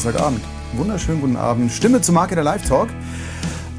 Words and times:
Donnerstagabend. 0.00 0.40
Wunderschönen 0.76 1.20
guten 1.20 1.36
Abend. 1.36 1.70
Stimme 1.70 2.00
zu 2.00 2.10
Marke 2.12 2.34
der 2.34 2.42
Live 2.42 2.66
Talk. 2.66 2.88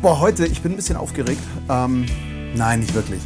Boah, 0.04 0.20
heute, 0.20 0.46
ich 0.46 0.62
bin 0.62 0.74
ein 0.74 0.76
bisschen 0.76 0.96
aufgeregt. 0.96 1.42
Ähm, 1.68 2.06
nein, 2.54 2.82
nicht 2.82 2.94
wirklich. 2.94 3.22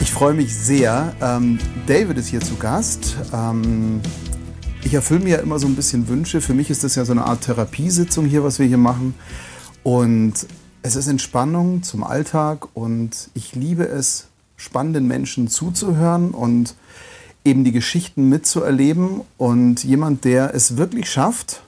Ich 0.00 0.10
freue 0.10 0.32
mich 0.32 0.56
sehr. 0.56 1.14
Ähm, 1.20 1.58
David 1.86 2.16
ist 2.16 2.28
hier 2.28 2.40
zu 2.40 2.54
Gast. 2.54 3.16
Ähm, 3.34 4.00
ich 4.82 4.94
erfülle 4.94 5.20
mir 5.20 5.28
ja 5.28 5.38
immer 5.42 5.58
so 5.58 5.66
ein 5.66 5.76
bisschen 5.76 6.08
Wünsche. 6.08 6.40
Für 6.40 6.54
mich 6.54 6.70
ist 6.70 6.84
das 6.84 6.94
ja 6.94 7.04
so 7.04 7.12
eine 7.12 7.26
Art 7.26 7.42
Therapiesitzung 7.42 8.24
hier, 8.24 8.42
was 8.42 8.58
wir 8.58 8.66
hier 8.66 8.78
machen. 8.78 9.14
Und 9.82 10.32
es 10.80 10.96
ist 10.96 11.06
Entspannung 11.06 11.82
zum 11.82 12.02
Alltag 12.02 12.68
und 12.72 13.28
ich 13.34 13.54
liebe 13.56 13.86
es, 13.86 14.28
spannenden 14.56 15.06
Menschen 15.06 15.48
zuzuhören 15.48 16.30
und 16.30 16.76
eben 17.44 17.64
die 17.64 17.72
Geschichten 17.72 18.30
mitzuerleben 18.30 19.20
und 19.36 19.84
jemand, 19.84 20.24
der 20.24 20.54
es 20.54 20.78
wirklich 20.78 21.10
schafft, 21.10 21.62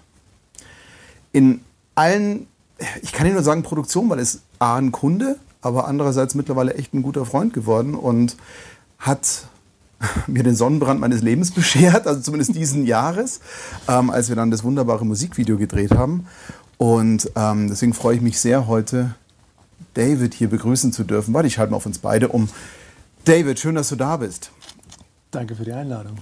in 1.32 1.60
allen, 1.94 2.46
ich 3.02 3.12
kann 3.12 3.26
nicht 3.26 3.34
nur 3.34 3.42
sagen 3.42 3.62
Produktion, 3.62 4.08
weil 4.10 4.18
es 4.18 4.40
A, 4.58 4.76
ein 4.76 4.92
Kunde, 4.92 5.36
aber 5.62 5.86
andererseits 5.86 6.34
mittlerweile 6.34 6.74
echt 6.74 6.94
ein 6.94 7.02
guter 7.02 7.26
Freund 7.26 7.52
geworden 7.52 7.94
und 7.94 8.36
hat 8.98 9.46
mir 10.26 10.42
den 10.42 10.56
Sonnenbrand 10.56 11.00
meines 11.00 11.22
Lebens 11.22 11.50
beschert, 11.52 12.06
also 12.06 12.20
zumindest 12.20 12.54
diesen 12.54 12.86
Jahres, 12.86 13.40
ähm, 13.88 14.10
als 14.10 14.28
wir 14.28 14.36
dann 14.36 14.50
das 14.50 14.64
wunderbare 14.64 15.04
Musikvideo 15.04 15.58
gedreht 15.58 15.92
haben. 15.92 16.26
Und 16.78 17.30
ähm, 17.36 17.68
deswegen 17.68 17.92
freue 17.92 18.16
ich 18.16 18.22
mich 18.22 18.40
sehr, 18.40 18.66
heute 18.66 19.14
David 19.94 20.34
hier 20.34 20.48
begrüßen 20.48 20.92
zu 20.92 21.04
dürfen. 21.04 21.34
Warte, 21.34 21.48
ich 21.48 21.54
schalte 21.54 21.72
mal 21.72 21.76
auf 21.76 21.87
uns 21.87 21.98
beide 21.98 22.28
um. 22.28 22.48
David, 23.24 23.59
schön, 23.59 23.74
dass 23.74 23.90
du 23.90 23.96
da 23.96 24.16
bist. 24.16 24.50
Danke 25.30 25.54
für 25.54 25.65
die 25.65 25.72
Einladung. 25.72 26.16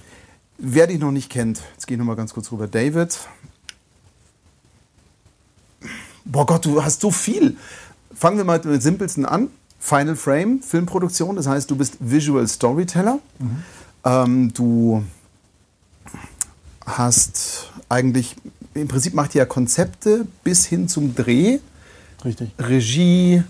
Wer 0.57 0.87
dich 0.87 0.99
noch 0.99 1.11
nicht 1.11 1.29
kennt, 1.29 1.61
jetzt 1.73 1.87
gehe 1.87 1.95
ich 1.95 1.99
noch 1.99 2.05
mal 2.05 2.15
ganz 2.15 2.33
kurz 2.33 2.51
rüber. 2.51 2.67
David. 2.67 3.17
Boah 6.31 6.45
Gott, 6.45 6.65
du 6.65 6.83
hast 6.83 7.01
so 7.01 7.09
viel. 7.11 7.57
Fangen 8.13 8.37
wir 8.37 8.43
mal 8.43 8.57
mit 8.57 8.65
dem 8.65 8.79
simpelsten 8.79 9.25
an. 9.25 9.49
Final 9.79 10.15
Frame, 10.15 10.61
Filmproduktion, 10.61 11.37
das 11.37 11.47
heißt, 11.47 11.71
du 11.71 11.75
bist 11.75 11.97
Visual 11.99 12.45
Storyteller. 12.47 13.19
Mhm. 13.39 13.63
Ähm, 14.03 14.53
du 14.53 15.03
hast 16.85 17.71
eigentlich, 17.87 18.35
im 18.73 18.87
Prinzip 18.87 19.13
macht 19.13 19.35
ihr 19.35 19.39
ja 19.39 19.45
Konzepte 19.45 20.27
bis 20.43 20.65
hin 20.65 20.87
zum 20.87 21.15
Dreh. 21.15 21.59
Richtig. 22.25 22.51
Regie 22.59 23.43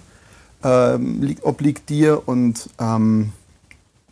ähm, 0.64 1.36
obliegt 1.42 1.90
dir 1.90 2.28
und 2.28 2.70
ähm, 2.80 3.34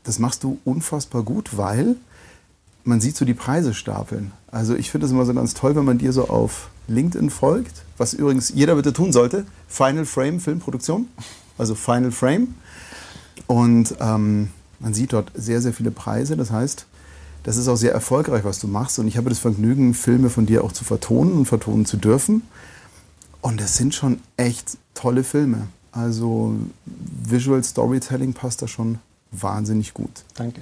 das 0.04 0.20
machst 0.20 0.44
du 0.44 0.60
unfassbar 0.66 1.24
gut, 1.24 1.56
weil 1.56 1.96
man 2.84 3.00
sieht 3.00 3.16
so 3.16 3.26
die 3.26 3.34
Preise 3.34 3.74
stapeln. 3.74 4.32
Also 4.52 4.76
ich 4.76 4.90
finde 4.90 5.06
es 5.06 5.12
immer 5.12 5.26
so 5.26 5.34
ganz 5.34 5.54
toll, 5.54 5.76
wenn 5.76 5.86
man 5.86 6.00
dir 6.00 6.14
so 6.14 6.30
auf 6.30 6.70
LinkedIn 6.88 7.30
folgt, 7.30 7.84
was 7.98 8.14
übrigens 8.14 8.50
jeder 8.50 8.76
bitte 8.76 8.94
tun 8.94 9.12
sollte. 9.12 9.46
Final 9.68 10.06
Frame 10.06 10.40
Filmproduktion, 10.40 11.08
also 11.58 11.76
Final 11.76 12.12
Frame. 12.12 12.56
Und 13.48 13.96
ähm, 14.00 14.50
man 14.80 14.94
sieht 14.94 15.14
dort 15.14 15.32
sehr, 15.34 15.62
sehr 15.62 15.74
viele 15.74 15.92
Preise. 15.92 16.38
Das 16.38 16.52
heißt, 16.52 16.86
das 17.44 17.58
ist 17.58 17.68
auch 17.68 17.78
sehr 17.78 17.94
erfolgreich, 17.94 18.44
was 18.44 18.60
du 18.60 18.68
machst. 18.68 19.00
Und 19.00 19.08
ich 19.08 19.18
habe 19.18 19.30
das 19.30 19.40
Vergnügen, 19.40 19.94
Filme 19.94 20.30
von 20.30 20.46
dir 20.46 20.64
auch 20.64 20.72
zu 20.72 20.84
vertonen 20.84 21.34
und 21.34 21.46
vertonen 21.46 21.86
zu 21.86 21.98
dürfen. 21.98 22.44
Und 23.42 23.62
das 23.62 23.78
sind 23.78 23.96
schon 23.96 24.20
echt 24.36 24.78
tolle 24.94 25.24
Filme. 25.24 25.68
Also 25.92 26.56
Visual 26.86 27.64
Storytelling 27.64 28.34
passt 28.34 28.62
da 28.62 28.68
schon 28.68 29.00
wahnsinnig 29.32 29.94
gut. 29.94 30.24
Danke. 30.36 30.62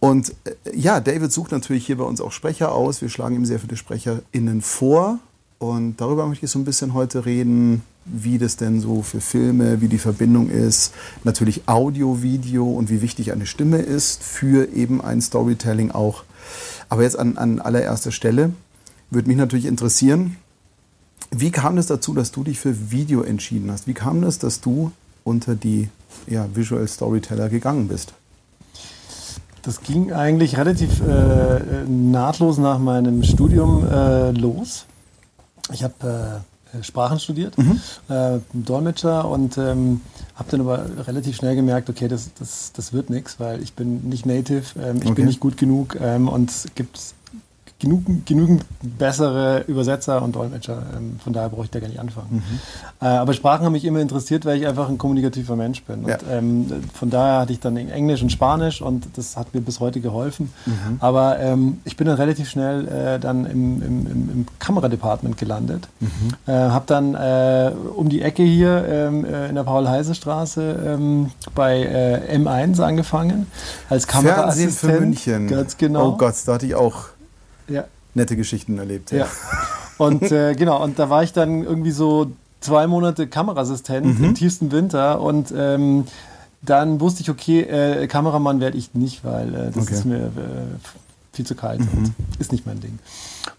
Und 0.00 0.34
äh, 0.44 0.54
ja, 0.74 0.98
David 1.00 1.30
sucht 1.30 1.52
natürlich 1.52 1.86
hier 1.86 1.98
bei 1.98 2.04
uns 2.04 2.20
auch 2.20 2.32
Sprecher 2.32 2.72
aus. 2.72 3.02
Wir 3.02 3.08
schlagen 3.08 3.36
ihm 3.36 3.44
sehr 3.44 3.60
viele 3.60 3.76
SprecherInnen 3.76 4.62
vor. 4.62 5.18
Und 5.58 6.00
darüber 6.00 6.26
möchte 6.26 6.46
ich 6.46 6.50
so 6.50 6.58
ein 6.58 6.64
bisschen 6.64 6.94
heute 6.94 7.26
reden, 7.26 7.82
wie 8.06 8.38
das 8.38 8.56
denn 8.56 8.80
so 8.80 9.02
für 9.02 9.20
Filme, 9.20 9.82
wie 9.82 9.88
die 9.88 9.98
Verbindung 9.98 10.48
ist. 10.48 10.94
Natürlich 11.22 11.68
Audio, 11.68 12.22
Video 12.22 12.68
und 12.68 12.88
wie 12.88 13.02
wichtig 13.02 13.30
eine 13.30 13.44
Stimme 13.44 13.78
ist 13.78 14.22
für 14.22 14.72
eben 14.72 15.02
ein 15.02 15.20
Storytelling 15.20 15.90
auch. 15.90 16.24
Aber 16.88 17.02
jetzt 17.02 17.18
an, 17.18 17.36
an 17.36 17.60
allererster 17.60 18.10
Stelle 18.10 18.54
würde 19.10 19.28
mich 19.28 19.36
natürlich 19.36 19.66
interessieren, 19.66 20.36
wie 21.30 21.50
kam 21.50 21.78
es 21.78 21.86
dazu, 21.86 22.14
dass 22.14 22.32
du 22.32 22.42
dich 22.42 22.58
für 22.58 22.90
Video 22.90 23.22
entschieden 23.22 23.70
hast? 23.70 23.86
Wie 23.86 23.94
kam 23.94 24.22
es, 24.24 24.38
dass 24.38 24.60
du 24.60 24.90
unter 25.22 25.54
die 25.54 25.88
ja, 26.26 26.48
Visual 26.54 26.88
Storyteller 26.88 27.50
gegangen 27.50 27.86
bist? 27.86 28.14
Das 29.62 29.82
ging 29.82 30.12
eigentlich 30.12 30.56
relativ 30.56 31.00
äh, 31.00 31.60
nahtlos 31.86 32.58
nach 32.58 32.78
meinem 32.78 33.22
Studium 33.22 33.86
äh, 33.86 34.30
los. 34.30 34.86
Ich 35.72 35.84
habe 35.84 36.42
äh, 36.72 36.82
Sprachen 36.82 37.18
studiert, 37.18 37.58
mhm. 37.58 37.80
Äh, 38.08 38.38
Dolmetscher 38.52 39.28
und 39.28 39.58
ähm, 39.58 40.00
habe 40.36 40.50
dann 40.50 40.60
aber 40.60 40.86
relativ 41.06 41.36
schnell 41.36 41.56
gemerkt, 41.56 41.90
okay, 41.90 42.08
das, 42.08 42.30
das, 42.38 42.72
das 42.72 42.92
wird 42.92 43.10
nichts, 43.10 43.38
weil 43.38 43.62
ich 43.62 43.74
bin 43.74 44.08
nicht 44.08 44.24
Native, 44.24 44.62
ähm, 44.80 44.96
ich 44.98 45.06
okay. 45.06 45.14
bin 45.14 45.26
nicht 45.26 45.40
gut 45.40 45.56
genug 45.56 45.98
ähm, 46.00 46.28
und 46.28 46.50
es 46.50 46.66
gibt 46.74 46.98
genug, 47.80 48.04
genügend 48.26 48.64
bessere 48.82 49.64
Übersetzer 49.66 50.22
und 50.22 50.36
Dolmetscher. 50.36 50.82
Ähm, 50.96 51.18
von 51.22 51.32
daher 51.32 51.48
brauche 51.48 51.64
ich 51.64 51.70
da 51.70 51.80
gar 51.80 51.88
nicht 51.88 51.98
anfangen. 51.98 52.28
Mhm. 52.30 52.42
Äh, 53.00 53.06
aber 53.06 53.32
Sprachen 53.32 53.64
haben 53.64 53.72
mich 53.72 53.84
immer 53.84 54.00
interessiert, 54.00 54.44
weil 54.44 54.58
ich 54.58 54.66
einfach 54.66 54.88
ein 54.88 54.98
kommunikativer 54.98 55.56
Mensch 55.56 55.82
bin. 55.84 56.06
Ja. 56.06 56.16
Und, 56.16 56.22
ähm, 56.30 56.66
von 56.94 57.10
daher 57.10 57.40
hatte 57.40 57.52
ich 57.52 57.60
dann 57.60 57.76
Englisch 57.76 58.22
und 58.22 58.30
Spanisch 58.30 58.82
und 58.82 59.08
das 59.16 59.36
hat 59.36 59.54
mir 59.54 59.60
bis 59.60 59.80
heute 59.80 60.00
geholfen. 60.00 60.52
Mhm. 60.66 60.96
Aber 61.00 61.40
ähm, 61.40 61.80
ich 61.84 61.96
bin 61.96 62.06
dann 62.06 62.16
relativ 62.16 62.48
schnell 62.48 62.86
äh, 62.86 63.18
dann 63.18 63.46
im, 63.46 63.82
im, 63.82 64.06
im, 64.06 64.30
im 64.30 64.46
Kameradepartment 64.58 65.38
gelandet. 65.38 65.88
Mhm. 66.00 66.08
Äh, 66.46 66.52
habe 66.52 66.84
dann 66.86 67.14
äh, 67.14 67.72
um 67.96 68.08
die 68.08 68.22
Ecke 68.22 68.42
hier 68.42 68.84
ähm, 68.88 69.24
äh, 69.24 69.48
in 69.48 69.54
der 69.54 69.64
Paul-Heise-Straße 69.64 70.82
ähm, 70.86 71.30
bei 71.54 71.82
äh, 71.82 72.36
M1 72.36 72.80
angefangen 72.82 73.46
als 73.88 74.06
Kameraassistent. 74.06 74.72
Fernsehen 74.72 74.90
für 74.90 75.00
München. 75.00 75.48
Ganz 75.48 75.76
genau. 75.76 76.10
Oh 76.10 76.16
Gott, 76.16 76.34
da 76.44 76.54
hatte 76.54 76.66
ich 76.66 76.74
auch 76.74 77.06
ja. 77.70 77.84
nette 78.14 78.36
Geschichten 78.36 78.78
erlebt. 78.78 79.10
Ja. 79.12 79.18
ja. 79.18 79.26
Und 79.98 80.30
äh, 80.30 80.54
genau, 80.58 80.82
und 80.82 80.98
da 80.98 81.08
war 81.08 81.22
ich 81.22 81.32
dann 81.32 81.64
irgendwie 81.64 81.92
so 81.92 82.32
zwei 82.60 82.86
Monate 82.86 83.26
Kameraassistent 83.26 84.18
mhm. 84.18 84.24
im 84.24 84.34
tiefsten 84.34 84.72
Winter 84.72 85.20
und 85.20 85.52
ähm, 85.56 86.04
dann 86.62 87.00
wusste 87.00 87.22
ich, 87.22 87.30
okay, 87.30 87.60
äh, 87.62 88.06
Kameramann 88.06 88.60
werde 88.60 88.76
ich 88.76 88.94
nicht, 88.94 89.24
weil 89.24 89.54
äh, 89.54 89.70
das 89.70 89.84
okay. 89.84 89.94
ist 89.94 90.04
mir 90.04 90.26
äh, 90.26 90.30
viel 91.32 91.46
zu 91.46 91.54
kalt 91.54 91.80
mhm. 91.80 91.98
und 91.98 92.14
ist 92.38 92.52
nicht 92.52 92.66
mein 92.66 92.80
Ding. 92.80 92.98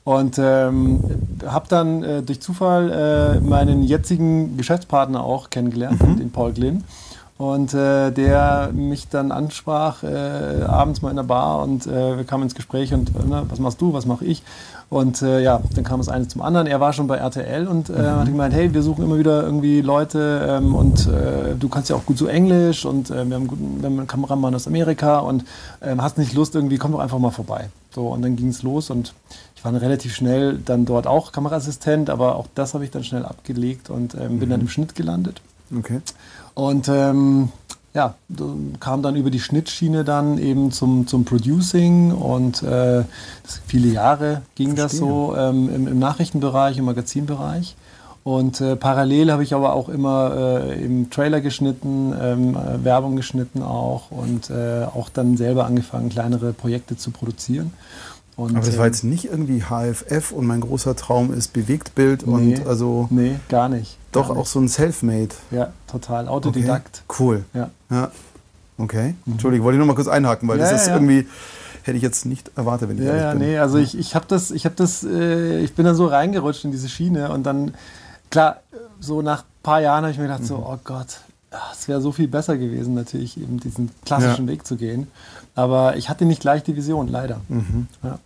Und 0.03 0.37
ähm, 0.37 0.99
habe 1.45 1.65
dann 1.67 2.03
äh, 2.03 2.21
durch 2.21 2.41
Zufall 2.41 2.91
äh, 2.91 3.39
meinen 3.39 3.83
jetzigen 3.83 4.57
Geschäftspartner 4.57 5.23
auch 5.23 5.49
kennengelernt, 5.49 6.01
mhm. 6.01 6.17
den 6.17 6.31
Paul 6.31 6.53
Glynn. 6.53 6.83
Und 7.41 7.73
äh, 7.73 8.11
der 8.11 8.69
mich 8.71 9.07
dann 9.07 9.31
ansprach, 9.31 10.03
äh, 10.03 10.61
abends 10.61 11.01
mal 11.01 11.09
in 11.09 11.15
der 11.15 11.23
Bar 11.23 11.63
und 11.63 11.87
äh, 11.87 12.17
wir 12.17 12.23
kamen 12.23 12.43
ins 12.43 12.53
Gespräch 12.53 12.93
und 12.93 13.09
äh, 13.15 13.27
ne, 13.27 13.47
was 13.49 13.57
machst 13.57 13.81
du, 13.81 13.93
was 13.93 14.05
mache 14.05 14.25
ich? 14.25 14.43
Und 14.91 15.23
äh, 15.23 15.41
ja, 15.41 15.59
dann 15.73 15.83
kam 15.83 15.99
das 15.99 16.07
eine 16.07 16.27
zum 16.27 16.43
anderen. 16.43 16.67
Er 16.67 16.79
war 16.79 16.93
schon 16.93 17.07
bei 17.07 17.17
RTL 17.17 17.67
und 17.67 17.89
äh, 17.89 17.93
mhm. 17.93 18.05
hat 18.05 18.27
gemeint, 18.27 18.53
hey, 18.53 18.71
wir 18.71 18.83
suchen 18.83 19.03
immer 19.03 19.17
wieder 19.17 19.41
irgendwie 19.41 19.81
Leute 19.81 20.45
ähm, 20.51 20.75
und 20.75 21.07
du 21.07 21.67
kannst 21.67 21.89
ja 21.89 21.95
auch 21.95 22.05
gut 22.05 22.19
so 22.19 22.27
Englisch 22.27 22.85
und 22.85 23.09
wir, 23.09 23.17
haben 23.17 23.47
guten, 23.47 23.81
wir 23.81 23.89
haben 23.89 23.97
einen 23.97 24.07
Kameramann 24.07 24.53
aus 24.53 24.67
Amerika 24.67 25.17
und 25.17 25.43
ähm, 25.81 25.99
hast 25.99 26.19
nicht 26.19 26.33
Lust 26.33 26.53
irgendwie, 26.53 26.77
komm 26.77 26.91
doch 26.91 26.99
einfach 26.99 27.17
mal 27.17 27.31
vorbei. 27.31 27.71
So, 27.89 28.09
und 28.09 28.21
dann 28.21 28.35
ging 28.35 28.49
es 28.49 28.61
los 28.61 28.91
und 28.91 29.15
ich 29.55 29.65
war 29.65 29.71
dann 29.71 29.81
relativ 29.81 30.13
schnell 30.13 30.59
dann 30.63 30.85
dort 30.85 31.07
auch 31.07 31.31
Kameraassistent, 31.31 32.11
aber 32.11 32.35
auch 32.35 32.45
das 32.53 32.75
habe 32.75 32.83
ich 32.83 32.91
dann 32.91 33.03
schnell 33.03 33.25
abgelegt 33.25 33.89
und 33.89 34.13
ähm, 34.13 34.37
bin 34.37 34.49
mhm. 34.49 34.51
dann 34.51 34.61
im 34.61 34.69
Schnitt 34.69 34.93
gelandet. 34.93 35.41
Okay. 35.77 36.01
Und 36.53 36.89
ähm, 36.89 37.49
ja, 37.93 38.15
kam 38.79 39.01
dann 39.01 39.15
über 39.15 39.29
die 39.29 39.39
Schnittschiene 39.39 40.03
dann 40.03 40.37
eben 40.37 40.71
zum, 40.71 41.07
zum 41.07 41.25
Producing 41.25 42.11
und 42.11 42.63
äh, 42.63 43.03
viele 43.67 43.89
Jahre 43.89 44.43
ging 44.55 44.75
Verstehe. 44.75 44.83
das 44.83 44.97
so 44.97 45.35
ähm, 45.35 45.69
im, 45.73 45.87
im, 45.87 45.99
Nachrichtenbereich, 45.99 46.77
im 46.77 46.85
Magazinbereich. 46.85 47.75
Und 48.23 48.61
äh, 48.61 48.75
parallel 48.75 49.31
habe 49.31 49.43
ich 49.43 49.55
aber 49.55 49.73
auch 49.73 49.89
immer 49.89 50.61
äh, 50.61 50.83
im 50.85 51.09
Trailer 51.09 51.41
geschnitten, 51.41 52.13
ähm, 52.21 52.55
äh, 52.55 52.83
Werbung 52.83 53.15
geschnitten 53.15 53.63
auch 53.63 54.11
und 54.11 54.49
äh, 54.51 54.85
auch 54.85 55.09
dann 55.09 55.37
selber 55.37 55.65
angefangen, 55.65 56.09
kleinere 56.09 56.53
Projekte 56.53 56.95
zu 56.95 57.09
produzieren. 57.09 57.73
Und, 58.35 58.55
aber 58.55 58.65
das 58.65 58.77
war 58.77 58.85
ähm, 58.85 58.91
jetzt 58.91 59.03
nicht 59.03 59.25
irgendwie 59.25 59.63
HFF 59.63 60.31
und 60.31 60.47
mein 60.47 60.61
großer 60.61 60.95
Traum 60.95 61.33
ist 61.33 61.53
Bewegtbild 61.53 62.25
nee, 62.25 62.55
und 62.55 62.67
also. 62.67 63.07
Nee, 63.09 63.35
gar 63.49 63.69
nicht. 63.69 63.97
Doch 64.11 64.29
gar 64.29 64.37
auch 64.37 64.45
so 64.45 64.59
ein 64.59 64.67
Selfmade. 64.67 65.29
Ja, 65.51 65.73
total. 65.87 66.27
Autodidakt. 66.27 67.03
Okay, 67.07 67.23
cool. 67.23 67.45
Ja. 67.53 67.69
ja. 67.89 68.11
Okay. 68.77 69.15
Mhm. 69.25 69.33
Entschuldigung, 69.33 69.65
wollte 69.65 69.75
ich 69.75 69.79
noch 69.79 69.87
mal 69.87 69.95
kurz 69.95 70.07
einhaken, 70.07 70.47
weil 70.47 70.59
ja, 70.59 70.69
das 70.69 70.81
ist 70.81 70.87
ja. 70.87 70.95
irgendwie 70.95 71.27
hätte 71.83 71.97
ich 71.97 72.03
jetzt 72.03 72.25
nicht 72.25 72.51
erwartet, 72.55 72.89
wenn 72.89 72.97
ich 72.97 73.03
ja, 73.03 73.15
ja, 73.15 73.31
bin. 73.31 73.39
nee, 73.39 73.57
also 73.57 73.77
ich, 73.77 73.97
ich 73.97 74.15
habe 74.15 74.25
das, 74.27 74.51
ich 74.51 74.65
habe 74.65 74.75
das, 74.75 75.03
äh, 75.03 75.59
ich 75.59 75.73
bin 75.73 75.85
dann 75.85 75.95
so 75.95 76.05
reingerutscht 76.05 76.63
in 76.63 76.71
diese 76.71 76.89
Schiene 76.89 77.31
und 77.31 77.43
dann, 77.43 77.73
klar, 78.29 78.61
so 78.99 79.21
nach 79.21 79.41
ein 79.41 79.63
paar 79.63 79.81
Jahren 79.81 80.03
habe 80.03 80.11
ich 80.11 80.17
mir 80.17 80.25
gedacht, 80.25 80.41
mhm. 80.41 80.45
so, 80.45 80.57
oh 80.57 80.77
Gott, 80.83 81.21
es 81.73 81.87
wäre 81.87 82.01
so 82.01 82.11
viel 82.11 82.27
besser 82.27 82.57
gewesen, 82.57 82.93
natürlich 82.93 83.37
eben 83.37 83.59
diesen 83.59 83.89
klassischen 84.05 84.45
ja. 84.45 84.53
Weg 84.53 84.65
zu 84.65 84.77
gehen. 84.77 85.07
Aber 85.55 85.97
ich 85.97 86.09
hatte 86.09 86.25
nicht 86.25 86.41
gleich 86.41 86.63
die 86.63 86.75
Vision, 86.75 87.07
leider. 87.07 87.41
Mhm. 87.49 87.87
Ja. 88.03 88.19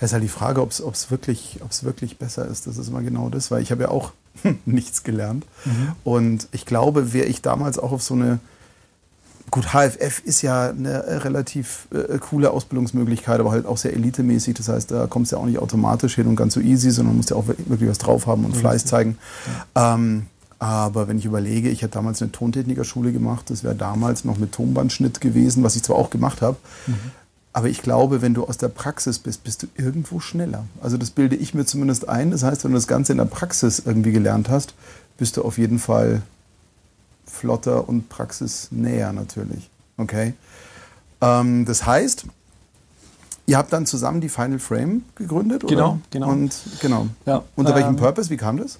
Ja, 0.00 0.04
ist 0.04 0.12
halt 0.12 0.22
die 0.22 0.28
Frage, 0.28 0.60
ob 0.62 0.70
es 0.70 1.10
wirklich, 1.10 1.60
wirklich 1.82 2.18
besser 2.18 2.46
ist. 2.46 2.66
Das 2.66 2.78
ist 2.78 2.88
immer 2.88 3.02
genau 3.02 3.28
das, 3.28 3.50
weil 3.50 3.62
ich 3.62 3.70
habe 3.70 3.82
ja 3.84 3.88
auch 3.90 4.12
nichts 4.64 5.02
gelernt. 5.02 5.44
Mhm. 5.64 5.92
Und 6.04 6.48
ich 6.52 6.66
glaube, 6.66 7.12
wäre 7.12 7.26
ich 7.26 7.42
damals 7.42 7.78
auch 7.78 7.92
auf 7.92 8.02
so 8.02 8.14
eine 8.14 8.40
Gut, 9.50 9.72
HFF 9.72 10.20
ist 10.24 10.42
ja 10.42 10.70
eine 10.70 11.22
relativ 11.22 11.86
äh, 11.92 12.18
coole 12.18 12.50
Ausbildungsmöglichkeit, 12.50 13.38
aber 13.38 13.52
halt 13.52 13.66
auch 13.66 13.76
sehr 13.76 13.92
elitemäßig. 13.92 14.54
Das 14.54 14.68
heißt, 14.68 14.90
da 14.90 15.06
kommst 15.06 15.30
du 15.30 15.36
ja 15.36 15.42
auch 15.42 15.46
nicht 15.46 15.58
automatisch 15.58 16.14
hin 16.14 16.26
und 16.26 16.34
ganz 16.34 16.54
so 16.54 16.60
easy, 16.60 16.90
sondern 16.90 17.16
musst 17.16 17.30
ja 17.30 17.36
auch 17.36 17.46
wirklich 17.46 17.88
was 17.88 17.98
drauf 17.98 18.26
haben 18.26 18.44
und 18.44 18.56
Fleiß 18.56 18.84
zeigen. 18.86 19.18
Ja. 19.76 19.94
Ähm, 19.94 20.26
aber 20.58 21.08
wenn 21.08 21.18
ich 21.18 21.24
überlege, 21.24 21.68
ich 21.68 21.82
hätte 21.82 21.94
damals 21.94 22.22
eine 22.22 22.32
Tontechnikerschule 22.32 23.12
gemacht, 23.12 23.50
das 23.50 23.64
wäre 23.64 23.74
damals 23.74 24.24
noch 24.24 24.38
mit 24.38 24.52
Tonbandschnitt 24.52 25.20
gewesen, 25.20 25.62
was 25.62 25.76
ich 25.76 25.82
zwar 25.82 25.96
auch 25.96 26.10
gemacht 26.10 26.42
habe. 26.42 26.56
Mhm. 26.86 27.12
Aber 27.52 27.68
ich 27.68 27.82
glaube, 27.82 28.20
wenn 28.20 28.34
du 28.34 28.44
aus 28.44 28.58
der 28.58 28.68
Praxis 28.68 29.20
bist, 29.20 29.44
bist 29.44 29.62
du 29.62 29.68
irgendwo 29.76 30.18
schneller. 30.18 30.64
Also 30.82 30.96
das 30.96 31.10
bilde 31.10 31.36
ich 31.36 31.54
mir 31.54 31.64
zumindest 31.64 32.08
ein. 32.08 32.32
Das 32.32 32.42
heißt, 32.42 32.64
wenn 32.64 32.72
du 32.72 32.76
das 32.76 32.88
Ganze 32.88 33.12
in 33.12 33.18
der 33.18 33.26
Praxis 33.26 33.80
irgendwie 33.84 34.10
gelernt 34.10 34.48
hast, 34.48 34.74
bist 35.18 35.36
du 35.36 35.42
auf 35.42 35.56
jeden 35.56 35.78
Fall 35.78 36.22
flotter 37.26 37.88
und 37.88 38.08
praxisnäher 38.08 39.12
natürlich. 39.12 39.70
Okay. 39.96 40.34
Ähm, 41.20 41.64
das 41.64 41.86
heißt, 41.86 42.26
ihr 43.46 43.56
habt 43.56 43.72
dann 43.72 43.86
zusammen 43.86 44.20
die 44.20 44.28
Final 44.28 44.58
Frame 44.58 45.02
gegründet, 45.14 45.64
oder? 45.64 45.74
Genau, 45.74 45.98
genau. 46.10 46.30
Und 46.30 46.56
genau. 46.80 47.06
Ja, 47.26 47.44
Unter 47.56 47.70
ähm, 47.70 47.76
welchem 47.76 47.96
Purpose? 47.96 48.30
Wie 48.30 48.36
kam 48.36 48.56
das? 48.56 48.78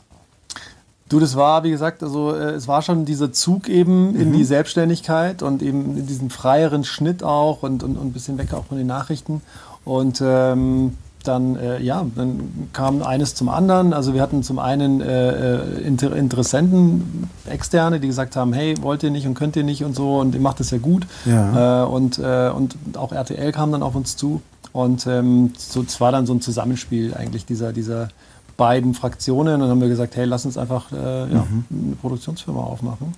Du, 1.15 1.21
das 1.21 1.37
war, 1.37 1.63
wie 1.63 1.71
gesagt, 1.71 2.03
also 2.03 2.35
äh, 2.35 2.55
es 2.55 2.67
war 2.67 2.83
schon 2.83 3.05
dieser 3.05 3.33
Zug 3.33 3.69
eben 3.69 4.17
in 4.17 4.31
mhm. 4.31 4.33
die 4.33 4.43
Selbstständigkeit 4.43 5.45
und 5.45 5.63
eben 5.63 5.97
in 5.97 6.09
diesen 6.09 6.29
freieren 6.29 6.83
Schnitt 6.83 7.23
auch 7.23 7.63
und, 7.63 7.85
und, 7.85 7.97
und 7.97 8.09
ein 8.09 8.13
bisschen 8.13 8.37
weg 8.37 8.53
auch 8.53 8.65
von 8.65 8.79
den 8.79 8.89
Nachrichten. 8.89 9.41
Und 9.85 10.21
ähm, 10.25 10.95
dann, 11.23 11.55
äh, 11.55 11.81
ja, 11.81 12.05
dann 12.17 12.69
kam 12.73 13.01
eines 13.01 13.37
zum 13.37 13.49
anderen. 13.49 13.93
Also 13.93 14.13
wir 14.13 14.23
hatten 14.23 14.43
zum 14.43 14.59
einen 14.59 15.01
äh, 15.01 15.55
äh, 15.55 15.83
Inter 15.83 16.17
Interessenten, 16.17 17.31
Externe, 17.49 18.01
die 18.01 18.09
gesagt 18.09 18.35
haben, 18.35 18.53
hey, 18.53 18.75
wollt 18.83 19.05
ihr 19.05 19.13
nicht 19.13 19.29
und 19.29 19.35
könnt 19.35 19.55
ihr 19.55 19.63
nicht 19.63 19.85
und 19.85 19.95
so 19.95 20.19
und 20.19 20.35
ihr 20.35 20.41
macht 20.41 20.59
das 20.59 20.73
ja 20.73 20.79
gut. 20.79 21.07
Ja. 21.27 21.85
Äh, 21.85 21.87
und, 21.87 22.19
äh, 22.19 22.51
und 22.53 22.75
auch 22.97 23.13
RTL 23.13 23.53
kam 23.53 23.71
dann 23.71 23.85
auf 23.85 23.95
uns 23.95 24.17
zu. 24.17 24.43
Und 24.73 25.07
ähm, 25.07 25.53
so, 25.57 25.83
es 25.83 26.01
war 26.01 26.11
dann 26.11 26.27
so 26.27 26.35
ein 26.35 26.41
Zusammenspiel 26.41 27.15
eigentlich 27.15 27.47
dieser, 27.47 27.73
dieser 27.73 28.09
beiden 28.57 28.95
Fraktionen. 28.95 29.55
Und 29.55 29.61
dann 29.61 29.71
haben 29.71 29.81
wir 29.81 29.89
gesagt, 29.89 30.17
hey, 30.17 30.25
lass 30.25 30.45
uns 30.45 30.57
einfach 30.57 30.93
äh, 30.93 30.97
ja, 30.97 31.47
mhm. 31.49 31.65
eine 31.71 31.97
Produktionsfirma 31.97 32.61
aufmachen. 32.61 33.15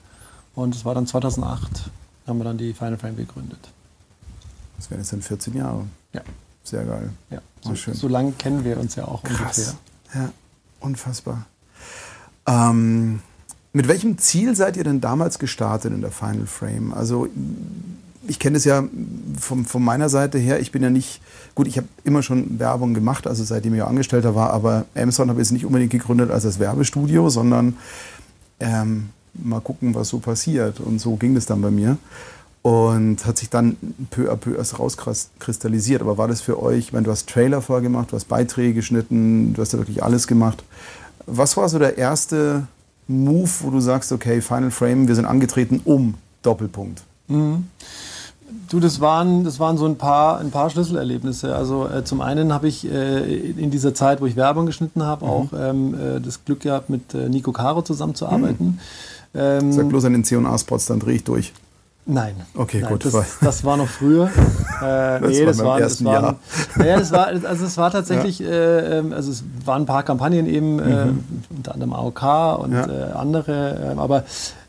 Und 0.55 0.75
es 0.75 0.85
war 0.85 0.95
dann 0.95 1.07
2008, 1.07 1.91
haben 2.27 2.39
wir 2.39 2.45
dann 2.45 2.59
die 2.59 2.73
Final 2.73 2.97
Frame 2.97 3.17
gegründet. 3.17 3.61
Das 4.77 4.91
wären 4.91 5.01
jetzt 5.01 5.13
dann 5.13 5.23
14 5.23 5.55
Jahre. 5.55 5.85
Ja. 6.13 6.23
Sehr 6.65 6.85
geil. 6.85 7.11
Ja, 7.31 7.41
so, 7.61 7.75
schön. 7.75 7.95
so 7.95 8.09
lange 8.09 8.33
kennen 8.33 8.65
wir 8.65 8.79
uns 8.79 8.97
ja 8.97 9.07
auch 9.07 9.23
Krass. 9.23 9.39
ungefähr. 9.59 9.75
Ja, 10.15 10.33
unfassbar. 10.81 11.47
Ähm, 12.47 13.21
mit 13.73 13.89
welchem 13.89 14.19
Ziel 14.19 14.57
seid 14.57 14.77
ihr 14.77 14.85
denn 14.85 15.01
damals 15.01 15.39
gestartet 15.39 15.93
in 15.93 16.01
der 16.01 16.11
Final 16.11 16.47
Frame? 16.47 16.93
Also 16.93 17.29
ich 18.27 18.39
kenne 18.39 18.57
es 18.57 18.65
ja 18.65 18.85
von, 19.39 19.65
von 19.65 19.85
meiner 19.85 20.09
Seite 20.09 20.39
her. 20.39 20.61
Ich 20.61 20.73
bin 20.73 20.83
ja 20.83 20.91
nicht, 20.91 21.21
gut, 21.57 21.67
ich 21.67 21.79
habe 21.79 21.89
immer 22.05 22.23
schon 22.23 22.61
Werbung 22.61 22.95
gemacht, 22.95 23.27
also 23.27 23.43
seitdem 23.43 23.75
ich 23.75 23.83
Angestellter 23.83 24.37
war, 24.37 24.51
aber 24.51 24.85
Amazon 24.95 25.29
habe 25.29 25.41
ich 25.41 25.47
jetzt 25.49 25.53
nicht 25.53 25.65
unbedingt 25.65 25.91
gegründet 25.91 26.31
als 26.31 26.45
das 26.45 26.61
Werbestudio, 26.61 27.29
sondern 27.31 27.77
ähm, 28.61 29.09
mal 29.43 29.61
gucken, 29.61 29.95
was 29.95 30.09
so 30.09 30.19
passiert. 30.19 30.79
Und 30.81 31.01
so 31.01 31.17
ging 31.17 31.37
es 31.37 31.47
dann 31.47 31.61
bei 31.61 31.71
mir. 31.71 31.99
Und 32.63 33.25
hat 33.25 33.39
sich 33.39 33.49
dann 33.49 33.77
peu 34.11 34.31
à 34.31 34.37
peu 34.37 34.57
erst 34.57 34.79
rauskristallisiert. 34.79 36.03
Aber 36.03 36.19
war 36.19 36.27
das 36.27 36.41
für 36.41 36.61
euch, 36.61 36.79
ich 36.79 36.93
meine, 36.93 37.05
du 37.05 37.13
hast 37.13 37.29
Trailer 37.29 37.63
vorgemacht, 37.63 38.11
du 38.11 38.17
hast 38.17 38.27
Beiträge 38.27 38.75
geschnitten, 38.75 39.55
du 39.55 39.63
hast 39.63 39.73
ja 39.73 39.79
wirklich 39.79 40.03
alles 40.03 40.27
gemacht. 40.27 40.65
Was 41.27 41.57
war 41.57 41.69
so 41.69 41.79
der 41.79 41.97
erste 41.97 42.67
Move, 43.07 43.51
wo 43.61 43.71
du 43.71 43.81
sagst, 43.81 44.11
okay, 44.11 44.41
Final 44.41 44.73
Frame, 44.73 45.07
wir 45.07 45.15
sind 45.15 45.27
angetreten 45.27 45.81
um 45.85 46.15
Doppelpunkt? 46.43 47.05
Mhm. 47.29 47.67
Du, 48.69 48.81
das 48.81 49.01
waren, 49.01 49.45
das 49.45 49.61
waren 49.61 49.79
so 49.79 49.87
ein 49.87 49.97
paar, 49.97 50.39
ein 50.39 50.51
paar 50.51 50.71
Schlüsselerlebnisse. 50.71 51.55
Also 51.55 51.89
äh, 51.89 52.05
zum 52.05 52.21
einen 52.21 52.53
habe 52.53 52.69
ich 52.69 52.91
äh, 52.91 53.39
in 53.51 53.71
dieser 53.71 53.95
Zeit, 53.95 54.21
wo 54.21 54.27
ich 54.27 54.37
Werbung 54.37 54.67
geschnitten 54.67 55.03
habe, 55.03 55.25
mhm. 55.25 55.31
auch 55.31 55.49
ähm, 55.57 55.95
äh, 55.95 56.21
das 56.21 56.45
Glück 56.45 56.61
gehabt, 56.61 56.91
mit 56.91 57.15
äh, 57.15 57.29
Nico 57.29 57.53
Caro 57.53 57.83
zusammenzuarbeiten. 57.83 58.67
Mhm. 58.67 58.79
Ähm, 59.35 59.73
Sag 59.73 59.89
bloß 59.89 60.05
an 60.07 60.13
den 60.13 60.25
C&A-Spots, 60.25 60.87
dann 60.87 61.01
drehe 61.01 61.17
ich 61.17 61.25
durch. 61.25 61.53
Nein. 62.09 62.37
Okay, 62.55 62.81
Nein, 62.81 62.93
gut. 62.93 63.05
Das, 63.05 63.39
das, 63.41 63.65
war 63.65 63.77
noch 63.77 63.89
früher. 63.89 64.31
Äh, 64.77 65.21
das 65.21 65.31
nee, 65.31 65.41
war 65.41 65.47
das 65.47 65.65
war, 65.65 65.81
das 65.81 66.05
war, 66.05 66.13
Jahr. 66.13 66.37
Naja, 66.77 66.99
das 66.99 67.11
war, 67.11 67.29
also 67.29 67.65
es 67.65 67.79
war 67.79 67.91
tatsächlich, 67.91 68.41
ja. 68.41 68.47
äh, 68.51 68.99
ähm, 68.99 69.15
also 69.15 69.31
es 69.31 69.43
waren 69.65 69.83
ein 69.83 69.87
paar 69.87 70.03
Kampagnen 70.03 70.47
eben, 70.47 70.79
äh, 70.79 71.07
mhm. 71.07 71.19
äh, 71.51 71.57
unter 71.57 71.73
anderem 71.73 71.95
AOK 71.95 72.59
und 72.59 72.73
ja. 72.73 72.87
Äh, 72.87 73.13
andere, 73.13 73.93
ähm, 73.93 73.99
aber 73.99 74.25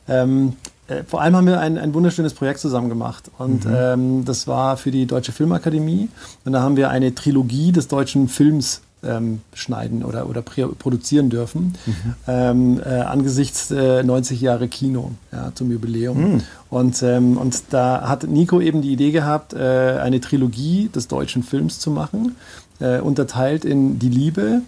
ähm, 0.07 0.53
äh, 0.87 1.03
vor 1.03 1.21
allem 1.21 1.35
haben 1.35 1.47
wir 1.47 1.59
ein, 1.59 1.77
ein 1.77 1.93
wunderschönes 1.93 2.33
Projekt 2.33 2.59
zusammen 2.59 2.89
gemacht 2.89 3.29
und 3.37 3.65
mhm. 3.65 3.73
ähm, 3.75 4.25
das 4.25 4.47
war 4.47 4.77
für 4.77 4.91
die 4.91 5.05
Deutsche 5.05 5.31
Filmakademie 5.31 6.09
und 6.45 6.51
da 6.53 6.61
haben 6.61 6.77
wir 6.77 6.89
eine 6.89 7.13
Trilogie 7.13 7.71
des 7.71 7.87
deutschen 7.87 8.27
Films 8.27 8.81
ähm, 9.03 9.41
schneiden 9.53 10.03
oder, 10.03 10.27
oder 10.27 10.41
produzieren 10.41 11.29
dürfen, 11.29 11.75
mhm. 11.85 11.93
ähm, 12.27 12.81
äh, 12.83 13.01
angesichts 13.01 13.69
äh, 13.71 14.03
90 14.03 14.41
Jahre 14.41 14.67
Kino 14.67 15.11
ja, 15.31 15.51
zum 15.53 15.71
Jubiläum. 15.71 16.33
Mhm. 16.33 16.43
Und, 16.69 17.03
ähm, 17.03 17.37
und 17.37 17.63
da 17.69 18.07
hat 18.07 18.23
Nico 18.23 18.59
eben 18.59 18.81
die 18.81 18.91
Idee 18.91 19.11
gehabt, 19.11 19.53
äh, 19.53 19.99
eine 20.01 20.19
Trilogie 20.19 20.89
des 20.93 21.07
deutschen 21.07 21.43
Films 21.43 21.79
zu 21.79 21.91
machen, 21.91 22.35
äh, 22.79 22.99
unterteilt 22.99 23.65
in 23.65 23.99
die 23.99 24.09
Liebe, 24.09 24.61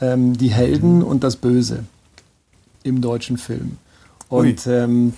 ähm, 0.00 0.36
die 0.36 0.50
Helden 0.50 0.98
mhm. 0.98 1.04
und 1.04 1.24
das 1.24 1.36
Böse 1.36 1.84
im 2.82 3.00
deutschen 3.00 3.38
Film. 3.38 3.78
Und 4.28 4.66
ähm, 4.66 5.12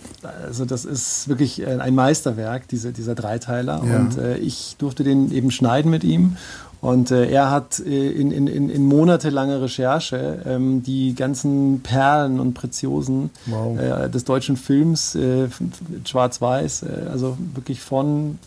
also 0.45 0.65
das 0.65 0.85
ist 0.85 1.29
wirklich 1.29 1.63
äh, 1.63 1.79
ein 1.79 1.95
Meisterwerk, 1.95 2.69
diese, 2.69 2.93
dieser 2.93 3.15
Dreiteiler. 3.15 3.83
Ja. 3.85 3.97
Und 3.99 4.19
äh, 4.19 4.37
ich 4.39 4.77
durfte 4.79 5.05
den 5.05 5.33
eben 5.33 5.51
schneiden 5.51 5.91
mit 5.91 6.05
ihm. 6.05 6.37
Und 6.81 7.11
äh, 7.11 7.29
er 7.31 7.51
hat 7.51 7.81
äh, 7.81 8.11
in, 8.11 8.31
in, 8.31 8.47
in 8.47 8.85
monatelanger 8.87 9.63
Recherche 9.63 10.43
ähm, 10.47 10.83
die 10.83 11.15
ganzen 11.15 11.81
Perlen 11.81 12.39
und 12.39 12.55
Preziosen 12.55 13.31
wow. 13.47 13.79
äh, 13.79 14.09
des 14.09 14.25
deutschen 14.25 14.57
Films, 14.57 15.15
äh, 15.15 15.49
schwarz-weiß, 16.05 16.83
äh, 16.83 17.09
also 17.11 17.39
wirklich 17.55 17.81
von 17.81 18.39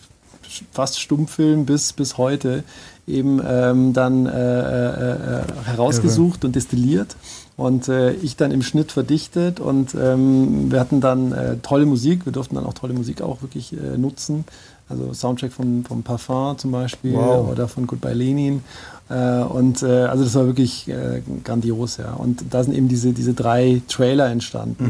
fast 0.72 1.00
Stummfilm 1.00 1.66
bis, 1.66 1.94
bis 1.94 2.18
heute, 2.18 2.64
eben 3.08 3.42
ähm, 3.46 3.94
dann 3.94 4.26
äh, 4.26 5.42
herausgesucht 5.66 6.40
Irre. 6.40 6.48
und 6.48 6.56
destilliert 6.56 7.16
und 7.60 7.90
äh, 7.90 8.14
ich 8.14 8.38
dann 8.38 8.52
im 8.52 8.62
Schnitt 8.62 8.94
verdichtet 8.94 9.60
und 9.60 9.94
ähm, 9.94 10.72
wir 10.72 10.80
hatten 10.80 11.02
dann 11.02 11.34
äh, 11.34 11.58
tolle 11.58 11.86
Musik, 11.86 12.26
wir 12.26 12.32
durften 12.32 12.56
dann 12.56 12.66
auch 12.66 12.74
tolle 12.74 12.94
Musik 12.94 13.22
auch 13.22 13.42
wirklich 13.42 13.74
äh, 13.74 13.98
nutzen, 13.98 14.46
also 14.88 15.14
Soundtrack 15.14 15.52
von, 15.52 15.84
vom 15.84 16.04
Parfum 16.04 16.58
zum 16.58 16.72
Beispiel 16.72 17.16
wow. 17.16 17.50
oder 17.52 17.68
von 17.68 17.86
Goodbye 17.86 18.14
Lenin 18.14 18.64
äh, 19.10 19.40
und 19.42 19.84
äh, 19.84 20.04
also 20.06 20.24
das 20.24 20.36
war 20.36 20.46
wirklich 20.46 20.88
äh, 20.88 21.22
grandios, 21.44 21.98
ja 21.98 22.14
und 22.14 22.46
da 22.50 22.64
sind 22.64 22.74
eben 22.74 22.88
diese, 22.88 23.12
diese 23.12 23.34
drei 23.34 23.82
Trailer 23.90 24.30
entstanden 24.30 24.84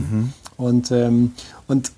mhm. 0.57 0.63
und, 0.63 0.91
ähm, 0.91 1.31
und 1.67 1.91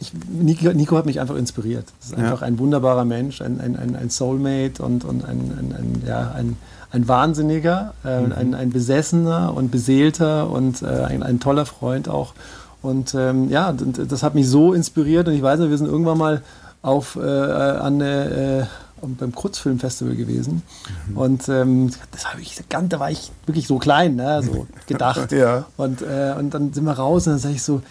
ich, 0.00 0.12
Nico, 0.28 0.72
Nico, 0.74 0.96
hat 0.96 1.06
mich 1.06 1.18
einfach 1.18 1.34
inspiriert. 1.34 1.86
Das 1.98 2.10
ist 2.10 2.14
einfach 2.14 2.42
ja. 2.42 2.46
ein 2.46 2.60
wunderbarer 2.60 3.04
Mensch, 3.04 3.40
ein, 3.40 3.60
ein, 3.60 3.96
ein 3.96 4.10
Soulmate 4.10 4.80
und, 4.80 5.04
und 5.04 5.24
ein, 5.24 5.52
ein, 5.58 5.74
ein 5.76 6.02
ja, 6.06 6.30
ein, 6.30 6.56
ein 6.90 7.08
Wahnsinniger, 7.08 7.94
äh, 8.04 8.20
mhm. 8.20 8.32
ein, 8.32 8.54
ein 8.54 8.70
Besessener 8.70 9.54
und 9.54 9.70
Beseelter 9.70 10.50
und 10.50 10.82
äh, 10.82 10.86
ein, 10.86 11.22
ein 11.22 11.40
toller 11.40 11.66
Freund 11.66 12.08
auch. 12.08 12.34
Und 12.80 13.14
ähm, 13.14 13.50
ja, 13.50 13.72
das 13.72 14.22
hat 14.22 14.34
mich 14.34 14.48
so 14.48 14.72
inspiriert 14.72 15.28
und 15.28 15.34
ich 15.34 15.42
weiß 15.42 15.60
noch, 15.60 15.68
wir 15.68 15.78
sind 15.78 15.88
irgendwann 15.88 16.18
mal 16.18 16.42
auf 16.80 17.16
äh, 17.16 17.20
an 17.20 18.00
äh, 18.00 18.64
beim 19.00 19.32
Kurzfilmfestival 19.32 20.16
gewesen 20.16 20.62
mhm. 21.08 21.16
und 21.16 21.48
ähm, 21.48 21.90
das 22.10 22.26
habe 22.26 22.40
ich 22.40 22.60
da 22.68 23.00
war 23.00 23.10
ich 23.10 23.30
wirklich 23.46 23.66
so 23.66 23.78
klein, 23.78 24.16
ne, 24.16 24.42
so 24.42 24.66
gedacht. 24.86 25.32
ja. 25.32 25.66
Und 25.76 26.02
äh, 26.02 26.34
und 26.38 26.54
dann 26.54 26.72
sind 26.72 26.84
wir 26.84 26.92
raus 26.92 27.26
und 27.26 27.34
dann 27.34 27.40
sage 27.40 27.54
ich 27.54 27.62
so, 27.62 27.82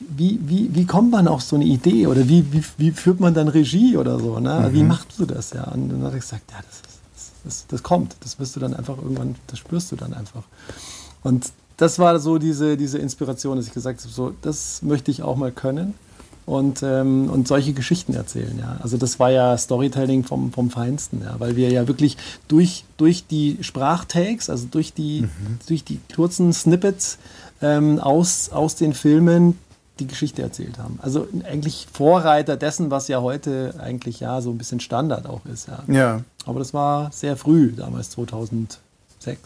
wie, 0.00 0.38
wie, 0.42 0.74
wie 0.74 0.84
kommt 0.84 1.10
man 1.10 1.26
auf 1.28 1.42
so 1.42 1.56
eine 1.56 1.64
Idee 1.64 2.06
oder 2.06 2.28
wie, 2.28 2.52
wie, 2.52 2.62
wie 2.76 2.90
führt 2.92 3.20
man 3.20 3.34
dann 3.34 3.48
Regie 3.48 3.96
oder 3.96 4.18
so? 4.18 4.38
Ne? 4.38 4.68
Mhm. 4.68 4.74
Wie 4.74 4.82
machst 4.82 5.18
du 5.18 5.26
das? 5.26 5.50
Ja? 5.50 5.64
Und 5.64 5.88
dann 5.88 6.02
hat 6.02 6.12
er 6.12 6.20
gesagt, 6.20 6.50
ja, 6.50 6.58
das 6.58 6.87
das, 7.48 7.66
das 7.66 7.82
kommt. 7.82 8.16
Das 8.20 8.38
wirst 8.38 8.54
du 8.54 8.60
dann 8.60 8.74
einfach 8.74 8.98
irgendwann, 8.98 9.36
das 9.46 9.58
spürst 9.58 9.90
du 9.90 9.96
dann 9.96 10.12
einfach. 10.12 10.42
Und 11.22 11.50
das 11.78 11.98
war 11.98 12.18
so 12.20 12.38
diese, 12.38 12.76
diese 12.76 12.98
Inspiration, 12.98 13.56
dass 13.56 13.66
ich 13.66 13.72
gesagt 13.72 14.00
habe, 14.00 14.12
so, 14.12 14.34
das 14.42 14.82
möchte 14.82 15.10
ich 15.10 15.22
auch 15.22 15.36
mal 15.36 15.50
können 15.50 15.94
und, 16.44 16.82
ähm, 16.82 17.30
und 17.30 17.48
solche 17.48 17.72
Geschichten 17.72 18.14
erzählen. 18.14 18.58
Ja. 18.58 18.76
Also 18.82 18.98
das 18.98 19.18
war 19.18 19.30
ja 19.30 19.56
Storytelling 19.56 20.24
vom, 20.24 20.52
vom 20.52 20.70
Feinsten, 20.70 21.22
ja, 21.22 21.36
weil 21.38 21.56
wir 21.56 21.70
ja 21.70 21.88
wirklich 21.88 22.16
durch, 22.48 22.84
durch 22.98 23.26
die 23.26 23.58
Sprachtakes, 23.62 24.50
also 24.50 24.66
durch 24.70 24.92
die, 24.92 25.22
mhm. 25.22 25.58
durch 25.66 25.84
die 25.84 26.00
kurzen 26.14 26.52
Snippets 26.52 27.18
ähm, 27.62 27.98
aus, 27.98 28.50
aus 28.50 28.74
den 28.74 28.92
Filmen 28.92 29.58
die 29.98 30.06
Geschichte 30.06 30.42
erzählt 30.42 30.78
haben. 30.78 30.98
Also 31.02 31.26
eigentlich 31.44 31.86
Vorreiter 31.92 32.56
dessen, 32.56 32.90
was 32.90 33.08
ja 33.08 33.20
heute 33.20 33.74
eigentlich 33.78 34.20
ja 34.20 34.40
so 34.40 34.50
ein 34.50 34.58
bisschen 34.58 34.80
Standard 34.80 35.26
auch 35.26 35.44
ist. 35.46 35.68
Ja. 35.68 35.82
Ja. 35.92 36.20
Aber 36.46 36.58
das 36.58 36.72
war 36.74 37.10
sehr 37.12 37.36
früh, 37.36 37.72
damals 37.72 38.10
2006 38.10 38.78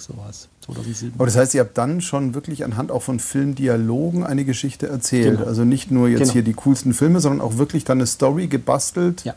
sowas, 0.04 0.48
2007. 0.64 1.14
Aber 1.16 1.26
das 1.26 1.36
heißt, 1.36 1.54
ihr 1.54 1.60
habt 1.62 1.76
dann 1.78 2.00
schon 2.00 2.34
wirklich 2.34 2.64
anhand 2.64 2.90
auch 2.92 3.02
von 3.02 3.18
Filmdialogen 3.18 4.24
eine 4.24 4.44
Geschichte 4.44 4.88
erzählt. 4.88 5.38
Genau. 5.38 5.48
Also 5.48 5.64
nicht 5.64 5.90
nur 5.90 6.08
jetzt 6.08 6.20
Genau. 6.20 6.32
hier 6.32 6.42
die 6.42 6.54
coolsten 6.54 6.94
Filme, 6.94 7.20
sondern 7.20 7.40
auch 7.40 7.56
wirklich 7.58 7.84
dann 7.84 7.98
eine 7.98 8.06
Story 8.06 8.46
gebastelt. 8.46 9.24
Ja. 9.24 9.34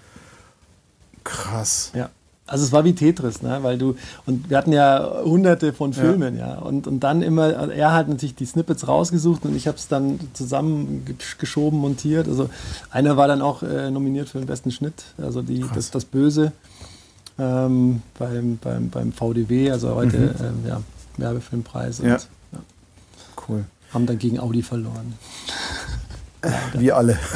Krass. 1.24 1.92
Ja. 1.96 2.10
Also 2.48 2.64
es 2.64 2.72
war 2.72 2.84
wie 2.86 2.94
Tetris, 2.94 3.42
ne? 3.42 3.60
weil 3.64 3.80
du, 3.80 3.96
und 4.28 4.52
wir 4.52 4.58
hatten 4.58 4.72
ja 4.72 5.22
hunderte 5.24 5.74
von 5.74 5.94
Filmen, 5.94 6.38
ja, 6.38 6.60
und, 6.60 6.86
und 6.86 7.00
dann 7.00 7.24
immer, 7.24 7.48
er 7.74 7.92
hat 7.94 8.08
natürlich 8.08 8.36
die 8.36 8.46
Snippets 8.46 8.88
rausgesucht 8.88 9.46
und 9.46 9.56
ich 9.56 9.68
habe 9.68 9.78
es 9.78 9.88
dann 9.88 10.20
zusammengeschoben, 10.34 11.80
montiert. 11.80 12.28
Also 12.28 12.50
einer 12.92 13.18
war 13.18 13.28
dann 13.28 13.42
auch 13.42 13.64
äh, 13.64 13.90
nominiert 13.90 14.30
für 14.30 14.38
den 14.38 14.46
besten 14.46 14.70
Schnitt, 14.70 15.06
also 15.18 15.42
die, 15.42 15.62
Krass. 15.62 15.72
das, 15.74 15.92
das 15.92 16.06
Böse 16.06 16.52
ähm, 17.40 18.04
beim, 18.20 18.58
beim, 18.62 18.90
beim 18.90 19.12
VDW, 19.12 19.72
also 19.72 19.96
heute 19.96 20.36
ähm, 20.40 20.66
ja, 20.68 20.82
Werbefilmpreis 21.18 22.00
und 22.00 22.06
Mhm. 22.06 22.12
Ja. 22.12 22.20
ja, 22.52 22.60
Cool. 23.48 23.66
haben 23.92 24.06
dann 24.06 24.20
gegen 24.20 24.40
Audi 24.40 24.62
verloren. 24.62 25.16
Wir 26.78 26.96
alle. 26.96 27.18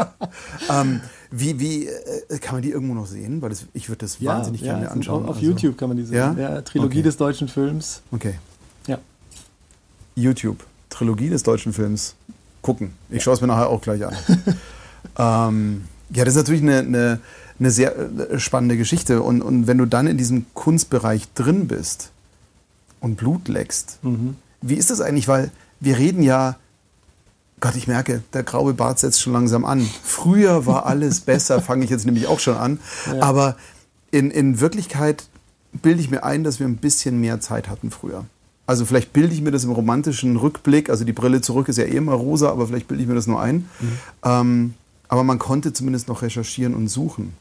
ähm, 0.70 1.02
wie 1.30 1.58
wie 1.60 1.86
äh, 1.86 2.38
kann 2.40 2.54
man 2.56 2.62
die 2.62 2.70
irgendwo 2.70 2.94
noch 2.94 3.06
sehen? 3.06 3.42
Weil 3.42 3.50
das, 3.50 3.66
ich 3.74 3.88
würde 3.88 4.00
das 4.00 4.22
wahnsinnig 4.24 4.62
gerne 4.62 4.80
mir 4.80 4.86
sind 4.86 4.92
anschauen. 4.98 5.24
Auf, 5.24 5.30
auf 5.30 5.36
Also- 5.36 5.46
YouTube 5.48 5.76
kann 5.78 5.88
man 5.88 5.96
die 5.98 6.04
sehen. 6.04 6.16
Ja? 6.16 6.32
Ja? 6.34 6.60
Trilogie 6.62 6.98
Okay. 6.98 7.02
des 7.02 7.16
deutschen 7.16 7.48
Films. 7.48 8.02
Okay. 8.10 8.34
Ja. 8.86 8.98
YouTube, 10.14 10.64
Trilogie 10.90 11.28
des 11.30 11.42
deutschen 11.42 11.72
Films. 11.72 12.14
Gucken. 12.62 12.92
Ich 13.10 13.22
schaue 13.22 13.34
es 13.34 13.40
mir 13.40 13.46
nachher 13.46 13.68
auch 13.68 13.80
gleich 13.80 14.04
an. 14.04 14.14
ähm, 15.18 15.84
ja, 16.10 16.24
das 16.24 16.34
ist 16.34 16.38
natürlich 16.38 16.62
eine, 16.62 16.78
eine, 16.78 17.20
eine 17.58 17.70
sehr 17.70 17.96
äh, 17.96 18.38
spannende 18.40 18.76
Geschichte. 18.76 19.22
Und, 19.22 19.42
und 19.42 19.66
wenn 19.66 19.78
du 19.78 19.86
dann 19.86 20.06
in 20.06 20.16
diesem 20.18 20.46
Kunstbereich 20.54 21.28
drin 21.34 21.68
bist 21.68 22.10
und 23.00 23.16
Blut 23.16 23.48
leckst, 23.48 23.98
Mhm. 24.02 24.36
wie 24.60 24.74
ist 24.74 24.90
das 24.90 25.00
eigentlich? 25.00 25.28
Weil 25.28 25.50
wir 25.80 25.98
reden 25.98 26.22
ja, 26.22 26.56
Gott, 27.60 27.76
ich 27.76 27.88
merke, 27.88 28.22
der 28.32 28.42
graue 28.42 28.74
Bart 28.74 28.98
setzt 28.98 29.20
schon 29.20 29.32
langsam 29.32 29.64
an. 29.64 29.88
Früher 30.02 30.66
war 30.66 30.86
alles 30.86 31.20
besser, 31.22 31.60
fange 31.60 31.84
ich 31.84 31.90
jetzt 31.90 32.06
nämlich 32.06 32.26
auch 32.26 32.40
schon 32.40 32.56
an. 32.56 32.80
Ja. 33.06 33.22
Aber 33.22 33.56
in, 34.10 34.30
in 34.30 34.60
Wirklichkeit 34.60 35.28
bilde 35.72 36.00
ich 36.00 36.10
mir 36.10 36.24
ein, 36.24 36.44
dass 36.44 36.60
wir 36.60 36.66
ein 36.66 36.76
bisschen 36.76 37.20
mehr 37.20 37.40
Zeit 37.40 37.68
hatten 37.68 37.90
früher. 37.90 38.24
Also 38.66 38.84
vielleicht 38.84 39.12
bilde 39.12 39.32
ich 39.32 39.40
mir 39.40 39.50
das 39.50 39.64
im 39.64 39.70
romantischen 39.70 40.36
Rückblick, 40.36 40.90
also 40.90 41.04
die 41.04 41.14
Brille 41.14 41.40
zurück 41.40 41.68
ist 41.68 41.78
ja 41.78 41.84
eh 41.84 41.96
immer 41.96 42.12
rosa, 42.12 42.50
aber 42.50 42.66
vielleicht 42.66 42.86
bilde 42.86 43.02
ich 43.02 43.08
mir 43.08 43.14
das 43.14 43.26
nur 43.26 43.40
ein. 43.40 43.66
Ähm, 44.22 44.74
aber 45.08 45.24
man 45.24 45.38
konnte 45.38 45.72
zumindest 45.72 46.06
noch 46.08 46.20
recherchieren 46.20 46.74
und 46.74 46.88
suchen. 46.88 47.32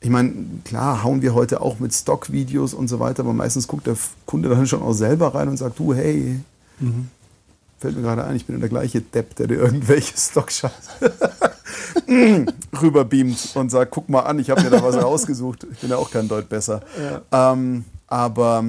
Ich 0.00 0.10
meine, 0.10 0.32
klar 0.64 1.02
hauen 1.02 1.20
wir 1.20 1.34
heute 1.34 1.60
auch 1.60 1.80
mit 1.80 1.92
Stockvideos 1.92 2.74
und 2.74 2.86
so 2.86 3.00
weiter, 3.00 3.24
aber 3.24 3.32
meistens 3.32 3.66
guckt 3.66 3.88
der 3.88 3.96
Kunde 4.24 4.48
dann 4.48 4.68
schon 4.68 4.82
auch 4.82 4.92
selber 4.92 5.34
rein 5.34 5.48
und 5.48 5.56
sagt, 5.56 5.80
du, 5.80 5.94
hey, 5.94 6.38
fällt 7.78 7.96
mir 7.96 8.02
gerade 8.02 8.24
ein, 8.24 8.36
ich 8.36 8.46
bin 8.46 8.58
der 8.60 8.68
gleiche 8.68 9.00
Depp, 9.00 9.36
der 9.36 9.46
dir 9.46 9.56
irgendwelche 9.56 10.16
Stockshots 10.16 10.88
rüberbeamt 12.80 13.52
und 13.54 13.70
sagt, 13.70 13.90
guck 13.90 14.08
mal 14.08 14.20
an, 14.20 14.38
ich 14.38 14.50
habe 14.50 14.62
mir 14.62 14.70
da 14.70 14.82
was 14.82 14.96
rausgesucht. 14.96 15.66
Ich 15.72 15.80
bin 15.80 15.90
ja 15.90 15.96
auch 15.96 16.10
kein 16.10 16.28
Deut 16.28 16.48
besser. 16.48 16.82
Ähm, 17.32 17.84
aber 18.06 18.64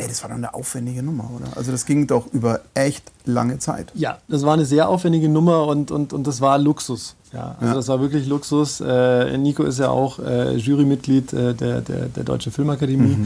ey, 0.00 0.08
das 0.08 0.22
war 0.22 0.30
dann 0.30 0.38
eine 0.38 0.54
aufwendige 0.54 1.02
Nummer, 1.02 1.30
oder? 1.34 1.56
Also 1.56 1.70
das 1.72 1.86
ging 1.86 2.06
doch 2.06 2.26
über 2.32 2.60
echt 2.74 3.04
lange 3.24 3.58
Zeit. 3.58 3.92
Ja, 3.94 4.18
das 4.28 4.42
war 4.42 4.54
eine 4.54 4.64
sehr 4.64 4.88
aufwendige 4.88 5.28
Nummer 5.28 5.66
und, 5.66 5.90
und, 5.90 6.12
und 6.12 6.26
das 6.26 6.40
war 6.40 6.58
Luxus. 6.58 7.14
Ja, 7.32 7.54
also 7.60 7.66
Ja. 7.66 7.74
das 7.74 7.86
war 7.88 8.00
wirklich 8.00 8.26
Luxus. 8.26 8.80
Äh, 8.80 9.38
Nico 9.38 9.62
ist 9.62 9.78
ja 9.78 9.88
auch 9.90 10.18
äh, 10.18 10.56
Jurymitglied 10.56 11.32
äh, 11.32 11.54
der, 11.54 11.80
der, 11.80 12.06
der 12.06 12.24
Deutschen 12.24 12.50
Filmakademie. 12.50 13.16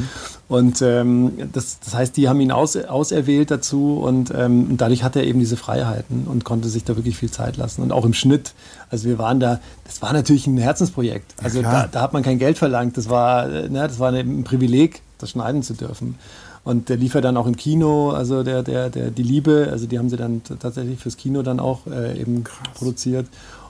Und 0.49 0.83
ähm, 0.83 1.33
das, 1.52 1.78
das 1.81 1.95
heißt, 1.95 2.16
die 2.19 2.28
haben 2.28 2.38
ihn 2.40 2.50
aus, 2.52 2.76
auserwählt 2.76 3.50
dazu 3.50 3.99
und, 3.99 4.31
ähm, 4.37 4.73
und 4.73 4.81
dadurch 4.81 5.02
hat 5.04 5.16
er 5.16 5.25
eben 5.25 5.38
diese 5.40 5.57
Freiheiten 5.57 6.26
und 6.26 6.45
konnte 6.45 6.69
sich 6.69 6.85
da 6.85 6.97
wirklich 6.97 7.16
viel 7.16 7.31
Zeit 7.31 7.57
lassen. 7.57 7.81
Und 7.83 7.93
auch 7.93 8.04
im 8.04 8.12
Schnitt. 8.12 8.52
Also 8.90 9.09
wir 9.09 9.19
waren 9.19 9.40
da, 9.40 9.61
das 9.87 10.02
war 10.02 10.12
natürlich 10.12 10.47
ein 10.47 10.59
Herzensprojekt. 10.59 11.33
Also 11.43 11.61
klar. 11.61 11.85
da, 11.85 11.88
da 11.88 12.00
hat 12.02 12.12
man 12.12 12.23
kein 12.23 12.38
Geld 12.38 12.59
verlangt. 12.59 12.99
Das 12.99 13.09
war, 13.09 13.49
äh, 13.50 13.69
ne, 13.71 13.88
das 13.88 13.99
war 13.99 14.12
ein 14.12 14.45
Privileg, 14.45 15.00
das 15.16 15.31
schneiden 15.31 15.62
zu 15.62 15.73
dürfen. 15.73 16.16
Und 16.64 16.88
der 16.88 16.97
lief 16.97 17.14
ja 17.14 17.21
dann 17.21 17.37
auch 17.37 17.47
im 17.47 17.56
Kino, 17.56 18.11
also 18.11 18.42
der, 18.42 18.62
der, 18.62 18.88
der, 18.88 19.11
die 19.11 19.23
Liebe, 19.23 19.68
also 19.71 19.87
die 19.87 19.99
haben 19.99 20.09
sie 20.09 20.16
dann 20.16 20.42
tatsächlich 20.59 20.99
fürs 20.99 21.18
Kino 21.18 21.42
dann 21.42 21.61
auch 21.61 21.87
äh, 21.87 22.18
eben 22.18 22.44
produziert. 22.75 23.26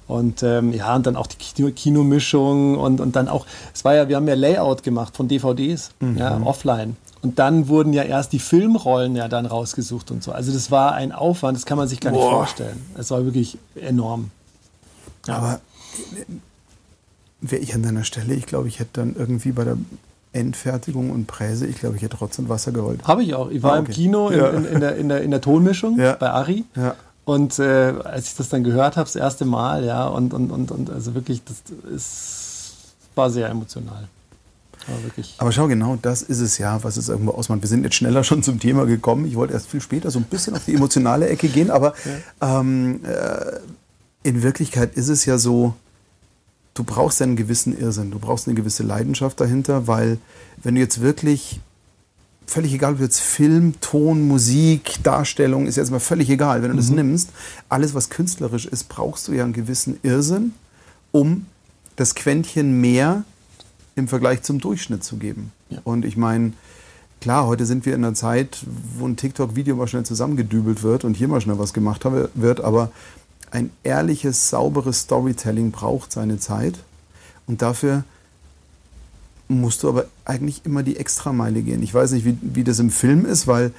Und 0.07 0.43
ähm, 0.43 0.73
ja, 0.73 0.95
und 0.95 1.07
dann 1.07 1.17
auch 1.17 1.27
die 1.27 1.37
Kino 1.37 1.71
Kinomischung 1.75 2.77
und, 2.77 3.01
und 3.01 3.17
dann 3.17 3.29
auch, 3.29 3.47
es 3.73 3.85
war 3.85 3.95
ja, 3.95 4.09
wir 4.09 4.17
haben 4.17 4.29
ja 4.29 4.35
Layout 4.35 4.83
gemacht 4.83 5.17
von 5.17 5.29
DVDs, 5.29 5.91
ja, 6.17 6.41
offline. 6.43 6.97
Und 7.23 7.39
dann 7.39 7.69
wurden 7.69 7.95
ja 7.95 8.03
erst 8.03 8.35
die 8.35 8.39
Filmrollen 8.39 9.17
ja 9.17 9.29
dann 9.29 9.47
rausgesucht 9.47 10.11
und 10.11 10.23
so. 10.23 10.33
Also 10.33 10.53
das 10.53 10.71
war 10.71 10.93
ein 10.93 11.11
Aufwand, 11.11 11.57
das 11.57 11.65
kann 11.65 11.79
man 11.79 11.89
sich 11.89 12.01
gar 12.01 12.11
nicht 12.11 12.21
Boah. 12.21 12.31
vorstellen. 12.33 12.85
Es 12.99 13.11
war 13.11 13.25
wirklich 13.25 13.57
enorm. 13.77 14.31
Ja. 15.27 15.37
Aber 15.37 15.61
wäre 17.41 17.63
ich 17.63 17.75
an 17.75 17.83
deiner 17.83 18.05
Stelle, 18.05 18.35
ich 18.35 18.45
glaube, 18.45 18.69
ich 18.69 18.79
hätte 18.79 18.91
dann 19.01 19.17
irgendwie 19.17 19.53
bei 19.53 19.65
der 19.65 19.79
Endfertigung 20.35 21.11
und 21.11 21.27
Präse, 21.27 21.67
ich 21.67 21.77
glaube, 21.79 21.97
ich 21.97 22.03
hätte 22.03 22.17
Rotz 22.19 22.39
und 22.39 22.49
Wasser 22.49 22.73
geheult. 22.73 23.03
Habe 23.05 23.23
ich 23.23 23.35
auch. 23.35 23.51
Ich 23.51 23.63
war 23.63 23.75
Ah, 23.75 23.79
im 23.79 23.85
okay. 23.85 23.93
Kino 23.93 24.29
in, 24.29 24.39
Ja. 24.39 24.49
in, 24.51 24.65
in, 24.67 24.81
der, 24.81 24.97
in, 24.97 25.09
der, 25.09 25.23
in 25.23 25.31
der 25.31 25.41
Tonmischung 25.41 25.99
Ja. 25.99 26.15
bei 26.15 26.31
Ari. 26.31 26.65
Ja. 26.77 26.95
Und 27.25 27.59
äh, 27.59 27.95
als 28.05 28.27
ich 28.29 28.37
das 28.37 28.51
dann 28.51 28.65
gehört 28.65 28.97
habe, 28.97 29.07
das 29.07 29.17
erste 29.17 29.45
Mal, 29.47 29.85
ja, 29.85 30.07
und, 30.07 30.35
und, 30.35 30.51
und, 30.51 30.71
und 30.71 30.91
also 30.91 31.15
wirklich, 31.15 31.43
das 31.45 31.57
ist, 31.91 32.75
war 33.15 33.31
sehr 33.31 33.49
emotional. 33.49 34.09
War 34.87 35.03
wirklich. 35.03 35.35
Aber 35.39 35.51
schau, 35.51 35.67
genau 35.67 35.97
das 36.03 36.21
ist 36.21 36.41
es 36.41 36.59
ja, 36.59 36.83
was 36.85 36.99
es 36.99 37.09
irgendwo 37.09 37.31
ausmacht. 37.33 37.63
Wir 37.63 37.69
sind 37.69 37.85
jetzt 37.85 37.95
schneller 37.95 38.23
schon 38.25 38.43
zum 38.43 38.61
Thema 38.61 38.85
gekommen. 38.85 39.25
Ich 39.25 39.37
wollte 39.37 39.55
erst 39.55 39.69
viel 39.69 39.81
später 39.81 40.11
so 40.11 40.19
ein 40.19 40.25
bisschen 40.25 40.55
auf 40.55 40.67
die 40.67 40.75
emotionale 40.75 41.27
Ecke 41.29 41.49
gehen, 41.49 41.71
aber 41.71 41.95
ähm, 42.43 43.01
äh, 43.05 43.61
in 44.29 44.43
Wirklichkeit 44.43 44.95
ist 44.95 45.09
es 45.09 45.25
ja 45.25 45.39
so, 45.39 45.73
du 46.75 46.85
brauchst 46.85 47.23
einen 47.23 47.37
gewissen 47.37 47.79
Irrsinn, 47.79 48.11
du 48.11 48.19
brauchst 48.19 48.47
eine 48.47 48.55
gewisse 48.55 48.83
Leidenschaft 48.83 49.41
dahinter, 49.41 49.87
weil 49.87 50.19
wenn 50.63 50.75
du 50.75 50.81
jetzt 50.81 51.01
wirklich, 51.01 51.61
völlig 52.47 52.75
egal, 52.75 52.95
ob 52.95 53.01
jetzt 53.01 53.21
Film, 53.21 53.81
Ton, 53.81 54.27
Musik, 54.27 54.99
Darstellung, 55.03 55.67
ist 55.67 55.77
jetzt 55.77 55.91
mal 55.91 56.01
völlig 56.01 56.29
egal, 56.29 56.63
wenn 56.63 56.71
du 56.71 56.77
das 56.77 56.91
nimmst, 56.91 57.31
alles 57.69 57.95
was 57.95 58.11
künstlerisch 58.11 58.67
ist, 58.67 58.89
brauchst 58.89 59.29
du 59.29 59.33
ja 59.33 59.45
einen 59.45 59.53
gewissen 59.53 59.99
Irrsinn, 60.03 60.53
um 61.13 61.47
das 61.97 62.15
Quäntchen 62.15 62.81
mehr 62.81 63.25
im 63.95 64.09
Vergleich 64.09 64.43
zum 64.43 64.59
Durchschnitt 64.59 65.05
zu 65.05 65.17
geben. 65.17 65.53
Ja. 65.71 65.79
Und 65.85 66.05
ich 66.05 66.17
meine, 66.17 66.53
klar, 67.21 67.47
heute 67.47 67.67
sind 67.67 67.87
wir 67.87 67.95
in 67.95 68.05
einer 68.05 68.15
Zeit, 68.15 68.59
wo 68.99 69.07
ein 69.07 69.17
TikTok-Video 69.17 69.77
mal 69.77 69.87
schnell 69.87 70.05
zusammengedübelt 70.05 70.83
wird 70.83 71.05
und 71.05 71.17
hier 71.17 71.29
mal 71.29 71.41
schnell 71.41 71.59
was 71.59 71.73
gemacht 71.73 72.05
wird, 72.35 72.61
aber 72.61 72.91
ein 73.55 73.71
ehrliches, 73.85 74.51
sauberes 74.51 75.01
Storytelling 75.01 75.71
braucht 75.71 76.13
seine 76.13 76.39
Zeit 76.39 76.75
und 77.47 77.63
dafür 77.63 78.05
musst 79.47 79.83
du 79.83 79.89
aber 79.89 80.07
eigentlich 80.25 80.63
immer 80.65 80.83
die 80.83 80.97
Extrameile 80.97 81.63
gehen. 81.63 81.83
Ich 81.83 81.95
weiß 81.95 82.13
nicht, 82.13 82.25
wie, 82.25 82.37
wie 82.43 82.65
das 82.65 82.81
im 82.81 82.91
Film 82.91 83.25
ist, 83.25 83.47
weil 83.47 83.73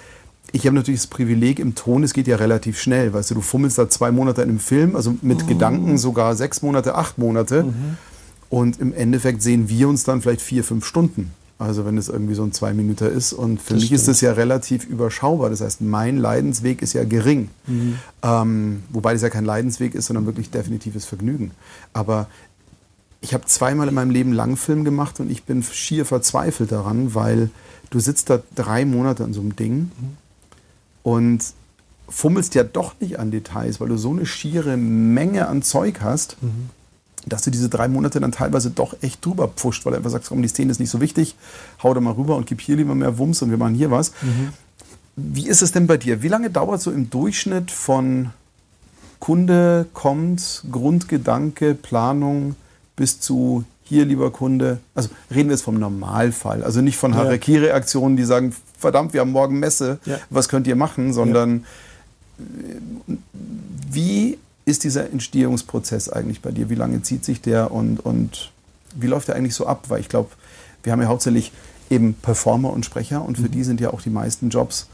ich 0.51 0.65
habe 0.65 0.75
natürlich 0.75 1.01
das 1.01 1.07
Privileg 1.07 1.59
im 1.59 1.75
Ton, 1.75 2.03
es 2.03 2.13
geht 2.13 2.27
ja 2.27 2.37
relativ 2.37 2.79
schnell. 2.79 3.13
Weißt 3.13 3.31
du, 3.31 3.35
du 3.35 3.41
fummelst 3.41 3.77
da 3.77 3.89
zwei 3.89 4.11
Monate 4.11 4.43
in 4.43 4.49
einem 4.49 4.59
Film, 4.59 4.95
also 4.95 5.15
mit 5.21 5.47
Gedanken 5.47 5.97
sogar 5.97 6.35
sechs 6.35 6.61
Monate, 6.61 6.95
acht 6.95 7.17
Monate. 7.17 7.65
Und 8.49 8.79
im 8.79 8.93
Endeffekt 8.93 9.41
sehen 9.41 9.67
wir 9.67 9.89
uns 9.89 10.03
dann 10.03 10.21
vielleicht 10.21 10.41
vier, 10.41 10.63
fünf 10.63 10.85
Stunden. 10.85 11.33
Also 11.57 11.85
wenn 11.85 11.97
es 11.97 12.09
irgendwie 12.09 12.35
so 12.35 12.43
ein 12.43 12.51
zwei 12.51 12.73
Minuten 12.73 13.05
ist. 13.05 13.31
Und 13.31 13.61
für 13.61 13.73
Das 13.75 13.83
mich 13.83 13.91
ist 13.93 14.01
stimmt. 14.01 14.15
das 14.15 14.21
ja 14.21 14.31
relativ 14.33 14.85
überschaubar. 14.85 15.49
Das 15.49 15.61
heißt, 15.61 15.81
mein 15.81 16.17
Leidensweg 16.17 16.81
ist 16.81 16.93
ja 16.93 17.03
gering. 17.05 17.49
Ähm, 18.23 18.83
wobei 18.89 19.13
das 19.13 19.21
ja 19.21 19.29
kein 19.29 19.45
Leidensweg 19.45 19.95
ist, 19.95 20.07
sondern 20.07 20.25
wirklich 20.25 20.49
definitives 20.51 21.05
Vergnügen. 21.05 21.51
Aber 21.93 22.27
ich 23.21 23.33
habe 23.33 23.45
zweimal 23.45 23.87
in 23.87 23.93
meinem 23.93 24.11
Leben 24.11 24.33
Langfilm 24.33 24.83
gemacht 24.83 25.19
und 25.19 25.31
ich 25.31 25.43
bin 25.45 25.63
schier 25.63 26.05
verzweifelt 26.05 26.71
daran, 26.71 27.15
weil 27.15 27.49
du 27.89 27.99
sitzt 27.99 28.29
da 28.29 28.39
drei 28.55 28.85
Monate 28.85 29.23
an 29.23 29.33
so 29.33 29.39
einem 29.41 29.55
Ding 29.55 29.91
und 31.03 31.39
fummelst 32.09 32.53
ja 32.53 32.63
doch 32.63 32.93
nicht 32.99 33.17
an 33.17 33.31
Details, 33.31 33.79
weil 33.79 33.87
du 33.89 33.97
so 33.97 34.11
eine 34.11 34.25
schiere 34.25 34.77
Menge 34.77 35.47
an 35.47 35.63
Zeug 35.63 36.01
hast, 36.01 36.37
dass 37.25 37.41
du 37.43 37.51
diese 37.51 37.69
drei 37.69 37.87
Monate 37.87 38.19
dann 38.19 38.31
teilweise 38.31 38.69
doch 38.69 38.95
echt 39.01 39.25
drüber 39.25 39.47
pfuscht, 39.47 39.85
weil 39.85 39.91
du 39.93 39.97
einfach 39.97 40.11
sagst, 40.11 40.29
komm, 40.29 40.41
die 40.41 40.47
Szene 40.47 40.71
ist 40.71 40.79
nicht 40.79 40.89
so 40.91 41.01
wichtig, 41.01 41.35
hau 41.81 41.93
da 41.93 41.99
mal 42.01 42.13
rüber 42.13 42.35
und 42.35 42.45
gib 42.47 42.61
hier 42.61 42.75
lieber 42.75 42.93
mehr 42.95 43.17
Wumms 43.17 43.41
und 43.41 43.49
wir 43.49 43.57
machen 43.57 43.75
hier 43.75 43.89
was. 43.91 44.11
Wie 45.15 45.47
ist 45.47 45.61
es 45.61 45.71
denn 45.71 45.87
bei 45.87 45.97
dir? 45.97 46.21
Wie 46.21 46.27
lange 46.27 46.49
dauert 46.49 46.81
so 46.81 46.91
im 46.91 47.09
Durchschnitt 47.09 47.71
von 47.71 48.29
Kunde 49.19 49.87
kommt, 49.93 50.63
Grundgedanke, 50.71 51.73
Planung 51.73 52.55
bis 52.95 53.19
zu 53.19 53.63
hier, 53.83 54.05
lieber 54.05 54.31
Kunde, 54.31 54.79
also 54.95 55.09
reden 55.29 55.49
wir 55.49 55.55
jetzt 55.55 55.63
vom 55.63 55.79
Normalfall, 55.79 56.63
also 56.63 56.81
nicht 56.81 56.97
von 56.97 57.11
Ja. 57.13 57.19
Haraki-Reaktionen, 57.19 58.17
die 58.17 58.23
sagen, 58.25 58.53
verdammt, 58.79 59.13
wir 59.13 59.21
haben 59.21 59.31
morgen 59.31 59.59
Messe, 59.59 59.99
Ja. 60.05 60.17
was 60.31 60.49
könnt 60.49 60.65
ihr 60.67 60.75
machen, 60.75 61.13
sondern 61.13 61.65
äh, 62.39 62.41
Wie 63.91 64.37
ist 64.65 64.83
dieser 64.83 65.11
Entstehungsprozess 65.11 66.09
eigentlich 66.09 66.41
bei 66.41 66.51
dir? 66.51 66.69
Wie 66.69 66.75
lange 66.75 67.01
zieht 67.03 67.23
sich 67.23 67.41
der 67.41 67.71
und, 67.71 67.99
und 67.99 68.51
wie 68.95 69.07
läuft 69.07 69.27
der 69.27 69.35
eigentlich 69.35 69.55
so 69.55 69.67
ab? 69.67 69.85
Weil 69.89 69.99
ich 69.99 70.09
glaube, 70.09 70.29
wir 70.83 70.91
haben 70.91 71.01
ja 71.01 71.07
hauptsächlich 71.07 71.51
eben 71.89 72.15
Performer 72.15 72.71
und 72.71 72.85
Sprecher 72.85 73.23
und 73.23 73.37
für 73.37 73.43
mhm. 73.43 73.51
die 73.51 73.63
sind 73.63 73.79
ja 73.79 73.91
auch 73.91 74.01
die 74.01 74.09
meisten 74.09 74.49
Jobs 74.49 74.87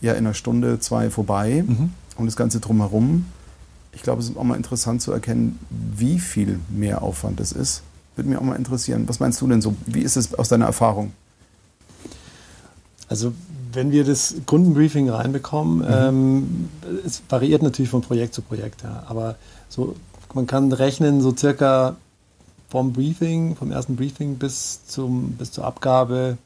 ja 0.00 0.12
in 0.12 0.18
einer 0.18 0.34
Stunde, 0.34 0.78
zwei 0.78 1.10
vorbei 1.10 1.64
mhm. 1.66 1.92
und 2.16 2.26
das 2.26 2.36
Ganze 2.36 2.60
drumherum. 2.60 3.26
Ich 3.92 4.02
glaube, 4.02 4.20
es 4.20 4.28
ist 4.28 4.36
auch 4.36 4.44
mal 4.44 4.56
interessant 4.56 5.02
zu 5.02 5.10
erkennen, 5.10 5.58
wie 5.70 6.18
viel 6.18 6.60
mehr 6.68 7.02
Aufwand 7.02 7.40
es 7.40 7.52
ist. 7.52 7.82
Würde 8.14 8.28
mich 8.28 8.38
auch 8.38 8.42
mal 8.42 8.56
interessieren. 8.56 9.08
Was 9.08 9.20
meinst 9.20 9.40
du 9.40 9.46
denn 9.48 9.62
so? 9.62 9.74
Wie 9.86 10.02
ist 10.02 10.16
es 10.16 10.34
aus 10.34 10.48
deiner 10.48 10.66
Erfahrung? 10.66 11.12
Also 13.08 13.32
wenn 13.76 13.92
wir 13.92 14.04
das 14.04 14.34
Kundenbriefing 14.46 15.08
reinbekommen, 15.08 15.78
mhm. 15.78 15.84
ähm, 15.88 16.68
es 17.04 17.22
variiert 17.28 17.62
natürlich 17.62 17.90
von 17.90 18.02
Projekt 18.02 18.34
zu 18.34 18.42
Projekt, 18.42 18.82
ja. 18.82 19.04
aber 19.06 19.36
so, 19.68 19.94
man 20.34 20.46
kann 20.46 20.72
rechnen, 20.72 21.20
so 21.20 21.36
circa 21.36 21.96
vom 22.68 22.92
Briefing, 22.92 23.54
vom 23.54 23.70
ersten 23.70 23.94
Briefing 23.94 24.36
bis, 24.36 24.84
zum, 24.86 25.32
bis 25.32 25.52
zur 25.52 25.64
Abgabe 25.64 26.38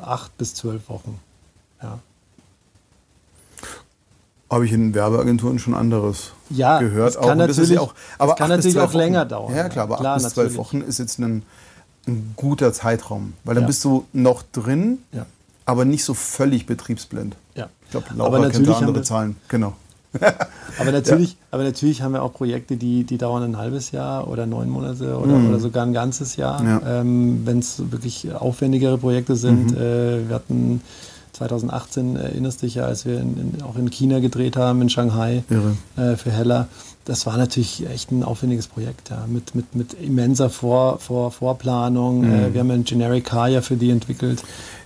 acht 0.00 0.36
bis 0.38 0.54
zwölf 0.54 0.88
Wochen. 0.88 1.18
Ja. 1.82 1.98
Habe 4.50 4.66
ich 4.66 4.72
in 4.72 4.94
Werbeagenturen 4.94 5.58
schon 5.58 5.74
anderes 5.74 6.32
ja, 6.48 6.78
gehört. 6.78 7.14
Kann 7.14 7.30
auch. 7.30 7.34
natürlich, 7.34 7.78
auch, 7.78 7.94
aber 8.18 8.36
kann 8.36 8.50
natürlich 8.50 8.78
auch 8.78 8.94
länger 8.94 9.24
dauern. 9.24 9.54
Ja, 9.54 9.68
klar, 9.68 9.84
aber 9.84 9.96
klar, 9.96 10.16
acht 10.16 10.22
bis 10.22 10.34
zwölf 10.34 10.56
Wochen 10.56 10.80
ist 10.80 10.98
jetzt 10.98 11.18
ein, 11.18 11.42
ein 12.06 12.34
guter 12.36 12.72
Zeitraum, 12.72 13.32
weil 13.42 13.54
dann 13.54 13.64
ja. 13.64 13.66
bist 13.66 13.84
du 13.84 14.06
noch 14.12 14.42
drin, 14.52 14.98
ja. 15.12 15.26
Aber 15.66 15.84
nicht 15.84 16.04
so 16.04 16.14
völlig 16.14 16.66
betriebsblind. 16.66 17.36
Ja. 17.54 17.68
Ich 17.84 17.90
glaube, 17.90 18.06
Laura 18.16 18.48
kennt 18.50 18.66
da 18.66 18.72
andere 18.74 19.02
Zahlen. 19.02 19.36
Genau. 19.48 19.74
aber, 20.78 20.92
natürlich, 20.92 21.32
ja. 21.32 21.38
aber 21.50 21.64
natürlich 21.64 22.02
haben 22.02 22.12
wir 22.12 22.22
auch 22.22 22.32
Projekte, 22.32 22.76
die, 22.76 23.04
die 23.04 23.18
dauern 23.18 23.42
ein 23.42 23.56
halbes 23.56 23.90
Jahr 23.90 24.28
oder 24.28 24.46
neun 24.46 24.70
Monate 24.70 25.18
oder, 25.18 25.34
mhm. 25.34 25.48
oder 25.48 25.58
sogar 25.58 25.84
ein 25.84 25.92
ganzes 25.92 26.36
Jahr. 26.36 26.62
Ja. 26.62 27.00
Ähm, 27.00 27.42
Wenn 27.44 27.58
es 27.58 27.90
wirklich 27.90 28.32
aufwendigere 28.32 28.98
Projekte 28.98 29.36
sind. 29.36 29.72
Mhm. 29.72 29.76
Äh, 29.76 30.28
wir 30.28 30.34
hatten 30.34 30.82
2018 31.32 32.16
erinnerst 32.16 32.62
dich 32.62 32.76
ja, 32.76 32.84
als 32.84 33.06
wir 33.06 33.18
in, 33.20 33.54
in, 33.54 33.62
auch 33.62 33.76
in 33.76 33.90
China 33.90 34.20
gedreht 34.20 34.56
haben, 34.56 34.82
in 34.82 34.88
Shanghai 34.88 35.42
äh, 35.96 36.16
für 36.16 36.30
Heller. 36.30 36.68
Das 37.04 37.26
war 37.26 37.36
natürlich 37.36 37.86
echt 37.92 38.12
ein 38.12 38.22
aufwendiges 38.22 38.66
Projekt, 38.66 39.10
ja, 39.10 39.26
mit, 39.26 39.54
mit, 39.54 39.74
mit 39.74 39.94
immenser 39.94 40.48
Vor, 40.48 41.00
Vor, 41.00 41.32
Vorplanung. 41.32 42.20
Mhm. 42.22 42.32
Äh, 42.32 42.54
wir 42.54 42.60
haben 42.60 42.70
ein 42.70 42.84
Generic 42.84 43.24
Car 43.24 43.48
ja 43.48 43.60
für 43.60 43.76
die 43.76 43.90
entwickelt. 43.90 44.42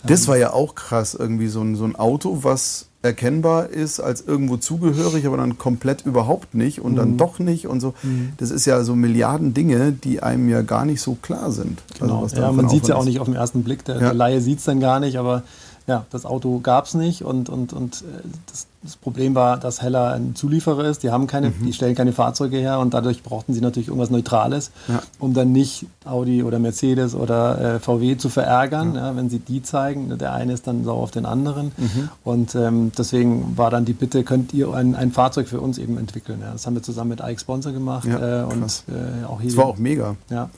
Das 0.09 0.29
war 0.29 0.37
ja 0.37 0.53
auch 0.53 0.75
krass, 0.75 1.15
irgendwie 1.15 1.49
so 1.49 1.61
ein, 1.63 1.77
so 1.77 1.85
ein 1.85 1.97
Auto, 1.97 2.41
was 2.43 2.87
erkennbar 3.01 3.69
ist 3.69 4.01
als 4.01 4.23
irgendwo 4.23 4.57
zugehörig, 4.57 5.25
aber 5.27 5.37
dann 5.37 5.57
komplett 5.57 6.05
überhaupt 6.05 6.55
nicht 6.55 6.81
und 6.81 6.93
mhm. 6.93 6.97
dann 6.97 7.17
doch 7.17 7.39
nicht 7.39 7.69
und 7.69 7.81
so. 7.81 7.95
Mhm. 8.03 8.33
Das 8.39 8.51
ist 8.51 8.65
ja 8.67 8.83
so 8.83 8.97
Milliarden 8.97 9.55
Dinge, 9.55 9.93
die 9.93 10.21
einem 10.23 10.49
ja 10.49 10.63
gar 10.63 10.85
nicht 10.85 11.01
so 11.01 11.17
klar 11.21 11.53
sind. 11.53 11.81
Also 11.93 12.07
genau. 12.07 12.23
Also 12.23 12.37
ja, 12.37 12.51
man 12.51 12.69
sieht 12.69 12.83
es 12.83 12.89
ja 12.89 12.97
auch 12.97 13.05
nicht 13.05 13.21
auf 13.21 13.27
den 13.27 13.37
ersten 13.37 13.63
Blick. 13.63 13.85
Der, 13.85 13.95
ja. 13.97 14.01
der 14.01 14.15
Laie 14.15 14.41
sieht 14.41 14.59
es 14.59 14.65
dann 14.65 14.81
gar 14.81 14.99
nicht, 14.99 15.17
aber 15.17 15.45
ja, 15.89 16.05
das 16.11 16.27
Auto 16.27 16.61
gab 16.61 16.85
es 16.85 16.93
nicht 16.93 17.23
und, 17.23 17.49
und, 17.49 17.73
und 17.73 18.03
äh, 18.03 18.21
das, 18.47 18.67
das, 18.83 18.97
Problem 18.97 19.35
war, 19.35 19.57
dass 19.57 19.81
Heller 19.81 20.13
ein 20.13 20.35
Zulieferer 20.35 20.85
ist. 20.85 21.03
Die 21.03 21.11
haben 21.11 21.27
keine, 21.27 21.49
mhm. 21.49 21.65
die 21.65 21.73
stellen 21.73 21.95
keine 21.95 22.13
Fahrzeuge 22.13 22.59
her 22.59 22.79
und 22.79 22.93
dadurch 22.93 23.23
brauchten 23.23 23.55
sie 23.55 23.63
natürlich 23.63 23.89
irgendwas 23.89 24.11
Neutrales, 24.11 24.71
ja. 24.87 25.03
um 25.19 25.33
dann 25.33 25.51
nicht 25.51 25.87
Audi 26.05 26.43
oder 26.43 26.59
Mercedes 26.59 27.15
oder 27.15 27.77
äh, 27.77 27.81
VW 27.81 28.19
zu 28.19 28.29
verärgern, 28.29 28.95
ja. 28.95 29.09
Ja, 29.09 29.17
wenn 29.17 29.31
sie 29.31 29.39
die 29.39 29.63
zeigen. 29.63 30.17
Der 30.19 30.35
eine 30.35 30.53
ist 30.53 30.67
dann 30.67 30.85
sauer 30.85 31.03
auf 31.03 31.11
den 31.11 31.25
anderen. 31.25 31.73
Mhm. 31.79 32.09
Und 32.23 32.55
ähm, 32.55 32.93
deswegen 32.97 33.57
war 33.57 33.71
dann 33.71 33.87
die 33.87 33.95
Bitte, 33.95 34.25
könnt 34.25 34.53
ihr 34.53 34.73
ein, 34.75 34.95
ein 34.95 35.11
Fahrzeug 35.11 35.49
für 35.49 35.61
uns 35.61 35.79
eben 35.79 35.97
entwickeln. 35.97 36.43
das 36.53 36.67
haben 36.67 36.75
wir 36.75 36.83
zusammen 36.83 37.11
mit 37.11 37.21
Ike 37.21 37.41
Sponsor 37.41 37.73
gemacht. 37.73 38.07
Äh, 38.07 38.43
und 38.43 38.85
äh, 38.89 39.25
auch 39.27 39.41
hier. 39.41 39.51
Das 39.51 39.57
war 39.57 39.67
auch 39.67 39.79
mega. 39.79 40.17
Ja. 40.29 40.51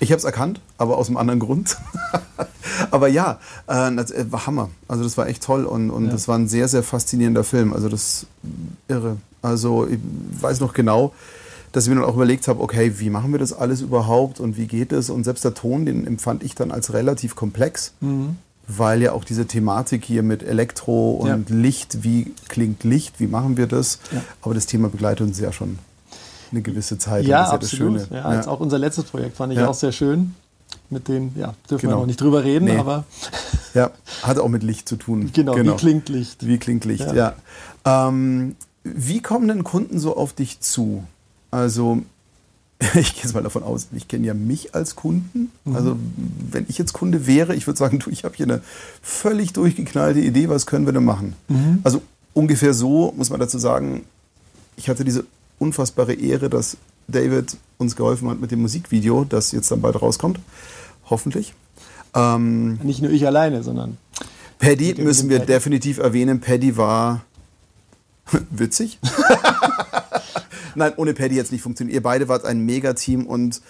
Ich 0.00 0.10
habe 0.12 0.18
es 0.18 0.24
erkannt, 0.24 0.60
aber 0.76 0.96
aus 0.96 1.08
einem 1.08 1.16
anderen 1.16 1.40
Grund. 1.40 1.76
aber 2.90 3.08
ja, 3.08 3.38
äh, 3.66 3.94
das 3.94 4.10
äh, 4.10 4.26
war 4.30 4.46
Hammer. 4.46 4.70
Also 4.86 5.02
das 5.02 5.16
war 5.16 5.26
echt 5.26 5.42
toll 5.42 5.64
und, 5.64 5.90
und 5.90 6.06
ja. 6.06 6.12
das 6.12 6.28
war 6.28 6.38
ein 6.38 6.48
sehr, 6.48 6.68
sehr 6.68 6.82
faszinierender 6.82 7.44
Film. 7.44 7.72
Also 7.72 7.88
das 7.88 8.26
irre. 8.86 9.16
Also 9.42 9.86
ich 9.86 9.98
weiß 10.40 10.60
noch 10.60 10.72
genau, 10.72 11.12
dass 11.72 11.84
ich 11.84 11.90
mir 11.90 11.96
dann 11.96 12.04
auch 12.04 12.14
überlegt 12.14 12.48
habe, 12.48 12.60
okay, 12.60 12.94
wie 12.98 13.10
machen 13.10 13.32
wir 13.32 13.38
das 13.38 13.52
alles 13.52 13.80
überhaupt 13.80 14.40
und 14.40 14.56
wie 14.56 14.66
geht 14.66 14.92
es? 14.92 15.10
Und 15.10 15.24
selbst 15.24 15.44
der 15.44 15.54
Ton, 15.54 15.86
den 15.86 16.06
empfand 16.06 16.42
ich 16.42 16.54
dann 16.54 16.70
als 16.70 16.92
relativ 16.92 17.36
komplex, 17.36 17.92
mhm. 18.00 18.36
weil 18.66 19.02
ja 19.02 19.12
auch 19.12 19.24
diese 19.24 19.46
Thematik 19.46 20.04
hier 20.04 20.22
mit 20.22 20.42
Elektro 20.42 21.12
und 21.12 21.50
ja. 21.50 21.56
Licht, 21.56 22.02
wie 22.02 22.32
klingt 22.48 22.84
Licht, 22.84 23.20
wie 23.20 23.26
machen 23.26 23.56
wir 23.56 23.66
das? 23.66 23.98
Ja. 24.12 24.22
Aber 24.42 24.54
das 24.54 24.66
Thema 24.66 24.88
begleitet 24.88 25.26
uns 25.26 25.38
ja 25.38 25.52
schon 25.52 25.78
eine 26.50 26.62
gewisse 26.62 26.98
Zeit. 26.98 27.24
Ja, 27.24 27.38
das 27.38 27.48
ist 27.48 27.54
absolut. 27.54 27.96
Das 27.96 28.08
Schöne. 28.08 28.20
Ja, 28.20 28.34
ja. 28.34 28.46
auch 28.46 28.60
unser 28.60 28.78
letztes 28.78 29.04
Projekt 29.04 29.36
fand 29.36 29.52
ich 29.52 29.58
ja. 29.58 29.68
auch 29.68 29.74
sehr 29.74 29.92
schön. 29.92 30.34
Mit 30.90 31.08
denen, 31.08 31.32
ja, 31.36 31.54
dürfen 31.70 31.86
genau. 31.86 31.98
wir 31.98 32.02
auch 32.02 32.06
nicht 32.06 32.20
drüber 32.20 32.44
reden, 32.44 32.66
nee. 32.66 32.76
aber. 32.76 33.04
Ja, 33.74 33.90
hat 34.22 34.38
auch 34.38 34.48
mit 34.48 34.62
Licht 34.62 34.88
zu 34.88 34.96
tun. 34.96 35.30
Genau, 35.32 35.54
genau. 35.54 35.72
wie 35.72 35.76
klingt 35.76 36.08
Licht? 36.08 36.46
Wie 36.46 36.58
klingt 36.58 36.84
Licht, 36.84 37.06
ja. 37.12 37.34
ja. 37.84 38.08
Ähm, 38.08 38.56
wie 38.84 39.20
kommen 39.20 39.48
denn 39.48 39.64
Kunden 39.64 39.98
so 39.98 40.16
auf 40.16 40.32
dich 40.32 40.60
zu? 40.60 41.04
Also, 41.50 42.02
ich 42.94 43.14
gehe 43.14 43.24
jetzt 43.24 43.34
mal 43.34 43.42
davon 43.42 43.62
aus, 43.62 43.88
ich 43.92 44.08
kenne 44.08 44.26
ja 44.26 44.34
mich 44.34 44.74
als 44.74 44.96
Kunden. 44.96 45.50
Mhm. 45.64 45.76
Also, 45.76 45.96
wenn 46.50 46.66
ich 46.68 46.78
jetzt 46.78 46.92
Kunde 46.92 47.26
wäre, 47.26 47.54
ich 47.54 47.66
würde 47.66 47.78
sagen, 47.78 47.98
du, 47.98 48.10
ich 48.10 48.24
habe 48.24 48.34
hier 48.36 48.46
eine 48.46 48.62
völlig 49.02 49.52
durchgeknallte 49.52 50.20
Idee, 50.20 50.48
was 50.48 50.66
können 50.66 50.86
wir 50.86 50.92
denn 50.92 51.04
machen? 51.04 51.34
Mhm. 51.48 51.80
Also, 51.84 52.02
ungefähr 52.34 52.72
so 52.72 53.12
muss 53.16 53.30
man 53.30 53.40
dazu 53.40 53.58
sagen, 53.58 54.04
ich 54.76 54.88
hatte 54.88 55.04
diese 55.04 55.24
unfassbare 55.58 56.14
Ehre, 56.14 56.48
dass 56.48 56.76
David 57.08 57.56
uns 57.78 57.96
geholfen 57.96 58.28
hat 58.28 58.40
mit 58.40 58.50
dem 58.50 58.60
Musikvideo, 58.60 59.24
das 59.24 59.52
jetzt 59.52 59.70
dann 59.70 59.80
bald 59.80 60.00
rauskommt. 60.00 60.38
Hoffentlich. 61.08 61.54
Ähm, 62.14 62.78
Nicht 62.82 63.02
nur 63.02 63.10
ich 63.10 63.26
alleine, 63.26 63.62
sondern. 63.62 63.96
Paddy 64.58 64.94
müssen 65.02 65.30
wir 65.30 65.38
Paddy. 65.38 65.52
definitiv 65.52 65.98
erwähnen. 65.98 66.40
Paddy 66.40 66.76
war 66.76 67.22
witzig. 68.50 68.98
Nein, 70.74 70.92
ohne 70.96 71.14
Paddy 71.14 71.34
jetzt 71.36 71.52
nicht 71.52 71.62
funktioniert. 71.62 71.94
Ihr 71.94 72.02
beide 72.02 72.28
wart 72.28 72.44
ein 72.44 72.64
Megateam 72.64 73.26
und 73.26 73.60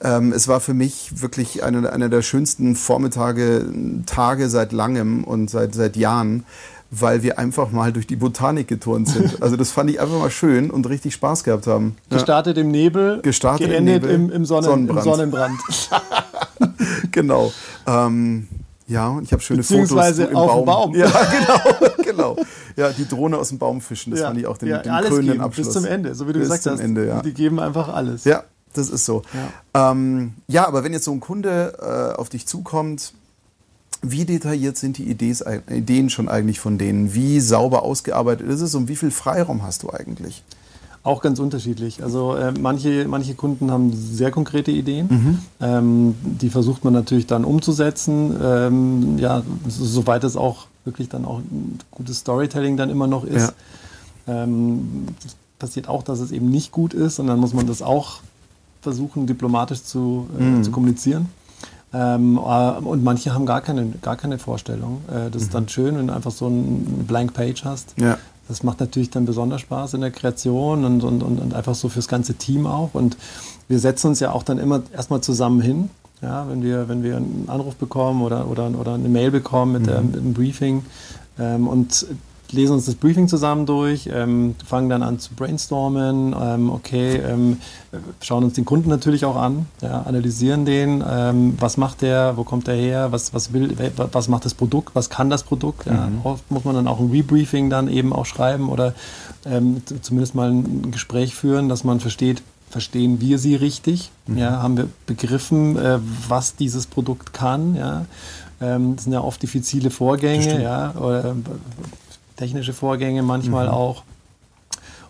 ähm, 0.00 0.32
es 0.32 0.46
war 0.46 0.60
für 0.60 0.74
mich 0.74 1.22
wirklich 1.22 1.62
einer 1.62 1.90
eine 1.92 2.10
der 2.10 2.22
schönsten 2.22 2.76
Vormittage, 2.76 3.66
Tage 4.04 4.48
seit 4.48 4.72
langem 4.72 5.24
und 5.24 5.50
seit, 5.50 5.74
seit 5.74 5.96
Jahren 5.96 6.44
weil 7.00 7.22
wir 7.22 7.38
einfach 7.38 7.70
mal 7.70 7.92
durch 7.92 8.06
die 8.06 8.16
Botanik 8.16 8.68
geturnt 8.68 9.08
sind. 9.08 9.36
Also 9.46 9.56
das 9.56 9.70
fand 9.70 9.90
ich 9.90 10.00
einfach 10.00 10.18
mal 10.18 10.30
schön 10.30 10.70
und 10.70 10.88
richtig 10.88 11.14
Spaß 11.14 11.44
gehabt 11.44 11.66
haben. 11.66 11.96
Gestartet 12.10 12.56
ja. 12.56 12.62
im 12.62 12.70
Nebel, 12.70 13.20
Gestartet 13.22 13.68
geendet 13.68 14.02
im, 14.04 14.10
Nebel, 14.10 14.10
im, 14.10 14.30
im, 14.30 14.44
Sonnen, 14.44 14.64
Sonnenbrand. 14.64 15.06
Im 15.06 15.12
Sonnenbrand. 15.12 15.60
genau. 17.12 17.52
Ähm, 17.86 18.48
ja, 18.88 19.08
und 19.08 19.24
ich 19.24 19.32
habe 19.32 19.42
schöne 19.42 19.62
Fotos 19.62 20.18
im 20.18 20.32
Baum. 20.32 20.64
Baum. 20.64 20.94
Ja, 20.94 21.10
genau, 21.38 21.86
genau. 22.02 22.36
Ja, 22.76 22.90
die 22.90 23.06
Drohne 23.06 23.36
aus 23.36 23.48
dem 23.48 23.58
Baum 23.58 23.80
fischen, 23.80 24.12
das 24.12 24.20
ja. 24.20 24.28
fand 24.28 24.38
ich 24.38 24.46
auch 24.46 24.58
den, 24.58 24.68
ja, 24.68 24.78
den 24.78 24.92
krönenden 24.92 25.26
geben, 25.26 25.40
Abschluss. 25.40 25.66
Bis 25.66 25.74
zum 25.74 25.84
Ende, 25.84 26.14
so 26.14 26.28
wie 26.28 26.32
du 26.32 26.38
bis 26.38 26.48
gesagt 26.48 26.66
hast. 26.66 26.80
Ende, 26.80 27.06
ja. 27.06 27.22
Die 27.22 27.34
geben 27.34 27.58
einfach 27.58 27.88
alles. 27.88 28.24
Ja, 28.24 28.44
das 28.74 28.88
ist 28.88 29.04
so. 29.04 29.22
Ja, 29.74 29.90
ähm, 29.90 30.34
ja 30.46 30.66
aber 30.66 30.84
wenn 30.84 30.92
jetzt 30.92 31.04
so 31.04 31.12
ein 31.12 31.20
Kunde 31.20 32.12
äh, 32.14 32.18
auf 32.18 32.28
dich 32.28 32.46
zukommt, 32.46 33.12
wie 34.12 34.24
detailliert 34.24 34.76
sind 34.76 34.98
die 34.98 35.10
Ideen 35.10 36.10
schon 36.10 36.28
eigentlich 36.28 36.60
von 36.60 36.78
denen? 36.78 37.14
Wie 37.14 37.40
sauber 37.40 37.82
ausgearbeitet 37.82 38.48
ist 38.48 38.60
es 38.60 38.74
und 38.74 38.88
wie 38.88 38.96
viel 38.96 39.10
Freiraum 39.10 39.62
hast 39.62 39.82
du 39.82 39.90
eigentlich? 39.90 40.42
Auch 41.02 41.22
ganz 41.22 41.38
unterschiedlich. 41.38 42.02
Also 42.02 42.34
äh, 42.34 42.52
manche, 42.52 43.06
manche 43.06 43.34
Kunden 43.34 43.70
haben 43.70 43.92
sehr 43.94 44.32
konkrete 44.32 44.72
Ideen. 44.72 45.06
Mhm. 45.08 45.38
Ähm, 45.60 46.14
die 46.22 46.50
versucht 46.50 46.84
man 46.84 46.92
natürlich 46.92 47.26
dann 47.26 47.44
umzusetzen. 47.44 48.36
Ähm, 48.42 49.18
ja, 49.18 49.42
soweit 49.68 50.24
es 50.24 50.36
auch 50.36 50.66
wirklich 50.84 51.08
dann 51.08 51.24
auch 51.24 51.38
ein 51.38 51.78
gutes 51.92 52.18
Storytelling 52.18 52.76
dann 52.76 52.90
immer 52.90 53.06
noch 53.06 53.24
ist. 53.24 53.54
Ja. 54.26 54.42
Ähm, 54.42 55.06
passiert 55.60 55.88
auch, 55.88 56.02
dass 56.02 56.18
es 56.18 56.32
eben 56.32 56.50
nicht 56.50 56.72
gut 56.72 56.92
ist 56.92 57.18
und 57.18 57.28
dann 57.28 57.38
muss 57.38 57.54
man 57.54 57.66
das 57.66 57.82
auch 57.82 58.20
versuchen, 58.82 59.26
diplomatisch 59.26 59.82
zu, 59.82 60.28
äh, 60.38 60.42
mhm. 60.42 60.64
zu 60.64 60.70
kommunizieren. 60.70 61.28
Ähm, 61.96 62.36
äh, 62.36 62.70
und 62.78 63.04
manche 63.04 63.32
haben 63.32 63.46
gar 63.46 63.62
keine, 63.62 63.86
gar 64.02 64.16
keine 64.16 64.38
Vorstellung. 64.38 65.00
Äh, 65.08 65.30
das 65.30 65.42
mhm. 65.42 65.46
ist 65.46 65.54
dann 65.54 65.68
schön, 65.68 65.96
wenn 65.96 66.08
du 66.08 66.14
einfach 66.14 66.30
so 66.30 66.46
ein 66.46 67.06
Blank 67.06 67.32
Page 67.32 67.64
hast. 67.64 67.94
Ja. 67.98 68.18
Das 68.48 68.62
macht 68.62 68.80
natürlich 68.80 69.10
dann 69.10 69.24
besonders 69.24 69.62
Spaß 69.62 69.94
in 69.94 70.02
der 70.02 70.10
Kreation 70.10 70.84
und, 70.84 71.02
und, 71.02 71.22
und, 71.22 71.40
und, 71.40 71.54
einfach 71.54 71.74
so 71.74 71.88
fürs 71.88 72.06
ganze 72.06 72.34
Team 72.34 72.66
auch. 72.66 72.90
Und 72.92 73.16
wir 73.66 73.78
setzen 73.78 74.08
uns 74.08 74.20
ja 74.20 74.32
auch 74.32 74.42
dann 74.42 74.58
immer 74.58 74.82
erstmal 74.92 75.20
zusammen 75.22 75.60
hin. 75.60 75.90
Ja, 76.22 76.48
wenn 76.48 76.62
wir, 76.62 76.88
wenn 76.88 77.02
wir 77.02 77.16
einen 77.16 77.44
Anruf 77.48 77.76
bekommen 77.76 78.22
oder, 78.22 78.48
oder, 78.48 78.70
oder 78.78 78.94
eine 78.94 79.08
Mail 79.08 79.30
bekommen 79.30 79.72
mit, 79.72 79.82
mhm. 79.82 79.86
der, 79.86 80.00
mit 80.02 80.16
einem 80.16 80.34
Briefing. 80.34 80.84
Ähm, 81.38 81.66
und 81.66 82.06
lesen 82.52 82.74
uns 82.74 82.86
das 82.86 82.94
Briefing 82.94 83.28
zusammen 83.28 83.66
durch, 83.66 84.08
ähm, 84.12 84.54
fangen 84.64 84.88
dann 84.88 85.02
an 85.02 85.18
zu 85.18 85.34
brainstormen, 85.34 86.34
ähm, 86.40 86.70
okay, 86.70 87.16
ähm, 87.16 87.58
schauen 88.20 88.44
uns 88.44 88.54
den 88.54 88.64
Kunden 88.64 88.88
natürlich 88.88 89.24
auch 89.24 89.36
an, 89.36 89.66
ja, 89.80 90.02
analysieren 90.02 90.64
den, 90.64 91.04
ähm, 91.08 91.56
was 91.58 91.76
macht 91.76 92.02
der, 92.02 92.36
wo 92.36 92.44
kommt 92.44 92.66
der 92.66 92.76
her, 92.76 93.12
was, 93.12 93.34
was 93.34 93.52
will, 93.52 93.74
was 94.12 94.28
macht 94.28 94.44
das 94.44 94.54
Produkt, 94.54 94.94
was 94.94 95.10
kann 95.10 95.30
das 95.30 95.42
Produkt. 95.42 95.86
Ja. 95.86 96.08
Mhm. 96.08 96.20
Oft 96.24 96.50
muss 96.50 96.64
man 96.64 96.74
dann 96.74 96.88
auch 96.88 97.00
ein 97.00 97.10
Rebriefing 97.10 97.70
dann 97.70 97.88
eben 97.88 98.12
auch 98.12 98.26
schreiben 98.26 98.68
oder 98.68 98.94
ähm, 99.44 99.82
zumindest 100.02 100.34
mal 100.34 100.50
ein 100.50 100.90
Gespräch 100.90 101.34
führen, 101.34 101.68
dass 101.68 101.84
man 101.84 102.00
versteht, 102.00 102.42
verstehen 102.70 103.20
wir 103.20 103.38
sie 103.38 103.54
richtig, 103.54 104.10
mhm. 104.26 104.38
ja, 104.38 104.62
haben 104.62 104.76
wir 104.76 104.88
begriffen, 105.06 105.76
äh, 105.76 105.98
was 106.28 106.56
dieses 106.56 106.86
Produkt 106.86 107.32
kann, 107.32 107.74
ja. 107.74 108.06
Ähm, 108.60 108.96
das 108.96 109.04
sind 109.04 109.12
ja 109.12 109.20
oft 109.20 109.42
diffizile 109.42 109.90
Vorgänge, 109.90 110.62
ja, 110.62 110.94
oder 110.98 111.36
technische 112.36 112.72
Vorgänge 112.72 113.22
manchmal 113.22 113.66
mhm. 113.66 113.72
auch. 113.72 114.02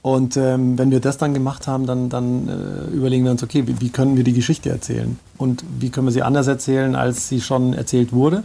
Und 0.03 0.37
ähm, 0.37 0.79
wenn 0.79 0.93
wir 0.93 1.01
das 1.01 1.19
dann 1.19 1.35
gemacht 1.35 1.67
haben, 1.67 1.85
dann, 1.85 2.09
dann 2.09 2.49
äh, 2.49 2.95
überlegen 2.95 3.25
wir 3.25 3.33
uns, 3.33 3.43
okay, 3.43 3.67
wie, 3.67 3.81
wie, 3.81 3.89
können 3.89 4.17
wir 4.17 4.23
die 4.23 4.35
Geschichte 4.35 4.71
erzählen? 4.71 5.19
Und 5.37 5.65
wie 5.81 5.91
können 5.91 6.07
wir 6.07 6.13
sie 6.13 6.23
anders 6.23 6.47
erzählen, 6.47 6.95
als 6.95 7.29
sie 7.29 7.41
schon 7.41 7.75
erzählt 7.75 8.13
wurde? 8.13 8.45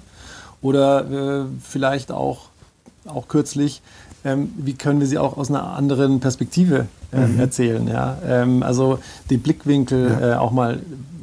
Oder 0.63 1.41
äh, 1.41 1.45
vielleicht 1.61 2.11
auch, 2.11 2.47
auch 3.05 3.27
kürzlich, 3.27 3.83
ähm, 4.25 4.51
wie 4.57 4.73
können 4.73 4.99
wir 4.99 5.07
sie 5.07 5.19
auch 5.19 5.37
aus 5.37 5.49
einer 5.49 5.75
anderen 5.75 6.19
Perspektive 6.19 6.87
äh, 7.11 7.27
mhm. 7.27 7.39
erzählen? 7.39 7.87
Ja? 7.87 8.17
Ähm, 8.25 8.63
also 8.63 8.97
die 9.29 9.37
Blickwinkel 9.37 10.17
ja. 10.19 10.31
Äh, 10.31 10.35
auch 10.37 10.51
mal 10.51 10.79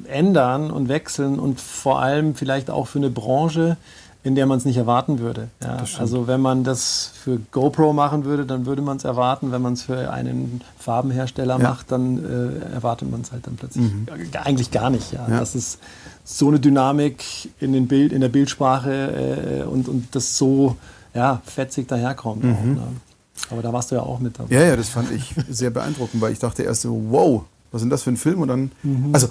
ändern 0.07 0.71
und 0.71 0.89
wechseln 0.89 1.39
und 1.39 1.61
vor 1.61 2.01
allem 2.01 2.35
vielleicht 2.35 2.71
auch 2.71 2.87
für 2.87 2.99
eine 2.99 3.11
Branche, 3.11 3.77
in 4.25 4.35
der 4.35 4.47
man 4.47 4.59
es 4.59 4.65
nicht 4.65 4.77
erwarten 4.77 5.21
würde. 5.21 5.49
Ja, 5.63 5.85
also 5.99 6.27
wenn 6.27 6.41
man 6.41 6.65
das 6.65 7.13
für 7.15 7.39
GoPro 7.51 7.93
machen 7.93 8.25
würde, 8.25 8.45
dann 8.45 8.67
würde 8.67 8.83
man 8.83 8.97
es 8.97 9.05
erwarten. 9.05 9.53
Wenn 9.53 9.63
man 9.63 9.75
es 9.75 9.83
für 9.83 10.11
einen 10.13 10.61
Farbenhersteller 10.79 11.59
ja. 11.59 11.69
macht, 11.71 11.93
dann 11.93 12.25
äh, 12.25 12.75
erwartet 12.75 13.11
man 13.11 13.21
es 13.21 13.33
halt 13.33 13.47
dann 13.47 13.57
plötzlich 13.57 13.85
mhm. 13.85 14.07
eigentlich 14.43 14.71
gar 14.71 14.91
nicht. 14.91 15.13
Ja. 15.13 15.27
ja. 15.29 15.39
Das 15.39 15.55
ist 15.55 15.79
so 16.25 16.49
eine 16.49 16.59
Dynamik 16.59 17.25
in, 17.61 17.73
den 17.73 17.87
Bild, 17.87 18.13
in 18.13 18.21
der 18.21 18.29
Bildsprache 18.29 19.63
äh, 19.63 19.63
und, 19.63 19.89
und 19.89 20.15
das 20.15 20.37
so 20.37 20.77
ja, 21.15 21.41
fetzig 21.45 21.89
daherkommt. 21.89 22.45
Mhm. 22.45 22.53
Auch, 22.53 22.65
ne? 22.65 22.83
Aber 23.51 23.63
da 23.63 23.73
warst 23.73 23.91
du 23.91 23.95
ja 23.95 24.03
auch 24.03 24.19
mit 24.19 24.39
dabei. 24.39 24.55
Ja, 24.55 24.63
ja, 24.65 24.77
das 24.77 24.89
fand 24.89 25.11
ich 25.13 25.35
sehr 25.49 25.71
beeindruckend, 25.71 26.21
weil 26.21 26.33
ich 26.33 26.39
dachte 26.39 26.65
erst 26.65 26.83
so, 26.83 27.01
wow, 27.09 27.45
was 27.71 27.81
ist 27.81 27.85
denn 27.85 27.91
das 27.91 28.03
für 28.03 28.11
ein 28.11 28.17
Film? 28.17 28.41
Und 28.41 28.49
dann, 28.49 28.73
mhm. 28.83 29.11
also 29.13 29.29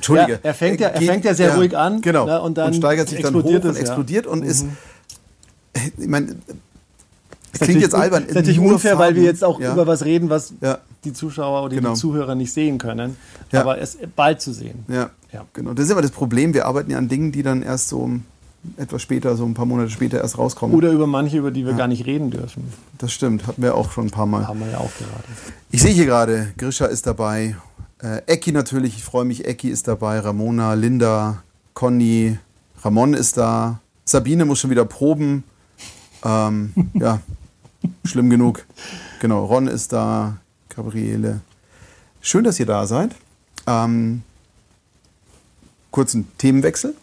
Entschuldige. 0.00 0.32
Ja, 0.32 0.38
er, 0.42 0.54
fängt 0.54 0.80
ja, 0.80 0.88
er 0.88 1.02
fängt 1.02 1.24
ja 1.26 1.34
sehr 1.34 1.48
ja, 1.48 1.54
ruhig 1.56 1.76
an. 1.76 2.00
Genau. 2.00 2.24
Ne, 2.24 2.40
und, 2.40 2.56
dann 2.56 2.68
und 2.68 2.74
steigert 2.74 3.08
sich 3.08 3.20
dann 3.20 3.34
hoch 3.34 3.44
es, 3.44 3.64
und 3.64 3.76
explodiert 3.76 4.26
und 4.26 4.40
mhm. 4.40 4.48
ist. 4.48 4.66
Ich 5.98 6.08
meine, 6.08 6.36
klingt 7.52 7.82
jetzt 7.82 7.94
albern. 7.94 8.24
Ist 8.24 8.34
natürlich 8.34 8.58
unfair, 8.58 8.96
Farben. 8.96 8.98
weil 8.98 9.14
wir 9.16 9.22
jetzt 9.24 9.44
auch 9.44 9.60
über 9.60 9.86
was 9.86 10.04
reden, 10.04 10.30
was 10.30 10.54
die 11.04 11.12
Zuschauer 11.12 11.64
oder 11.64 11.76
genau. 11.76 11.92
die 11.92 12.00
Zuhörer 12.00 12.34
nicht 12.34 12.52
sehen 12.52 12.78
können. 12.78 13.16
Aber 13.52 13.78
es 13.78 13.98
bald 14.16 14.40
zu 14.40 14.52
sehen. 14.52 14.84
Ja. 14.88 15.10
genau. 15.52 15.74
Das 15.74 15.84
ist 15.84 15.90
immer 15.90 16.02
das 16.02 16.12
Problem. 16.12 16.54
Wir 16.54 16.66
arbeiten 16.66 16.90
ja 16.90 16.98
an 16.98 17.08
Dingen, 17.08 17.30
die 17.30 17.42
dann 17.42 17.62
erst 17.62 17.88
so 17.88 18.10
etwas 18.76 19.00
später, 19.00 19.36
so 19.36 19.44
ein 19.44 19.54
paar 19.54 19.66
Monate 19.66 19.90
später 19.90 20.20
erst 20.20 20.38
rauskommen. 20.38 20.76
Oder 20.76 20.90
über 20.90 21.06
manche, 21.06 21.38
über 21.38 21.50
die 21.50 21.64
wir 21.64 21.72
ja. 21.72 21.78
gar 21.78 21.88
nicht 21.88 22.06
reden 22.06 22.30
dürfen. 22.30 22.64
Das 22.98 23.12
stimmt, 23.12 23.46
hatten 23.46 23.62
wir 23.62 23.74
auch 23.74 23.90
schon 23.90 24.06
ein 24.06 24.10
paar 24.10 24.26
Mal. 24.26 24.46
Haben 24.46 24.60
wir 24.60 24.70
ja 24.70 24.78
auch 24.78 24.90
gerade. 24.98 25.24
Ich 25.70 25.82
sehe 25.82 25.92
hier 25.92 26.06
gerade, 26.06 26.52
Grisha 26.58 26.86
ist 26.86 27.06
dabei 27.06 27.56
äh, 28.02 28.22
Ecki 28.26 28.52
natürlich, 28.52 28.96
ich 28.96 29.04
freue 29.04 29.24
mich, 29.24 29.46
Ecki 29.46 29.68
ist 29.68 29.88
dabei, 29.88 30.20
Ramona, 30.20 30.74
Linda, 30.74 31.42
Conny, 31.74 32.38
Ramon 32.82 33.14
ist 33.14 33.36
da, 33.36 33.80
Sabine 34.04 34.44
muss 34.44 34.58
schon 34.58 34.70
wieder 34.70 34.84
proben. 34.84 35.44
Ähm, 36.24 36.72
ja, 36.94 37.20
schlimm 38.04 38.30
genug. 38.30 38.64
Genau, 39.20 39.44
Ron 39.44 39.68
ist 39.68 39.92
da, 39.92 40.38
Gabriele. 40.68 41.40
Schön, 42.20 42.44
dass 42.44 42.58
ihr 42.58 42.66
da 42.66 42.86
seid. 42.86 43.14
Ähm, 43.66 44.22
kurzen 45.90 46.26
Themenwechsel. 46.38 46.94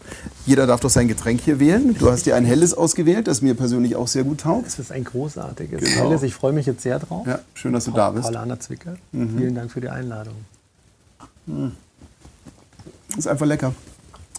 Jeder 0.45 0.67
darf 0.67 0.79
doch 0.79 0.89
sein 0.89 1.07
Getränk 1.07 1.41
hier 1.41 1.59
wählen. 1.59 1.95
Du 1.97 2.09
hast 2.11 2.25
dir 2.25 2.35
ein 2.35 2.45
helles 2.45 2.73
ausgewählt, 2.73 3.27
das 3.27 3.41
mir 3.41 3.53
persönlich 3.53 3.95
auch 3.95 4.07
sehr 4.07 4.23
gut 4.23 4.41
taugt. 4.41 4.67
Das 4.67 4.79
ist 4.79 4.91
ein 4.91 5.03
großartiges 5.03 5.81
genau. 5.81 6.09
helles. 6.09 6.23
Ich 6.23 6.33
freue 6.33 6.53
mich 6.53 6.65
jetzt 6.65 6.81
sehr 6.81 6.99
drauf. 6.99 7.25
Ja, 7.27 7.39
schön, 7.53 7.73
dass 7.73 7.85
du 7.85 7.91
pa 7.91 7.97
da 7.97 8.11
bist. 8.11 8.23
Paulana 8.23 8.59
Zwicker, 8.59 8.95
mhm. 9.11 9.37
vielen 9.37 9.55
Dank 9.55 9.71
für 9.71 9.81
die 9.81 9.89
Einladung. 9.89 10.35
Hm. 11.47 11.71
Ist 13.17 13.27
einfach 13.27 13.45
lecker. 13.45 13.73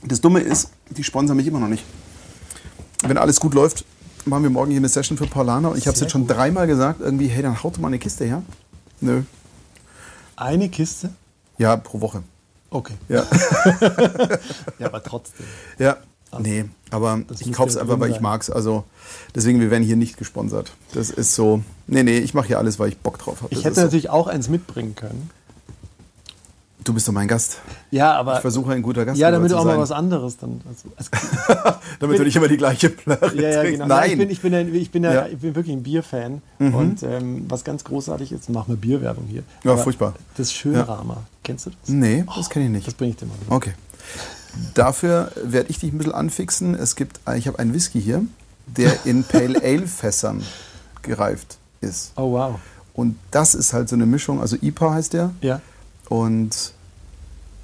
Das 0.04 0.20
Dumme 0.20 0.40
ist, 0.40 0.70
die 0.90 1.02
sponsern 1.02 1.36
mich 1.36 1.46
immer 1.46 1.58
noch 1.58 1.68
nicht. 1.68 1.84
Wenn 3.02 3.18
alles 3.18 3.40
gut 3.40 3.54
läuft, 3.54 3.84
machen 4.24 4.42
wir 4.44 4.50
morgen 4.50 4.70
hier 4.70 4.78
eine 4.78 4.88
Session 4.88 5.18
für 5.18 5.26
Paulana. 5.26 5.68
Und 5.68 5.78
ich 5.78 5.86
habe 5.86 5.94
es 5.94 6.00
jetzt 6.00 6.12
schon 6.12 6.26
dreimal 6.26 6.66
gesagt, 6.66 7.00
irgendwie, 7.00 7.26
hey, 7.26 7.42
dann 7.42 7.62
haut 7.62 7.78
mal 7.78 7.88
eine 7.88 7.98
Kiste 7.98 8.24
her. 8.24 8.42
Nö. 9.00 9.22
Eine 10.36 10.68
Kiste? 10.68 11.10
Ja, 11.56 11.76
pro 11.76 12.00
Woche. 12.00 12.22
Okay. 12.70 12.94
Ja, 13.08 13.24
ja 14.78 14.86
aber 14.86 15.02
trotzdem. 15.02 15.46
Ja, 15.78 15.96
also, 16.30 16.42
nee, 16.42 16.66
aber 16.90 17.22
ich 17.40 17.52
kaufe 17.52 17.70
es 17.70 17.76
einfach, 17.76 17.98
weil 17.98 18.10
ich 18.10 18.20
mag 18.20 18.42
es. 18.42 18.50
Also 18.50 18.84
deswegen, 19.34 19.60
wir 19.60 19.70
werden 19.70 19.82
hier 19.82 19.96
nicht 19.96 20.18
gesponsert. 20.18 20.72
Das 20.92 21.10
ist 21.10 21.34
so, 21.34 21.62
nee, 21.86 22.02
nee, 22.02 22.18
ich 22.18 22.34
mache 22.34 22.48
hier 22.48 22.58
alles, 22.58 22.78
weil 22.78 22.90
ich 22.90 22.98
Bock 22.98 23.18
drauf 23.18 23.42
habe. 23.42 23.54
Ich 23.54 23.64
hätte 23.64 23.80
natürlich 23.80 24.06
so. 24.06 24.10
auch 24.10 24.26
eins 24.26 24.48
mitbringen 24.48 24.94
können. 24.94 25.30
Du 26.84 26.94
bist 26.94 27.08
doch 27.08 27.12
mein 27.12 27.28
Gast. 27.28 27.58
Ja, 27.90 28.12
aber. 28.14 28.36
Ich 28.36 28.40
versuche 28.40 28.72
ein 28.72 28.82
guter 28.82 29.04
Gast 29.04 29.18
Ja, 29.18 29.30
damit 29.30 29.50
du 29.50 29.56
auch 29.56 29.64
sein. 29.64 29.76
mal 29.76 29.82
was 29.82 29.90
anderes 29.90 30.36
dann. 30.36 30.60
Also, 30.66 30.88
also 30.96 31.78
damit 32.00 32.18
du 32.18 32.24
nicht 32.24 32.36
immer 32.36 32.48
die 32.48 32.56
gleiche 32.56 32.88
Plörre 32.88 33.34
Ja, 33.34 33.50
ja, 33.50 33.62
genau. 33.64 33.86
Nein. 33.86 34.12
Ich 34.12 34.18
bin, 34.18 34.30
ich 34.30 34.40
bin, 34.40 34.74
ich 34.74 34.90
bin, 34.90 35.04
ja, 35.04 35.12
ja. 35.12 35.26
ich 35.26 35.38
bin 35.38 35.54
wirklich 35.54 35.74
ein 35.74 35.82
Bierfan. 35.82 36.40
Mhm. 36.58 36.74
Und 36.74 37.02
ähm, 37.02 37.46
was 37.48 37.64
ganz 37.64 37.84
großartig 37.84 38.32
ist, 38.32 38.48
machen 38.48 38.68
wir 38.68 38.76
Bierwerbung 38.76 39.26
hier. 39.28 39.42
Ja, 39.64 39.72
aber 39.72 39.82
furchtbar. 39.82 40.14
Das 40.36 40.52
Schönrahmer. 40.52 41.14
Ja. 41.14 41.22
Kennst 41.42 41.66
du 41.66 41.70
das? 41.70 41.88
Nee, 41.88 42.24
das 42.26 42.46
oh, 42.46 42.48
kenne 42.48 42.66
ich 42.66 42.70
nicht. 42.70 42.86
Das 42.86 42.94
bringe 42.94 43.10
ich 43.10 43.16
dir 43.16 43.26
mal 43.26 43.36
mit. 43.38 43.50
Okay. 43.50 43.72
Dafür 44.74 45.32
werde 45.42 45.70
ich 45.70 45.78
dich 45.78 45.92
ein 45.92 45.98
bisschen 45.98 46.14
anfixen. 46.14 46.74
Es 46.74 46.96
gibt, 46.96 47.20
ich 47.36 47.46
habe 47.46 47.58
einen 47.58 47.74
Whisky 47.74 48.00
hier, 48.00 48.22
der 48.66 49.04
in 49.04 49.24
Pale 49.24 49.60
Ale 49.62 49.86
Fässern 49.86 50.42
gereift 51.02 51.58
ist. 51.80 52.12
Oh 52.16 52.32
wow. 52.32 52.58
Und 52.94 53.16
das 53.30 53.54
ist 53.54 53.72
halt 53.72 53.88
so 53.88 53.94
eine 53.94 54.06
Mischung, 54.06 54.40
also 54.40 54.56
IPA 54.60 54.94
heißt 54.94 55.12
der. 55.12 55.30
Ja. 55.40 55.60
Und 56.08 56.72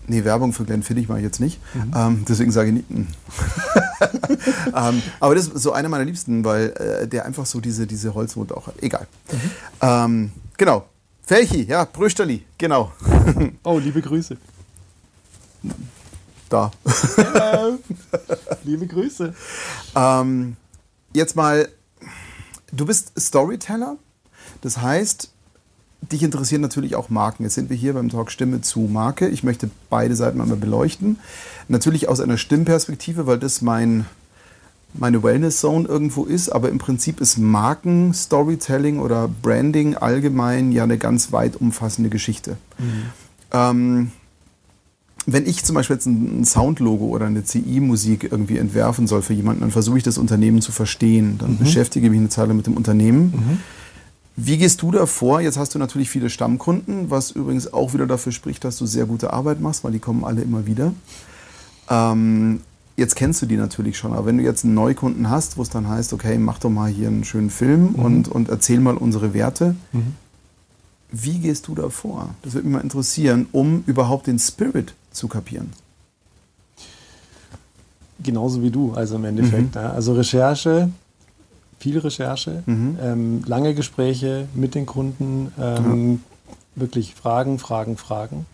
Nee, 0.07 0.25
Werbung 0.25 0.53
für 0.53 0.65
Glenn 0.65 0.85
mache 1.09 1.19
ich 1.19 1.25
jetzt 1.25 1.41
nicht. 1.41 1.61
Mhm. 1.75 1.93
Ähm, 1.97 2.25
deswegen 2.29 2.51
sage 2.53 2.69
ich 2.69 2.75
nicht. 2.75 2.89
Hm. 2.91 3.07
ähm, 4.77 5.03
aber 5.19 5.35
das 5.35 5.49
ist 5.49 5.63
so 5.63 5.73
einer 5.73 5.89
meiner 5.89 6.05
Liebsten, 6.05 6.45
weil 6.45 6.71
äh, 6.73 7.09
der 7.09 7.25
einfach 7.25 7.47
so 7.47 7.61
diese, 7.61 7.87
diese 7.87 8.15
Holzmut 8.15 8.53
auch 8.53 8.67
hat. 8.67 8.83
Egal. 8.83 9.07
Mhm. 9.33 9.41
Ähm, 9.81 10.33
genau. 10.59 10.85
Felchi, 11.23 11.63
ja, 11.65 11.85
Brüsterli, 11.87 12.45
genau. 12.59 12.93
oh, 13.65 13.79
liebe 13.79 14.03
Grüße. 14.03 14.37
Da. 16.51 16.71
Hello. 17.17 17.79
liebe 18.65 18.87
Grüße. 18.87 19.33
Ähm, 19.97 20.57
jetzt 21.15 21.35
mal, 21.35 21.67
du 22.73 22.85
bist 22.85 23.19
Storyteller. 23.19 23.97
Das 24.61 24.77
heißt, 24.77 25.31
dich 26.13 26.23
interessieren 26.23 26.61
natürlich 26.61 26.97
auch 26.97 27.11
Marken. 27.11 27.45
Jetzt 27.45 27.55
sind 27.55 27.71
wir 27.71 27.77
hier 27.77 27.95
beim 27.95 28.09
Talk 28.09 28.31
Stimme 28.31 28.61
zu 28.61 28.81
Marke. 28.81 29.29
Ich 29.29 29.43
möchte 29.43 29.71
beide 29.91 30.17
Seiten 30.17 30.41
einmal 30.41 30.57
beleuchten. 30.57 31.19
Natürlich 31.69 32.09
aus 32.09 32.21
einer 32.21 32.39
Stimmperspektive, 32.39 33.27
weil 33.27 33.39
das 33.39 33.63
mein, 33.63 34.07
meine 34.93 35.23
Wellness-Zone 35.23 35.89
irgendwo 35.89 36.25
ist. 36.25 36.49
Aber 36.51 36.69
im 36.69 36.79
Prinzip 36.79 37.21
ist 37.21 37.39
Marken, 37.39 38.13
Storytelling 38.15 38.99
oder 38.99 39.29
Branding 39.43 39.97
allgemein 39.97 40.73
ja 40.73 40.85
eine 40.85 40.99
ganz 40.99 41.33
weit 41.33 41.57
umfassende 41.57 42.11
Geschichte. 42.11 42.57
Mhm. 42.79 43.03
Ähm, 43.53 44.13
wenn 45.27 45.47
ich 45.47 45.65
zum 45.65 45.75
Beispiel 45.75 45.97
jetzt 45.97 46.07
ein 46.07 46.45
Soundlogo 46.45 47.07
oder 47.07 47.27
eine 47.27 47.45
CI-Musik 47.45 48.29
irgendwie 48.31 48.59
entwerfen 48.59 49.07
soll 49.07 49.23
für 49.23 49.33
jemanden, 49.33 49.63
dann 49.63 49.71
versuche 49.71 49.97
ich 49.97 50.05
das 50.05 50.19
Unternehmen 50.19 50.61
zu 50.61 50.71
verstehen. 50.71 51.39
Dann 51.39 51.53
mhm. 51.53 51.59
beschäftige 51.59 52.07
ich 52.07 52.11
mich 52.11 52.21
eine 52.21 52.29
Zeit 52.29 52.49
lang 52.49 52.57
mit 52.57 52.67
dem 52.67 52.77
Unternehmen. 52.77 53.33
Mhm 53.35 53.59
wie 54.37 54.59
gehst 54.59 54.83
du 54.83 54.91
da 54.91 55.07
vor? 55.07 55.41
Jetzt 55.41 55.59
hast 55.59 55.75
du 55.75 55.79
natürlich 55.79 56.11
viele 56.11 56.29
Stammkunden, 56.29 57.11
was 57.11 57.31
übrigens 57.31 57.73
auch 57.73 57.95
wieder 57.95 58.07
dafür 58.07 58.33
spricht, 58.33 58.65
dass 58.65 58.77
du 58.77 58.87
sehr 58.87 59.07
gute 59.07 59.33
Arbeit 59.33 59.61
machst, 59.61 59.85
weil 59.85 59.93
die 59.93 60.01
kommen 60.01 60.25
alle 60.25 60.43
immer 60.43 60.67
wieder. 60.67 60.93
Ähm, 61.89 62.61
jetzt 62.97 63.15
kennst 63.15 63.43
du 63.43 63.47
die 63.47 63.57
natürlich 63.57 63.97
schon, 63.97 64.13
aber 64.13 64.27
wenn 64.27 64.39
du 64.39 64.43
jetzt 64.43 64.65
einen 64.65 64.75
Neukunden 64.75 65.31
hast, 65.31 65.57
wo 65.57 65.63
es 65.63 65.71
dann 65.71 65.89
heißt, 65.89 66.13
okay, 66.13 66.37
mach 66.39 66.59
doch 66.59 66.71
mal 66.71 66.91
hier 66.91 67.09
einen 67.09 67.25
schönen 67.25 67.51
Film 67.51 67.93
mhm. 67.93 67.95
und, 67.95 68.29
und 68.29 68.49
erzähl 68.49 68.81
mal 68.81 68.97
unsere 68.97 69.35
Werte. 69.35 69.77
Mhm. 69.93 70.15
Wie 71.13 71.39
gehst 71.39 71.69
du 71.69 71.77
da 71.77 71.89
vor? 71.89 72.31
Das 72.43 72.55
würde 72.55 72.67
mich 72.67 72.75
mal 72.75 72.83
interessieren, 72.83 73.47
um 73.53 73.85
überhaupt 73.87 74.27
den 74.27 74.41
Spirit 74.41 74.95
zu 75.13 75.29
kapieren. 75.29 75.73
Genauso 78.21 78.63
wie 78.63 78.71
du, 78.71 78.95
also 78.95 79.15
im 79.15 79.25
Endeffekt. 79.25 79.77
Mhm. 79.77 79.81
Also 79.81 80.15
Recherche, 80.15 80.91
viel 81.85 81.99
Recherche, 81.99 82.63
mhm. 82.65 82.97
ähm, 83.03 83.43
lange 83.45 83.75
Gespräche 83.75 84.49
mit 84.55 84.75
den 84.75 84.87
Kunden, 84.87 85.53
ähm, 85.61 86.13
ja. 86.13 86.55
wirklich 86.77 87.15
Fragen, 87.15 87.59
Fragen, 87.59 87.99
Fragen. 87.99 88.47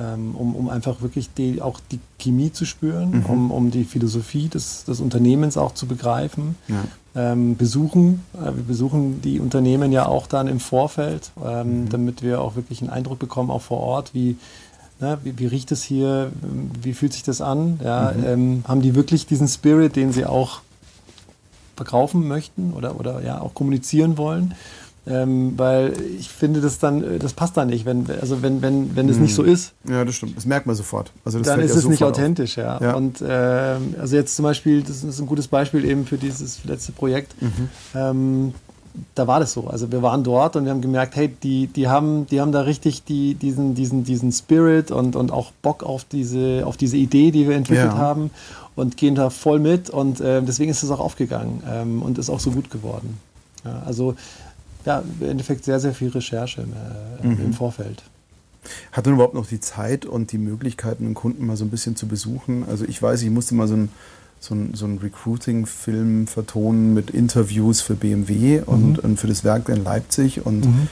ähm, 0.00 0.34
um, 0.34 0.56
um 0.56 0.68
einfach 0.68 1.02
wirklich 1.02 1.32
die, 1.34 1.62
auch 1.62 1.78
die 1.92 2.00
Chemie 2.18 2.50
zu 2.50 2.64
spüren, 2.64 3.10
mhm. 3.10 3.26
um, 3.26 3.50
um 3.52 3.70
die 3.70 3.84
Philosophie 3.84 4.48
des, 4.48 4.84
des 4.86 4.98
Unternehmens 4.98 5.56
auch 5.56 5.72
zu 5.74 5.86
begreifen. 5.86 6.56
Ja. 6.66 6.82
Ähm, 7.14 7.56
besuchen. 7.56 8.24
Äh, 8.34 8.46
wir 8.56 8.64
besuchen 8.64 9.22
die 9.22 9.38
Unternehmen 9.38 9.92
ja 9.92 10.06
auch 10.06 10.26
dann 10.26 10.48
im 10.48 10.58
Vorfeld, 10.58 11.30
ähm, 11.44 11.84
mhm. 11.84 11.88
damit 11.90 12.22
wir 12.22 12.40
auch 12.40 12.56
wirklich 12.56 12.80
einen 12.80 12.90
Eindruck 12.90 13.20
bekommen, 13.20 13.52
auch 13.52 13.62
vor 13.62 13.78
Ort, 13.78 14.14
wie, 14.14 14.36
na, 14.98 15.18
wie, 15.22 15.38
wie, 15.38 15.46
riecht 15.46 15.70
es 15.70 15.84
hier, 15.84 16.32
wie 16.82 16.92
fühlt 16.92 17.12
sich 17.12 17.22
das 17.22 17.40
an? 17.40 17.78
Ja, 17.84 18.12
mhm. 18.16 18.24
ähm, 18.26 18.64
haben 18.66 18.82
die 18.82 18.96
wirklich 18.96 19.26
diesen 19.26 19.46
Spirit, 19.46 19.94
den 19.94 20.12
sie 20.12 20.26
auch 20.26 20.62
verkaufen 21.82 22.28
möchten 22.28 22.72
oder, 22.76 22.98
oder 22.98 23.22
ja 23.22 23.40
auch 23.40 23.54
kommunizieren 23.54 24.16
wollen? 24.16 24.54
Ähm, 25.04 25.54
weil 25.56 25.94
ich 26.16 26.28
finde, 26.28 26.60
das 26.60 26.78
dann, 26.78 27.02
äh, 27.02 27.18
das 27.18 27.32
passt 27.32 27.56
da 27.56 27.64
nicht, 27.64 27.84
wenn, 27.84 28.06
also 28.20 28.40
wenn, 28.40 28.62
wenn, 28.62 28.94
wenn 28.94 29.08
es 29.08 29.16
hm. 29.16 29.22
nicht 29.22 29.34
so 29.34 29.42
ist. 29.42 29.72
Ja, 29.88 30.04
das 30.04 30.14
stimmt. 30.14 30.36
Das 30.36 30.46
merkt 30.46 30.66
man 30.66 30.76
sofort. 30.76 31.10
Also 31.24 31.40
dann 31.40 31.58
ist 31.58 31.74
es 31.74 31.88
nicht 31.88 32.04
authentisch, 32.04 32.56
ja. 32.56 32.80
ja. 32.80 32.94
Und 32.94 33.20
äh, 33.20 33.78
also 34.00 34.14
jetzt 34.14 34.36
zum 34.36 34.44
Beispiel, 34.44 34.82
das 34.82 35.02
ist 35.02 35.18
ein 35.18 35.26
gutes 35.26 35.48
Beispiel 35.48 35.84
eben 35.84 36.06
für 36.06 36.18
dieses 36.18 36.64
letzte 36.64 36.92
Projekt. 36.92 37.34
Mhm. 37.42 37.68
Ähm, 37.96 38.54
da 39.16 39.26
war 39.26 39.40
das 39.40 39.52
so. 39.52 39.66
Also 39.66 39.90
wir 39.90 40.02
waren 40.02 40.22
dort 40.22 40.54
und 40.54 40.66
wir 40.66 40.70
haben 40.70 40.82
gemerkt, 40.82 41.16
hey, 41.16 41.34
die, 41.42 41.66
die, 41.66 41.88
haben, 41.88 42.26
die 42.26 42.40
haben 42.40 42.52
da 42.52 42.60
richtig 42.60 43.02
die, 43.02 43.34
diesen, 43.34 43.74
diesen, 43.74 44.04
diesen 44.04 44.30
Spirit 44.30 44.92
und, 44.92 45.16
und 45.16 45.32
auch 45.32 45.50
Bock 45.62 45.82
auf 45.82 46.04
diese, 46.04 46.62
auf 46.64 46.76
diese 46.76 46.96
Idee, 46.96 47.32
die 47.32 47.48
wir 47.48 47.56
entwickelt 47.56 47.92
ja. 47.92 47.98
haben 47.98 48.30
und 48.74 48.96
gehen 48.96 49.14
da 49.14 49.30
voll 49.30 49.58
mit 49.58 49.90
und 49.90 50.20
äh, 50.20 50.42
deswegen 50.42 50.70
ist 50.70 50.82
es 50.82 50.90
auch 50.90 51.00
aufgegangen 51.00 51.62
ähm, 51.68 52.02
und 52.02 52.18
ist 52.18 52.30
auch 52.30 52.40
so 52.40 52.50
gut 52.50 52.70
geworden. 52.70 53.18
Ja, 53.64 53.82
also 53.84 54.14
ja, 54.84 55.02
im 55.20 55.28
Endeffekt 55.28 55.64
sehr, 55.64 55.78
sehr 55.78 55.94
viel 55.94 56.08
Recherche 56.08 56.62
im, 56.62 56.72
äh, 56.72 57.34
mhm. 57.34 57.44
im 57.44 57.52
Vorfeld. 57.52 58.02
Hat 58.92 59.04
man 59.06 59.14
überhaupt 59.14 59.34
noch 59.34 59.46
die 59.46 59.60
Zeit 59.60 60.06
und 60.06 60.32
die 60.32 60.38
Möglichkeiten, 60.38 61.04
einen 61.04 61.14
Kunden 61.14 61.46
mal 61.46 61.56
so 61.56 61.64
ein 61.64 61.70
bisschen 61.70 61.96
zu 61.96 62.06
besuchen? 62.06 62.64
Also 62.68 62.84
ich 62.84 63.00
weiß, 63.02 63.22
ich 63.22 63.30
musste 63.30 63.54
mal 63.54 63.68
so 63.68 63.74
ein 63.74 63.88
so 64.42 64.54
ein, 64.56 64.74
so 64.74 64.86
ein 64.86 64.98
Recruiting-Film 64.98 66.26
vertonen 66.26 66.94
mit 66.94 67.10
Interviews 67.10 67.80
für 67.80 67.94
BMW 67.94 68.60
und, 68.66 68.98
mhm. 68.98 68.98
und, 68.98 69.20
für 69.20 69.28
das 69.28 69.44
Werk 69.44 69.68
in 69.68 69.84
Leipzig. 69.84 70.44
Und 70.44 70.66
mhm. 70.66 70.88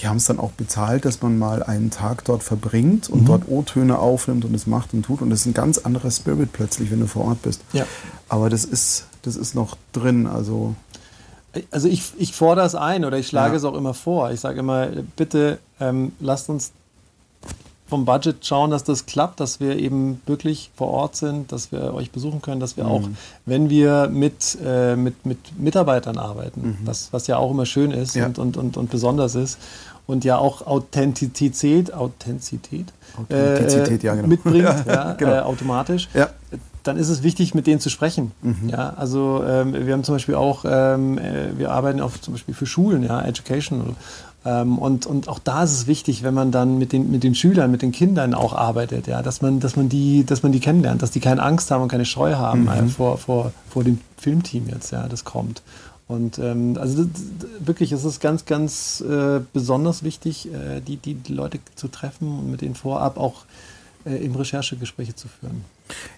Die 0.00 0.08
haben 0.08 0.18
es 0.18 0.26
dann 0.26 0.38
auch 0.38 0.52
bezahlt, 0.52 1.04
dass 1.04 1.22
man 1.22 1.38
mal 1.38 1.62
einen 1.62 1.90
Tag 1.90 2.24
dort 2.24 2.42
verbringt 2.42 3.08
und 3.08 3.22
mhm. 3.22 3.26
dort 3.26 3.48
O-Töne 3.48 3.98
aufnimmt 3.98 4.44
und 4.44 4.54
es 4.54 4.66
macht 4.66 4.94
und 4.94 5.04
tut. 5.04 5.22
Und 5.22 5.30
das 5.30 5.40
ist 5.40 5.46
ein 5.46 5.54
ganz 5.54 5.78
anderer 5.78 6.10
Spirit 6.10 6.52
plötzlich, 6.52 6.90
wenn 6.90 7.00
du 7.00 7.06
vor 7.06 7.24
Ort 7.26 7.42
bist. 7.42 7.62
Ja. 7.72 7.86
Aber 8.28 8.50
das 8.50 8.64
ist, 8.64 9.06
das 9.22 9.36
ist 9.36 9.54
noch 9.54 9.76
drin. 9.92 10.26
Also 10.26 10.74
also 11.70 11.88
ich, 11.88 12.12
ich 12.18 12.32
fordere 12.32 12.66
es 12.66 12.74
ein 12.74 13.04
oder 13.04 13.18
ich 13.18 13.26
schlage 13.26 13.52
ja. 13.52 13.56
es 13.56 13.64
auch 13.64 13.74
immer 13.74 13.94
vor. 13.94 14.30
Ich 14.30 14.40
sage 14.40 14.60
immer, 14.60 14.88
bitte 15.16 15.58
ähm, 15.80 16.12
lasst 16.20 16.48
uns 16.48 16.72
vom 17.88 18.04
Budget 18.04 18.44
schauen, 18.44 18.70
dass 18.70 18.84
das 18.84 19.06
klappt, 19.06 19.40
dass 19.40 19.60
wir 19.60 19.78
eben 19.78 20.20
wirklich 20.26 20.70
vor 20.76 20.88
Ort 20.88 21.16
sind, 21.16 21.52
dass 21.52 21.72
wir 21.72 21.94
euch 21.94 22.10
besuchen 22.10 22.42
können, 22.42 22.60
dass 22.60 22.76
wir 22.76 22.84
mhm. 22.84 22.90
auch, 22.90 23.08
wenn 23.46 23.70
wir 23.70 24.08
mit, 24.08 24.58
äh, 24.62 24.94
mit, 24.94 25.24
mit 25.24 25.58
Mitarbeitern 25.58 26.18
arbeiten, 26.18 26.60
mhm. 26.60 26.78
was, 26.84 27.12
was 27.12 27.26
ja 27.28 27.38
auch 27.38 27.50
immer 27.50 27.64
schön 27.64 27.90
ist 27.90 28.14
ja. 28.14 28.26
und, 28.26 28.38
und, 28.38 28.58
und, 28.58 28.76
und 28.76 28.90
besonders 28.90 29.34
ist 29.34 29.58
und 30.08 30.24
ja 30.24 30.38
auch 30.38 30.66
Authentizität, 30.66 31.92
Authentizität, 31.92 32.92
Authentizität 33.16 34.02
äh, 34.02 34.06
ja, 34.06 34.14
genau. 34.14 34.26
mitbringt, 34.26 34.64
ja, 34.86 35.12
genau. 35.18 35.32
äh, 35.32 35.38
automatisch, 35.40 36.08
dann 36.82 36.96
ist 36.96 37.10
es 37.10 37.22
wichtig, 37.22 37.54
mit 37.54 37.66
denen 37.66 37.78
zu 37.78 37.90
sprechen. 37.90 38.32
Mhm. 38.40 38.70
Ja, 38.70 38.94
also 38.96 39.44
ähm, 39.46 39.74
wir 39.86 39.92
haben 39.92 40.04
zum 40.04 40.14
Beispiel 40.14 40.34
auch, 40.34 40.64
ähm, 40.66 41.18
äh, 41.18 41.58
wir 41.58 41.70
arbeiten 41.70 42.00
auch 42.00 42.12
zum 42.18 42.34
Beispiel 42.34 42.54
für 42.54 42.66
Schulen, 42.66 43.02
ja, 43.02 43.20
Educational. 43.20 43.94
Ähm, 44.46 44.78
und, 44.78 45.04
und 45.04 45.28
auch 45.28 45.40
da 45.40 45.64
ist 45.64 45.72
es 45.72 45.86
wichtig, 45.86 46.22
wenn 46.22 46.32
man 46.32 46.52
dann 46.52 46.78
mit 46.78 46.92
den, 46.92 47.10
mit 47.10 47.24
den 47.24 47.34
Schülern, 47.34 47.70
mit 47.70 47.82
den 47.82 47.92
Kindern 47.92 48.32
auch 48.32 48.54
arbeitet, 48.54 49.06
ja, 49.06 49.20
dass 49.20 49.42
man, 49.42 49.60
dass 49.60 49.76
man 49.76 49.90
die, 49.90 50.24
dass 50.24 50.42
man 50.42 50.52
die 50.52 50.60
kennenlernt, 50.60 51.02
dass 51.02 51.10
die 51.10 51.20
keine 51.20 51.42
Angst 51.42 51.70
haben 51.70 51.82
und 51.82 51.88
keine 51.88 52.06
Scheu 52.06 52.36
haben 52.36 52.62
mhm. 52.62 52.68
äh, 52.68 52.86
vor, 52.86 53.18
vor, 53.18 53.52
vor 53.68 53.84
dem 53.84 54.00
Filmteam 54.16 54.68
jetzt, 54.68 54.90
ja, 54.90 55.06
das 55.08 55.24
kommt. 55.24 55.62
Und 56.08 56.38
ähm, 56.38 56.76
also 56.80 57.04
das, 57.04 57.22
wirklich, 57.60 57.92
es 57.92 58.04
ist 58.04 58.20
ganz, 58.20 58.46
ganz 58.46 59.02
äh, 59.02 59.40
besonders 59.52 60.02
wichtig, 60.02 60.48
äh, 60.52 60.80
die, 60.80 60.96
die, 60.96 61.32
Leute 61.32 61.58
zu 61.74 61.88
treffen 61.88 62.38
und 62.38 62.50
mit 62.50 62.62
denen 62.62 62.74
vorab 62.74 63.18
auch 63.18 63.44
äh, 64.06 64.16
eben 64.16 64.34
Recherchegespräche 64.34 65.14
zu 65.14 65.28
führen. 65.28 65.64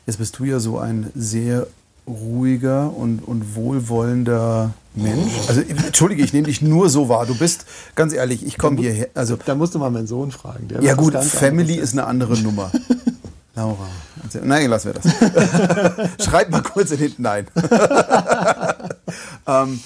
Jetzt 0.06 0.18
bist 0.18 0.38
du 0.38 0.44
ja 0.44 0.60
so 0.60 0.78
ein 0.78 1.10
sehr 1.16 1.66
ruhiger 2.06 2.96
und, 2.96 3.18
und 3.26 3.56
wohlwollender 3.56 4.72
Mensch. 4.94 5.32
Also 5.48 5.60
entschuldige, 5.60 6.22
ich 6.22 6.32
nehme 6.32 6.46
dich 6.46 6.62
nur 6.62 6.88
so 6.88 7.08
wahr. 7.08 7.26
Du 7.26 7.36
bist, 7.36 7.66
ganz 7.96 8.12
ehrlich, 8.12 8.46
ich 8.46 8.58
komme 8.58 8.80
hierher. 8.80 9.08
Also, 9.14 9.36
da 9.44 9.56
musst 9.56 9.74
du 9.74 9.80
mal 9.80 9.90
meinen 9.90 10.06
Sohn 10.06 10.30
fragen. 10.30 10.68
ja 10.80 10.94
gut, 10.94 11.16
Family 11.16 11.74
ist 11.74 11.92
eine 11.92 12.06
andere 12.06 12.38
Nummer. 12.38 12.70
Laura. 13.60 13.88
Nein, 14.42 14.70
lassen 14.70 14.94
wir 14.94 15.00
das. 15.00 16.24
Schreib 16.24 16.50
mal 16.50 16.62
kurz 16.62 16.92
in 16.92 16.98
hinten 16.98 17.22
Nein. 17.22 17.46
ähm, 19.46 19.80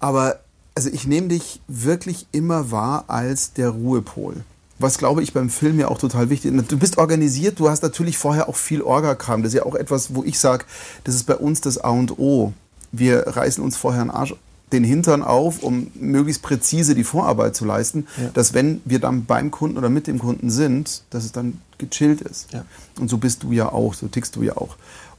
aber 0.00 0.40
also 0.74 0.90
ich 0.90 1.06
nehme 1.06 1.28
dich 1.28 1.60
wirklich 1.68 2.26
immer 2.32 2.70
wahr 2.70 3.04
als 3.08 3.52
der 3.52 3.70
Ruhepol 3.70 4.44
was 4.78 4.98
glaube 4.98 5.22
ich 5.22 5.32
beim 5.32 5.50
Film 5.50 5.78
ja 5.78 5.88
auch 5.88 5.98
total 5.98 6.30
wichtig 6.30 6.52
ist. 6.54 6.72
Du 6.72 6.78
bist 6.78 6.98
organisiert, 6.98 7.58
du 7.58 7.68
hast 7.68 7.82
natürlich 7.82 8.18
vorher 8.18 8.48
auch 8.48 8.56
viel 8.56 8.82
Orga-Kram. 8.82 9.42
Das 9.42 9.52
ist 9.52 9.58
ja 9.58 9.64
auch 9.64 9.74
etwas, 9.74 10.14
wo 10.14 10.22
ich 10.22 10.38
sage, 10.38 10.64
das 11.04 11.14
ist 11.14 11.24
bei 11.24 11.36
uns 11.36 11.60
das 11.60 11.78
A 11.78 11.90
und 11.90 12.18
O. 12.18 12.52
Wir 12.92 13.26
reißen 13.26 13.62
uns 13.62 13.76
vorher 13.76 14.02
einen 14.02 14.10
Arsch, 14.10 14.34
den 14.72 14.84
Hintern 14.84 15.22
auf, 15.22 15.62
um 15.62 15.90
möglichst 15.94 16.42
präzise 16.42 16.94
die 16.94 17.04
Vorarbeit 17.04 17.54
zu 17.54 17.64
leisten, 17.64 18.06
ja. 18.16 18.30
dass 18.34 18.52
wenn 18.52 18.80
wir 18.84 18.98
dann 18.98 19.24
beim 19.24 19.50
Kunden 19.50 19.78
oder 19.78 19.88
mit 19.88 20.06
dem 20.06 20.18
Kunden 20.18 20.50
sind, 20.50 21.02
dass 21.10 21.24
es 21.24 21.32
dann 21.32 21.60
gechillt 21.78 22.20
ist. 22.20 22.52
Ja. 22.52 22.64
Und 22.98 23.08
so 23.08 23.18
bist 23.18 23.44
du 23.44 23.52
ja 23.52 23.70
auch, 23.70 23.94
so 23.94 24.08
tickst 24.08 24.34
du 24.36 24.42
ja 24.42 24.56
auch. 24.56 24.76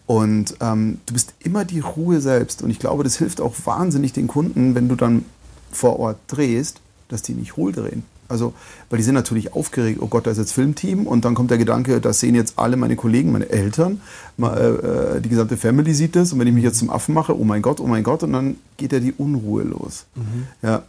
Und 0.08 0.56
ähm, 0.62 1.00
du 1.06 1.14
bist 1.14 1.34
immer 1.40 1.66
die 1.66 1.82
Ruhe 1.82 2.22
selbst. 2.22 2.62
Und 2.62 2.70
ich 2.70 2.80
glaube, 2.80 3.04
das 3.04 3.18
hilft 3.18 3.42
auch 3.42 3.54
wahnsinnig 3.66 4.14
den 4.14 4.28
Kunden, 4.28 4.74
wenn 4.74 4.88
du 4.88 4.96
dann 4.96 5.26
vor 5.72 6.00
Ort 6.00 6.18
drehst, 6.28 6.80
dass 7.10 7.22
die 7.22 7.34
nicht 7.34 7.58
hohl 7.58 7.74
drehen. 7.74 8.04
Also, 8.30 8.54
weil 8.90 8.98
die 8.98 9.04
sind 9.04 9.16
natürlich 9.16 9.54
aufgeregt, 9.54 10.00
oh 10.02 10.08
Gott, 10.08 10.28
da 10.28 10.32
ist 10.32 10.38
jetzt 10.38 10.52
Filmteam 10.52 11.08
und 11.08 11.24
dann 11.24 11.34
kommt 11.34 11.50
der 11.50 11.58
Gedanke, 11.58 12.02
das 12.02 12.20
sehen 12.20 12.36
jetzt 12.36 12.60
alle 12.60 12.76
meine 12.76 12.96
Kollegen, 12.96 13.32
meine 13.32 13.50
Eltern, 13.50 14.02
mal, 14.36 15.16
äh, 15.18 15.22
die 15.22 15.30
gesamte 15.30 15.56
Family 15.56 15.94
sieht 15.94 16.16
das 16.16 16.34
und 16.34 16.40
wenn 16.40 16.48
ich 16.48 16.54
mich 16.54 16.64
jetzt 16.64 16.80
zum 16.80 16.90
Affen 16.90 17.14
mache, 17.14 17.38
oh 17.40 17.46
mein 17.46 17.62
Gott, 17.62 17.80
oh 17.80 17.88
mein 17.88 18.04
Gott, 18.04 18.24
und 18.24 18.34
dann 18.34 18.58
geht 18.76 18.92
ja 18.92 19.00
die 19.00 19.14
Unruhe 19.14 19.64
los. 19.64 20.06
Mhm. 20.16 20.48
Ja. 20.62 20.84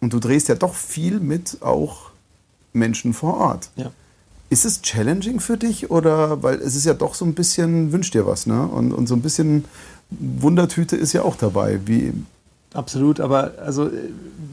Und 0.00 0.12
du 0.12 0.18
drehst 0.18 0.48
ja 0.48 0.56
doch 0.56 0.74
viel 0.74 1.20
mit 1.20 1.58
auch 1.60 2.10
Menschen 2.72 3.14
vor 3.14 3.36
Ort. 3.36 3.70
Ja. 3.76 3.92
Ist 4.50 4.64
es 4.64 4.82
challenging 4.82 5.40
für 5.40 5.56
dich 5.56 5.90
oder, 5.90 6.42
weil 6.42 6.56
es 6.56 6.76
ist 6.76 6.84
ja 6.84 6.94
doch 6.94 7.14
so 7.14 7.24
ein 7.24 7.34
bisschen, 7.34 7.92
wünsch 7.92 8.10
dir 8.10 8.26
was, 8.26 8.46
ne? 8.46 8.66
Und, 8.66 8.92
und 8.92 9.06
so 9.06 9.14
ein 9.14 9.22
bisschen 9.22 9.64
Wundertüte 10.10 10.96
ist 10.96 11.12
ja 11.12 11.22
auch 11.22 11.36
dabei. 11.36 11.80
Wie, 11.86 12.12
Absolut, 12.72 13.18
aber 13.18 13.52
also 13.64 13.90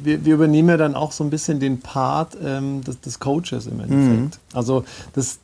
wir, 0.03 0.25
wir, 0.25 0.33
übernehmen 0.33 0.69
ja 0.69 0.77
dann 0.77 0.95
auch 0.95 1.11
so 1.11 1.23
ein 1.23 1.29
bisschen 1.29 1.59
den 1.59 1.81
Part 1.81 2.35
ähm, 2.43 2.83
des, 2.83 2.99
des, 2.99 3.19
Coaches 3.19 3.67
im 3.67 3.79
Endeffekt. 3.79 4.19
Mhm. 4.19 4.31
Also 4.53 4.85
das, 5.13 5.37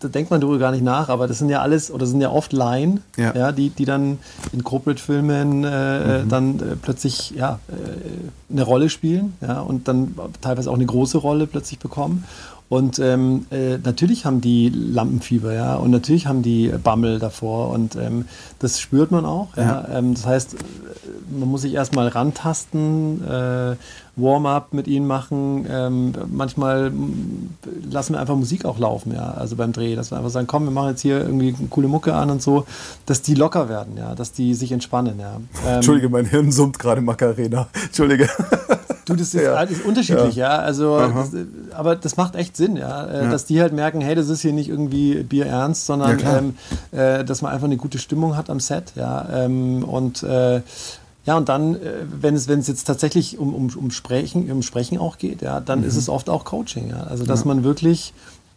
da 0.00 0.08
denkt 0.08 0.30
man 0.30 0.40
darüber 0.40 0.58
gar 0.58 0.72
nicht 0.72 0.82
nach, 0.82 1.08
aber 1.08 1.28
das 1.28 1.38
sind 1.38 1.50
ja 1.50 1.60
alles 1.60 1.90
oder 1.90 2.06
sind 2.06 2.20
ja 2.20 2.30
oft 2.30 2.52
Laien, 2.52 3.02
ja. 3.16 3.32
ja 3.34 3.52
die, 3.52 3.70
die 3.70 3.84
dann 3.84 4.18
in 4.52 4.64
Corporate-Filmen 4.64 5.62
äh, 5.62 6.22
mhm. 6.24 6.28
dann 6.28 6.58
äh, 6.58 6.76
plötzlich 6.80 7.30
ja, 7.30 7.60
äh, 7.68 8.52
eine 8.52 8.62
Rolle 8.62 8.88
spielen 8.88 9.34
ja, 9.40 9.60
und 9.60 9.86
dann 9.86 10.16
teilweise 10.40 10.70
auch 10.70 10.74
eine 10.74 10.86
große 10.86 11.18
Rolle 11.18 11.46
plötzlich 11.46 11.78
bekommen. 11.78 12.24
Und 12.70 13.00
ähm, 13.00 13.46
äh, 13.50 13.78
natürlich 13.78 14.24
haben 14.24 14.40
die 14.40 14.68
Lampenfieber, 14.68 15.52
ja, 15.52 15.74
und 15.74 15.90
natürlich 15.90 16.28
haben 16.28 16.42
die 16.42 16.68
Bammel 16.68 17.18
davor 17.18 17.70
und 17.70 17.96
ähm, 17.96 18.26
das 18.60 18.78
spürt 18.78 19.10
man 19.10 19.24
auch. 19.24 19.56
Ja. 19.56 19.62
ja. 19.62 19.98
Ähm, 19.98 20.14
das 20.14 20.24
heißt, 20.24 20.56
man 21.36 21.48
muss 21.48 21.62
sich 21.62 21.74
erstmal 21.74 22.06
rantasten, 22.06 23.26
äh, 23.26 23.74
Warm-up 24.20 24.72
mit 24.72 24.86
ihnen 24.86 25.06
machen. 25.06 25.66
Ähm, 25.70 26.12
manchmal 26.30 26.92
lassen 27.90 28.14
wir 28.14 28.20
einfach 28.20 28.36
Musik 28.36 28.64
auch 28.64 28.78
laufen, 28.78 29.12
ja, 29.14 29.30
also 29.32 29.56
beim 29.56 29.72
Dreh, 29.72 29.94
dass 29.96 30.10
wir 30.10 30.18
einfach 30.18 30.30
sagen, 30.30 30.46
komm, 30.46 30.64
wir 30.64 30.70
machen 30.70 30.90
jetzt 30.90 31.02
hier 31.02 31.20
irgendwie 31.20 31.54
eine 31.58 31.68
coole 31.68 31.88
Mucke 31.88 32.14
an 32.14 32.30
und 32.30 32.42
so, 32.42 32.66
dass 33.06 33.22
die 33.22 33.34
locker 33.34 33.68
werden, 33.68 33.96
ja, 33.96 34.14
dass 34.14 34.32
die 34.32 34.54
sich 34.54 34.72
entspannen, 34.72 35.18
ja. 35.18 35.36
Ähm, 35.66 35.76
Entschuldige, 35.76 36.08
mein 36.08 36.26
Hirn 36.26 36.52
summt 36.52 36.78
gerade 36.78 37.00
Macarena. 37.00 37.68
Entschuldige. 37.84 38.28
Du, 39.10 39.16
das 39.16 39.34
ist, 39.34 39.42
ja. 39.42 39.54
alles 39.54 39.80
unterschiedlich, 39.80 40.36
ja. 40.36 40.56
ja. 40.56 40.58
Also, 40.60 40.98
das, 40.98 41.30
aber 41.74 41.96
das 41.96 42.16
macht 42.16 42.36
echt 42.36 42.56
Sinn, 42.56 42.76
ja? 42.76 43.06
Äh, 43.06 43.24
ja. 43.24 43.30
Dass 43.30 43.44
die 43.44 43.60
halt 43.60 43.72
merken, 43.72 44.00
hey, 44.00 44.14
das 44.14 44.28
ist 44.28 44.40
hier 44.40 44.52
nicht 44.52 44.68
irgendwie 44.68 45.22
Bier 45.24 45.46
ernst, 45.46 45.86
sondern 45.86 46.18
ähm, 46.24 46.54
äh, 46.92 47.24
dass 47.24 47.42
man 47.42 47.52
einfach 47.52 47.66
eine 47.66 47.76
gute 47.76 47.98
Stimmung 47.98 48.36
hat 48.36 48.50
am 48.50 48.60
Set, 48.60 48.92
ja. 48.94 49.26
Ähm, 49.32 49.82
und 49.82 50.22
äh, 50.22 50.60
ja, 51.26 51.36
und 51.36 51.48
dann, 51.48 51.74
äh, 51.74 52.04
wenn 52.10 52.34
es, 52.34 52.48
wenn 52.48 52.60
es 52.60 52.68
jetzt 52.68 52.84
tatsächlich 52.84 53.38
um, 53.38 53.54
um, 53.54 53.70
um, 53.76 53.90
Sprechen, 53.90 54.50
um 54.50 54.62
Sprechen 54.62 54.98
auch 54.98 55.18
geht, 55.18 55.42
ja, 55.42 55.60
dann 55.60 55.80
mhm. 55.80 55.86
ist 55.86 55.96
es 55.96 56.08
oft 56.08 56.30
auch 56.30 56.44
Coaching. 56.44 56.88
Ja? 56.90 57.02
Also, 57.04 57.24
dass 57.24 57.44
man 57.44 57.62
wirklich, 57.62 58.14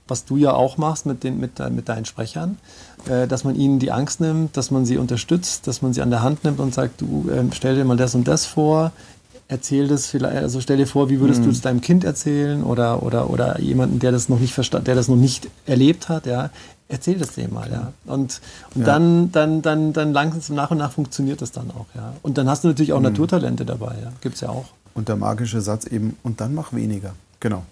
was 0.07 0.25
du 0.25 0.37
ja 0.37 0.53
auch 0.53 0.77
machst 0.77 1.05
mit, 1.05 1.23
den, 1.23 1.39
mit, 1.39 1.59
mit 1.71 1.89
deinen 1.89 2.05
Sprechern, 2.05 2.57
äh, 3.09 3.27
dass 3.27 3.43
man 3.43 3.55
ihnen 3.55 3.79
die 3.79 3.91
Angst 3.91 4.21
nimmt, 4.21 4.55
dass 4.55 4.71
man 4.71 4.85
sie 4.85 4.97
unterstützt, 4.97 5.67
dass 5.67 5.81
man 5.81 5.93
sie 5.93 6.01
an 6.01 6.09
der 6.09 6.23
Hand 6.23 6.43
nimmt 6.45 6.59
und 6.59 6.73
sagt, 6.73 7.01
du 7.01 7.29
äh, 7.29 7.43
stell 7.53 7.75
dir 7.75 7.85
mal 7.85 7.97
das 7.97 8.15
und 8.15 8.27
das 8.27 8.45
vor, 8.45 8.91
erzähl 9.47 9.87
das 9.87 10.07
vielleicht, 10.07 10.35
also 10.37 10.61
stell 10.61 10.77
dir 10.77 10.87
vor, 10.87 11.09
wie 11.09 11.19
würdest 11.19 11.41
mhm. 11.41 11.45
du 11.45 11.51
es 11.51 11.61
deinem 11.61 11.81
Kind 11.81 12.03
erzählen 12.03 12.63
oder, 12.63 13.03
oder, 13.03 13.29
oder 13.29 13.59
jemanden, 13.59 13.99
der 13.99 14.11
das 14.11 14.29
noch 14.29 14.39
nicht 14.39 14.53
verstanden, 14.53 14.85
der 14.85 14.95
das 14.95 15.07
noch 15.07 15.15
nicht 15.15 15.49
erlebt 15.65 16.09
hat, 16.09 16.25
ja, 16.25 16.49
erzähl 16.87 17.17
das 17.17 17.33
dem 17.33 17.53
mal, 17.53 17.71
ja. 17.71 17.93
Und, 18.05 18.41
und 18.75 18.81
ja. 18.81 18.85
dann, 18.85 19.31
dann, 19.31 19.61
dann, 19.61 19.93
dann 19.93 20.13
langsam 20.13 20.55
nach 20.55 20.71
und 20.71 20.77
nach 20.77 20.91
funktioniert 20.91 21.41
das 21.41 21.51
dann 21.51 21.71
auch, 21.71 21.85
ja. 21.95 22.13
Und 22.21 22.37
dann 22.37 22.49
hast 22.49 22.63
du 22.63 22.67
natürlich 22.67 22.93
auch 22.93 22.99
mhm. 22.99 23.05
Naturtalente 23.05 23.65
dabei, 23.65 23.95
ja. 24.01 24.11
Gibt's 24.21 24.41
ja 24.41 24.49
auch. 24.49 24.65
Und 24.93 25.09
der 25.09 25.15
magische 25.15 25.61
Satz 25.61 25.85
eben, 25.85 26.17
und 26.23 26.39
dann 26.39 26.53
mach 26.53 26.73
weniger. 26.73 27.13
Genau. 27.39 27.63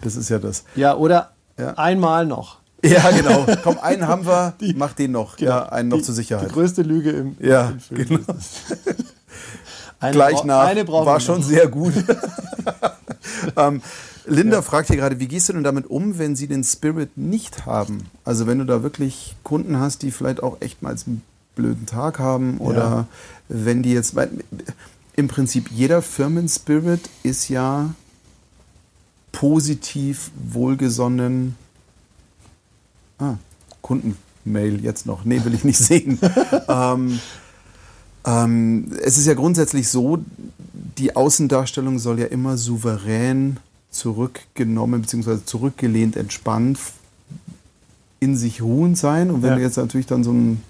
Das 0.00 0.16
ist 0.16 0.28
ja 0.28 0.38
das. 0.38 0.64
Ja, 0.74 0.96
oder 0.96 1.32
ja. 1.58 1.74
einmal 1.74 2.26
noch. 2.26 2.58
Ja, 2.84 3.10
genau. 3.10 3.46
Komm, 3.62 3.78
einen 3.78 4.08
haben 4.08 4.26
wir, 4.26 4.54
die, 4.60 4.74
mach 4.74 4.92
den 4.92 5.12
noch. 5.12 5.36
Genau, 5.36 5.50
ja, 5.50 5.68
einen 5.68 5.88
noch 5.88 5.98
die, 5.98 6.02
zur 6.02 6.14
Sicherheit. 6.14 6.48
Die 6.48 6.52
größte 6.52 6.82
Lüge 6.82 7.10
im, 7.10 7.36
ja, 7.40 7.70
im 7.70 7.80
Film. 7.80 8.08
Genau. 8.08 8.22
Eine 10.02 10.12
Gleich 10.12 10.44
nach 10.44 10.66
eine 10.66 10.86
war 10.88 11.20
schon 11.20 11.42
sehr 11.42 11.68
gut. 11.68 11.94
ähm, 13.56 13.80
Linda 14.26 14.56
ja. 14.56 14.62
fragt 14.62 14.88
hier 14.88 14.96
gerade, 14.96 15.20
wie 15.20 15.28
gehst 15.28 15.48
du 15.48 15.52
denn 15.52 15.64
damit 15.64 15.88
um, 15.88 16.18
wenn 16.18 16.36
sie 16.36 16.48
den 16.48 16.64
Spirit 16.64 17.16
nicht 17.16 17.66
haben? 17.66 18.04
Also 18.24 18.46
wenn 18.46 18.58
du 18.58 18.64
da 18.64 18.82
wirklich 18.82 19.36
Kunden 19.44 19.78
hast, 19.78 20.02
die 20.02 20.10
vielleicht 20.10 20.42
auch 20.42 20.60
echt 20.60 20.82
mal 20.82 20.90
einen 20.90 21.22
blöden 21.54 21.86
Tag 21.86 22.18
haben 22.18 22.58
oder 22.58 22.78
ja. 22.78 23.06
wenn 23.48 23.82
die 23.82 23.92
jetzt, 23.92 24.14
im 25.14 25.28
Prinzip 25.28 25.70
jeder 25.70 26.02
Firmenspirit 26.02 27.08
ist 27.22 27.48
ja 27.48 27.94
positiv, 29.30 30.30
wohlgesonnen. 30.34 31.56
Ah, 33.18 33.34
Kundenmail 33.82 34.82
jetzt 34.82 35.06
noch. 35.06 35.24
Nee, 35.24 35.44
will 35.44 35.54
ich 35.54 35.64
nicht 35.64 35.78
sehen. 35.78 36.18
ähm, 36.68 37.20
ähm, 38.24 38.86
es 39.02 39.18
ist 39.18 39.26
ja 39.26 39.34
grundsätzlich 39.34 39.88
so, 39.88 40.18
die 40.98 41.16
Außendarstellung 41.16 41.98
soll 41.98 42.20
ja 42.20 42.26
immer 42.26 42.56
souverän 42.56 43.58
zurückgenommen 43.90 45.02
bzw. 45.02 45.38
zurückgelehnt, 45.44 46.16
entspannt, 46.16 46.78
in 48.20 48.36
sich 48.36 48.62
ruhend 48.62 48.96
sein. 48.96 49.30
Und 49.30 49.42
wenn 49.42 49.50
ja. 49.50 49.56
du 49.56 49.62
jetzt 49.62 49.76
natürlich 49.76 50.06
dann 50.06 50.24
so 50.24 50.30
einen 50.30 50.62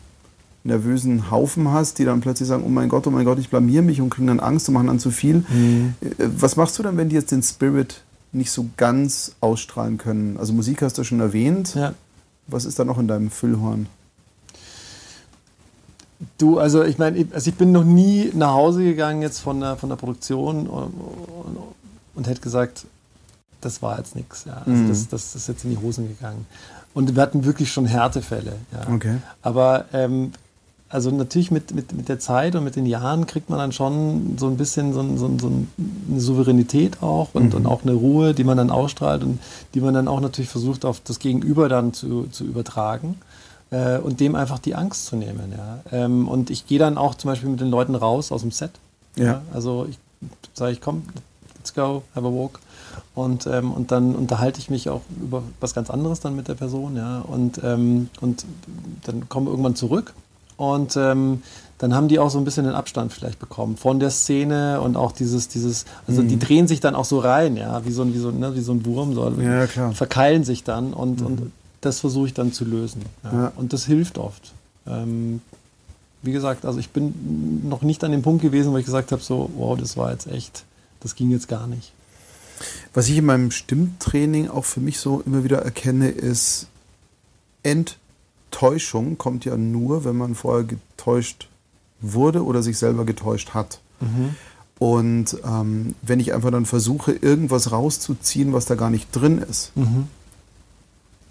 nervösen 0.64 1.30
Haufen 1.30 1.70
hast, 1.70 1.98
die 1.98 2.04
dann 2.04 2.20
plötzlich 2.20 2.48
sagen, 2.48 2.62
oh 2.64 2.68
mein 2.68 2.88
Gott, 2.88 3.06
oh 3.06 3.10
mein 3.10 3.24
Gott, 3.24 3.38
ich 3.38 3.50
blamier 3.50 3.82
mich 3.82 4.00
und 4.00 4.10
kriegen 4.10 4.28
dann 4.28 4.40
Angst 4.40 4.68
und 4.68 4.74
machen 4.74 4.86
dann 4.86 5.00
zu 5.00 5.10
viel. 5.10 5.44
Mhm. 5.48 5.94
Äh, 6.00 6.28
was 6.36 6.56
machst 6.56 6.78
du 6.78 6.82
dann, 6.82 6.96
wenn 6.96 7.08
die 7.08 7.16
jetzt 7.16 7.32
den 7.32 7.42
Spirit 7.42 8.02
nicht 8.32 8.50
so 8.50 8.66
ganz 8.76 9.32
ausstrahlen 9.40 9.98
können? 9.98 10.36
Also 10.38 10.52
Musik 10.52 10.82
hast 10.82 10.98
du 10.98 11.04
schon 11.04 11.20
erwähnt. 11.20 11.74
Ja. 11.74 11.94
Was 12.46 12.64
ist 12.64 12.78
da 12.78 12.84
noch 12.84 12.98
in 12.98 13.08
deinem 13.08 13.30
Füllhorn? 13.30 13.86
Du, 16.38 16.58
also 16.58 16.84
ich 16.84 16.98
meine, 16.98 17.26
also 17.32 17.50
ich 17.50 17.56
bin 17.56 17.72
noch 17.72 17.84
nie 17.84 18.30
nach 18.34 18.52
Hause 18.52 18.84
gegangen 18.84 19.22
jetzt 19.22 19.40
von 19.40 19.60
der, 19.60 19.76
von 19.76 19.88
der 19.88 19.96
Produktion 19.96 20.66
und, 20.66 20.92
und, 20.92 21.56
und 22.14 22.26
hätte 22.28 22.40
gesagt, 22.40 22.86
das 23.60 23.82
war 23.82 23.98
jetzt 23.98 24.14
nichts. 24.14 24.44
Ja. 24.44 24.62
Also 24.66 24.70
mhm. 24.70 24.88
das, 24.88 25.08
das, 25.08 25.34
ist 25.34 25.48
jetzt 25.48 25.64
in 25.64 25.70
die 25.70 25.78
Hosen 25.78 26.08
gegangen. 26.08 26.46
Und 26.94 27.14
wir 27.14 27.22
hatten 27.22 27.44
wirklich 27.44 27.72
schon 27.72 27.86
Härtefälle. 27.86 28.54
Ja. 28.72 28.94
Okay. 28.94 29.16
Aber 29.40 29.86
ähm, 29.92 30.32
also 30.88 31.10
natürlich 31.10 31.50
mit, 31.50 31.74
mit, 31.74 31.92
mit 31.94 32.08
der 32.08 32.18
Zeit 32.18 32.54
und 32.54 32.64
mit 32.64 32.76
den 32.76 32.84
Jahren 32.84 33.26
kriegt 33.26 33.48
man 33.48 33.58
dann 33.58 33.72
schon 33.72 34.36
so 34.36 34.46
ein 34.46 34.58
bisschen 34.58 34.92
so, 34.92 35.02
so, 35.16 35.30
so 35.40 35.46
eine 35.48 36.20
Souveränität 36.20 37.02
auch 37.02 37.30
und, 37.32 37.50
mhm. 37.50 37.54
und 37.54 37.66
auch 37.66 37.82
eine 37.82 37.94
Ruhe, 37.94 38.34
die 38.34 38.44
man 38.44 38.58
dann 38.58 38.70
ausstrahlt 38.70 39.22
und 39.22 39.40
die 39.74 39.80
man 39.80 39.94
dann 39.94 40.06
auch 40.06 40.20
natürlich 40.20 40.50
versucht 40.50 40.84
auf 40.84 41.00
das 41.00 41.18
Gegenüber 41.18 41.70
dann 41.70 41.94
zu, 41.94 42.26
zu 42.30 42.44
übertragen 42.44 43.16
äh, 43.72 43.98
und 43.98 44.20
dem 44.20 44.36
einfach 44.36 44.60
die 44.60 44.76
Angst 44.76 45.06
zu 45.06 45.16
nehmen. 45.16 45.52
Ja. 45.56 45.80
Ähm, 45.90 46.28
und 46.28 46.50
ich 46.50 46.66
gehe 46.66 46.78
dann 46.78 46.96
auch 46.96 47.16
zum 47.16 47.30
Beispiel 47.30 47.48
mit 47.48 47.60
den 47.60 47.70
Leuten 47.70 47.96
raus 47.96 48.30
aus 48.30 48.42
dem 48.42 48.52
Set. 48.52 48.70
Ja. 49.16 49.24
ja. 49.24 49.42
Also 49.52 49.86
ich 49.90 49.98
sage 50.54 50.72
ich, 50.72 50.80
komm, 50.80 51.02
let's 51.56 51.74
go, 51.74 52.02
have 52.14 52.26
a 52.26 52.30
walk. 52.30 52.60
Und, 53.14 53.46
ähm, 53.46 53.72
und 53.72 53.90
dann 53.90 54.14
unterhalte 54.14 54.58
ich 54.58 54.70
mich 54.70 54.88
auch 54.88 55.00
über 55.20 55.42
was 55.60 55.74
ganz 55.74 55.90
anderes 55.90 56.20
dann 56.20 56.36
mit 56.36 56.48
der 56.48 56.54
Person, 56.54 56.96
ja. 56.96 57.20
Und, 57.20 57.60
ähm, 57.64 58.08
und 58.20 58.44
dann 59.04 59.28
kommen 59.28 59.46
wir 59.46 59.50
irgendwann 59.50 59.76
zurück 59.76 60.14
und 60.56 60.96
ähm, 60.96 61.42
dann 61.78 61.94
haben 61.94 62.08
die 62.08 62.18
auch 62.18 62.30
so 62.30 62.38
ein 62.38 62.44
bisschen 62.44 62.64
den 62.64 62.74
Abstand 62.74 63.12
vielleicht 63.12 63.38
bekommen 63.38 63.76
von 63.76 63.98
der 63.98 64.10
Szene 64.10 64.80
und 64.80 64.96
auch 64.96 65.12
dieses, 65.12 65.48
dieses, 65.48 65.84
also 66.06 66.22
mhm. 66.22 66.28
die 66.28 66.38
drehen 66.38 66.68
sich 66.68 66.80
dann 66.80 66.94
auch 66.94 67.04
so 67.04 67.18
rein, 67.18 67.56
ja, 67.56 67.84
wie 67.84 67.90
so 67.90 68.02
ein, 68.02 68.14
wie 68.14 68.18
so, 68.18 68.30
ne, 68.30 68.54
wie 68.54 68.60
so 68.60 68.72
ein 68.72 68.86
Wurm, 68.86 69.14
so, 69.14 69.28
ja, 69.40 69.66
klar. 69.66 69.92
verkeilen 69.92 70.44
sich 70.44 70.62
dann 70.62 70.92
und, 70.94 71.20
mhm. 71.20 71.26
und 71.26 71.52
das 71.82 72.00
versuche 72.00 72.28
ich 72.28 72.34
dann 72.34 72.52
zu 72.52 72.64
lösen. 72.64 73.02
Ja. 73.24 73.52
Und 73.56 73.72
das 73.72 73.84
hilft 73.84 74.16
oft. 74.16 74.52
Ähm, 74.86 75.42
wie 76.22 76.32
gesagt, 76.32 76.64
also 76.64 76.78
ich 76.78 76.90
bin 76.90 77.68
noch 77.68 77.82
nicht 77.82 78.02
an 78.04 78.12
dem 78.12 78.22
Punkt 78.22 78.40
gewesen, 78.40 78.72
wo 78.72 78.78
ich 78.78 78.84
gesagt 78.84 79.12
habe, 79.12 79.20
so, 79.20 79.50
wow, 79.56 79.76
das 79.78 79.96
war 79.96 80.12
jetzt 80.12 80.28
echt, 80.28 80.64
das 81.00 81.16
ging 81.16 81.30
jetzt 81.30 81.48
gar 81.48 81.66
nicht. 81.66 81.92
Was 82.94 83.08
ich 83.08 83.18
in 83.18 83.26
meinem 83.26 83.50
Stimmtraining 83.50 84.48
auch 84.48 84.64
für 84.64 84.80
mich 84.80 85.00
so 85.00 85.22
immer 85.26 85.42
wieder 85.42 85.62
erkenne, 85.62 86.08
ist 86.08 86.68
Enttäuschung 87.64 89.18
kommt 89.18 89.44
ja 89.44 89.56
nur, 89.56 90.04
wenn 90.04 90.16
man 90.16 90.36
vorher 90.36 90.64
getäuscht 90.64 91.48
wurde 92.00 92.44
oder 92.44 92.62
sich 92.62 92.78
selber 92.78 93.04
getäuscht 93.04 93.54
hat. 93.54 93.80
Mhm. 94.00 94.36
Und 94.78 95.36
ähm, 95.44 95.96
wenn 96.02 96.20
ich 96.20 96.32
einfach 96.32 96.52
dann 96.52 96.66
versuche, 96.66 97.12
irgendwas 97.12 97.72
rauszuziehen, 97.72 98.52
was 98.52 98.66
da 98.66 98.76
gar 98.76 98.90
nicht 98.90 99.08
drin 99.12 99.38
ist, 99.38 99.76
mhm 99.76 100.06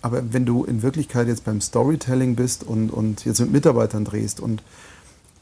aber 0.02 0.34
wenn 0.34 0.46
du 0.46 0.64
in 0.64 0.82
Wirklichkeit 0.82 1.28
jetzt 1.28 1.46
beim 1.46 1.62
Storytelling 1.62 2.36
bist 2.36 2.64
und, 2.64 2.90
und 2.90 3.26
jetzt 3.26 3.40
mit 3.40 3.52
Mitarbeitern 3.52 4.06
drehst 4.06 4.40
und 4.40 4.64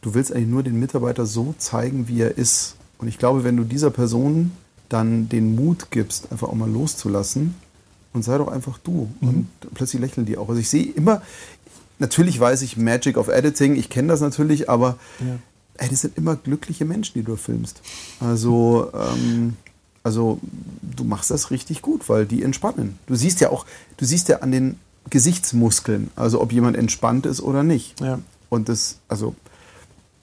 du 0.02 0.14
willst 0.14 0.34
eigentlich 0.34 0.50
nur 0.50 0.64
den 0.64 0.80
Mitarbeiter 0.80 1.26
so 1.26 1.56
zeigen, 1.58 2.08
wie 2.08 2.22
er 2.22 2.38
ist. 2.38 2.76
Und 2.98 3.08
ich 3.08 3.18
glaube, 3.18 3.44
wenn 3.44 3.56
du 3.58 3.64
dieser 3.64 3.90
Person 3.90 4.52
dann 4.90 5.30
den 5.30 5.56
Mut 5.56 5.92
gibst, 5.92 6.32
einfach 6.32 6.50
auch 6.50 6.56
mal 6.56 6.70
loszulassen 6.70 7.56
und 8.14 8.24
sei 8.24 8.38
doch 8.38 8.50
einfach 8.50 8.78
du. 8.80 9.10
Mhm. 9.22 9.30
Und 9.30 9.48
plötzlich 9.74 10.02
lächeln 10.02 10.26
die 10.26 10.38
auch. 10.38 10.50
Also 10.50 10.60
ich 10.60 10.70
sehe 10.70 10.86
immer, 10.86 11.22
natürlich 12.00 12.40
weiß 12.40 12.62
ich 12.64 12.76
Magic 12.76 13.18
of 13.18 13.28
Editing, 13.28 13.76
ich 13.76 13.90
kenne 13.90 14.10
das 14.10 14.20
natürlich, 14.20 14.70
aber 14.70 14.98
ja. 15.20 15.38
ey, 15.78 15.90
das 15.90 16.02
sind 16.02 16.18
immer 16.18 16.36
glückliche 16.36 16.86
Menschen, 16.86 17.14
die 17.14 17.24
du 17.24 17.36
filmst. 17.36 17.82
Also 18.20 18.92
ähm, 18.94 19.56
also 20.10 20.40
du 20.82 21.04
machst 21.04 21.30
das 21.30 21.52
richtig 21.52 21.84
gut, 21.84 22.10
weil 22.10 22.26
die 22.26 22.42
entspannen. 22.42 22.98
Du 23.06 23.14
siehst 23.14 23.42
ja 23.42 23.52
auch, 23.52 23.68
du 23.98 24.06
siehst 24.06 24.28
ja 24.28 24.40
an 24.40 24.52
den 24.52 24.80
Gesichtsmuskeln, 25.12 26.10
also 26.16 26.42
ob 26.42 26.52
jemand 26.52 26.76
entspannt 26.78 27.28
ist 27.28 27.42
oder 27.42 27.62
nicht. 27.62 28.02
Ja. 28.02 28.18
Und 28.50 28.70
das, 28.70 28.98
also 29.08 29.36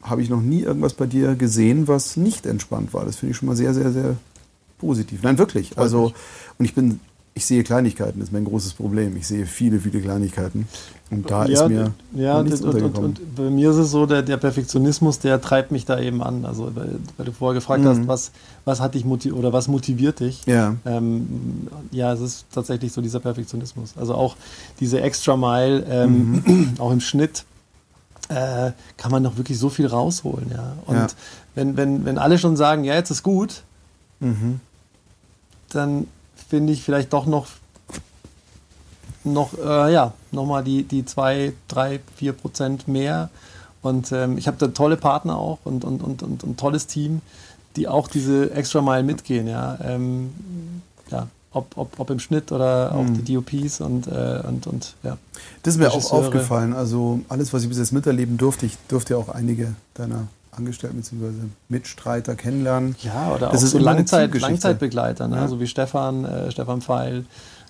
habe 0.02 0.22
ich 0.22 0.28
noch 0.28 0.42
nie 0.42 0.62
irgendwas 0.62 0.94
bei 0.94 1.06
dir 1.06 1.36
gesehen, 1.36 1.86
was 1.86 2.16
nicht 2.16 2.46
entspannt 2.46 2.94
war. 2.94 3.04
Das 3.04 3.14
finde 3.14 3.30
ich 3.30 3.36
schon 3.36 3.46
mal 3.46 3.54
sehr, 3.54 3.74
sehr, 3.74 3.92
sehr 3.92 4.16
positiv. 4.78 5.22
Nein, 5.22 5.38
wirklich. 5.38 5.78
Also, 5.78 6.12
und 6.58 6.64
ich 6.64 6.74
bin 6.74 6.98
ich 7.34 7.44
sehe 7.44 7.62
Kleinigkeiten, 7.62 8.18
das 8.18 8.30
ist 8.30 8.32
mein 8.32 8.46
großes 8.46 8.72
Problem. 8.72 9.14
Ich 9.16 9.26
sehe 9.26 9.46
viele, 9.46 9.78
viele 9.78 10.00
Kleinigkeiten. 10.00 10.66
Und 11.08 11.30
da 11.30 11.46
ja, 11.46 11.62
ist 11.62 11.68
mir 11.68 11.92
ja, 12.14 12.42
nichts 12.42 12.62
und, 12.62 12.82
und, 12.82 12.98
und, 12.98 13.36
bei 13.36 13.48
mir 13.48 13.70
ist 13.70 13.76
es 13.76 13.92
so, 13.92 14.06
der, 14.06 14.22
der, 14.22 14.38
Perfektionismus, 14.38 15.20
der 15.20 15.40
treibt 15.40 15.70
mich 15.70 15.84
da 15.84 16.00
eben 16.00 16.20
an. 16.20 16.44
Also 16.44 16.74
weil, 16.74 16.98
weil 17.16 17.26
du 17.26 17.32
vorher 17.32 17.54
gefragt 17.54 17.84
mhm. 17.84 17.88
hast, 17.88 18.08
was, 18.08 18.30
was 18.64 18.80
hat 18.80 18.94
dich 18.94 19.04
motiviert 19.04 19.38
oder 19.38 19.52
was 19.52 19.68
motiviert 19.68 20.18
dich? 20.18 20.44
Ja. 20.46 20.74
Ähm, 20.84 21.68
ja, 21.92 22.12
es 22.12 22.20
ist 22.20 22.46
tatsächlich 22.52 22.92
so 22.92 23.00
dieser 23.00 23.20
Perfektionismus. 23.20 23.94
Also 23.96 24.16
auch 24.16 24.34
diese 24.80 25.00
Extra 25.00 25.36
Mile, 25.36 25.84
ähm, 25.88 26.42
mhm. 26.44 26.74
auch 26.78 26.90
im 26.90 27.00
Schnitt. 27.00 27.44
Äh, 28.28 28.72
kann 28.96 29.12
man 29.12 29.22
noch 29.22 29.36
wirklich 29.36 29.56
so 29.56 29.68
viel 29.68 29.86
rausholen, 29.86 30.50
ja. 30.50 30.72
Und 30.86 30.96
ja. 30.96 31.06
Wenn, 31.54 31.76
wenn, 31.76 32.04
wenn 32.04 32.18
alle 32.18 32.38
schon 32.38 32.56
sagen, 32.56 32.82
ja, 32.82 32.94
jetzt 32.94 33.10
ist 33.10 33.22
gut, 33.22 33.62
mhm. 34.20 34.60
dann 35.70 36.08
finde 36.48 36.72
ich 36.72 36.82
vielleicht 36.82 37.12
doch 37.12 37.26
noch 37.26 37.46
noch, 39.32 39.52
äh, 39.58 39.92
ja, 39.92 40.12
nochmal 40.32 40.64
die, 40.64 40.84
die 40.84 41.04
zwei, 41.04 41.52
drei, 41.68 42.00
vier 42.16 42.32
Prozent 42.32 42.88
mehr. 42.88 43.30
Und 43.82 44.10
ähm, 44.12 44.38
ich 44.38 44.46
habe 44.46 44.56
da 44.58 44.68
tolle 44.68 44.96
Partner 44.96 45.36
auch 45.36 45.58
und, 45.64 45.84
und, 45.84 46.02
und, 46.02 46.22
und 46.22 46.42
ein 46.42 46.56
tolles 46.56 46.86
Team, 46.86 47.20
die 47.76 47.88
auch 47.88 48.08
diese 48.08 48.50
extra 48.52 48.80
Mile 48.80 49.02
mitgehen, 49.02 49.46
ja. 49.46 49.78
Ähm, 49.82 50.30
ja 51.10 51.28
ob, 51.56 51.76
ob, 51.76 51.98
ob 51.98 52.10
im 52.10 52.18
Schnitt 52.18 52.52
oder 52.52 52.92
auch 52.94 53.02
mhm. 53.02 53.24
die 53.24 53.34
DOPs 53.34 53.80
und, 53.80 54.06
äh, 54.06 54.42
und, 54.46 54.66
und 54.66 54.94
ja. 55.02 55.16
Das 55.62 55.74
ist 55.74 55.80
mir 55.80 55.90
auch 55.90 56.12
aufgefallen. 56.12 56.74
Also 56.74 57.20
alles, 57.28 57.52
was 57.52 57.62
ich 57.62 57.68
bis 57.68 57.78
jetzt 57.78 57.92
miterleben 57.92 58.36
durfte, 58.36 58.66
ich 58.66 58.76
durfte 58.88 59.14
ja 59.14 59.18
auch 59.18 59.30
einige 59.30 59.74
deiner 59.94 60.28
Angestellten 60.52 60.98
bzw. 60.98 61.30
Mitstreiter 61.68 62.34
kennenlernen. 62.34 62.94
Ja, 63.02 63.32
oder 63.34 63.48
das 63.48 63.60
auch 63.60 63.64
ist 63.64 63.70
so 63.70 63.78
Langzeit, 63.78 64.34
Langzeitbegleiter, 64.34 65.28
ne? 65.28 65.36
Ja. 65.36 65.48
so 65.48 65.58
wie 65.60 65.66
Stefan, 65.66 66.24
äh, 66.24 66.50
Stefan 66.50 66.82
Pfeil. 66.82 67.24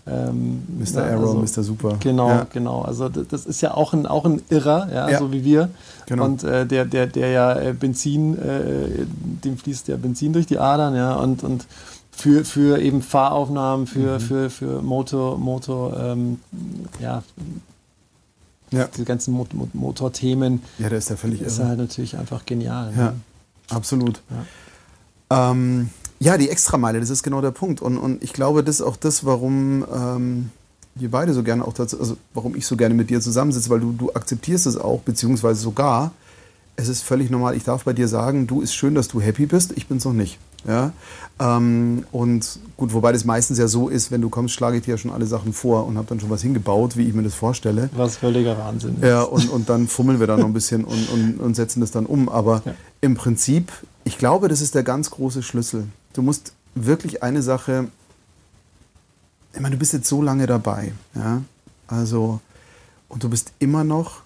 Ähm, 0.09 0.63
Mr. 0.79 1.03
Arrow, 1.03 1.41
also, 1.41 1.61
Mr. 1.61 1.65
Super. 1.65 1.97
Genau, 1.99 2.29
ja. 2.29 2.47
genau. 2.53 2.83
Also 2.83 3.09
das 3.09 3.45
ist 3.45 3.61
ja 3.61 3.75
auch 3.75 3.93
ein, 3.93 4.07
auch 4.07 4.25
ein 4.25 4.41
Irrer, 4.51 4.89
ja, 4.93 5.11
ja. 5.11 5.19
so 5.19 5.33
wie 5.33 5.45
wir. 5.45 5.69
Genau. 6.07 6.25
Und 6.25 6.45
äh, 6.45 6.65
der, 6.65 6.85
der, 6.85 7.09
der 7.09 7.31
ja 7.31 7.59
äh, 7.59 7.73
Benzin, 7.73 8.39
äh, 8.39 9.05
dem 9.45 9.59
fließt 9.59 9.89
ja 9.89 9.97
Benzin 9.97 10.33
durch 10.33 10.47
die 10.47 10.59
Adern, 10.59 10.95
ja, 10.95 11.15
und, 11.15 11.43
und 11.43 11.67
für, 12.13 12.45
für 12.45 12.81
eben 12.81 13.03
Fahraufnahmen, 13.03 13.89
für, 13.89 14.15
mhm. 14.15 14.21
für, 14.21 14.51
für 14.51 14.83
Motor, 14.83 15.39
Motor, 15.39 15.99
ähm, 15.99 16.41
ja, 17.01 17.25
ja. 18.71 18.89
diese 18.95 19.05
ganzen 19.05 19.35
Mot 19.35 19.55
Mot 19.55 19.75
Motorthemen. 19.75 20.63
Ja, 20.79 20.89
der 20.89 20.99
ist 20.99 21.11
ja 21.11 21.17
völlig 21.17 21.41
Ist 21.41 21.59
irre. 21.59 21.69
halt 21.69 21.79
natürlich 21.79 22.17
einfach 22.17 22.47
genial. 22.47 22.93
Ja, 22.97 23.05
ne? 23.05 23.15
absolut. 23.71 24.23
Ja. 24.31 25.51
Ähm, 25.51 25.91
ja, 26.19 26.39
die 26.39 26.49
Extrameile, 26.49 27.01
das 27.01 27.11
ist 27.11 27.23
genau 27.23 27.41
der 27.41 27.51
Punkt. 27.51 27.83
Und, 27.83 27.99
und 27.99 28.23
ich 28.23 28.33
glaube, 28.33 28.65
das 28.65 28.77
ist 28.77 28.83
auch 28.83 28.97
das, 28.97 29.25
warum 29.25 29.85
ähm, 29.95 30.51
wir 30.95 31.11
beide 31.11 31.35
so 31.35 31.43
gerne 31.43 31.65
auch 31.67 31.75
dazu, 31.75 31.99
also 32.01 32.17
warum 32.35 32.57
ich 32.57 32.67
so 32.67 32.77
gerne 32.77 32.95
mit 32.95 33.11
dir 33.11 33.21
zusammensitze, 33.21 33.69
weil 33.71 33.81
du, 33.81 33.93
du 33.93 34.13
akzeptierst 34.13 34.67
es 34.67 34.77
auch, 34.77 35.01
beziehungsweise 35.01 35.61
sogar, 35.61 36.13
es 36.77 36.89
ist 36.89 37.03
völlig 37.03 37.31
normal. 37.31 37.57
Ich 37.57 37.65
darf 37.65 37.85
bei 37.85 37.93
dir 37.93 38.09
sagen, 38.09 38.47
du 38.47 38.61
ist 38.61 38.75
schön, 38.75 38.95
dass 38.95 39.09
du 39.09 39.21
happy 39.21 39.47
bist, 39.47 39.73
ich 39.77 39.87
bin 39.87 39.99
es 39.99 40.05
noch 40.05 40.13
nicht. 40.13 40.39
Ja? 40.67 40.93
Ähm, 41.39 42.05
und 42.13 42.59
gut, 42.77 42.93
wobei 42.93 43.13
das 43.13 43.25
meistens 43.25 43.59
ja 43.59 43.69
so 43.69 43.89
ist, 43.89 44.11
wenn 44.11 44.21
du 44.21 44.31
kommst, 44.31 44.55
schlage 44.55 44.79
ich 44.79 44.85
dir 44.85 44.93
ja 44.93 44.99
schon 44.99 45.11
alle 45.11 45.27
Sachen 45.27 45.53
vor 45.53 45.87
und 45.87 45.97
habe 45.99 46.07
dann 46.09 46.19
schon 46.19 46.31
was 46.31 46.43
hingebaut, 46.43 46.97
wie 46.97 47.07
ich 47.07 47.15
mir 47.15 47.23
das 47.23 47.35
vorstelle. 47.35 47.91
Was 47.95 48.17
völliger 48.17 48.59
Wahnsinn 48.59 48.97
ist. 48.97 49.05
Ja, 49.05 49.23
und, 49.23 49.51
und 49.51 49.69
dann 49.69 49.87
fummeln 49.87 50.19
wir 50.19 50.27
da 50.27 50.37
noch 50.37 50.47
ein 50.47 50.55
bisschen 50.55 50.85
und, 50.85 51.09
und, 51.11 51.41
und 51.41 51.55
setzen 51.55 51.81
das 51.81 51.91
dann 51.91 52.07
um. 52.07 52.29
Aber 52.29 52.63
ja. 52.65 52.75
im 53.03 53.15
Prinzip, 53.15 53.71
ich 54.05 54.19
glaube, 54.19 54.49
das 54.49 54.61
ist 54.61 54.75
der 54.75 54.83
ganz 54.83 55.11
große 55.11 55.43
Schlüssel. 55.43 55.85
Du 56.15 56.23
musst 56.23 56.53
wirklich 56.75 57.23
eine 57.23 57.43
Sache, 57.43 57.89
ich 59.53 59.61
meine, 59.61 59.75
du 59.75 59.79
bist 59.79 59.93
jetzt 59.93 60.09
so 60.09 60.23
lange 60.23 60.47
dabei, 60.47 60.93
ja, 61.15 61.43
also, 61.87 62.41
und 63.09 63.23
du 63.23 63.29
bist 63.29 63.53
immer 63.59 63.85
noch 63.85 64.23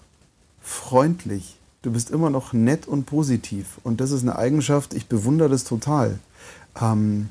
freundlich. 0.61 1.57
Du 1.83 1.91
bist 1.91 2.11
immer 2.11 2.29
noch 2.29 2.53
nett 2.53 2.87
und 2.87 3.05
positiv. 3.05 3.79
Und 3.83 4.01
das 4.01 4.11
ist 4.11 4.21
eine 4.21 4.35
Eigenschaft, 4.35 4.93
ich 4.93 5.07
bewundere 5.07 5.49
das 5.49 5.63
total. 5.63 6.19
Ähm, 6.79 7.29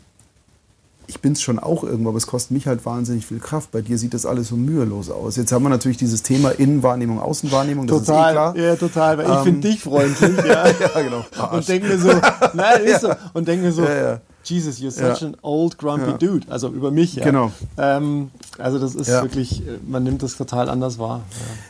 ich 1.10 1.20
bin 1.20 1.32
es 1.32 1.42
schon 1.42 1.58
auch 1.58 1.82
irgendwo, 1.82 2.10
aber 2.10 2.18
es 2.18 2.26
kostet 2.28 2.52
mich 2.52 2.68
halt 2.68 2.86
wahnsinnig 2.86 3.26
viel 3.26 3.40
Kraft. 3.40 3.72
Bei 3.72 3.80
dir 3.80 3.98
sieht 3.98 4.14
das 4.14 4.26
alles 4.26 4.48
so 4.48 4.56
mühelos 4.56 5.10
aus. 5.10 5.36
Jetzt 5.36 5.50
haben 5.50 5.64
wir 5.64 5.68
natürlich 5.68 5.96
dieses 5.96 6.22
Thema 6.22 6.50
Innenwahrnehmung, 6.50 7.20
Außenwahrnehmung. 7.20 7.88
Das 7.88 8.04
total, 8.04 8.24
ist 8.24 8.30
eh 8.30 8.32
klar. 8.32 8.56
ja, 8.56 8.76
total. 8.76 9.18
Weil 9.18 9.26
ähm, 9.26 9.32
ich 9.32 9.40
finde 9.40 9.68
dich 9.68 9.82
freundlich, 9.82 10.36
ja. 10.38 10.66
ja, 10.80 11.02
genau. 11.02 11.24
Arsch. 11.36 11.52
Und 11.52 11.68
denke 11.68 11.88
mir 11.88 11.98
so, 11.98 12.12
nein, 12.54 12.84
ist 12.84 13.00
so. 13.02 13.10
Und 13.32 13.48
denke 13.48 13.66
mir 13.66 13.72
so, 13.72 13.82
ja, 13.82 13.94
ja. 13.94 14.20
Jesus, 14.42 14.80
you're 14.80 14.90
such 14.90 15.20
ja. 15.20 15.28
an 15.28 15.36
old 15.42 15.76
grumpy 15.76 16.10
ja. 16.10 16.16
dude. 16.16 16.50
Also 16.50 16.68
über 16.68 16.90
mich, 16.90 17.14
ja. 17.14 17.24
Genau. 17.24 17.52
Ähm, 17.76 18.30
also 18.58 18.78
das 18.78 18.94
ist 18.94 19.08
ja. 19.08 19.22
wirklich, 19.22 19.60
äh, 19.66 19.78
man 19.86 20.02
nimmt 20.02 20.22
das 20.22 20.36
total 20.36 20.68
anders 20.68 20.98
wahr. 20.98 21.22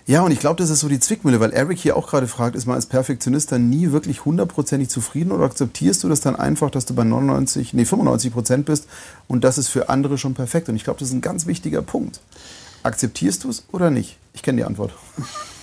Ja, 0.06 0.22
und 0.22 0.30
ich 0.30 0.38
glaube, 0.38 0.56
das 0.56 0.70
ist 0.70 0.80
so 0.80 0.88
die 0.88 1.00
Zwickmühle, 1.00 1.40
weil 1.40 1.52
Eric 1.52 1.78
hier 1.78 1.96
auch 1.96 2.08
gerade 2.08 2.28
fragt, 2.28 2.54
ist 2.54 2.66
man 2.66 2.76
als 2.76 2.86
Perfektionist 2.86 3.50
dann 3.52 3.68
nie 3.68 3.90
wirklich 3.90 4.24
hundertprozentig 4.24 4.88
zufrieden 4.88 5.32
oder 5.32 5.44
akzeptierst 5.44 6.04
du 6.04 6.08
das 6.08 6.20
dann 6.20 6.36
einfach, 6.36 6.70
dass 6.70 6.86
du 6.86 6.94
bei 6.94 7.04
99, 7.04 7.74
nee, 7.74 7.84
95 7.84 8.32
Prozent 8.32 8.66
bist 8.66 8.86
und 9.26 9.42
das 9.42 9.58
ist 9.58 9.68
für 9.68 9.88
andere 9.88 10.16
schon 10.16 10.34
perfekt? 10.34 10.68
Und 10.68 10.76
ich 10.76 10.84
glaube, 10.84 11.00
das 11.00 11.08
ist 11.08 11.14
ein 11.14 11.20
ganz 11.20 11.46
wichtiger 11.46 11.82
Punkt. 11.82 12.20
Akzeptierst 12.82 13.44
du 13.44 13.50
es 13.50 13.64
oder 13.72 13.90
nicht? 13.90 14.16
Ich 14.32 14.42
kenne 14.42 14.58
die 14.58 14.64
Antwort. 14.64 14.92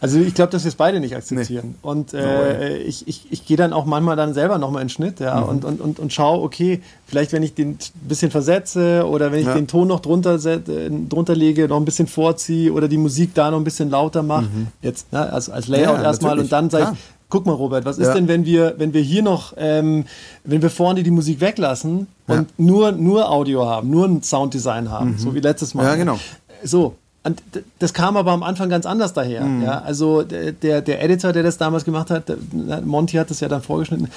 Also 0.00 0.20
ich 0.20 0.34
glaube, 0.34 0.52
dass 0.52 0.64
wir 0.64 0.68
es 0.68 0.74
beide 0.74 1.00
nicht 1.00 1.16
akzeptieren. 1.16 1.70
Nee. 1.70 1.88
Und 1.88 2.14
äh, 2.14 2.78
ich, 2.78 3.08
ich, 3.08 3.26
ich 3.30 3.46
gehe 3.46 3.56
dann 3.56 3.72
auch 3.72 3.84
manchmal 3.84 4.16
dann 4.16 4.32
selber 4.32 4.58
nochmal 4.58 4.82
in 4.82 4.88
Schnitt 4.88 5.20
ja, 5.20 5.40
mhm. 5.40 5.48
und, 5.48 5.64
und, 5.64 5.80
und, 5.80 5.98
und 5.98 6.12
schaue, 6.12 6.42
okay, 6.42 6.80
vielleicht 7.06 7.32
wenn 7.32 7.42
ich 7.42 7.54
den 7.54 7.70
ein 7.70 8.08
bisschen 8.08 8.30
versetze 8.30 9.06
oder 9.06 9.32
wenn 9.32 9.40
ich 9.40 9.46
ja. 9.46 9.54
den 9.54 9.66
Ton 9.66 9.88
noch 9.88 10.00
drunter, 10.00 10.34
äh, 10.44 10.60
drunter 11.08 11.34
lege, 11.34 11.66
noch 11.68 11.78
ein 11.78 11.84
bisschen 11.84 12.06
vorziehe 12.06 12.72
oder 12.72 12.88
die 12.88 12.98
Musik 12.98 13.34
da 13.34 13.50
noch 13.50 13.58
ein 13.58 13.64
bisschen 13.64 13.90
lauter 13.90 14.22
mache, 14.22 14.44
mhm. 14.44 14.68
jetzt 14.82 15.12
ne, 15.12 15.32
als, 15.32 15.50
als 15.50 15.68
Layout 15.68 15.98
ja, 15.98 16.04
erstmal 16.04 16.38
und 16.38 16.52
dann 16.52 16.70
sage 16.70 16.92
ich, 16.92 16.98
guck 17.28 17.46
mal 17.46 17.52
Robert, 17.52 17.84
was 17.84 17.98
ist 17.98 18.12
denn, 18.12 18.28
wenn 18.28 18.44
wir, 18.44 18.74
wenn 18.78 18.92
wir 18.94 19.02
hier 19.02 19.22
noch, 19.22 19.54
ähm, 19.56 20.04
wenn 20.44 20.62
wir 20.62 20.70
vorne 20.70 21.02
die 21.02 21.10
Musik 21.10 21.40
weglassen 21.40 22.06
und 22.26 22.58
nur, 22.58 22.92
nur 22.92 23.30
Audio 23.30 23.66
haben, 23.66 23.90
nur 23.90 24.06
ein 24.06 24.22
Sounddesign 24.22 24.90
haben, 24.90 25.12
mhm. 25.12 25.18
so 25.18 25.34
wie 25.34 25.40
letztes 25.40 25.74
Mal. 25.74 25.84
Ja, 25.84 25.94
genau. 25.96 26.18
So, 26.64 26.94
und 27.28 27.42
das 27.78 27.94
kam 27.94 28.16
aber 28.16 28.32
am 28.32 28.42
Anfang 28.42 28.68
ganz 28.68 28.86
anders 28.86 29.12
daher. 29.12 29.44
Mhm. 29.44 29.62
Ja? 29.62 29.80
Also 29.80 30.22
der, 30.22 30.80
der 30.80 31.02
Editor, 31.02 31.32
der 31.32 31.42
das 31.42 31.58
damals 31.58 31.84
gemacht 31.84 32.10
hat, 32.10 32.32
Monty 32.84 33.16
hat 33.16 33.30
das 33.30 33.40
ja 33.40 33.48
dann 33.48 33.62
vorgeschnitten, 33.62 34.08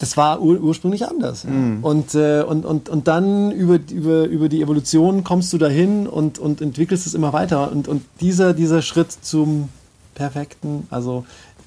das 0.00 0.16
war 0.16 0.40
ur 0.40 0.58
ursprünglich 0.58 1.06
anders. 1.06 1.44
Mhm. 1.44 1.78
Und, 1.82 2.14
äh, 2.14 2.42
und, 2.42 2.64
und, 2.64 2.88
und 2.88 3.06
dann 3.06 3.50
über, 3.52 3.78
über, 3.90 4.24
über 4.24 4.48
die 4.48 4.62
Evolution 4.62 5.24
kommst 5.24 5.52
du 5.52 5.58
dahin 5.58 6.06
und, 6.06 6.38
und 6.38 6.62
entwickelst 6.62 7.06
es 7.06 7.14
immer 7.14 7.32
weiter. 7.34 7.70
Und, 7.70 7.86
und 7.86 8.02
dieser, 8.20 8.54
dieser 8.54 8.80
Schritt 8.80 9.12
zum 9.12 9.68
Perfekten, 10.14 10.86
also 10.90 11.24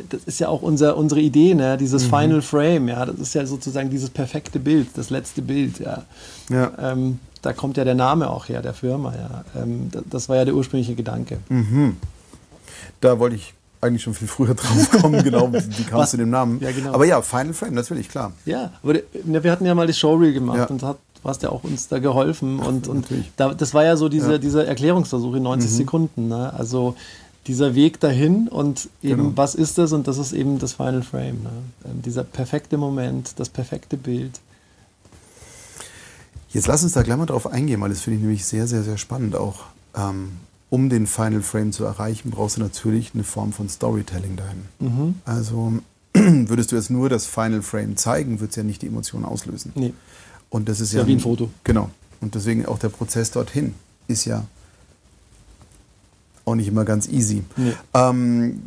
das 0.09 0.23
ist 0.25 0.39
ja 0.39 0.47
auch 0.47 0.63
unser, 0.63 0.97
unsere 0.97 1.21
Idee, 1.21 1.53
ne? 1.53 1.77
dieses 1.77 2.05
mhm. 2.05 2.09
Final 2.09 2.41
Frame, 2.41 2.87
ja, 2.89 3.05
das 3.05 3.19
ist 3.19 3.35
ja 3.35 3.45
sozusagen 3.45 3.91
dieses 3.91 4.09
perfekte 4.09 4.59
Bild, 4.59 4.87
das 4.95 5.11
letzte 5.11 5.43
Bild, 5.43 5.79
ja. 5.79 6.03
ja. 6.49 6.71
Ähm, 6.79 7.19
da 7.43 7.53
kommt 7.53 7.77
ja 7.77 7.83
der 7.83 7.93
Name 7.93 8.29
auch 8.29 8.49
her, 8.49 8.63
der 8.63 8.73
Firma. 8.73 9.13
Ja. 9.13 9.61
Ähm, 9.61 9.91
das 10.09 10.29
war 10.29 10.37
ja 10.37 10.45
der 10.45 10.55
ursprüngliche 10.55 10.95
Gedanke. 10.95 11.37
Mhm. 11.49 11.97
Da 13.01 13.19
wollte 13.19 13.35
ich 13.35 13.53
eigentlich 13.81 14.01
schon 14.01 14.13
viel 14.13 14.29
früher 14.29 14.53
drauf 14.55 14.89
kommen, 15.01 15.21
genau, 15.23 15.51
wie 15.51 15.83
kam 15.83 16.01
es 16.01 16.11
zu 16.11 16.17
dem 16.17 16.29
Namen. 16.29 16.59
Ja, 16.61 16.71
genau. 16.71 16.93
Aber 16.93 17.05
ja, 17.05 17.21
Final 17.21 17.53
Frame, 17.53 17.75
natürlich, 17.75 18.09
klar. 18.09 18.31
Ja, 18.45 18.71
aber 18.81 18.95
wir 19.23 19.51
hatten 19.51 19.65
ja 19.65 19.75
mal 19.75 19.85
das 19.85 19.99
Showreel 19.99 20.33
gemacht 20.33 20.57
ja. 20.57 20.65
und 20.67 20.81
hat, 20.83 20.97
du 21.21 21.29
hast 21.29 21.43
ja 21.43 21.49
auch 21.49 21.63
uns 21.65 21.89
da 21.89 21.99
geholfen. 21.99 22.59
Und, 22.59 22.87
und 22.87 23.07
da, 23.35 23.53
das 23.53 23.73
war 23.73 23.83
ja 23.83 23.97
so 23.97 24.07
diese, 24.07 24.33
ja. 24.33 24.37
dieser 24.37 24.65
Erklärungsversuch 24.65 25.35
in 25.35 25.43
90 25.43 25.69
mhm. 25.69 25.75
Sekunden. 25.75 26.27
Ne? 26.29 26.53
Also 26.53 26.95
dieser 27.45 27.75
Weg 27.75 27.99
dahin 27.99 28.47
und 28.47 28.87
eben, 29.01 29.23
genau. 29.23 29.31
was 29.35 29.53
ist 29.53 29.77
das? 29.77 29.91
Und 29.91 30.07
das 30.07 30.17
ist 30.17 30.31
eben 30.31 30.59
das 30.59 30.73
Final 30.73 31.03
Frame. 31.03 31.43
Ne? 31.43 31.49
Ähm, 31.85 32.01
dieser 32.01 32.23
perfekte 32.23 32.77
Moment, 32.77 33.33
das 33.37 33.49
perfekte 33.49 33.97
Bild. 33.97 34.39
Jetzt 36.53 36.67
lass 36.67 36.83
uns 36.83 36.93
da 36.93 37.01
gleich 37.01 37.17
mal 37.17 37.25
drauf 37.25 37.47
eingehen, 37.47 37.81
weil 37.81 37.89
das 37.89 38.01
finde 38.01 38.17
ich 38.17 38.21
nämlich 38.21 38.45
sehr, 38.45 38.67
sehr, 38.67 38.83
sehr 38.83 38.97
spannend 38.97 39.35
auch. 39.35 39.65
Ähm, 39.95 40.33
um 40.69 40.89
den 40.89 41.07
Final 41.07 41.41
Frame 41.41 41.71
zu 41.71 41.83
erreichen, 41.83 42.31
brauchst 42.31 42.57
du 42.57 42.61
natürlich 42.61 43.11
eine 43.13 43.23
Form 43.23 43.53
von 43.53 43.69
Storytelling 43.69 44.35
dahin. 44.35 44.63
Mhm. 44.79 45.15
Also 45.25 45.73
würdest 46.13 46.71
du 46.71 46.75
jetzt 46.75 46.89
nur 46.89 47.09
das 47.09 47.25
Final 47.25 47.61
Frame 47.61 47.97
zeigen, 47.97 48.39
wird 48.39 48.51
es 48.51 48.55
ja 48.55 48.63
nicht 48.63 48.81
die 48.81 48.87
Emotion 48.87 49.25
auslösen. 49.25 49.71
Nee. 49.75 49.93
Und 50.49 50.69
das 50.69 50.79
ist, 50.79 50.89
ist 50.89 50.93
ja, 50.93 51.01
ja 51.01 51.07
wie 51.07 51.13
ein 51.13 51.19
Foto. 51.19 51.49
Genau. 51.63 51.89
Und 52.21 52.35
deswegen 52.35 52.65
auch 52.65 52.79
der 52.79 52.89
Prozess 52.89 53.31
dorthin 53.31 53.73
ist 54.07 54.25
ja 54.25 54.45
auch 56.45 56.55
nicht 56.55 56.67
immer 56.67 56.85
ganz 56.85 57.07
easy. 57.07 57.43
Nee. 57.55 57.73
Ähm, 57.93 58.61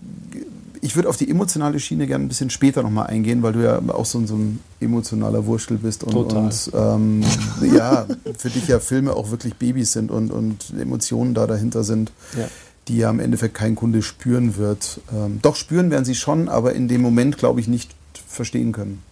ich 0.87 0.95
würde 0.95 1.09
auf 1.09 1.17
die 1.17 1.29
emotionale 1.29 1.81
Schiene 1.81 2.07
gerne 2.07 2.25
ein 2.25 2.29
bisschen 2.29 2.49
später 2.49 2.85
nochmal 2.85 3.09
eingehen, 3.09 3.43
weil 3.43 3.53
du 3.53 3.65
ja 3.65 3.81
auch 3.89 4.07
so, 4.07 4.25
so 4.25 4.37
ein 4.37 4.61
emotionaler 4.79 5.45
Wurschtel 5.45 5.79
bist 5.79 6.05
und, 6.05 6.15
und 6.15 6.71
ähm, 6.75 7.25
ja, 7.75 8.07
für 8.39 8.51
dich 8.51 8.69
ja 8.69 8.79
Filme 8.79 9.13
auch 9.15 9.33
wirklich 9.33 9.57
Babys 9.57 9.93
sind 9.93 10.13
und, 10.13 10.31
und 10.31 10.73
Emotionen 10.79 11.35
da 11.35 11.49
dahinter 11.49 11.83
sind, 11.83 12.13
ja. 12.39 12.47
die 12.87 12.99
ja 12.99 13.11
im 13.11 13.19
Endeffekt 13.19 13.55
kein 13.55 13.75
Kunde 13.75 14.01
spüren 14.01 14.59
wird. 14.59 15.01
Ähm, 15.13 15.41
doch 15.43 15.57
spüren 15.57 15.91
werden 15.91 16.05
sie 16.05 16.15
schon, 16.15 16.49
aber 16.49 16.75
in 16.75 16.87
dem 16.87 17.03
Moment, 17.03 17.37
glaube 17.37 17.59
ich, 17.59 17.67
nicht 17.67 17.91
verstehen 18.29 18.71
können. 18.71 19.03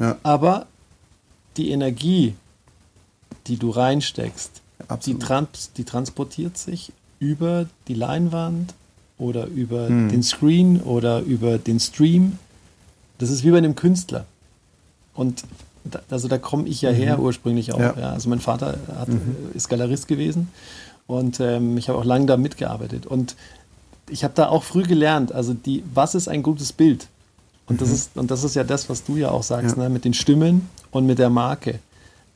Ja. 0.00 0.16
Aber 0.24 0.66
die 1.56 1.70
Energie, 1.70 2.34
die 3.46 3.56
du 3.56 3.70
reinsteckst, 3.70 4.62
die, 5.06 5.16
trans 5.16 5.70
die 5.76 5.84
transportiert 5.84 6.58
sich 6.58 6.92
über 7.20 7.66
die 7.86 7.94
Leinwand 7.94 8.74
oder 9.20 9.46
über 9.46 9.88
hm. 9.88 10.08
den 10.08 10.22
Screen 10.22 10.80
oder 10.80 11.20
über 11.20 11.58
den 11.58 11.78
Stream. 11.78 12.38
Das 13.18 13.30
ist 13.30 13.44
wie 13.44 13.50
bei 13.50 13.58
einem 13.58 13.76
Künstler. 13.76 14.24
Und 15.14 15.44
da, 15.84 16.00
also 16.10 16.26
da 16.28 16.38
komme 16.38 16.66
ich 16.68 16.82
ja 16.82 16.90
her 16.90 17.18
mhm. 17.18 17.24
ursprünglich 17.24 17.72
auch. 17.72 17.80
Ja. 17.80 17.94
Ja. 17.98 18.10
Also 18.12 18.28
mein 18.28 18.40
Vater 18.40 18.78
hat, 18.96 19.08
mhm. 19.08 19.36
ist 19.54 19.68
Galerist 19.68 20.08
gewesen 20.08 20.48
und 21.06 21.40
ähm, 21.40 21.76
ich 21.76 21.88
habe 21.88 21.98
auch 21.98 22.04
lange 22.04 22.26
da 22.26 22.36
mitgearbeitet. 22.36 23.06
Und 23.06 23.36
ich 24.08 24.24
habe 24.24 24.34
da 24.34 24.48
auch 24.48 24.62
früh 24.62 24.84
gelernt, 24.84 25.32
also 25.32 25.54
die, 25.54 25.82
was 25.92 26.14
ist 26.14 26.28
ein 26.28 26.42
gutes 26.42 26.72
Bild? 26.72 27.08
Und, 27.66 27.76
mhm. 27.76 27.78
das 27.78 27.90
ist, 27.90 28.16
und 28.16 28.30
das 28.30 28.44
ist 28.44 28.54
ja 28.54 28.64
das, 28.64 28.88
was 28.88 29.04
du 29.04 29.16
ja 29.16 29.30
auch 29.30 29.42
sagst, 29.42 29.76
ja. 29.76 29.82
Ne, 29.84 29.90
mit 29.90 30.04
den 30.04 30.14
Stimmen 30.14 30.68
und 30.90 31.06
mit 31.06 31.18
der 31.18 31.30
Marke. 31.30 31.78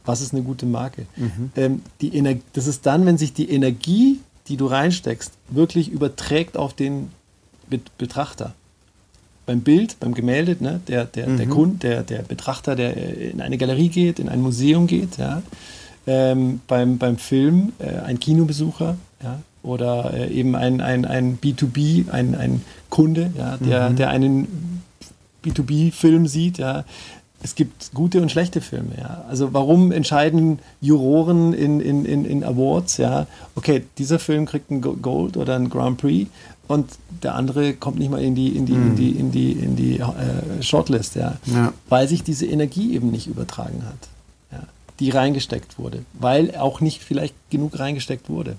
Was 0.05 0.21
ist 0.21 0.35
eine 0.35 0.43
gute 0.43 0.67
Marke? 0.67 1.07
Mhm. 1.17 1.53
Ähm, 1.57 1.83
die 2.01 2.17
Ener 2.17 2.35
das 2.53 2.67
ist 2.67 2.85
dann, 2.85 3.07
wenn 3.07 3.17
sich 3.17 3.33
die 3.33 3.51
Energie 3.51 4.21
die 4.49 4.57
du 4.57 4.67
reinsteckst, 4.67 5.33
wirklich 5.49 5.91
überträgt 5.91 6.57
auf 6.57 6.75
den 6.75 7.11
Betrachter. 7.99 8.55
Beim 9.47 9.61
Bild, 9.61 9.99
beim 10.01 10.15
Gemälde, 10.15 10.57
ne, 10.61 10.81
der, 10.89 11.05
der, 11.05 11.29
mhm. 11.29 11.37
der 11.37 11.47
Kund, 11.47 11.83
der, 11.83 12.03
der 12.03 12.23
Betrachter, 12.23 12.77
der 12.77 12.97
in 12.97 13.41
eine 13.41 13.59
Galerie 13.59 13.89
geht, 13.89 14.19
in 14.19 14.29
ein 14.29 14.41
Museum 14.41 14.87
geht, 14.87 15.19
ja. 15.19 15.43
Ähm, 16.07 16.61
beim, 16.67 16.99
beim 16.99 17.17
Film 17.17 17.73
äh, 17.79 18.01
ein 18.01 18.21
Kinobesucher 18.21 18.99
ja, 19.23 19.39
oder 19.63 20.13
äh, 20.13 20.31
eben 20.31 20.55
ein, 20.55 20.83
ein, 20.83 21.07
ein 21.07 21.39
B2B, 21.41 22.11
ein, 22.11 22.35
ein 22.35 22.63
Kunde, 22.91 23.33
ja, 23.39 23.57
der, 23.57 23.89
mhm. 23.89 23.97
der 23.97 24.11
einen 24.11 24.83
B2B-Film 25.45 26.27
sieht, 26.27 26.59
ja, 26.59 26.85
es 27.45 27.55
gibt 27.55 27.93
gute 27.93 28.23
und 28.23 28.33
schlechte 28.33 28.63
Filme. 28.63 28.95
Ja. 28.99 29.25
Also 29.29 29.53
warum 29.53 29.93
entscheiden 29.93 30.61
Juroren 30.81 31.53
in, 31.53 31.79
in, 31.79 32.07
in, 32.07 32.25
in 32.25 32.43
Awards, 32.43 32.97
ja, 32.97 33.27
okay, 33.55 33.85
dieser 33.99 34.19
Film 34.19 34.47
kriegt 34.47 34.71
ein 34.71 34.81
Gold 34.81 35.37
oder 35.37 35.55
ein 35.55 35.69
Grand 35.69 35.99
Prix 35.99 36.31
und 36.69 36.89
der 37.23 37.35
andere 37.35 37.75
kommt 37.75 37.99
nicht 37.99 38.11
mal 38.11 38.23
in 38.23 38.35
die, 38.35 38.57
in 38.57 38.65
die, 38.65 38.73
mm. 38.73 38.87
in 38.87 38.97
die, 38.97 39.11
in 39.11 39.31
die, 39.31 39.53
in 39.53 39.77
die 39.77 39.99
äh, 39.99 40.63
Shortlist, 40.63 41.17
ja, 41.17 41.37
ja, 41.45 41.75
weil 41.91 42.09
sich 42.09 42.23
diese 42.23 42.47
Energie 42.47 42.95
eben 42.95 43.11
nicht 43.11 43.27
übertragen 43.27 43.85
hat, 43.85 44.09
ja, 44.51 44.63
die 44.99 45.11
reingesteckt 45.11 45.79
wurde, 45.79 46.03
weil 46.15 46.57
auch 46.57 46.81
nicht 46.81 47.03
vielleicht 47.03 47.35
genug 47.51 47.79
reingesteckt 47.79 48.31
wurde. 48.31 48.57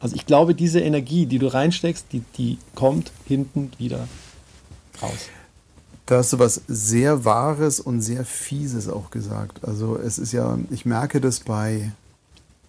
Also 0.00 0.16
ich 0.16 0.26
glaube, 0.26 0.56
diese 0.56 0.80
Energie, 0.80 1.26
die 1.26 1.38
du 1.38 1.46
reinsteckst, 1.46 2.06
die, 2.10 2.24
die 2.36 2.58
kommt 2.74 3.12
hinten 3.28 3.70
wieder 3.78 4.08
raus. 5.00 5.28
Da 6.08 6.16
hast 6.16 6.32
du 6.32 6.38
was 6.38 6.62
sehr 6.68 7.26
Wahres 7.26 7.80
und 7.80 8.00
sehr 8.00 8.24
Fieses 8.24 8.88
auch 8.88 9.10
gesagt. 9.10 9.62
Also 9.62 9.98
es 9.98 10.18
ist 10.18 10.32
ja, 10.32 10.58
ich 10.70 10.86
merke 10.86 11.20
das 11.20 11.40
bei 11.40 11.92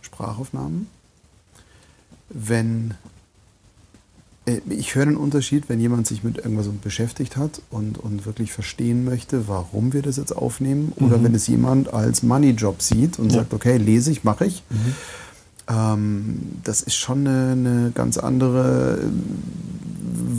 Sprachaufnahmen, 0.02 0.88
wenn 2.28 2.96
äh, 4.46 4.60
ich 4.70 4.94
höre 4.94 5.04
einen 5.04 5.16
Unterschied, 5.16 5.70
wenn 5.70 5.80
jemand 5.80 6.06
sich 6.06 6.22
mit 6.22 6.38
irgendwas 6.38 6.68
beschäftigt 6.84 7.38
hat 7.38 7.62
und, 7.70 7.98
und 7.98 8.26
wirklich 8.26 8.52
verstehen 8.52 9.06
möchte, 9.06 9.48
warum 9.48 9.94
wir 9.94 10.02
das 10.02 10.18
jetzt 10.18 10.36
aufnehmen, 10.36 10.92
oder 10.98 11.18
mhm. 11.18 11.24
wenn 11.24 11.36
es 11.36 11.48
jemand 11.48 11.94
als 11.94 12.24
Money-Job 12.24 12.82
sieht 12.82 13.20
und 13.20 13.32
ja. 13.32 13.40
sagt, 13.40 13.54
okay, 13.54 13.78
lese 13.78 14.12
ich, 14.12 14.26
mache 14.26 14.48
ich. 14.48 14.64
Mhm. 14.70 14.96
Ähm, 15.70 16.40
das 16.66 16.82
ist 16.82 16.96
schon 16.96 17.26
eine, 17.26 17.52
eine 17.54 17.92
ganz 17.96 18.18
andere 18.18 19.00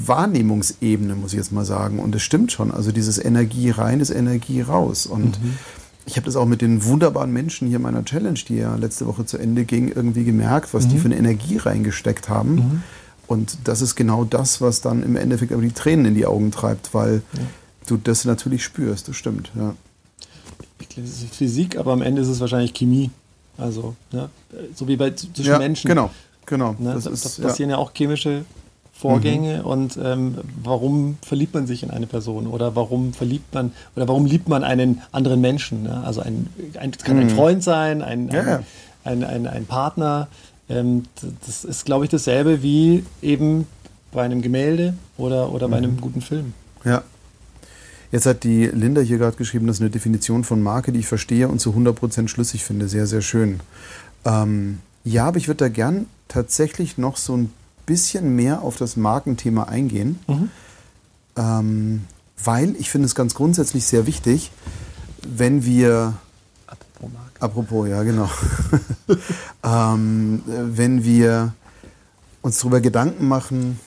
Wahrnehmungsebene, 0.06 1.14
muss 1.14 1.32
ich 1.32 1.38
jetzt 1.38 1.52
mal 1.52 1.64
sagen. 1.64 1.98
Und 1.98 2.14
es 2.14 2.22
stimmt 2.22 2.52
schon. 2.52 2.70
Also 2.70 2.92
dieses 2.92 3.22
Energie 3.22 3.70
rein 3.70 4.00
ist 4.00 4.10
Energie 4.10 4.60
raus. 4.60 5.06
Und 5.06 5.42
mhm. 5.42 5.58
ich 6.06 6.16
habe 6.16 6.26
das 6.26 6.36
auch 6.36 6.46
mit 6.46 6.60
den 6.60 6.84
wunderbaren 6.84 7.32
Menschen 7.32 7.68
hier 7.68 7.78
meiner 7.78 8.04
Challenge, 8.04 8.38
die 8.48 8.56
ja 8.56 8.74
letzte 8.76 9.06
Woche 9.06 9.26
zu 9.26 9.38
Ende 9.38 9.64
ging, 9.64 9.88
irgendwie 9.88 10.24
gemerkt, 10.24 10.74
was 10.74 10.86
mhm. 10.86 10.90
die 10.90 10.98
für 10.98 11.06
eine 11.06 11.16
Energie 11.16 11.56
reingesteckt 11.56 12.28
haben. 12.28 12.54
Mhm. 12.54 12.82
Und 13.26 13.58
das 13.64 13.80
ist 13.80 13.94
genau 13.94 14.24
das, 14.24 14.60
was 14.60 14.80
dann 14.80 15.04
im 15.04 15.14
Endeffekt 15.14 15.52
aber 15.52 15.62
die 15.62 15.70
Tränen 15.70 16.06
in 16.06 16.14
die 16.14 16.26
Augen 16.26 16.50
treibt, 16.50 16.94
weil 16.94 17.22
ja. 17.34 17.42
du 17.86 17.96
das 17.96 18.24
natürlich 18.24 18.64
spürst. 18.64 19.06
Das 19.06 19.16
stimmt, 19.16 19.52
ja. 19.54 19.74
Ich 20.80 20.88
glaube, 20.88 21.08
es 21.08 21.22
ist 21.22 21.34
Physik, 21.36 21.76
aber 21.78 21.92
am 21.92 22.02
Ende 22.02 22.22
ist 22.22 22.28
es 22.28 22.40
wahrscheinlich 22.40 22.74
Chemie. 22.74 23.10
Also, 23.56 23.94
ne? 24.10 24.30
so 24.74 24.88
wie 24.88 24.96
bei 24.96 25.10
zwischen 25.10 25.44
ja, 25.44 25.58
Menschen. 25.58 25.86
Genau, 25.86 26.10
genau. 26.46 26.74
Ne? 26.78 26.94
Das 26.94 27.04
da, 27.04 27.10
ist, 27.10 27.38
da 27.38 27.42
passieren 27.44 27.70
ja. 27.70 27.76
ja. 27.76 27.82
auch 27.82 27.92
chemische 27.94 28.44
Vorgänge 29.00 29.60
mhm. 29.60 29.64
und 29.64 29.98
ähm, 30.02 30.38
warum 30.62 31.16
verliebt 31.22 31.54
man 31.54 31.66
sich 31.66 31.82
in 31.82 31.90
eine 31.90 32.06
Person 32.06 32.46
oder 32.46 32.76
warum 32.76 33.14
verliebt 33.14 33.54
man 33.54 33.72
oder 33.96 34.06
warum 34.06 34.26
liebt 34.26 34.48
man 34.48 34.62
einen 34.62 35.00
anderen 35.10 35.40
Menschen? 35.40 35.84
Ne? 35.84 36.02
Also 36.04 36.20
ein, 36.20 36.48
ein 36.78 36.92
kann 36.92 37.16
mhm. 37.16 37.22
ein 37.22 37.30
Freund 37.30 37.62
sein, 37.64 38.02
ein, 38.02 38.28
ja. 38.28 38.60
ein, 39.04 39.24
ein, 39.24 39.46
ein, 39.46 39.64
Partner. 39.64 40.28
Ähm, 40.68 41.04
das 41.46 41.64
ist, 41.64 41.86
glaube 41.86 42.04
ich, 42.04 42.10
dasselbe 42.10 42.62
wie 42.62 43.04
eben 43.22 43.66
bei 44.12 44.22
einem 44.22 44.42
Gemälde 44.42 44.92
oder, 45.16 45.50
oder 45.50 45.68
bei 45.68 45.78
einem 45.78 45.92
mhm. 45.92 46.00
guten 46.02 46.20
Film. 46.20 46.52
Ja. 46.84 47.02
Jetzt 48.12 48.26
hat 48.26 48.44
die 48.44 48.66
Linda 48.66 49.00
hier 49.00 49.16
gerade 49.16 49.36
geschrieben, 49.36 49.66
das 49.66 49.76
ist 49.76 49.82
eine 49.82 49.90
Definition 49.90 50.44
von 50.44 50.62
Marke, 50.62 50.92
die 50.92 50.98
ich 50.98 51.06
verstehe 51.06 51.48
und 51.48 51.58
zu 51.60 51.70
100% 51.70 52.28
schlüssig 52.28 52.64
finde. 52.64 52.86
Sehr, 52.86 53.06
sehr 53.06 53.22
schön. 53.22 53.60
Ähm, 54.26 54.80
ja, 55.04 55.26
aber 55.26 55.38
ich 55.38 55.48
würde 55.48 55.64
da 55.64 55.68
gern 55.68 56.06
tatsächlich 56.28 56.98
noch 56.98 57.16
so 57.16 57.36
ein 57.36 57.52
bisschen 57.90 58.36
mehr 58.36 58.62
auf 58.62 58.76
das 58.76 58.96
Markenthema 58.96 59.64
eingehen, 59.64 60.20
mhm. 60.28 60.50
ähm, 61.36 62.04
weil 62.44 62.76
ich 62.78 62.88
finde 62.88 63.06
es 63.06 63.16
ganz 63.16 63.34
grundsätzlich 63.34 63.84
sehr 63.84 64.06
wichtig, 64.06 64.52
wenn 65.26 65.64
wir 65.64 66.14
Apropos 66.68 67.10
Marke. 67.12 67.42
Apropos, 67.42 67.88
ja, 67.88 68.02
genau. 68.04 68.30
ähm, 69.64 70.42
wenn 70.46 71.02
wir 71.02 71.52
uns 72.42 72.58
darüber 72.58 72.80
Gedanken 72.80 73.26
machen, 73.26 73.80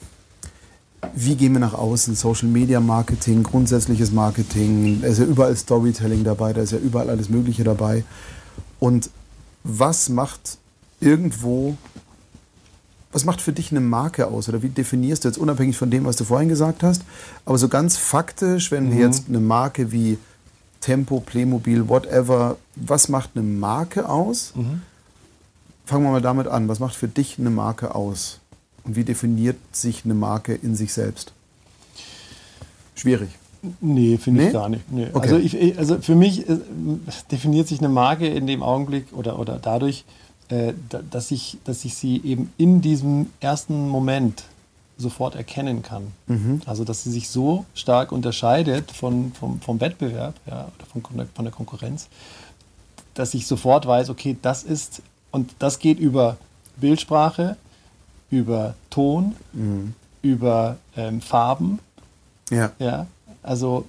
wie 1.14 1.34
gehen 1.34 1.54
wir 1.54 1.60
nach 1.60 1.72
außen, 1.74 2.14
Social 2.14 2.48
Media 2.48 2.80
Marketing, 2.80 3.42
grundsätzliches 3.42 4.12
Marketing, 4.12 5.00
da 5.00 5.08
ist 5.08 5.18
ja 5.18 5.24
überall 5.24 5.56
Storytelling 5.56 6.24
dabei, 6.24 6.52
da 6.52 6.60
ist 6.60 6.72
ja 6.72 6.78
überall 6.78 7.08
alles 7.08 7.30
Mögliche 7.30 7.64
dabei. 7.64 8.04
Und 8.80 9.08
was 9.62 10.10
macht 10.10 10.58
irgendwo, 11.00 11.76
was 13.14 13.24
macht 13.24 13.40
für 13.40 13.52
dich 13.52 13.70
eine 13.70 13.80
Marke 13.80 14.26
aus 14.26 14.48
oder 14.48 14.62
wie 14.62 14.68
definierst 14.68 15.24
du 15.24 15.28
jetzt 15.28 15.38
unabhängig 15.38 15.76
von 15.76 15.90
dem, 15.90 16.04
was 16.04 16.16
du 16.16 16.24
vorhin 16.24 16.48
gesagt 16.48 16.82
hast, 16.82 17.02
aber 17.46 17.56
so 17.56 17.68
ganz 17.68 17.96
faktisch, 17.96 18.70
wenn 18.70 18.90
wir 18.90 18.96
mhm. 18.96 19.00
jetzt 19.00 19.28
eine 19.28 19.40
Marke 19.40 19.92
wie 19.92 20.18
Tempo, 20.84 21.20
Playmobil, 21.20 21.88
whatever. 21.88 22.58
Was 22.76 23.08
macht 23.08 23.30
eine 23.34 23.42
Marke 23.42 24.06
aus? 24.06 24.52
Mhm. 24.54 24.82
Fangen 25.86 26.04
wir 26.04 26.10
mal 26.10 26.20
damit 26.20 26.46
an. 26.46 26.68
Was 26.68 26.78
macht 26.78 26.94
für 26.94 27.08
dich 27.08 27.38
eine 27.38 27.48
Marke 27.48 27.94
aus? 27.94 28.40
Und 28.84 28.94
wie 28.94 29.04
definiert 29.04 29.56
sich 29.72 30.04
eine 30.04 30.12
Marke 30.12 30.54
in 30.54 30.76
sich 30.76 30.92
selbst? 30.92 31.32
Schwierig. 32.96 33.30
Nee, 33.80 34.18
finde 34.18 34.42
nee? 34.42 34.46
ich 34.48 34.52
gar 34.52 34.68
nicht. 34.68 34.92
Nee. 34.92 35.08
Okay. 35.10 35.22
Also, 35.22 35.38
ich, 35.38 35.78
also, 35.78 36.02
für 36.02 36.14
mich 36.14 36.46
äh, 36.48 36.58
definiert 37.30 37.66
sich 37.66 37.78
eine 37.78 37.88
Marke 37.88 38.26
in 38.26 38.46
dem 38.46 38.62
Augenblick 38.62 39.06
oder, 39.12 39.38
oder 39.38 39.58
dadurch, 39.58 40.04
äh, 40.48 40.74
dass, 41.10 41.30
ich, 41.30 41.58
dass 41.64 41.84
ich 41.84 41.94
sie 41.94 42.20
eben 42.24 42.52
in 42.58 42.80
diesem 42.80 43.30
ersten 43.40 43.88
Moment 43.88 44.44
sofort 44.96 45.34
erkennen 45.34 45.82
kann. 45.82 46.12
Mhm. 46.26 46.60
Also 46.66 46.84
dass 46.84 47.02
sie 47.02 47.10
sich 47.10 47.28
so 47.28 47.64
stark 47.74 48.12
unterscheidet 48.12 48.92
von, 48.92 49.32
vom, 49.32 49.60
vom 49.60 49.80
Wettbewerb 49.80 50.34
ja, 50.46 50.68
oder 50.76 50.86
von, 50.86 51.28
von 51.34 51.44
der 51.44 51.52
Konkurrenz, 51.52 52.08
dass 53.14 53.34
ich 53.34 53.46
sofort 53.46 53.86
weiß, 53.86 54.10
okay, 54.10 54.36
das 54.40 54.62
ist, 54.62 55.02
und 55.30 55.54
das 55.58 55.78
geht 55.78 55.98
über 55.98 56.36
Bildsprache, 56.76 57.56
über 58.30 58.74
Ton, 58.90 59.34
mhm. 59.52 59.94
über 60.22 60.76
ähm, 60.96 61.20
Farben. 61.20 61.78
Ja. 62.50 62.72
ja. 62.78 63.06
Also 63.42 63.86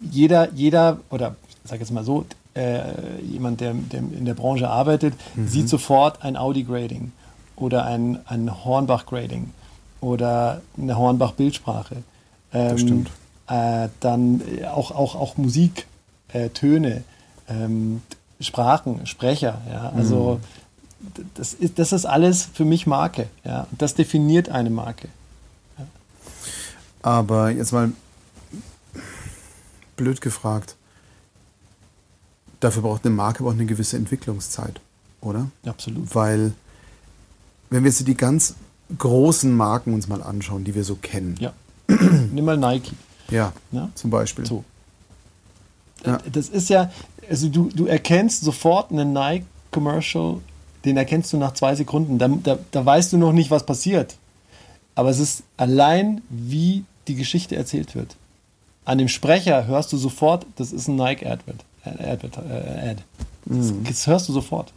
jeder, 0.00 0.52
jeder, 0.52 1.00
oder 1.10 1.36
ich 1.64 1.70
sage 1.70 1.80
jetzt 1.80 1.92
mal 1.92 2.04
so, 2.04 2.24
äh, 2.54 3.20
jemand, 3.22 3.60
der, 3.60 3.74
der, 3.74 4.00
in 4.00 4.24
der 4.24 4.34
Branche 4.34 4.68
arbeitet, 4.68 5.14
mhm. 5.34 5.48
sieht 5.48 5.68
sofort 5.68 6.22
ein 6.22 6.36
Audi-Grading 6.36 7.12
oder 7.56 7.84
ein, 7.84 8.20
ein 8.26 8.64
Hornbach-Grading 8.64 9.50
oder 10.00 10.62
eine 10.78 10.96
Hornbach-Bildsprache. 10.96 11.96
Ähm, 12.52 12.68
das 12.70 12.80
stimmt. 12.80 13.10
Äh, 13.48 13.88
dann 14.00 14.42
auch, 14.72 14.90
auch, 14.90 15.14
auch 15.14 15.36
Musik, 15.36 15.86
äh, 16.28 16.48
Töne, 16.50 17.04
ähm, 17.48 18.02
Sprachen, 18.40 19.06
Sprecher. 19.06 19.60
Ja? 19.70 19.92
Also 19.94 20.40
mhm. 21.04 21.24
das, 21.34 21.54
ist, 21.54 21.78
das 21.78 21.92
ist 21.92 22.06
alles 22.06 22.48
für 22.52 22.64
mich 22.64 22.86
Marke. 22.86 23.28
Ja? 23.44 23.66
Das 23.72 23.94
definiert 23.94 24.48
eine 24.48 24.70
Marke. 24.70 25.08
Ja. 25.78 25.86
Aber 27.02 27.50
jetzt 27.50 27.72
mal 27.72 27.92
blöd 29.96 30.20
gefragt. 30.20 30.76
Dafür 32.64 32.80
braucht 32.80 33.04
eine 33.04 33.14
Marke 33.14 33.40
aber 33.40 33.50
auch 33.50 33.54
eine 33.54 33.66
gewisse 33.66 33.98
Entwicklungszeit, 33.98 34.80
oder? 35.20 35.50
Absolut. 35.66 36.14
Weil, 36.14 36.54
wenn 37.68 37.84
wir 37.84 37.90
jetzt 37.90 38.08
die 38.08 38.16
ganz 38.16 38.54
großen 38.96 39.54
Marken 39.54 39.92
uns 39.92 40.08
mal 40.08 40.22
anschauen, 40.22 40.64
die 40.64 40.74
wir 40.74 40.82
so 40.82 40.94
kennen. 40.94 41.36
Ja. 41.38 41.52
Nimm 41.88 42.42
mal 42.42 42.56
Nike. 42.56 42.92
Ja, 43.28 43.52
ja? 43.70 43.90
zum 43.94 44.08
Beispiel. 44.08 44.46
So. 44.46 44.64
Ja. 46.06 46.22
Das 46.32 46.48
ist 46.48 46.70
ja, 46.70 46.90
also 47.28 47.50
du, 47.50 47.68
du 47.68 47.84
erkennst 47.84 48.42
sofort 48.42 48.90
einen 48.90 49.12
Nike-Commercial, 49.12 50.38
den 50.86 50.96
erkennst 50.96 51.34
du 51.34 51.36
nach 51.36 51.52
zwei 51.52 51.74
Sekunden. 51.74 52.18
Da, 52.18 52.28
da, 52.28 52.58
da 52.70 52.86
weißt 52.86 53.12
du 53.12 53.18
noch 53.18 53.34
nicht, 53.34 53.50
was 53.50 53.66
passiert. 53.66 54.16
Aber 54.94 55.10
es 55.10 55.18
ist 55.18 55.42
allein, 55.58 56.22
wie 56.30 56.86
die 57.08 57.14
Geschichte 57.14 57.56
erzählt 57.56 57.94
wird. 57.94 58.16
An 58.86 58.96
dem 58.96 59.08
Sprecher 59.08 59.66
hörst 59.66 59.92
du 59.92 59.98
sofort, 59.98 60.46
das 60.56 60.72
ist 60.72 60.88
ein 60.88 60.96
Nike-Advert. 60.96 61.62
Äh, 61.84 62.10
Ad. 62.10 63.02
Das, 63.46 63.72
mhm. 63.72 63.84
das 63.84 64.06
hörst 64.06 64.28
du 64.28 64.32
sofort 64.32 64.72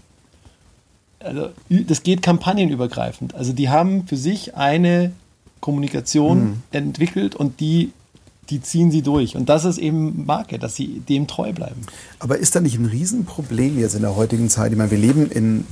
also 1.20 1.50
das 1.70 2.04
geht 2.04 2.22
kampagnenübergreifend. 2.22 3.36
Also 3.36 3.54
die 3.54 3.70
haben 3.70 4.08
für 4.08 4.18
sich 4.18 4.56
eine 4.56 5.12
Kommunikation 5.60 6.40
mhm. 6.40 6.64
entwickelt 6.72 7.36
und 7.36 7.60
die, 7.60 7.92
die 8.50 8.62
ziehen 8.62 8.92
sie 8.92 9.02
durch. 9.02 9.36
Und 9.36 9.50
das 9.50 9.66
ist 9.66 9.78
eben 9.78 10.26
Marke, 10.26 10.60
dass 10.60 10.76
sie 10.76 11.02
dem 11.08 11.28
treu 11.28 11.52
bleiben. 11.54 11.82
Aber 12.20 12.38
ist 12.38 12.56
da 12.56 12.62
nicht 12.62 12.78
ein 12.78 12.86
Riesenproblem 12.86 13.80
jetzt 13.80 13.96
in 13.96 14.02
der 14.02 14.16
heutigen 14.16 14.50
Zeit? 14.50 14.72
Ich 14.72 14.78
meine, 14.78 14.92
wir 14.92 14.98
leben 14.98 15.30
in 15.30 15.66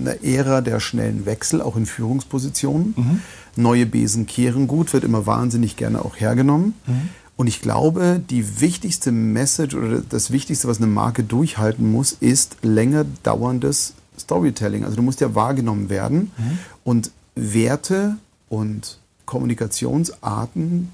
einer 0.00 0.22
Ära 0.22 0.60
der 0.60 0.80
schnellen 0.80 1.24
Wechsel, 1.24 1.62
auch 1.62 1.76
in 1.76 1.86
Führungspositionen. 1.86 2.94
Mhm. 2.96 3.20
Neue 3.56 3.86
Besen 3.86 4.26
kehren 4.26 4.66
gut, 4.66 4.92
wird 4.92 5.04
immer 5.04 5.26
wahnsinnig 5.26 5.76
gerne 5.76 6.04
auch 6.04 6.16
hergenommen. 6.16 6.74
Mhm. 6.86 7.08
Und 7.36 7.48
ich 7.48 7.60
glaube, 7.60 8.22
die 8.30 8.60
wichtigste 8.60 9.10
Message 9.10 9.74
oder 9.74 10.00
das 10.00 10.30
Wichtigste, 10.30 10.68
was 10.68 10.78
eine 10.78 10.86
Marke 10.86 11.24
durchhalten 11.24 11.90
muss, 11.90 12.12
ist 12.12 12.56
länger 12.62 13.04
dauerndes 13.22 13.94
Storytelling. 14.18 14.84
Also 14.84 14.96
du 14.96 15.02
musst 15.02 15.20
ja 15.20 15.34
wahrgenommen 15.34 15.88
werden 15.88 16.30
mhm. 16.36 16.58
und 16.84 17.10
Werte 17.34 18.16
und 18.48 18.98
Kommunikationsarten 19.26 20.90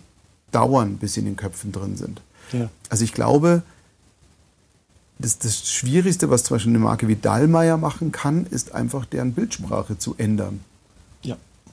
dauern, 0.51 0.97
bis 0.97 1.15
sie 1.15 1.21
in 1.21 1.27
den 1.27 1.37
Köpfen 1.37 1.73
drin 1.73 1.97
sind. 1.97 2.23
Ja. 2.53 2.71
Also 2.89 3.05
ich 3.05 3.13
glaube, 3.13 3.63
das, 5.19 5.39
das 5.39 5.71
Schwierigste, 5.71 6.31
was 6.31 6.45
zum 6.45 6.55
Beispiel 6.55 6.73
eine 6.73 6.79
Marke 6.79 7.07
wie 7.07 7.17
Dallmayr 7.17 7.77
machen 7.77 8.13
kann, 8.13 8.47
ist 8.47 8.73
einfach 8.73 9.05
deren 9.05 9.35
Bildsprache 9.35 9.99
zu 9.99 10.15
ändern. 10.17 10.61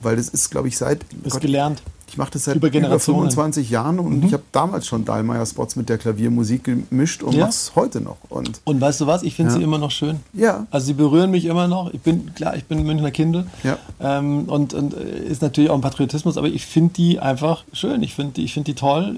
Weil 0.01 0.15
das 0.15 0.29
ist, 0.29 0.49
glaube 0.51 0.67
ich, 0.67 0.77
seit. 0.77 0.99
Das 1.23 1.33
Gott, 1.33 1.41
gelernt. 1.41 1.81
Ich 2.09 2.17
mache 2.17 2.31
das 2.31 2.45
seit 2.45 2.55
über, 2.55 2.73
über 2.73 2.99
25 2.99 3.69
Jahren 3.69 3.99
und 3.99 4.19
mhm. 4.19 4.25
ich 4.25 4.33
habe 4.33 4.43
damals 4.53 4.87
schon 4.87 5.03
Dahlmeier-Spots 5.03 5.75
mit 5.75 5.89
der 5.89 5.97
Klaviermusik 5.97 6.63
gemischt 6.63 7.21
und 7.21 7.33
ja. 7.33 7.41
mache 7.41 7.49
es 7.49 7.73
heute 7.75 7.99
noch. 7.99 8.17
Und, 8.29 8.61
und 8.63 8.79
weißt 8.79 9.01
du 9.01 9.07
was? 9.07 9.23
Ich 9.23 9.35
finde 9.35 9.51
ja. 9.51 9.57
sie 9.57 9.63
immer 9.63 9.77
noch 9.77 9.91
schön. 9.91 10.21
Ja. 10.33 10.65
Also 10.71 10.87
sie 10.87 10.93
berühren 10.93 11.31
mich 11.31 11.45
immer 11.45 11.67
noch. 11.67 11.93
Ich 11.93 11.99
bin, 11.99 12.33
klar, 12.33 12.55
ich 12.55 12.63
bin 12.63 12.83
Münchner 12.83 13.11
Kindel. 13.11 13.45
Ja. 13.63 13.77
Ähm, 13.99 14.45
und, 14.45 14.73
und 14.73 14.93
äh, 14.93 15.25
ist 15.27 15.41
natürlich 15.41 15.69
auch 15.69 15.75
ein 15.75 15.81
Patriotismus, 15.81 16.37
aber 16.37 16.47
ich 16.47 16.65
finde 16.65 16.93
die 16.93 17.19
einfach 17.19 17.65
schön. 17.73 18.01
Ich 18.03 18.15
finde 18.15 18.33
die, 18.33 18.47
find 18.47 18.67
die 18.67 18.75
toll. 18.75 19.17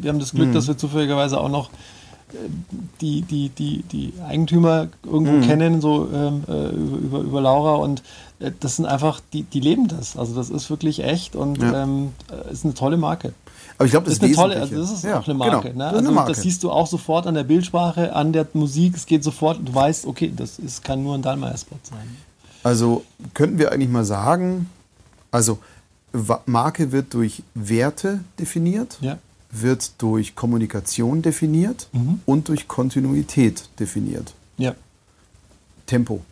Wir 0.00 0.10
haben 0.10 0.18
das 0.18 0.32
Glück, 0.32 0.48
mhm. 0.48 0.54
dass 0.54 0.66
wir 0.66 0.78
zufälligerweise 0.78 1.38
auch 1.38 1.50
noch 1.50 1.68
die, 3.00 3.22
die, 3.22 3.48
die, 3.50 3.82
die 3.82 4.12
Eigentümer 4.26 4.88
irgendwo 5.04 5.32
mhm. 5.32 5.42
kennen, 5.42 5.80
so 5.80 6.08
ähm, 6.12 6.44
äh, 6.48 6.68
über, 6.68 7.20
über 7.20 7.40
Laura 7.40 7.76
und 7.76 8.02
äh, 8.40 8.52
das 8.60 8.76
sind 8.76 8.86
einfach, 8.86 9.20
die, 9.32 9.44
die 9.44 9.60
leben 9.60 9.88
das. 9.88 10.16
Also 10.16 10.34
das 10.34 10.50
ist 10.50 10.68
wirklich 10.70 11.02
echt 11.02 11.36
und 11.36 11.58
ja. 11.58 11.84
ähm, 11.84 12.12
äh, 12.30 12.52
ist 12.52 12.64
eine 12.64 12.74
tolle 12.74 12.96
Marke. 12.96 13.32
Aber 13.76 13.86
ich 13.86 13.92
glaube, 13.92 14.06
das, 14.06 14.18
das, 14.18 14.30
ist 14.30 14.38
eine 14.38 14.48
tolle, 14.48 14.60
also 14.60 14.76
das 14.76 14.90
ist 14.90 15.04
ja, 15.04 15.18
auch 15.18 15.24
eine 15.24 15.34
Marke. 15.34 15.70
Genau, 15.70 15.78
ne? 15.78 15.86
also 15.86 15.98
eine 15.98 16.10
Marke. 16.10 16.32
Das 16.32 16.42
siehst 16.42 16.62
du 16.64 16.70
auch 16.70 16.86
sofort 16.86 17.26
an 17.26 17.34
der 17.34 17.44
Bildsprache, 17.44 18.14
an 18.14 18.32
der 18.32 18.46
Musik. 18.52 18.96
Es 18.96 19.06
geht 19.06 19.24
sofort, 19.24 19.60
du 19.64 19.74
weißt, 19.74 20.06
okay, 20.06 20.32
das 20.34 20.58
ist, 20.58 20.84
kann 20.84 21.02
nur 21.02 21.14
ein 21.14 21.22
Dallmayr-Spot 21.22 21.76
sein. 21.82 22.16
Also 22.64 23.04
könnten 23.34 23.58
wir 23.58 23.72
eigentlich 23.72 23.88
mal 23.88 24.04
sagen, 24.04 24.68
also 25.30 25.58
Marke 26.46 26.90
wird 26.90 27.14
durch 27.14 27.42
Werte 27.54 28.20
definiert. 28.38 28.98
Ja 29.00 29.18
wird 29.50 30.00
durch 30.02 30.34
Kommunikation 30.34 31.22
definiert 31.22 31.88
mhm. 31.92 32.20
und 32.26 32.48
durch 32.48 32.68
Kontinuität 32.68 33.68
definiert. 33.78 34.34
Ja. 34.58 34.74
Tempo. 35.86 36.22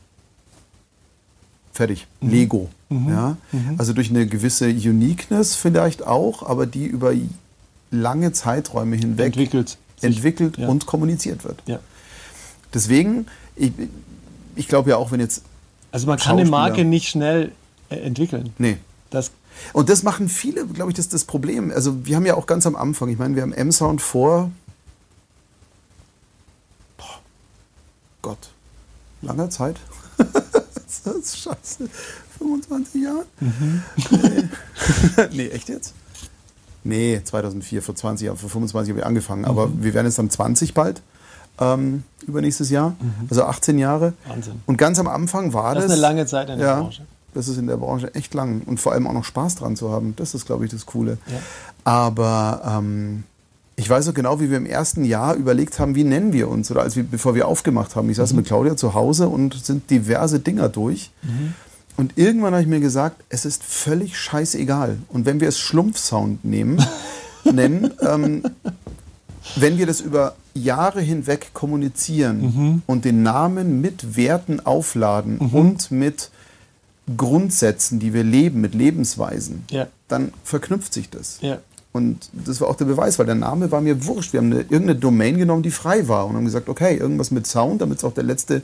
Fertig. 1.73 2.07
Mhm. 2.21 2.31
Lego. 2.31 2.69
Mhm. 2.89 3.09
Ja? 3.09 3.37
Mhm. 3.53 3.75
Also 3.79 3.93
durch 3.93 4.11
eine 4.11 4.27
gewisse 4.27 4.67
Uniqueness 4.67 5.57
vielleicht 5.57 6.07
auch, 6.07 6.43
aber 6.43 6.67
die 6.67 6.87
über 6.87 7.15
lange 7.91 8.33
Zeiträume 8.33 8.97
hinweg 8.97 9.27
entwickelt, 9.27 9.79
entwickelt 10.03 10.59
ja. 10.59 10.69
und 10.69 10.87
kommuniziert 10.87 11.45
wird. 11.45 11.63
Ja. 11.67 11.81
Deswegen, 12.75 13.27
ich, 13.55 13.73
ich 14.55 14.69
glaube 14.69 14.91
ja 14.91 14.97
auch, 14.97 15.13
wenn 15.13 15.21
jetzt. 15.21 15.43
Also 15.93 16.07
man 16.07 16.19
kann 16.19 16.39
eine 16.39 16.49
Marke 16.49 16.85
nicht 16.85 17.09
schnell 17.09 17.53
äh, 17.89 17.97
entwickeln. 17.97 18.53
Nee. 18.59 18.79
Das 19.11 19.31
und 19.73 19.89
das 19.89 20.03
machen 20.03 20.29
viele, 20.29 20.67
glaube 20.67 20.91
ich, 20.91 20.97
das 20.97 21.07
ist 21.07 21.15
das 21.15 21.25
Problem. 21.25 21.71
Also 21.71 22.05
wir 22.07 22.17
haben 22.17 22.27
ja 22.27 22.35
auch 22.35 22.47
ganz 22.47 22.67
am 22.67 22.77
Anfang, 22.77 23.09
ich 23.09 23.19
meine, 23.19 23.35
wir 23.35 23.43
haben 23.43 23.53
M-Sound 23.53 24.01
vor 24.01 24.51
boah, 26.97 27.21
Gott, 28.23 28.51
langer 29.23 29.51
Zeit. 29.51 29.77
das 31.05 31.15
ist 31.15 31.39
scheiße. 31.39 31.89
25 32.39 33.03
Jahre? 33.03 33.25
Mhm. 33.41 33.83
Nee. 34.11 34.49
nee, 35.33 35.49
echt 35.49 35.69
jetzt? 35.69 35.95
Nee, 36.85 37.21
2004, 37.25 37.83
vor 37.83 37.95
20 37.95 38.27
Jahren, 38.27 38.37
vor 38.37 38.51
25 38.51 38.91
habe 38.91 39.01
ich 39.01 39.07
angefangen. 39.07 39.43
Mhm. 39.43 39.49
Aber 39.49 39.83
wir 39.83 39.95
werden 39.95 40.07
jetzt 40.07 40.19
dann 40.19 40.31
20 40.31 40.75
bald. 40.75 41.03
Ähm, 41.59 42.05
übernächstes 42.27 42.69
Jahr, 42.69 42.91
mhm. 43.01 43.27
also 43.31 43.45
18 43.45 43.79
Jahre. 43.79 44.13
Wahnsinn. 44.27 44.61
Und 44.67 44.77
ganz 44.77 44.99
am 44.99 45.09
Anfang 45.09 45.55
war 45.55 45.75
das. 45.75 45.85
Das 45.85 45.93
ist 45.93 45.99
eine 45.99 46.01
lange 46.03 46.27
Zeit 46.27 46.51
in 46.51 46.59
der 46.59 46.67
ja, 46.67 46.81
Branche 46.81 47.07
das 47.37 47.49
ist 47.49 47.59
in 47.59 47.67
der 47.67 47.77
Branche 47.77 48.15
echt 48.15 48.35
lang 48.35 48.63
und 48.65 48.81
vor 48.81 48.93
allem 48.93 49.07
auch 49.07 49.13
noch 49.13 49.25
Spaß 49.25 49.57
dran 49.57 49.77
zu 49.77 49.91
haben. 49.91 50.15
Das 50.17 50.35
ist, 50.35 50.47
glaube 50.47 50.65
ich, 50.65 50.71
das 50.71 50.87
Coole. 50.87 51.19
Ja. 51.27 51.39
Aber 51.85 52.79
ähm, 52.79 53.25
ich 53.77 53.89
weiß 53.89 54.07
noch 54.07 54.15
genau, 54.15 54.41
wie 54.41 54.51
wir 54.51 54.57
im 54.57 54.67
ersten 54.67 55.05
Jahr 55.05 55.35
überlegt 55.35 55.79
haben, 55.79 55.95
wie 55.95 56.05
nennen 56.05 56.33
wir 56.33 56.49
uns 56.49 56.71
oder 56.71 56.81
als 56.81 56.97
wir, 56.97 57.05
bevor 57.05 57.35
wir 57.35 57.47
aufgemacht 57.47 57.95
haben. 57.95 58.09
Ich 58.09 58.17
saß 58.17 58.33
mhm. 58.33 58.39
mit 58.39 58.47
Claudia 58.47 58.77
zu 58.77 58.95
Hause 58.95 59.29
und 59.29 59.55
sind 59.55 59.91
diverse 59.91 60.41
Dinger 60.41 60.71
durch. 60.71 61.11
Mhm. 61.23 61.55
Und 61.99 62.13
irgendwann 62.17 62.53
habe 62.53 62.63
ich 62.63 62.69
mir 62.69 62.81
gesagt, 62.81 63.23
es 63.29 63.45
ist 63.45 63.63
völlig 63.63 64.19
scheißegal. 64.19 64.99
Und 65.09 65.27
wenn 65.27 65.41
wir 65.41 65.49
es 65.49 65.59
Schlumpfsound 65.59 66.45
nehmen, 66.45 66.85
nennen, 67.45 67.93
ähm, 68.01 68.43
wenn 69.57 69.79
wir 69.79 69.87
das 69.87 70.01
über 70.01 70.35
Jahre 70.55 71.01
hinweg 71.01 71.51
kommunizieren 71.53 72.41
mhm. 72.41 72.83
und 72.87 73.05
den 73.05 73.23
Namen 73.23 73.81
mit 73.81 74.17
Werten 74.17 74.65
aufladen 74.65 75.39
mhm. 75.39 75.55
und 75.55 75.91
mit 75.91 76.31
Grundsätzen, 77.17 77.99
die 78.01 78.13
wir 78.13 78.25
leben, 78.25 78.61
mit 78.61 78.75
Lebensweisen, 78.75 79.65
ja. 79.71 79.87
dann 80.09 80.33
verknüpft 80.43 80.93
sich 80.93 81.09
das. 81.09 81.39
Ja. 81.41 81.59
Und 81.93 82.29
das 82.33 82.61
war 82.61 82.69
auch 82.69 82.77
der 82.77 82.85
Beweis, 82.85 83.19
weil 83.19 83.27
der 83.27 83.37
Name 83.37 83.71
war 83.71 83.81
mir 83.81 84.05
wurscht. 84.05 84.33
Wir 84.33 84.41
haben 84.41 84.53
eine, 84.53 84.61
irgendeine 84.63 84.97
Domain 84.97 85.39
genommen, 85.39 85.63
die 85.63 85.71
frei 85.71 86.09
war 86.09 86.27
und 86.27 86.37
haben 86.37 86.45
gesagt, 86.45 86.69
okay, 86.69 86.97
irgendwas 86.97 87.31
mit 87.31 87.47
Sound, 87.47 87.81
damit 87.81 87.99
es 87.99 88.05
auch 88.05 88.13
der 88.13 88.25
letzte 88.25 88.63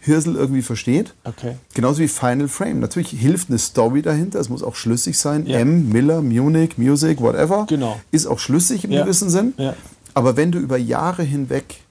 Hirsel 0.00 0.34
irgendwie 0.34 0.62
versteht. 0.62 1.14
Okay. 1.24 1.56
Genauso 1.74 2.00
wie 2.00 2.08
Final 2.08 2.48
Frame. 2.48 2.80
Natürlich 2.80 3.10
hilft 3.10 3.48
eine 3.48 3.58
Story 3.58 4.02
dahinter, 4.02 4.40
es 4.40 4.48
muss 4.48 4.62
auch 4.62 4.74
schlüssig 4.74 5.18
sein. 5.18 5.46
Ja. 5.46 5.60
M, 5.60 5.90
Miller, 5.90 6.20
Munich, 6.20 6.76
Music, 6.76 7.20
whatever. 7.20 7.66
Genau. 7.68 8.00
Ist 8.10 8.26
auch 8.26 8.38
schlüssig 8.38 8.84
im 8.84 8.92
ja. 8.92 9.04
gewissen 9.04 9.30
Sinn. 9.30 9.54
Ja. 9.56 9.74
Aber 10.14 10.36
wenn 10.36 10.50
du 10.50 10.58
über 10.58 10.76
Jahre 10.76 11.22
hinweg 11.22 11.82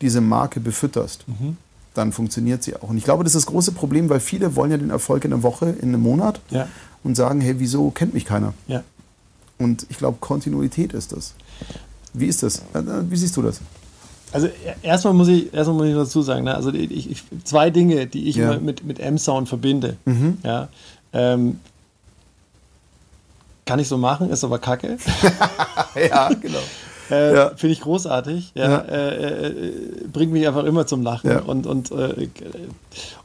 diese 0.00 0.20
Marke 0.20 0.60
befütterst, 0.60 1.24
mhm 1.28 1.56
dann 1.96 2.12
funktioniert 2.12 2.62
sie 2.62 2.76
auch. 2.76 2.90
Und 2.90 2.96
ich 2.96 3.04
glaube, 3.04 3.24
das 3.24 3.34
ist 3.34 3.44
das 3.44 3.52
große 3.52 3.72
Problem, 3.72 4.08
weil 4.08 4.20
viele 4.20 4.56
wollen 4.56 4.70
ja 4.70 4.76
den 4.76 4.90
Erfolg 4.90 5.24
in 5.24 5.32
einer 5.32 5.42
Woche, 5.42 5.66
in 5.66 5.88
einem 5.88 6.02
Monat 6.02 6.40
ja. 6.50 6.68
und 7.02 7.14
sagen, 7.14 7.40
hey, 7.40 7.58
wieso 7.58 7.90
kennt 7.90 8.14
mich 8.14 8.24
keiner? 8.24 8.54
Ja. 8.66 8.82
Und 9.58 9.86
ich 9.88 9.98
glaube, 9.98 10.18
Kontinuität 10.20 10.92
ist 10.92 11.12
das. 11.12 11.34
Wie 12.12 12.26
ist 12.26 12.42
das? 12.42 12.62
Äh, 12.74 12.78
äh, 12.78 13.10
wie 13.10 13.16
siehst 13.16 13.36
du 13.36 13.42
das? 13.42 13.60
Also 14.32 14.48
erstmal 14.82 15.14
muss 15.14 15.28
ich 15.28 15.54
erstmal 15.54 15.76
muss 15.76 15.86
ich 15.86 15.94
dazu 15.94 16.20
sagen, 16.20 16.44
ne? 16.44 16.54
also 16.54 16.72
ich, 16.72 17.10
ich, 17.10 17.24
zwei 17.44 17.70
Dinge, 17.70 18.06
die 18.06 18.28
ich 18.28 18.36
ja. 18.36 18.58
mit, 18.58 18.84
mit 18.84 18.98
M-Sound 18.98 19.48
verbinde. 19.48 19.96
Mhm. 20.04 20.38
Ja, 20.42 20.68
ähm, 21.12 21.60
kann 23.64 23.78
ich 23.78 23.88
so 23.88 23.98
machen, 23.98 24.30
ist 24.30 24.44
aber 24.44 24.58
kacke. 24.58 24.98
ja, 26.10 26.28
genau. 26.28 26.58
Äh, 27.10 27.34
ja. 27.34 27.52
Finde 27.56 27.72
ich 27.72 27.80
großartig. 27.80 28.52
Ja. 28.54 28.78
Äh, 28.78 29.46
äh, 29.46 29.52
bringt 30.12 30.32
mich 30.32 30.46
einfach 30.46 30.64
immer 30.64 30.86
zum 30.86 31.02
Lachen. 31.02 31.38
Und, 31.40 31.66
und, 31.66 31.90
äh, 31.90 32.28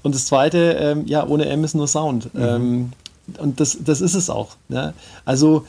und 0.03 0.15
das 0.15 0.25
Zweite, 0.25 0.57
ähm, 0.79 1.05
ja, 1.05 1.25
ohne 1.25 1.45
M 1.47 1.63
ist 1.63 1.75
nur 1.75 1.87
Sound. 1.87 2.33
Mhm. 2.33 2.41
Ähm, 2.41 2.91
und 3.37 3.59
das, 3.59 3.77
das 3.83 4.01
ist 4.01 4.15
es 4.15 4.29
auch. 4.29 4.55
Ne? 4.69 4.93
Also 5.25 5.65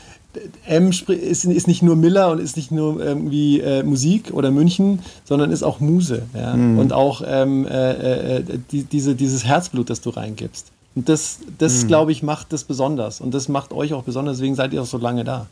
M 0.67 0.91
ist, 0.91 1.09
ist 1.45 1.69
nicht 1.69 1.83
nur 1.83 1.97
Miller 1.97 2.31
und 2.31 2.41
ist 2.41 2.57
nicht 2.57 2.71
nur 2.71 3.03
irgendwie 3.03 3.61
äh, 3.61 3.83
Musik 3.83 4.31
oder 4.33 4.51
München, 4.51 5.01
sondern 5.25 5.51
ist 5.51 5.63
auch 5.63 5.81
Muse. 5.81 6.23
Ja? 6.35 6.55
Mhm. 6.55 6.79
Und 6.79 6.93
auch 6.93 7.23
ähm, 7.27 7.67
äh, 7.67 8.39
äh, 8.39 8.45
die, 8.71 8.85
diese, 8.85 9.15
dieses 9.15 9.45
Herzblut, 9.45 9.91
das 9.91 10.01
du 10.01 10.11
reingibst. 10.11 10.69
Und 10.95 11.09
das, 11.09 11.39
das 11.59 11.85
mhm. 11.85 11.89
glaube 11.89 12.13
ich, 12.13 12.23
macht 12.23 12.53
das 12.53 12.65
besonders. 12.65 13.21
Und 13.21 13.33
das 13.35 13.49
macht 13.49 13.73
euch 13.73 13.93
auch 13.93 14.03
besonders, 14.03 14.39
deswegen 14.39 14.55
seid 14.55 14.73
ihr 14.73 14.83
auch 14.83 14.87
so 14.87 14.99
lange 14.99 15.25
da. 15.25 15.47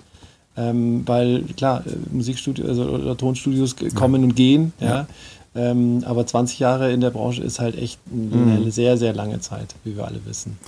Ähm, 0.56 1.02
weil 1.06 1.44
klar, 1.56 1.84
äh, 1.86 1.90
Musikstudios 2.12 2.68
also, 2.68 2.84
oder 2.90 3.16
Tonstudios 3.16 3.76
kommen 3.94 4.22
ja. 4.22 4.28
und 4.28 4.34
gehen, 4.34 4.72
ja. 4.80 4.86
ja. 4.86 5.06
Ähm, 5.54 6.02
aber 6.04 6.26
20 6.26 6.58
Jahre 6.58 6.92
in 6.92 7.00
der 7.00 7.10
Branche 7.10 7.42
ist 7.42 7.58
halt 7.58 7.76
echt 7.76 7.98
eine 8.12 8.60
mhm. 8.60 8.70
sehr, 8.70 8.96
sehr 8.96 9.12
lange 9.12 9.40
Zeit, 9.40 9.74
wie 9.84 9.96
wir 9.96 10.04
alle 10.06 10.20
wissen. 10.24 10.58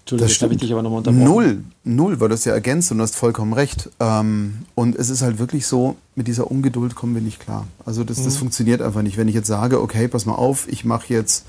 Entschuldigung, 0.00 0.28
das 0.28 0.42
habe 0.42 0.54
ich 0.54 0.60
dich 0.60 0.72
aber 0.72 0.82
nochmal 0.82 0.98
unterbrochen. 0.98 1.24
Null, 1.24 1.64
null, 1.84 2.20
weil 2.20 2.28
du 2.28 2.34
es 2.34 2.44
ja 2.44 2.52
ergänzt 2.52 2.90
und 2.90 2.98
du 2.98 3.04
hast 3.04 3.16
vollkommen 3.16 3.52
recht. 3.52 3.90
Ähm, 4.00 4.58
und 4.74 4.96
es 4.96 5.08
ist 5.08 5.22
halt 5.22 5.38
wirklich 5.38 5.66
so, 5.66 5.96
mit 6.14 6.26
dieser 6.26 6.50
Ungeduld 6.50 6.94
kommen 6.94 7.14
wir 7.14 7.22
nicht 7.22 7.40
klar. 7.40 7.66
Also 7.86 8.02
das, 8.02 8.22
das 8.22 8.34
mhm. 8.34 8.38
funktioniert 8.38 8.82
einfach 8.82 9.02
nicht. 9.02 9.16
Wenn 9.16 9.28
ich 9.28 9.34
jetzt 9.34 9.46
sage, 9.46 9.80
okay, 9.80 10.08
pass 10.08 10.26
mal 10.26 10.34
auf, 10.34 10.66
ich 10.68 10.84
mache 10.84 11.12
jetzt, 11.12 11.46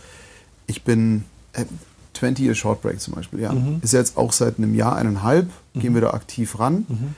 ich 0.68 0.84
bin, 0.84 1.24
äh, 1.54 1.66
20 2.14 2.46
Year 2.46 2.56
Short 2.56 2.82
Break 2.82 3.00
zum 3.02 3.16
Beispiel, 3.16 3.40
ja. 3.40 3.52
Mhm. 3.52 3.80
Ist 3.82 3.94
jetzt 3.94 4.18
auch 4.18 4.32
seit 4.32 4.58
einem 4.58 4.76
Jahr, 4.76 4.96
eineinhalb, 4.96 5.50
mhm. 5.74 5.80
gehen 5.80 5.94
wir 5.94 6.02
da 6.02 6.12
aktiv 6.12 6.60
ran. 6.60 6.86
Mhm. 6.88 7.16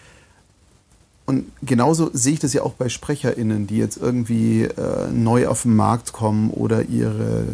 Und 1.25 1.45
genauso 1.61 2.09
sehe 2.13 2.33
ich 2.33 2.39
das 2.39 2.53
ja 2.53 2.63
auch 2.63 2.73
bei 2.73 2.89
SprecherInnen, 2.89 3.65
die 3.65 3.77
jetzt 3.77 3.97
irgendwie 3.97 4.63
äh, 4.63 5.09
neu 5.11 5.47
auf 5.47 5.61
den 5.61 5.75
Markt 5.75 6.11
kommen 6.11 6.49
oder 6.49 6.83
ihre, 6.83 7.45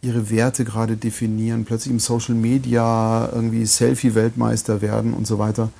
ihre 0.00 0.30
Werte 0.30 0.64
gerade 0.64 0.96
definieren, 0.96 1.66
plötzlich 1.66 1.92
im 1.92 2.00
Social 2.00 2.34
Media 2.34 3.28
irgendwie 3.32 3.66
Selfie-Weltmeister 3.66 4.80
werden 4.80 5.12
und 5.12 5.26
so 5.26 5.38
weiter. 5.38 5.70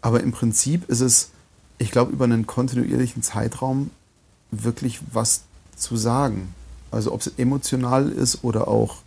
Aber 0.00 0.20
im 0.20 0.32
Prinzip 0.32 0.88
ist 0.88 1.00
es, 1.00 1.30
ich 1.78 1.92
glaube, 1.92 2.12
über 2.12 2.24
einen 2.24 2.46
kontinuierlichen 2.46 3.22
Zeitraum 3.22 3.90
wirklich 4.50 5.00
was 5.12 5.42
zu 5.76 5.96
sagen. 5.96 6.54
Also 6.90 7.12
ob 7.12 7.20
es 7.20 7.32
emotional 7.38 8.08
ist 8.10 8.42
oder 8.42 8.66
auch 8.66 9.01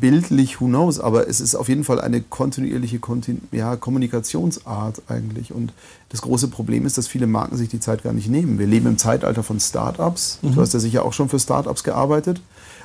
bildlich, 0.00 0.60
who 0.60 0.66
knows, 0.66 1.00
aber 1.00 1.28
es 1.28 1.40
ist 1.40 1.54
auf 1.54 1.68
jeden 1.68 1.84
Fall 1.84 2.00
eine 2.00 2.20
kontinuierliche 2.20 2.98
Kontinu 2.98 3.38
ja, 3.52 3.76
Kommunikationsart 3.76 5.02
eigentlich. 5.08 5.52
Und 5.52 5.72
das 6.10 6.22
große 6.22 6.48
Problem 6.48 6.84
ist, 6.84 6.98
dass 6.98 7.08
viele 7.08 7.26
Marken 7.26 7.56
sich 7.56 7.68
die 7.68 7.80
Zeit 7.80 8.02
gar 8.02 8.12
nicht 8.12 8.28
nehmen. 8.28 8.58
Wir 8.58 8.66
leben 8.66 8.86
im 8.86 8.98
Zeitalter 8.98 9.42
von 9.42 9.60
Startups. 9.60 10.38
Mhm. 10.42 10.54
Du 10.54 10.60
hast 10.60 10.74
ja 10.74 10.80
sicher 10.80 11.04
auch 11.04 11.12
schon 11.12 11.28
für 11.28 11.38
Startups 11.38 11.84
gearbeitet, 11.84 12.42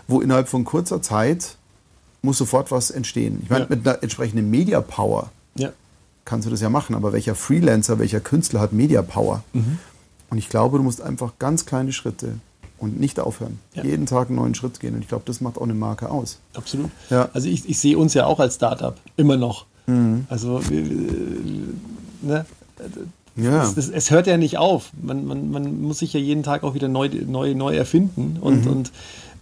wo 0.07 0.21
innerhalb 0.21 0.47
von 0.47 0.63
kurzer 0.63 1.01
Zeit 1.01 1.57
muss 2.21 2.37
sofort 2.37 2.71
was 2.71 2.89
entstehen. 2.89 3.39
Ich 3.43 3.49
meine, 3.49 3.65
ja. 3.65 3.75
mit 3.75 3.87
einer 3.87 4.01
entsprechenden 4.01 4.49
Media 4.49 4.81
Power 4.81 5.31
ja. 5.55 5.71
kannst 6.23 6.45
du 6.45 6.51
das 6.51 6.61
ja 6.61 6.69
machen, 6.69 6.95
aber 6.95 7.13
welcher 7.13 7.35
Freelancer, 7.35 7.99
welcher 7.99 8.19
Künstler 8.19 8.61
hat 8.61 8.73
Media 8.73 9.01
Power? 9.01 9.43
Mhm. 9.53 9.79
Und 10.29 10.37
ich 10.37 10.49
glaube, 10.49 10.77
du 10.77 10.83
musst 10.83 11.01
einfach 11.01 11.33
ganz 11.39 11.65
kleine 11.65 11.93
Schritte 11.93 12.35
und 12.79 12.99
nicht 12.99 13.19
aufhören. 13.19 13.59
Ja. 13.73 13.83
Jeden 13.83 14.05
Tag 14.05 14.27
einen 14.27 14.37
neuen 14.37 14.55
Schritt 14.55 14.79
gehen. 14.79 14.95
Und 14.95 15.01
ich 15.01 15.07
glaube, 15.07 15.23
das 15.25 15.41
macht 15.41 15.57
auch 15.57 15.63
eine 15.63 15.73
Marke 15.73 16.09
aus. 16.09 16.39
Absolut. 16.53 16.89
Ja. 17.09 17.29
Also 17.33 17.47
ich, 17.47 17.67
ich 17.67 17.79
sehe 17.79 17.97
uns 17.97 18.13
ja 18.13 18.25
auch 18.25 18.39
als 18.39 18.55
Startup 18.55 18.95
immer 19.15 19.37
noch. 19.37 19.65
Mhm. 19.87 20.25
Also 20.29 20.61
ne? 22.21 22.45
Ja. 23.35 23.63
Es, 23.63 23.77
es, 23.77 23.89
es, 23.89 24.11
hört 24.11 24.27
ja 24.27 24.37
nicht 24.37 24.57
auf. 24.57 24.91
Man, 25.01 25.25
man, 25.25 25.51
man 25.51 25.81
muss 25.81 25.99
sich 25.99 26.13
ja 26.13 26.19
jeden 26.19 26.43
Tag 26.43 26.63
auch 26.63 26.73
wieder 26.73 26.87
neu, 26.87 27.09
neu, 27.27 27.53
neu 27.53 27.75
erfinden 27.75 28.37
und, 28.41 28.65
mhm. 28.65 28.71
und 28.71 28.91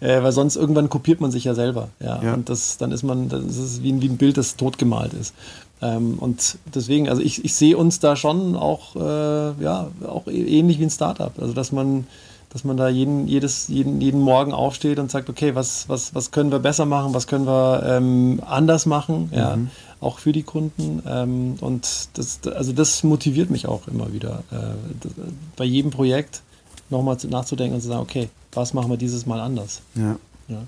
äh, 0.02 0.22
weil 0.22 0.34
sonst 0.34 0.58
irgendwann 0.58 0.90
kopiert 0.90 1.22
man 1.22 1.32
sich 1.32 1.46
ja 1.46 1.56
selber. 1.56 1.90
Ja. 2.00 2.22
ja. 2.22 2.34
Und 2.34 2.50
das, 2.50 2.78
dann 2.78 2.92
ist 2.92 3.04
man, 3.04 3.30
das 3.30 3.58
ist 3.58 3.84
wie, 3.84 4.02
wie 4.02 4.10
ein 4.10 4.18
Bild, 4.18 4.38
das 4.38 4.58
totgemalt 4.58 5.14
ist. 5.14 5.34
Ähm, 5.82 6.16
und 6.20 6.58
deswegen, 6.74 7.10
also 7.10 7.22
ich, 7.22 7.44
ich 7.44 7.56
sehe 7.56 7.78
uns 7.78 8.00
da 8.00 8.16
schon 8.16 8.56
auch, 8.56 8.96
äh, 8.96 9.64
ja, 9.64 9.88
auch 10.06 10.28
ähnlich 10.28 10.80
wie 10.80 10.84
ein 10.84 10.90
Startup. 10.90 11.32
Also 11.40 11.54
dass 11.54 11.72
man, 11.72 12.08
dass 12.56 12.64
man 12.64 12.78
da 12.78 12.88
jeden, 12.88 13.28
jedes, 13.28 13.68
jeden, 13.68 14.00
jeden 14.00 14.22
Morgen 14.22 14.54
aufsteht 14.54 14.98
und 14.98 15.12
sagt, 15.12 15.30
okay, 15.30 15.56
was, 15.56 15.90
was, 15.90 16.16
was 16.16 16.32
können 16.32 16.54
wir 16.54 16.60
besser 16.60 16.86
machen, 16.86 17.14
was 17.14 17.28
können 17.28 17.46
wir 17.46 17.84
ähm, 17.86 18.42
anders 18.46 18.86
machen, 18.86 19.30
ja, 19.36 19.58
mhm. 19.58 19.70
auch 20.00 20.20
für 20.20 20.32
die 20.32 20.44
Kunden. 20.44 21.04
Ähm, 21.06 21.58
und 21.60 22.08
das, 22.14 22.40
also 22.56 22.72
das 22.72 23.04
motiviert 23.04 23.50
mich 23.50 23.68
auch 23.68 23.90
immer 23.90 24.14
wieder, 24.14 24.44
äh, 24.52 24.56
das, 25.02 25.12
bei 25.58 25.66
jedem 25.66 25.92
Projekt 25.92 26.44
nochmal 26.90 27.18
nachzudenken 27.30 27.76
und 27.76 27.82
zu 27.82 27.90
sagen, 27.90 28.00
okay, 28.00 28.30
was 28.54 28.74
machen 28.74 28.90
wir 28.90 28.96
dieses 28.96 29.26
Mal 29.26 29.42
anders? 29.42 29.82
Ja. 29.94 30.16
ja. 30.48 30.64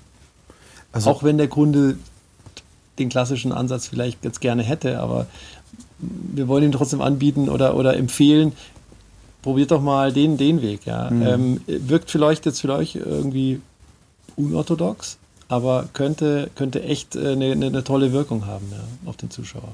Also, 0.92 1.08
auch 1.08 1.22
wenn 1.22 1.38
der 1.38 1.48
Kunde 1.48 1.96
den 2.98 3.08
klassischen 3.08 3.50
Ansatz 3.50 3.86
vielleicht 3.86 4.22
jetzt 4.26 4.42
gerne 4.42 4.62
hätte, 4.62 5.00
aber 5.00 5.26
wir 6.00 6.48
wollen 6.48 6.64
ihm 6.64 6.72
trotzdem 6.72 7.00
anbieten 7.00 7.48
oder, 7.48 7.76
oder 7.76 7.96
empfehlen, 7.96 8.52
probiert 9.42 9.70
doch 9.70 9.82
mal 9.82 10.12
den, 10.12 10.36
den 10.36 10.62
Weg. 10.62 10.86
Ja. 10.86 11.10
Mhm. 11.10 11.22
Ähm, 11.26 11.60
wirkt 11.66 12.10
vielleicht 12.10 12.46
jetzt 12.46 12.60
für 12.60 12.72
euch 12.72 12.96
irgendwie 12.96 13.60
unorthodox, 14.36 15.18
aber 15.48 15.88
könnte, 15.92 16.50
könnte 16.54 16.82
echt 16.82 17.16
äh, 17.16 17.32
eine, 17.32 17.52
eine 17.52 17.84
tolle 17.84 18.12
Wirkung 18.12 18.46
haben 18.46 18.66
ja, 18.70 19.08
auf 19.08 19.16
den 19.16 19.30
Zuschauer. 19.30 19.72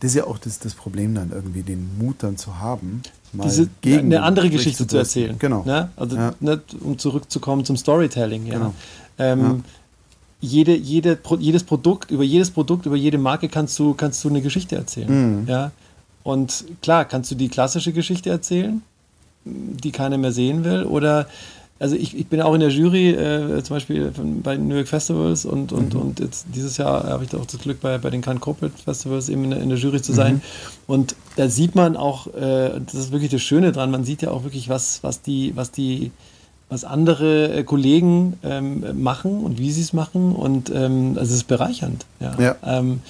Das 0.00 0.10
ist 0.10 0.16
ja 0.16 0.24
auch 0.24 0.38
das, 0.38 0.58
das 0.58 0.74
Problem 0.74 1.14
dann 1.14 1.30
irgendwie, 1.30 1.62
den 1.62 1.96
Mut 1.96 2.16
dann 2.18 2.36
zu 2.36 2.58
haben, 2.58 3.02
mal 3.32 3.44
Diese, 3.44 3.68
gegen 3.82 4.06
eine 4.06 4.22
andere 4.22 4.50
Geschichte 4.50 4.86
zu 4.86 4.98
erzählen. 4.98 5.36
Genau. 5.38 5.62
Ne? 5.64 5.90
Also, 5.94 6.16
ja. 6.16 6.34
ne, 6.40 6.60
um 6.80 6.98
zurückzukommen 6.98 7.64
zum 7.64 7.76
Storytelling. 7.76 8.46
Ja. 8.46 8.54
Genau. 8.54 8.74
Ähm, 9.18 9.64
jede, 10.40 10.74
jede, 10.74 11.18
jedes 11.38 11.62
Produkt, 11.62 12.10
über 12.10 12.24
jedes 12.24 12.50
Produkt, 12.50 12.86
über 12.86 12.96
jede 12.96 13.16
Marke 13.16 13.48
kannst 13.48 13.78
du, 13.78 13.94
kannst 13.94 14.24
du 14.24 14.28
eine 14.28 14.42
Geschichte 14.42 14.74
erzählen. 14.74 15.42
Mhm. 15.42 15.48
Ja? 15.48 15.70
Und 16.22 16.64
klar, 16.82 17.04
kannst 17.04 17.30
du 17.30 17.34
die 17.34 17.48
klassische 17.48 17.92
Geschichte 17.92 18.30
erzählen, 18.30 18.82
die 19.44 19.90
keiner 19.90 20.18
mehr 20.18 20.32
sehen 20.32 20.64
will, 20.64 20.84
oder 20.84 21.26
also 21.82 21.96
ich, 21.96 22.16
ich 22.16 22.28
bin 22.28 22.40
auch 22.40 22.54
in 22.54 22.60
der 22.60 22.68
Jury, 22.68 23.10
äh, 23.10 23.60
zum 23.64 23.74
Beispiel 23.74 24.12
bei 24.44 24.56
New 24.56 24.76
York 24.76 24.86
Festivals 24.86 25.44
und, 25.44 25.72
und, 25.72 25.94
mhm. 25.94 26.00
und 26.00 26.20
jetzt 26.20 26.46
dieses 26.54 26.76
Jahr 26.76 27.08
habe 27.08 27.24
ich 27.24 27.34
auch 27.34 27.44
das 27.44 27.58
Glück, 27.58 27.80
bei, 27.80 27.98
bei 27.98 28.08
den 28.08 28.20
Cannes 28.22 28.40
Corporate 28.40 28.78
Festivals 28.78 29.28
eben 29.28 29.42
in 29.42 29.50
der, 29.50 29.60
in 29.60 29.68
der 29.68 29.78
Jury 29.78 30.00
zu 30.00 30.12
sein. 30.12 30.34
Mhm. 30.34 30.40
Und 30.86 31.16
da 31.34 31.48
sieht 31.48 31.74
man 31.74 31.96
auch, 31.96 32.28
äh, 32.28 32.80
das 32.86 32.94
ist 32.94 33.10
wirklich 33.10 33.32
das 33.32 33.42
Schöne 33.42 33.72
dran, 33.72 33.90
man 33.90 34.04
sieht 34.04 34.22
ja 34.22 34.30
auch 34.30 34.44
wirklich, 34.44 34.68
was, 34.68 35.02
was 35.02 35.22
die, 35.22 35.56
was 35.56 35.72
die 35.72 36.12
was 36.68 36.84
andere 36.84 37.52
äh, 37.52 37.64
Kollegen 37.64 38.38
ähm, 38.42 39.02
machen 39.02 39.44
und 39.44 39.58
wie 39.58 39.70
sie 39.70 39.82
es 39.82 39.92
machen. 39.92 40.34
Und 40.34 40.70
ähm, 40.70 41.16
also 41.18 41.30
es 41.30 41.38
ist 41.38 41.48
bereichernd. 41.48 42.06
Ja. 42.18 42.34
ja. 42.38 42.56
Ähm, 42.64 43.02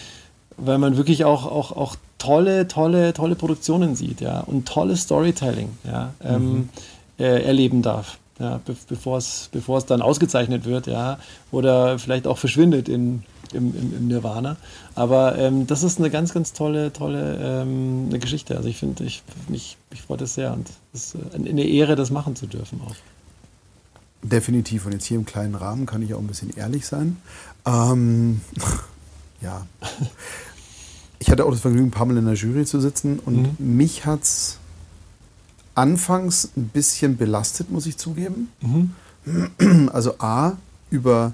weil 0.57 0.79
man 0.79 0.97
wirklich 0.97 1.25
auch, 1.25 1.47
auch, 1.47 1.71
auch 1.73 1.97
tolle, 2.23 2.69
tolle, 2.69 3.13
tolle 3.13 3.35
Produktionen 3.35 3.97
sieht, 3.97 4.21
ja, 4.21 4.41
und 4.41 4.67
tolles 4.67 5.03
Storytelling, 5.03 5.71
ja, 5.85 6.15
ähm, 6.23 6.53
mhm. 6.53 6.69
äh, 7.19 7.43
erleben 7.43 7.83
darf. 7.83 8.19
Ja, 8.39 8.61
be 8.65 8.75
bevor 8.89 9.19
es 9.19 9.49
bevor 9.53 9.79
es 9.79 9.87
dann 9.87 10.03
ausgezeichnet 10.03 10.65
wird, 10.65 10.87
ja, 10.87 11.19
oder 11.51 11.99
vielleicht 11.99 12.27
auch 12.27 12.39
verschwindet 12.39 12.89
in, 12.89 13.25
im, 13.53 13.75
im, 13.77 13.97
im 13.99 14.09
Nirvana. 14.09 14.57
Aber 14.95 15.37
ähm, 15.37 15.67
das 15.67 15.83
ist 15.83 15.99
eine 15.99 16.11
ganz, 16.11 16.33
ganz 16.33 16.53
tolle, 16.53 16.93
tolle 16.93 17.39
ähm, 17.43 18.07
eine 18.09 18.19
Geschichte. 18.21 18.57
Also 18.57 18.69
ich 18.69 18.79
finde, 18.79 19.05
ich, 19.05 19.23
mich, 19.49 19.77
mich 19.91 20.03
freut 20.03 20.23
es 20.23 20.35
sehr 20.35 20.53
und 20.53 20.69
es 20.95 21.15
ist 21.15 21.35
eine 21.35 21.65
Ehre, 21.65 21.97
das 21.97 22.11
machen 22.11 22.37
zu 22.37 22.47
dürfen 22.47 22.81
auch. 22.87 22.95
Definitiv. 24.23 24.87
Und 24.87 24.93
jetzt 24.93 25.07
hier 25.07 25.19
im 25.19 25.27
kleinen 25.27 25.57
Rahmen 25.57 25.87
kann 25.87 26.03
ich 26.03 26.15
auch 26.15 26.21
ein 26.21 26.29
bisschen 26.29 26.57
ehrlich 26.57 26.87
sein. 26.87 27.17
Ähm, 27.67 28.41
ja. 29.41 29.67
Ich 31.23 31.31
hatte 31.31 31.45
auch 31.45 31.53
das 31.53 31.61
Vergnügen, 31.61 31.87
ein 31.87 31.91
paar 31.93 32.05
Mal 32.05 32.17
in 32.17 32.25
der 32.25 32.35
Jury 32.35 32.65
zu 32.65 32.81
sitzen 32.81 33.21
und 33.25 33.61
mhm. 33.61 33.77
mich 33.77 34.07
hat 34.07 34.25
es 34.25 34.59
anfangs 35.77 36.51
ein 36.57 36.67
bisschen 36.67 37.17
belastet, 37.17 37.71
muss 37.71 37.87
ich 37.87 37.97
zugeben. 37.97 38.49
Mhm. 38.61 38.91
Also 39.93 40.19
A, 40.19 40.57
über 40.91 41.33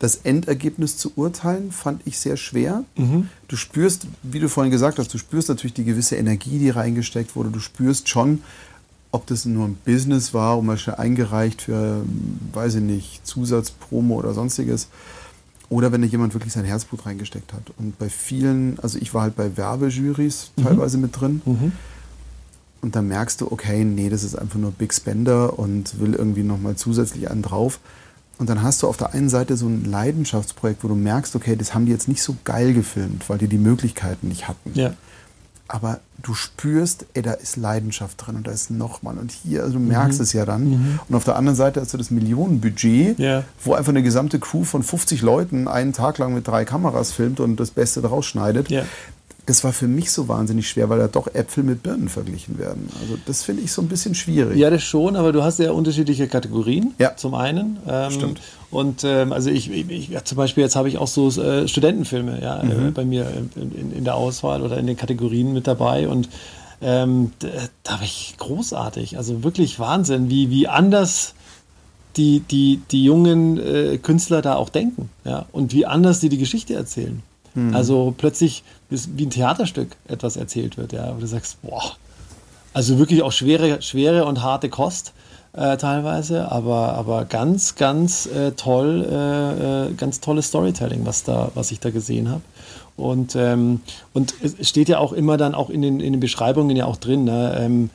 das 0.00 0.16
Endergebnis 0.16 0.98
zu 0.98 1.12
urteilen, 1.16 1.72
fand 1.72 2.02
ich 2.04 2.18
sehr 2.18 2.36
schwer. 2.36 2.84
Mhm. 2.94 3.30
Du 3.48 3.56
spürst, 3.56 4.06
wie 4.22 4.38
du 4.38 4.50
vorhin 4.50 4.70
gesagt 4.70 4.98
hast, 4.98 5.14
du 5.14 5.16
spürst 5.16 5.48
natürlich 5.48 5.72
die 5.72 5.84
gewisse 5.84 6.16
Energie, 6.16 6.58
die 6.58 6.68
reingesteckt 6.68 7.34
wurde. 7.36 7.48
Du 7.48 7.60
spürst 7.60 8.10
schon, 8.10 8.42
ob 9.12 9.26
das 9.28 9.46
nur 9.46 9.66
ein 9.66 9.78
Business 9.82 10.34
war, 10.34 10.58
um 10.58 10.66
mal 10.66 10.76
schnell 10.76 10.96
eingereicht 10.96 11.62
für, 11.62 12.04
weiß 12.52 12.74
ich 12.74 12.82
nicht, 12.82 13.26
Zusatzpromo 13.26 14.16
oder 14.16 14.34
sonstiges. 14.34 14.88
Oder 15.70 15.92
wenn 15.92 16.02
da 16.02 16.08
jemand 16.08 16.34
wirklich 16.34 16.52
sein 16.52 16.64
Herzblut 16.64 17.06
reingesteckt 17.06 17.52
hat. 17.54 17.72
Und 17.78 17.98
bei 17.98 18.10
vielen, 18.10 18.78
also 18.80 18.98
ich 18.98 19.14
war 19.14 19.22
halt 19.22 19.36
bei 19.36 19.56
Werbejurys 19.56 20.50
mhm. 20.56 20.62
teilweise 20.62 20.98
mit 20.98 21.18
drin. 21.18 21.40
Mhm. 21.44 21.72
Und 22.82 22.96
dann 22.96 23.08
merkst 23.08 23.40
du, 23.40 23.50
okay, 23.50 23.84
nee, 23.84 24.08
das 24.08 24.22
ist 24.22 24.36
einfach 24.36 24.58
nur 24.58 24.72
Big 24.72 24.92
Spender 24.92 25.58
und 25.58 26.00
will 26.00 26.14
irgendwie 26.14 26.42
nochmal 26.42 26.76
zusätzlich 26.76 27.30
einen 27.30 27.42
drauf. 27.42 27.78
Und 28.38 28.48
dann 28.50 28.62
hast 28.62 28.82
du 28.82 28.88
auf 28.88 28.96
der 28.96 29.14
einen 29.14 29.28
Seite 29.28 29.56
so 29.56 29.66
ein 29.66 29.84
Leidenschaftsprojekt, 29.84 30.82
wo 30.82 30.88
du 30.88 30.94
merkst, 30.94 31.36
okay, 31.36 31.56
das 31.56 31.74
haben 31.74 31.86
die 31.86 31.92
jetzt 31.92 32.08
nicht 32.08 32.22
so 32.22 32.36
geil 32.44 32.74
gefilmt, 32.74 33.28
weil 33.28 33.38
die 33.38 33.48
die 33.48 33.58
Möglichkeiten 33.58 34.28
nicht 34.28 34.48
hatten. 34.48 34.72
Ja 34.74 34.94
aber 35.72 36.00
du 36.18 36.34
spürst, 36.34 37.06
ey, 37.14 37.22
da 37.22 37.32
ist 37.32 37.56
Leidenschaft 37.56 38.26
drin 38.26 38.36
und 38.36 38.46
da 38.46 38.50
ist 38.50 38.70
nochmal 38.70 39.16
und 39.16 39.30
hier, 39.30 39.62
also 39.62 39.74
du 39.74 39.78
merkst 39.78 40.18
mhm. 40.18 40.22
es 40.22 40.32
ja 40.32 40.44
dann. 40.44 40.68
Mhm. 40.68 41.00
Und 41.08 41.14
auf 41.14 41.24
der 41.24 41.36
anderen 41.36 41.56
Seite 41.56 41.80
hast 41.80 41.94
du 41.94 41.98
das 41.98 42.10
Millionenbudget, 42.10 43.18
ja. 43.18 43.44
wo 43.64 43.74
einfach 43.74 43.90
eine 43.90 44.02
gesamte 44.02 44.40
Crew 44.40 44.64
von 44.64 44.82
50 44.82 45.22
Leuten 45.22 45.68
einen 45.68 45.92
Tag 45.92 46.18
lang 46.18 46.34
mit 46.34 46.46
drei 46.46 46.64
Kameras 46.64 47.12
filmt 47.12 47.40
und 47.40 47.56
das 47.56 47.70
Beste 47.70 48.02
daraus 48.02 48.26
schneidet. 48.26 48.68
Ja 48.68 48.84
das 49.50 49.64
war 49.64 49.72
für 49.72 49.88
mich 49.88 50.12
so 50.12 50.28
wahnsinnig 50.28 50.68
schwer, 50.68 50.88
weil 50.90 51.00
da 51.00 51.08
doch 51.08 51.26
Äpfel 51.34 51.64
mit 51.64 51.82
Birnen 51.82 52.08
verglichen 52.08 52.56
werden. 52.56 52.88
Also 53.00 53.18
das 53.26 53.42
finde 53.42 53.64
ich 53.64 53.72
so 53.72 53.82
ein 53.82 53.88
bisschen 53.88 54.14
schwierig. 54.14 54.56
Ja, 54.56 54.70
das 54.70 54.84
schon, 54.84 55.16
aber 55.16 55.32
du 55.32 55.42
hast 55.42 55.58
ja 55.58 55.72
unterschiedliche 55.72 56.28
Kategorien. 56.28 56.94
Ja. 57.00 57.16
Zum 57.16 57.34
einen. 57.34 57.78
Ähm, 57.88 58.10
Stimmt. 58.12 58.40
Und 58.70 59.02
ähm, 59.02 59.32
also 59.32 59.50
ich, 59.50 59.68
ich 59.68 60.08
ja, 60.08 60.24
zum 60.24 60.36
Beispiel 60.36 60.62
jetzt 60.62 60.76
habe 60.76 60.88
ich 60.88 60.98
auch 60.98 61.08
so 61.08 61.28
äh, 61.42 61.66
Studentenfilme 61.66 62.40
ja, 62.40 62.62
mhm. 62.62 62.88
äh, 62.88 62.90
bei 62.92 63.04
mir 63.04 63.26
in, 63.56 63.72
in, 63.72 63.92
in, 63.92 64.04
der 64.04 64.14
Auswahl 64.14 64.62
oder 64.62 64.78
in 64.78 64.86
den 64.86 64.96
Kategorien 64.96 65.52
mit 65.52 65.66
dabei 65.66 66.06
und 66.06 66.28
ähm, 66.80 67.32
da 67.82 67.94
war 67.94 68.02
ich 68.02 68.36
großartig. 68.38 69.16
Also 69.16 69.42
wirklich 69.42 69.80
Wahnsinn, 69.80 70.30
wie, 70.30 70.48
wie 70.50 70.68
anders 70.68 71.34
die, 72.16 72.38
die, 72.38 72.80
die 72.88 73.02
jungen 73.02 73.58
äh, 73.58 73.98
Künstler 73.98 74.42
da 74.42 74.54
auch 74.54 74.68
denken 74.68 75.10
ja, 75.24 75.46
und 75.50 75.72
wie 75.72 75.86
anders 75.86 76.20
die 76.20 76.28
die 76.28 76.38
Geschichte 76.38 76.74
erzählen. 76.74 77.20
Mhm. 77.54 77.74
Also 77.74 78.14
plötzlich 78.16 78.62
wie 78.88 79.26
ein 79.26 79.30
Theaterstück 79.30 79.96
etwas 80.08 80.36
erzählt 80.36 80.76
wird, 80.76 80.92
ja, 80.92 81.14
wo 81.14 81.20
du 81.20 81.26
sagst, 81.26 81.62
boah, 81.62 81.82
also 82.72 82.98
wirklich 82.98 83.22
auch 83.22 83.32
schwere, 83.32 83.82
schwere 83.82 84.24
und 84.24 84.42
harte 84.42 84.68
Kost 84.68 85.12
äh, 85.52 85.76
teilweise, 85.76 86.50
aber, 86.50 86.94
aber 86.94 87.24
ganz, 87.24 87.74
ganz 87.74 88.26
äh, 88.26 88.52
toll, 88.52 89.06
äh, 89.10 89.88
äh 89.88 89.92
ganz 89.94 90.20
tolles 90.20 90.46
Storytelling, 90.46 91.04
was 91.04 91.24
da, 91.24 91.50
was 91.54 91.72
ich 91.72 91.80
da 91.80 91.90
gesehen 91.90 92.28
habe. 92.28 92.42
Und, 92.96 93.34
ähm, 93.34 93.80
und 94.12 94.34
es 94.42 94.68
steht 94.68 94.88
ja 94.88 94.98
auch 94.98 95.12
immer 95.12 95.36
dann 95.36 95.54
auch 95.54 95.70
in 95.70 95.82
den, 95.82 96.00
in 96.00 96.12
den 96.12 96.20
Beschreibungen 96.20 96.76
ja 96.76 96.84
auch 96.84 96.96
drin, 96.96 97.24
ne? 97.24 97.56
ähm, 97.58 97.90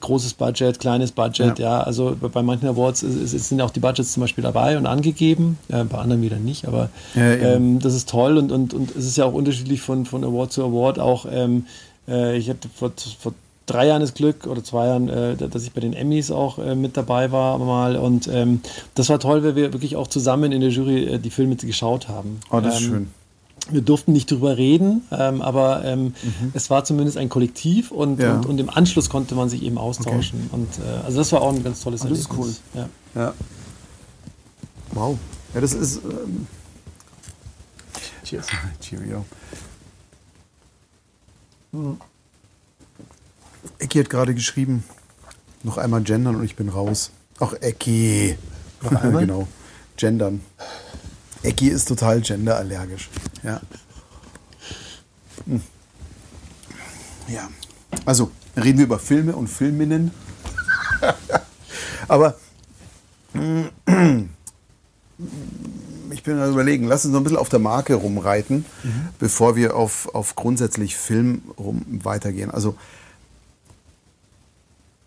großes 0.00 0.34
Budget, 0.34 0.78
kleines 0.78 1.12
Budget, 1.12 1.58
ja. 1.58 1.78
ja. 1.78 1.80
Also 1.82 2.16
bei 2.20 2.42
manchen 2.42 2.68
Awards 2.68 3.02
ist, 3.02 3.34
ist, 3.34 3.48
sind 3.48 3.60
auch 3.60 3.70
die 3.70 3.80
Budgets 3.80 4.12
zum 4.12 4.22
Beispiel 4.22 4.42
dabei 4.42 4.78
und 4.78 4.86
angegeben, 4.86 5.58
ja, 5.68 5.84
bei 5.84 5.98
anderen 5.98 6.22
wieder 6.22 6.38
nicht, 6.38 6.66
aber 6.66 6.88
ja, 7.14 7.32
ähm, 7.32 7.78
das 7.78 7.94
ist 7.94 8.08
toll 8.08 8.38
und, 8.38 8.52
und, 8.52 8.74
und 8.74 8.94
es 8.96 9.04
ist 9.04 9.16
ja 9.16 9.24
auch 9.24 9.34
unterschiedlich 9.34 9.80
von, 9.82 10.06
von 10.06 10.24
Award 10.24 10.52
zu 10.52 10.64
Award. 10.64 10.98
Auch 10.98 11.26
ähm, 11.30 11.66
äh, 12.08 12.36
ich 12.36 12.48
hatte 12.48 12.68
vor, 12.74 12.92
vor 13.18 13.34
drei 13.66 13.86
Jahren 13.86 14.00
das 14.00 14.14
Glück 14.14 14.46
oder 14.46 14.64
zwei 14.64 14.86
Jahren, 14.86 15.08
äh, 15.08 15.36
dass 15.36 15.62
ich 15.62 15.72
bei 15.72 15.80
den 15.80 15.92
Emmys 15.92 16.30
auch 16.30 16.58
äh, 16.58 16.74
mit 16.74 16.96
dabei 16.96 17.30
war 17.30 17.58
mal 17.58 17.96
und 17.96 18.28
ähm, 18.28 18.60
das 18.94 19.08
war 19.08 19.18
toll, 19.18 19.44
weil 19.44 19.56
wir 19.56 19.72
wirklich 19.72 19.96
auch 19.96 20.08
zusammen 20.08 20.52
in 20.52 20.60
der 20.60 20.70
Jury 20.70 21.04
äh, 21.04 21.18
die 21.18 21.30
Filme 21.30 21.56
geschaut 21.56 22.08
haben. 22.08 22.40
Oh, 22.50 22.60
das 22.60 22.80
ist 22.80 22.86
ähm, 22.86 22.90
schön 22.90 23.21
wir 23.70 23.82
durften 23.82 24.12
nicht 24.12 24.30
drüber 24.30 24.56
reden, 24.56 25.02
ähm, 25.10 25.40
aber 25.40 25.84
ähm, 25.84 26.14
mhm. 26.22 26.52
es 26.54 26.70
war 26.70 26.84
zumindest 26.84 27.16
ein 27.16 27.28
Kollektiv 27.28 27.90
und, 27.90 28.20
ja. 28.20 28.34
und, 28.34 28.46
und, 28.46 28.58
im 28.58 28.68
Anschluss 28.68 29.08
konnte 29.08 29.34
man 29.34 29.48
sich 29.48 29.62
eben 29.62 29.78
austauschen. 29.78 30.48
Okay. 30.50 30.60
Und 30.60 30.78
äh, 30.78 31.04
also 31.04 31.18
das 31.18 31.32
war 31.32 31.42
auch 31.42 31.52
ein 31.52 31.62
ganz 31.62 31.80
tolles 31.80 32.04
oh, 32.04 32.08
Das 32.08 32.18
ist 32.18 32.30
cool. 32.36 32.52
Ja. 32.74 32.88
ja. 33.14 33.34
Wow. 34.92 35.18
Ja, 35.54 35.60
das 35.60 35.74
ist. 35.74 36.00
Ähm 36.04 36.46
Cheers. 38.24 38.46
Cheerio. 38.80 39.24
Hm. 41.72 41.98
Ecki 43.78 43.98
hat 43.98 44.10
gerade 44.10 44.34
geschrieben, 44.34 44.84
noch 45.62 45.78
einmal 45.78 46.02
gendern 46.02 46.36
und 46.36 46.44
ich 46.44 46.56
bin 46.56 46.68
raus. 46.68 47.10
Ach, 47.40 47.52
Ecki. 47.54 48.36
Noch 48.82 48.92
einmal? 49.02 49.20
genau. 49.26 49.48
Gendern. 49.96 50.40
Ecki 51.42 51.68
ist 51.68 51.88
total 51.88 52.20
genderallergisch. 52.20 53.10
Ja. 53.42 53.60
Hm. 55.46 55.62
Ja. 57.28 57.48
Also, 58.04 58.30
reden 58.56 58.78
wir 58.78 58.84
über 58.84 58.98
Filme 58.98 59.34
und 59.34 59.48
Filminnen. 59.48 60.12
Aber 62.08 62.36
ich 66.10 66.22
bin 66.22 66.38
überlegen, 66.38 66.86
lass 66.86 67.04
uns 67.04 67.12
noch 67.12 67.20
ein 67.20 67.24
bisschen 67.24 67.38
auf 67.38 67.48
der 67.48 67.58
Marke 67.58 67.94
rumreiten, 67.94 68.64
bevor 69.18 69.56
wir 69.56 69.74
auf, 69.74 70.14
auf 70.14 70.36
grundsätzlich 70.36 70.96
Film 70.96 71.42
rum 71.58 71.84
weitergehen. 72.04 72.50
Also, 72.50 72.76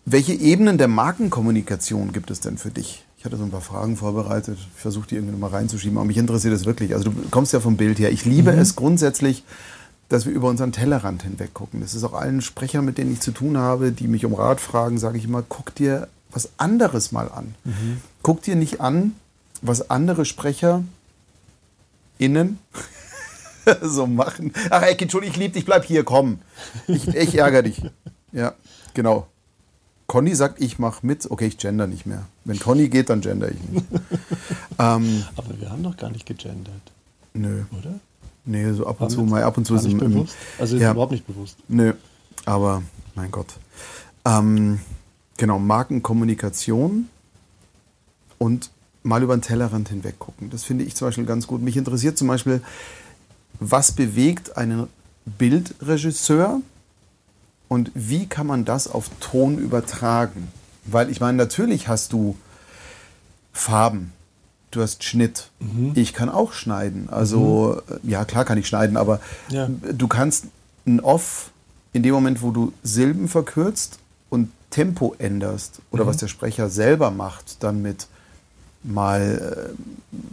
welche 0.04 0.34
Ebenen 0.34 0.76
der 0.78 0.88
Markenkommunikation 0.88 2.12
gibt 2.12 2.30
es 2.30 2.40
denn 2.40 2.58
für 2.58 2.70
dich? 2.70 3.05
Ich 3.26 3.32
hatte 3.32 3.38
so 3.38 3.44
ein 3.44 3.50
paar 3.50 3.60
Fragen 3.60 3.96
vorbereitet. 3.96 4.56
Ich 4.56 4.80
versuche 4.80 5.08
die 5.08 5.16
irgendwie 5.16 5.36
mal 5.36 5.50
reinzuschieben, 5.50 5.98
aber 5.98 6.06
mich 6.06 6.16
interessiert 6.16 6.54
das 6.54 6.64
wirklich. 6.64 6.94
Also 6.94 7.10
du 7.10 7.28
kommst 7.32 7.52
ja 7.52 7.58
vom 7.58 7.76
Bild 7.76 7.98
her. 7.98 8.12
Ich 8.12 8.24
liebe 8.24 8.52
es 8.52 8.76
grundsätzlich, 8.76 9.42
dass 10.08 10.26
wir 10.26 10.32
über 10.32 10.48
unseren 10.48 10.70
Tellerrand 10.70 11.24
hinweg 11.24 11.52
gucken. 11.52 11.80
Das 11.80 11.96
ist 11.96 12.04
auch 12.04 12.12
allen 12.12 12.40
Sprechern, 12.40 12.84
mit 12.84 12.98
denen 12.98 13.12
ich 13.12 13.18
zu 13.18 13.32
tun 13.32 13.58
habe, 13.58 13.90
die 13.90 14.06
mich 14.06 14.24
um 14.24 14.32
Rat 14.32 14.60
fragen, 14.60 14.98
sage 14.98 15.18
ich 15.18 15.24
immer, 15.24 15.42
guck 15.42 15.74
dir 15.74 16.06
was 16.30 16.50
anderes 16.56 17.10
mal 17.10 17.28
an. 17.28 17.56
Guck 18.22 18.42
dir 18.42 18.54
nicht 18.54 18.80
an, 18.80 19.16
was 19.60 19.90
andere 19.90 20.24
Sprecher 20.24 20.84
innen 22.18 22.60
so 23.82 24.06
machen. 24.06 24.52
Ach, 24.70 24.82
Ecki, 24.82 25.06
Entschuldigung, 25.06 25.34
ich 25.34 25.40
liebe 25.40 25.54
dich, 25.54 25.64
bleib 25.64 25.84
hier, 25.84 26.04
komm. 26.04 26.38
Ich, 26.86 27.08
ich 27.08 27.34
ärgere 27.36 27.64
dich. 27.64 27.82
Ja, 28.30 28.54
genau. 28.94 29.26
Conny 30.06 30.34
sagt, 30.34 30.60
ich 30.60 30.78
mache 30.78 31.04
mit. 31.04 31.30
Okay, 31.30 31.46
ich 31.46 31.58
gender 31.58 31.86
nicht 31.86 32.06
mehr. 32.06 32.26
Wenn 32.44 32.58
Conny 32.58 32.88
geht, 32.88 33.10
dann 33.10 33.20
gender 33.20 33.50
ich 33.50 33.60
nicht. 33.68 33.86
ähm, 34.78 35.24
Aber 35.36 35.60
wir 35.60 35.70
haben 35.70 35.82
doch 35.82 35.96
gar 35.96 36.10
nicht 36.10 36.26
gegendert, 36.26 36.92
nö. 37.34 37.64
oder? 37.78 37.98
Nee, 38.44 38.72
so 38.72 38.86
ab 38.86 39.00
und 39.00 39.10
zu 39.10 39.22
mal, 39.22 39.42
ab 39.42 39.58
und 39.58 39.64
zu 39.66 39.74
ist 39.74 39.82
nicht 39.82 40.00
im, 40.00 40.12
bewusst. 40.12 40.36
Also 40.58 40.76
ist 40.76 40.82
ja. 40.82 40.92
überhaupt 40.92 41.10
nicht 41.10 41.26
bewusst. 41.26 41.56
Nö, 41.68 41.94
aber 42.44 42.82
mein 43.16 43.32
Gott. 43.32 43.54
Ähm, 44.24 44.78
genau, 45.36 45.58
Markenkommunikation 45.58 47.08
und 48.38 48.70
mal 49.02 49.22
über 49.22 49.36
den 49.36 49.42
Tellerrand 49.42 49.88
hinweg 49.88 50.20
gucken. 50.20 50.50
Das 50.50 50.62
finde 50.62 50.84
ich 50.84 50.94
zum 50.94 51.08
Beispiel 51.08 51.26
ganz 51.26 51.48
gut. 51.48 51.60
Mich 51.60 51.76
interessiert 51.76 52.16
zum 52.16 52.28
Beispiel, 52.28 52.60
was 53.58 53.92
bewegt 53.92 54.56
einen 54.56 54.86
Bildregisseur 55.24 56.60
und 57.68 57.90
wie 57.94 58.26
kann 58.26 58.46
man 58.46 58.64
das 58.64 58.86
auf 58.88 59.10
Ton 59.20 59.58
übertragen? 59.58 60.48
Weil 60.84 61.10
ich 61.10 61.20
meine, 61.20 61.36
natürlich 61.36 61.88
hast 61.88 62.12
du 62.12 62.36
Farben, 63.52 64.12
du 64.70 64.82
hast 64.82 65.02
Schnitt. 65.04 65.50
Ich 65.94 66.12
kann 66.12 66.28
auch 66.28 66.52
schneiden. 66.52 67.08
Also, 67.10 67.80
äh, 67.90 68.08
ja, 68.10 68.24
klar 68.24 68.44
kann 68.44 68.58
ich 68.58 68.66
schneiden, 68.68 68.96
aber 68.96 69.20
Ja. 69.48 69.68
du 69.68 70.06
kannst 70.08 70.46
ein 70.86 71.00
Off 71.00 71.50
in 71.92 72.02
dem 72.02 72.12
Moment, 72.14 72.42
wo 72.42 72.50
du 72.50 72.72
Silben 72.82 73.26
verkürzt 73.28 73.98
und 74.30 74.50
Tempo 74.70 75.14
änderst 75.18 75.80
oder 75.90 76.06
was 76.06 76.18
der 76.18 76.28
Sprecher 76.28 76.68
selber 76.68 77.10
macht, 77.10 77.62
dann 77.62 77.80
mit 77.82 78.06
mal 78.82 79.74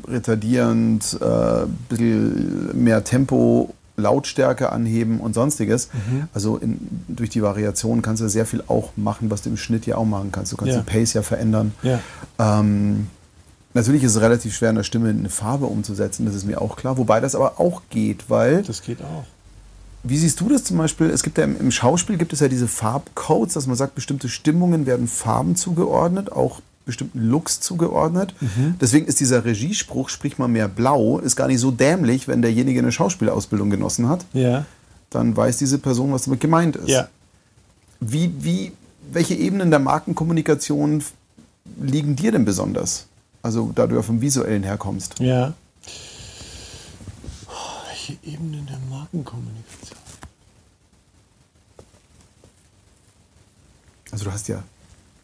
äh, 0.07 0.11
retardierend, 0.11 1.17
äh, 1.21 1.65
bisschen 1.89 2.83
mehr 2.83 3.03
Tempo, 3.03 3.73
Lautstärke 3.95 4.71
anheben 4.71 5.19
und 5.19 5.33
sonstiges. 5.35 5.89
Also 6.33 6.57
in, 6.57 6.77
durch 7.07 7.29
die 7.29 7.41
Variation 7.43 8.01
kannst 8.01 8.21
du 8.23 8.27
sehr 8.29 8.45
viel 8.45 8.63
auch 8.67 8.91
machen, 8.95 9.29
was 9.29 9.41
du 9.43 9.49
im 9.49 9.57
Schnitt 9.57 9.85
ja 9.85 9.97
auch 9.97 10.05
machen 10.05 10.31
kannst. 10.31 10.51
Du 10.51 10.57
kannst 10.57 10.73
Ja. 10.73 10.81
die 10.81 10.89
Pace 10.89 11.13
ja 11.13 11.21
verändern. 11.21 11.73
Ja. 11.83 11.99
Ähm, 12.39 13.07
natürlich 13.73 14.03
ist 14.03 14.15
es 14.15 14.21
relativ 14.21 14.55
schwer, 14.55 14.71
in 14.71 14.77
der 14.77 14.83
Stimme 14.83 15.09
eine 15.09 15.29
Farbe 15.29 15.65
umzusetzen, 15.67 16.25
das 16.25 16.33
ist 16.35 16.45
mir 16.45 16.61
auch 16.61 16.75
klar. 16.75 16.97
Wobei 16.97 17.19
das 17.19 17.35
aber 17.35 17.59
auch 17.59 17.81
geht, 17.91 18.29
weil 18.29 18.63
Das 18.63 18.81
geht 18.81 19.01
auch. 19.01 19.25
wie 20.03 20.17
siehst 20.17 20.41
du 20.41 20.49
das 20.49 20.63
zum 20.63 20.77
Beispiel? 20.77 21.09
Es 21.11 21.21
gibt 21.23 21.37
ja 21.37 21.43
im, 21.43 21.59
im 21.59 21.71
Schauspiel 21.71 22.17
gibt 22.17 22.33
es 22.33 22.39
ja 22.39 22.47
diese 22.47 22.67
Farbcodes, 22.67 23.53
dass 23.53 23.67
man 23.67 23.75
sagt, 23.75 23.95
bestimmte 23.95 24.27
Stimmungen 24.27 24.85
werden 24.85 25.07
Farben 25.07 25.55
zugeordnet, 25.55 26.31
auch 26.31 26.61
bestimmten 26.85 27.19
Looks 27.29 27.59
zugeordnet. 27.61 28.35
Deswegen 28.81 29.05
ist 29.05 29.19
dieser 29.19 29.45
Regiespruch, 29.45 30.09
sprich 30.09 30.37
mal 30.37 30.47
mehr 30.47 30.67
blau, 30.67 31.19
ist 31.19 31.35
gar 31.35 31.47
nicht 31.47 31.59
so 31.59 31.71
dämlich, 31.71 32.27
wenn 32.27 32.41
derjenige 32.41 32.79
eine 32.79 32.91
Schauspielausbildung 32.91 33.69
genossen 33.69 34.09
hat. 34.09 34.25
Ja. 34.33 34.65
Dann 35.09 35.35
weiß 35.35 35.57
diese 35.57 35.77
Person, 35.77 36.11
was 36.11 36.23
damit 36.23 36.39
gemeint 36.39 36.75
ist. 36.75 36.89
Ja. 36.89 37.07
Wie, 37.99 38.33
wie, 38.39 38.71
welche 39.11 39.35
Ebenen 39.35 39.69
der 39.69 39.79
Markenkommunikation 39.79 41.03
liegen 41.81 42.15
dir 42.15 42.31
denn 42.31 42.45
besonders? 42.45 43.07
Also 43.41 43.71
da 43.73 43.87
du 43.87 43.95
ja 43.95 44.01
vom 44.01 44.21
Visuellen 44.21 44.63
herkommst. 44.63 45.19
Ja. 45.19 45.53
Oh, 47.47 47.87
welche 47.87 48.17
Ebenen 48.23 48.65
der 48.65 48.79
Markenkommunikation? 48.89 49.99
Also 54.11 54.25
du 54.25 54.31
hast 54.31 54.47
ja 54.47 54.63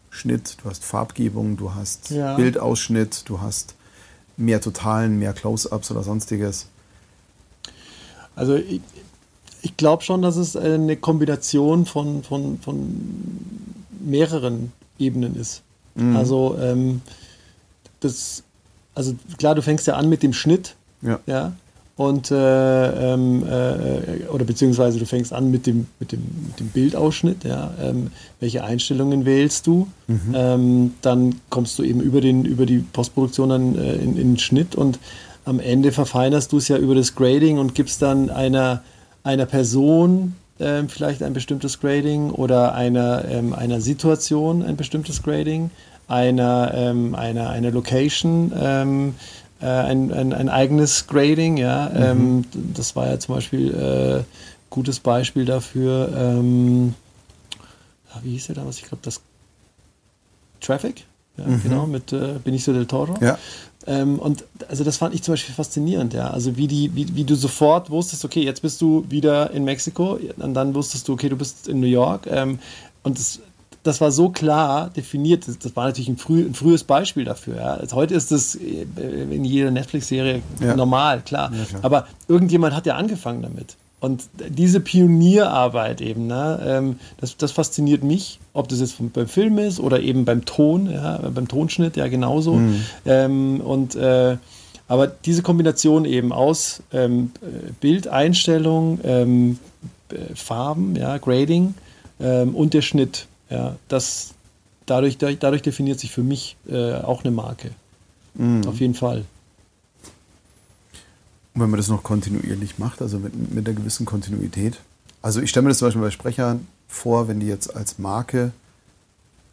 Schnitt, 0.10 0.58
du 0.64 0.70
hast 0.70 0.84
Farbgebung, 0.84 1.58
du 1.58 1.74
hast 1.76 2.10
Ja. 2.10 2.36
Bildausschnitt, 2.36 3.24
du 3.26 3.42
hast 3.42 3.76
mehr 4.38 4.62
Totalen, 4.62 5.20
mehr 5.20 5.34
Close-ups 5.34 5.92
oder 5.92 6.04
sonstiges. 6.04 6.68
Also 8.36 8.56
ich, 8.56 8.82
ich 9.62 9.76
glaube 9.78 10.04
schon, 10.04 10.22
dass 10.22 10.36
es 10.38 10.56
eine 10.56 10.96
Kombination 10.96 11.86
von, 11.86 12.24
von, 12.24 12.60
von 12.60 13.40
mehreren 14.00 14.72
Ebenen 14.98 15.36
ist. 15.36 15.62
Also 16.16 16.58
ähm, 16.62 17.02
das, 18.00 18.44
also 18.96 19.16
klar, 19.38 19.54
du 19.56 19.62
fängst 19.62 19.86
ja 19.88 19.96
an 19.96 20.08
mit 20.08 20.24
dem 20.24 20.32
Schnitt, 20.32 20.76
Ja. 21.02 21.20
ja. 21.26 21.52
Und 22.00 22.32
äh, 22.32 23.14
ähm, 23.14 23.44
äh, 23.46 24.26
oder 24.30 24.46
beziehungsweise 24.46 25.00
du 25.00 25.06
fängst 25.06 25.34
an 25.34 25.52
mit 25.52 25.68
dem, 25.68 25.88
mit 26.00 26.14
dem, 26.14 26.22
mit 26.48 26.58
dem 26.58 26.70
Bildausschnitt, 26.70 27.44
ja. 27.44 27.74
Ähm, 27.84 28.12
welche 28.40 28.64
Einstellungen 28.64 29.26
wählst 29.26 29.68
du? 29.68 29.86
Ähm, 30.34 30.94
dann 31.02 31.36
kommst 31.50 31.78
du 31.78 31.84
eben 31.84 32.00
über, 32.00 32.22
den, 32.22 32.46
über 32.46 32.66
die 32.66 32.78
Postproduktion 32.78 33.50
dann 33.50 33.78
äh, 33.78 33.96
in, 33.96 34.16
in 34.16 34.16
den 34.16 34.40
Schnitt 34.40 34.76
und 34.76 34.98
am 35.44 35.60
Ende 35.60 35.92
verfeinerst 35.92 36.54
du 36.54 36.58
es 36.60 36.70
ja 36.70 36.78
über 36.78 36.96
das 36.96 37.16
Grading 37.16 37.58
und 37.58 37.76
gibst 37.76 38.02
dann 38.02 38.30
einer, 38.30 38.82
einer 39.24 39.46
Person 39.46 40.36
ähm, 40.62 40.88
vielleicht 40.88 41.22
ein 41.22 41.34
bestimmtes 41.34 41.82
Grading 41.82 42.30
oder 42.32 42.76
einer, 42.76 43.26
ähm, 43.30 43.52
einer 43.52 43.82
Situation 43.82 44.64
ein 44.64 44.78
bestimmtes 44.78 45.22
Grading, 45.22 45.70
einer, 46.08 46.72
ähm, 46.74 47.14
einer, 47.14 47.50
einer 47.50 47.72
Location 47.72 48.54
ähm, 48.58 49.16
äh, 49.62 49.66
ein, 49.66 50.12
ein, 50.12 50.34
ein 50.34 50.50
eigenes 50.50 51.08
Grading. 51.08 51.58
Ja? 51.58 51.92
Ähm, 51.94 52.46
das 52.54 52.96
war 52.96 53.08
ja 53.08 53.20
zum 53.20 53.36
Beispiel 53.36 53.74
äh, 53.74 54.24
gutes 54.70 55.00
Beispiel 55.00 55.46
dafür. 55.46 56.12
Ähm, 56.16 56.94
wie 58.24 58.32
hieß 58.32 58.48
der 58.48 58.56
damals? 58.56 58.78
Ich 58.78 58.84
glaube, 58.84 59.00
das 59.04 59.22
Traffic. 60.62 61.06
Ja, 61.38 61.46
genau, 61.64 61.88
mit 61.88 62.12
äh, 62.12 62.36
Benicio 62.44 62.74
del 62.74 62.86
Toro. 62.86 63.16
Ja. 63.22 63.38
Ähm, 63.88 64.20
und 64.20 64.44
also 64.68 64.84
das 64.84 64.98
fand 64.98 65.16
ich 65.16 65.24
zum 65.24 65.34
Beispiel 65.34 65.56
faszinierend, 65.56 66.14
ja. 66.14 66.30
Also 66.30 66.58
wie 66.58 66.68
die, 66.68 66.94
wie, 66.96 67.16
wie 67.16 67.24
du 67.24 67.36
sofort 67.36 67.90
wusstest, 67.90 68.26
okay, 68.26 68.44
jetzt 68.44 68.62
bist 68.62 68.82
du 68.82 69.06
wieder 69.10 69.52
in 69.52 69.64
Mexiko, 69.64 70.20
und 70.38 70.54
dann 70.54 70.76
wusstest 70.76 71.08
du, 71.08 71.14
okay, 71.14 71.30
du 71.30 71.38
bist 71.38 71.70
in 71.70 71.80
New 71.80 71.88
York. 71.88 72.28
Ähm, 72.30 72.60
und 73.04 73.18
das, 73.18 73.40
das 73.84 74.02
war 74.02 74.12
so 74.12 74.30
klar 74.30 74.90
definiert. 74.96 75.48
Das, 75.48 75.58
das 75.60 75.76
war 75.76 75.86
natürlich 75.86 76.10
ein, 76.10 76.18
früh, 76.18 76.42
ein 76.46 76.54
frühes 76.54 76.84
Beispiel 76.84 77.26
dafür. 77.26 77.56
Ja. 77.58 77.74
Also 77.76 77.96
heute 77.96 78.14
ist 78.14 78.32
das 78.32 78.56
äh, 78.56 78.86
in 79.32 79.46
jeder 79.46 79.72
Netflix-Serie 79.72 80.42
Ja. 80.62 80.76
normal, 80.76 81.22
klar. 81.22 81.52
Ja, 81.58 81.66
klar. 81.66 81.82
Aber 81.84 82.08
irgendjemand 82.28 82.76
hat 82.76 82.86
ja 82.86 82.96
angefangen 82.96 83.42
damit. 83.42 83.76
Und 84.02 84.24
diese 84.50 84.80
Pionierarbeit 84.80 86.00
eben, 86.00 86.28
ne, 86.28 86.60
ähm, 86.66 87.00
das, 87.20 87.36
das 87.36 87.52
fasziniert 87.52 88.02
mich, 88.02 88.40
ob 88.54 88.70
das 88.70 88.80
jetzt 88.80 88.96
beim 89.14 89.28
Film 89.28 89.58
ist 89.58 89.80
oder 89.80 90.00
eben 90.00 90.24
beim 90.24 90.46
Ton, 90.46 90.90
ja, 90.90 91.18
beim 91.18 91.50
Tonschnitt 91.50 91.98
ja 91.98 92.08
genauso. 92.08 92.62
Ähm, 93.06 93.60
und 93.60 93.96
äh, 93.96 94.38
aber 94.88 95.08
diese 95.08 95.42
Kombination 95.44 96.06
eben 96.06 96.32
aus 96.32 96.82
ähm, 96.94 97.32
äh, 97.42 97.72
Bildeinstellung, 97.82 99.00
ähm, 99.04 99.60
äh, 100.12 100.34
Farben, 100.34 100.96
ja, 100.96 101.18
Grading 101.18 101.76
ähm, 102.22 102.56
und 102.56 102.74
der 102.74 102.82
Schnitt, 102.82 103.28
ja, 103.50 103.76
das 103.88 104.34
dadurch, 104.86 105.18
dadurch 105.18 105.62
definiert 105.62 106.00
sich 106.00 106.12
für 106.12 106.24
mich 106.24 106.58
äh, 106.68 106.96
auch 106.96 107.24
eine 107.24 107.32
Marke. 107.32 107.72
Auf 108.68 108.80
jeden 108.80 108.94
Fall. 108.94 109.26
Und 111.54 111.62
wenn 111.62 111.70
man 111.70 111.78
das 111.78 111.90
noch 111.90 112.04
kontinuierlich 112.04 112.78
macht, 112.80 113.02
also 113.02 113.20
mit, 113.20 113.34
mit 113.52 113.68
einer 113.68 113.76
gewissen 113.76 114.06
Kontinuität. 114.06 114.80
Also 115.22 115.42
ich 115.42 115.50
stelle 115.50 115.64
mir 115.64 115.70
das 115.70 115.80
zum 115.80 115.88
Beispiel 115.88 116.02
bei 116.02 116.12
Sprechern 116.12 116.68
vor, 116.88 117.28
wenn 117.28 117.40
die 117.40 117.48
jetzt 117.48 117.76
als 117.76 118.00
Marke 118.00 118.52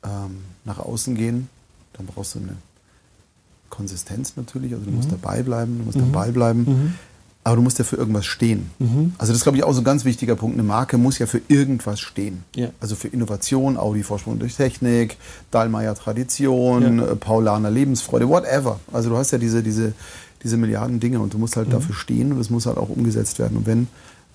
ähm, 0.05 0.44
nach 0.64 0.78
außen 0.78 1.14
gehen, 1.14 1.49
dann 1.94 2.07
brauchst 2.07 2.34
du 2.34 2.40
eine 2.40 2.57
Konsistenz 3.70 4.36
natürlich, 4.36 4.72
also 4.74 4.84
du 4.84 4.92
musst 4.92 5.11
dabei 5.11 5.42
bleiben, 5.42 5.78
du 5.78 5.84
musst 5.84 5.99
dabei 5.99 6.30
bleiben. 6.30 6.94
Aber 7.47 7.55
du 7.57 7.62
musst 7.62 7.78
ja 7.78 7.84
für 7.84 7.94
irgendwas 7.94 8.26
stehen. 8.26 8.70
Mhm. 8.80 9.14
Also 9.18 9.30
das 9.32 9.38
ist, 9.38 9.42
glaube 9.44 9.57
ich, 9.57 9.62
auch 9.62 9.72
so 9.72 9.80
ein 9.80 9.84
ganz 9.84 10.05
wichtiger 10.05 10.34
Punkt. 10.34 10.55
Eine 10.59 10.64
Marke 10.66 10.99
muss 10.99 11.18
ja 11.20 11.26
für 11.26 11.40
irgendwas 11.47 12.01
stehen. 12.01 12.42
Ja. 12.57 12.70
Also 12.80 12.97
für 12.97 13.07
Innovation, 13.07 13.76
Audi 13.76 14.03
Vorsprung 14.03 14.40
durch 14.40 14.57
Technik, 14.57 15.16
Dallmayr 15.53 15.94
Tradition, 15.94 16.99
Ja. 16.99 17.07
äh, 17.12 17.14
Paulaner 17.16 17.70
Lebensfreude, 17.70 18.28
whatever. 18.28 18.80
Also 18.92 19.11
du 19.11 19.16
hast 19.16 19.30
ja 19.30 19.38
diese, 19.38 19.62
diese, 19.62 19.92
diese 20.42 20.57
Milliarden 20.57 20.99
Dinge 20.99 21.20
und 21.20 21.34
du 21.34 21.38
musst 21.38 21.55
Mhm. 21.55 21.61
halt 21.61 21.72
dafür 21.72 21.94
stehen 21.94 22.32
und 22.32 22.40
es 22.40 22.51
muss 22.51 22.66
halt 22.66 22.78
auch 22.78 22.88
umgesetzt 22.88 23.38
werden. 23.38 23.57
Und 23.59 23.66
wenn 23.66 23.86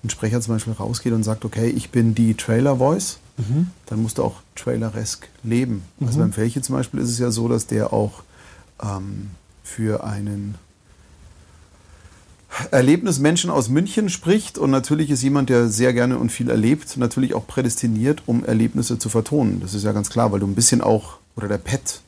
ein 0.04 0.08
Sprecher 0.10 0.40
zum 0.40 0.54
Beispiel 0.54 0.72
rausgeht 0.72 1.12
und 1.12 1.22
sagt, 1.22 1.44
okay, 1.44 1.68
ich 1.68 1.90
bin 1.90 2.14
die 2.14 2.32
Trailer-Voice, 2.34 3.18
Mhm. 3.36 3.68
dann 3.86 4.00
musst 4.02 4.16
du 4.18 4.22
auch 4.24 4.36
traileresk 4.56 5.28
leben. 5.42 5.82
Also 6.00 6.18
beim 6.18 6.32
Felche 6.32 6.62
zum 6.62 6.76
Beispiel 6.76 7.00
ist 7.00 7.10
es 7.10 7.18
ja 7.18 7.30
so, 7.30 7.46
dass 7.48 7.66
der 7.66 7.92
auch 7.92 8.22
ähm, 8.82 9.30
für 9.62 10.02
einen 10.04 10.54
Erlebnismenschen 12.70 13.50
aus 13.50 13.68
München 13.68 14.08
spricht 14.08 14.58
und 14.58 14.70
natürlich 14.70 15.10
ist 15.10 15.22
jemand, 15.22 15.48
der 15.48 15.68
sehr 15.68 15.92
gerne 15.92 16.18
und 16.18 16.30
viel 16.30 16.50
erlebt, 16.50 16.96
natürlich 16.96 17.34
auch 17.34 17.46
prädestiniert, 17.46 18.22
um 18.26 18.44
Erlebnisse 18.44 18.98
zu 18.98 19.08
vertonen. 19.08 19.60
Das 19.60 19.74
ist 19.74 19.84
ja 19.84 19.92
ganz 19.92 20.10
klar, 20.10 20.32
weil 20.32 20.40
du 20.40 20.46
ein 20.46 20.54
bisschen 20.54 20.80
auch, 20.80 21.18
oder 21.36 21.48
der 21.48 21.58
Pet, 21.58 22.00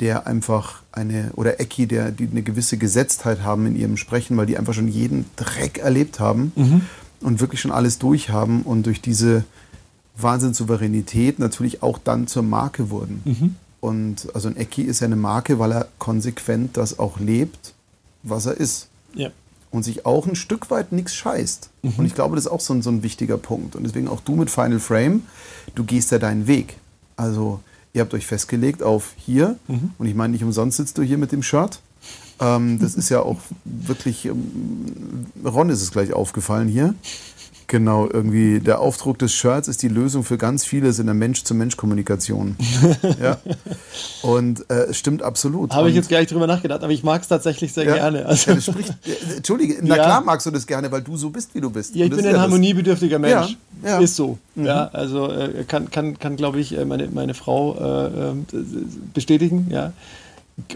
der 0.00 0.26
einfach 0.26 0.82
eine, 0.92 1.30
oder 1.36 1.60
Ecki, 1.60 1.86
der, 1.86 2.10
die 2.10 2.28
eine 2.30 2.42
gewisse 2.42 2.78
Gesetztheit 2.78 3.42
haben 3.42 3.66
in 3.66 3.76
ihrem 3.76 3.96
Sprechen, 3.96 4.36
weil 4.36 4.46
die 4.46 4.58
einfach 4.58 4.74
schon 4.74 4.88
jeden 4.88 5.26
Dreck 5.36 5.78
erlebt 5.78 6.20
haben 6.20 6.52
und 7.20 7.40
wirklich 7.40 7.60
schon 7.60 7.70
alles 7.70 7.98
durchhaben 7.98 8.62
und 8.62 8.86
durch 8.86 9.00
diese 9.00 9.44
Wahnsinnssouveränität 10.16 11.38
natürlich 11.38 11.82
auch 11.82 11.98
dann 11.98 12.26
zur 12.26 12.42
Marke 12.42 12.90
wurden. 12.90 13.22
Und 13.80 14.28
also 14.34 14.48
ein 14.48 14.56
Ecki 14.56 14.82
ist 14.82 15.00
ja 15.00 15.06
eine 15.06 15.16
Marke, 15.16 15.58
weil 15.58 15.72
er 15.72 15.88
konsequent 15.98 16.76
das 16.76 16.98
auch 16.98 17.18
lebt, 17.20 17.74
was 18.22 18.46
er 18.46 18.54
ist 18.54 18.88
Ja. 19.14 19.30
Und 19.72 19.82
sich 19.82 20.06
auch 20.06 20.26
ein 20.26 20.36
Stück 20.36 20.70
weit 20.70 20.92
nichts 20.92 21.14
scheißt. 21.14 21.70
Und 21.96 22.06
ich 22.06 22.14
glaube, 22.14 22.36
das 22.36 22.44
ist 22.44 22.50
auch 22.50 22.60
so 22.60 22.74
ein, 22.74 22.82
so 22.82 22.90
ein 22.90 23.02
wichtiger 23.02 23.38
Punkt. 23.38 23.74
Und 23.74 23.84
deswegen 23.84 24.06
auch 24.06 24.20
du 24.20 24.36
mit 24.36 24.50
Final 24.50 24.78
Frame, 24.78 25.22
du 25.74 25.82
gehst 25.82 26.12
ja 26.12 26.18
deinen 26.18 26.46
Weg. 26.46 26.76
Also 27.16 27.60
ihr 27.92 28.02
habt 28.02 28.14
euch 28.14 28.26
festgelegt 28.26 28.82
auf 28.82 29.14
hier 29.16 29.56
und 29.98 30.06
ich 30.06 30.14
meine, 30.14 30.32
nicht 30.32 30.44
umsonst 30.44 30.76
sitzt 30.76 30.98
du 30.98 31.02
hier 31.02 31.18
mit 31.18 31.32
dem 31.32 31.42
Shirt. 31.42 31.80
Ähm, 32.38 32.78
das 32.78 32.94
ist 32.96 33.08
ja 33.08 33.20
auch 33.20 33.38
wirklich, 33.64 34.26
ähm, 34.26 35.26
Ron 35.44 35.70
ist 35.70 35.82
es 35.82 35.90
gleich 35.90 36.12
aufgefallen 36.12 36.68
hier. 36.68 36.94
Genau, 37.66 38.08
irgendwie 38.10 38.60
der 38.60 38.80
Aufdruck 38.80 39.18
des 39.18 39.32
Shirts 39.32 39.68
ist 39.68 39.82
die 39.82 39.88
Lösung 39.88 40.24
für 40.24 40.38
ganz 40.38 40.64
vieles 40.64 40.98
in 40.98 41.06
der 41.06 41.14
Mensch-zu-Mensch-Kommunikation. 41.14 42.56
ja. 43.22 43.38
Und 44.22 44.68
äh, 44.70 44.90
es 44.90 44.98
stimmt 44.98 45.22
absolut. 45.22 45.72
Habe 45.72 45.88
ich 45.88 45.94
jetzt 45.94 46.08
gar 46.08 46.20
nicht 46.20 46.30
drüber 46.30 46.46
nachgedacht, 46.46 46.82
aber 46.82 46.92
ich 46.92 47.02
mag 47.02 47.22
es 47.22 47.28
tatsächlich 47.28 47.72
sehr 47.72 47.84
ja. 47.84 47.94
gerne. 47.94 48.26
Also, 48.26 48.50
ja, 48.50 48.56
das 48.56 48.66
spricht, 48.66 48.90
äh, 49.06 49.36
Entschuldige, 49.36 49.78
na 49.82 49.94
klar 49.94 50.20
magst 50.22 50.46
du 50.46 50.50
das 50.50 50.66
gerne, 50.66 50.90
weil 50.92 51.02
du 51.02 51.16
so 51.16 51.30
bist, 51.30 51.54
wie 51.54 51.60
du 51.60 51.70
bist. 51.70 51.94
Ja, 51.94 52.04
ich 52.04 52.10
bin 52.10 52.26
ein 52.26 52.38
harmoniebedürftiger 52.38 53.18
Mensch. 53.18 53.56
Ist 54.00 54.16
so. 54.16 54.38
Ja, 54.54 54.86
also 54.92 55.30
äh, 55.30 55.64
kann, 55.66 55.90
kann, 55.90 56.18
kann 56.18 56.36
glaube 56.36 56.60
ich, 56.60 56.76
äh, 56.76 56.84
meine, 56.84 57.08
meine 57.08 57.34
Frau 57.34 57.74
äh, 57.74 58.30
ähm, 58.30 58.46
bestätigen. 59.14 59.68
Ja. 59.70 59.92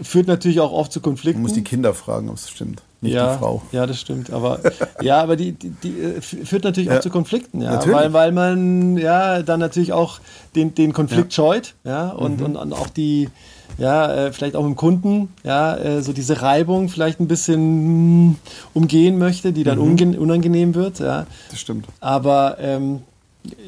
Führt 0.01 0.27
natürlich 0.27 0.59
auch 0.59 0.71
oft 0.71 0.91
zu 0.91 0.99
Konflikten. 0.99 1.41
Du 1.41 1.43
musst 1.43 1.55
die 1.55 1.63
Kinder 1.63 1.93
fragen, 1.93 2.29
ob 2.29 2.35
es 2.35 2.49
stimmt, 2.49 2.81
nicht 3.01 3.13
ja, 3.13 3.33
die 3.33 3.39
Frau. 3.39 3.61
Ja, 3.71 3.85
das 3.85 3.99
stimmt. 3.99 4.31
Aber 4.31 4.59
ja, 5.01 5.21
aber 5.21 5.35
die, 5.35 5.51
die, 5.51 5.69
die 5.69 5.99
äh, 5.99 6.21
führt 6.21 6.63
natürlich 6.63 6.89
Ja. 6.89 6.97
auch 6.97 7.01
zu 7.01 7.09
Konflikten, 7.09 7.61
ja. 7.61 7.71
Natürlich. 7.73 7.95
Weil, 7.95 8.13
weil 8.13 8.31
man 8.31 8.97
ja 8.97 9.41
dann 9.43 9.59
natürlich 9.59 9.93
auch 9.93 10.19
den, 10.55 10.73
den 10.75 10.93
Konflikt 10.93 11.33
scheut, 11.33 11.75
ja, 11.83 12.13
Mhm. 12.13 12.19
und, 12.19 12.41
und, 12.41 12.55
und 12.55 12.73
auch 12.73 12.89
die, 12.89 13.29
ja, 13.77 14.11
äh, 14.11 14.31
vielleicht 14.31 14.55
auch 14.55 14.63
dem 14.63 14.75
Kunden, 14.75 15.29
ja, 15.43 15.75
äh, 15.77 16.01
so 16.01 16.11
diese 16.13 16.41
Reibung 16.41 16.89
vielleicht 16.89 17.19
ein 17.19 17.27
bisschen 17.27 18.37
umgehen 18.73 19.17
möchte, 19.19 19.53
die 19.53 19.61
Mhm. 19.61 19.65
dann 19.65 19.79
unge- 19.79 20.17
unangenehm 20.17 20.73
wird, 20.75 20.99
ja. 20.99 21.27
Das 21.51 21.59
stimmt. 21.59 21.85
Aber 21.99 22.57
ähm, 22.59 23.01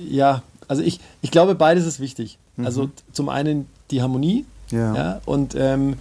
ja, 0.09 0.41
also 0.67 0.81
ich, 0.81 0.99
ich 1.21 1.31
glaube, 1.31 1.55
beides 1.55 1.85
ist 1.85 1.99
wichtig. 1.99 2.37
Also 2.63 2.87
t- 2.87 2.91
zum 3.13 3.29
einen 3.29 3.67
die 3.91 4.01
Harmonie 4.01 4.45
Mhm. 4.71 4.77
Ja. 4.77 4.95
ja, 4.95 5.21
und 5.25 5.55
ähm, 5.57 5.95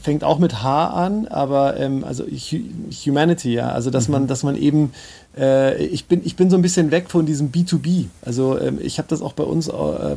fängt 0.00 0.24
auch 0.24 0.38
mit 0.38 0.62
H 0.62 0.86
an, 0.88 1.26
aber 1.28 1.76
ähm, 1.78 2.04
also 2.04 2.24
Hu 2.24 2.58
Humanity, 3.06 3.52
ja, 3.54 3.68
also 3.70 3.90
dass 3.90 4.08
Mhm. 4.08 4.12
man, 4.12 4.26
dass 4.26 4.42
man 4.42 4.56
eben, 4.56 4.92
äh, 5.36 5.84
ich 5.84 6.06
bin, 6.06 6.22
ich 6.24 6.36
bin 6.36 6.50
so 6.50 6.56
ein 6.56 6.62
bisschen 6.62 6.90
weg 6.90 7.10
von 7.10 7.26
diesem 7.26 7.52
B2B. 7.52 8.06
Also 8.22 8.58
ähm, 8.58 8.78
ich 8.80 8.98
habe 8.98 9.08
das 9.08 9.20
auch 9.22 9.34
bei 9.34 9.44
uns 9.44 9.68
äh, 9.68 9.72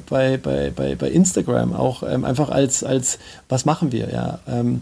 bei, 0.09 0.37
bei, 0.37 0.71
bei, 0.75 0.95
bei 0.95 1.09
Instagram 1.09 1.73
auch 1.73 2.03
ähm, 2.03 2.23
einfach 2.25 2.49
als, 2.49 2.83
als 2.83 3.19
was 3.49 3.65
machen 3.65 3.91
wir, 3.91 4.11
ja. 4.11 4.39
Ähm, 4.47 4.81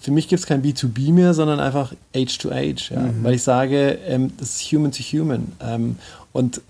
für 0.00 0.10
mich 0.10 0.28
gibt 0.28 0.40
es 0.40 0.46
kein 0.46 0.62
B2B 0.62 1.12
mehr, 1.12 1.34
sondern 1.34 1.60
einfach 1.60 1.92
Age 2.16 2.38
to 2.38 2.50
Age, 2.50 2.92
ja? 2.92 3.10
weil 3.22 3.34
ich 3.34 3.42
sage, 3.42 3.98
ähm, 4.06 4.32
das 4.38 4.56
ist 4.56 4.72
Human 4.72 4.90
to 4.90 5.02
Human. 5.02 5.52
Ähm, 5.60 5.96
und 6.32 6.62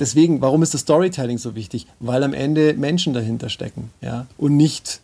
deswegen, 0.00 0.40
warum 0.40 0.62
ist 0.64 0.74
das 0.74 0.80
Storytelling 0.80 1.38
so 1.38 1.54
wichtig? 1.54 1.86
Weil 2.00 2.24
am 2.24 2.34
Ende 2.34 2.74
Menschen 2.74 3.14
dahinter 3.14 3.48
stecken 3.48 3.90
ja? 4.00 4.26
und 4.38 4.56
nicht 4.56 5.00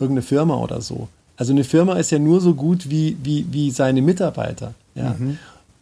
irgendeine 0.00 0.22
Firma 0.22 0.56
oder 0.56 0.80
so. 0.80 1.08
Also 1.42 1.52
eine 1.54 1.64
Firma 1.64 1.94
ist 1.94 2.12
ja 2.12 2.20
nur 2.20 2.40
so 2.40 2.54
gut 2.54 2.88
wie, 2.88 3.16
wie, 3.20 3.44
wie 3.50 3.72
seine 3.72 4.00
Mitarbeiter. 4.00 4.74
Ja? 4.94 5.16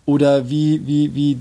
Oder 0.06 0.48
wie, 0.48 0.86
wie, 0.86 1.14
wie 1.14 1.36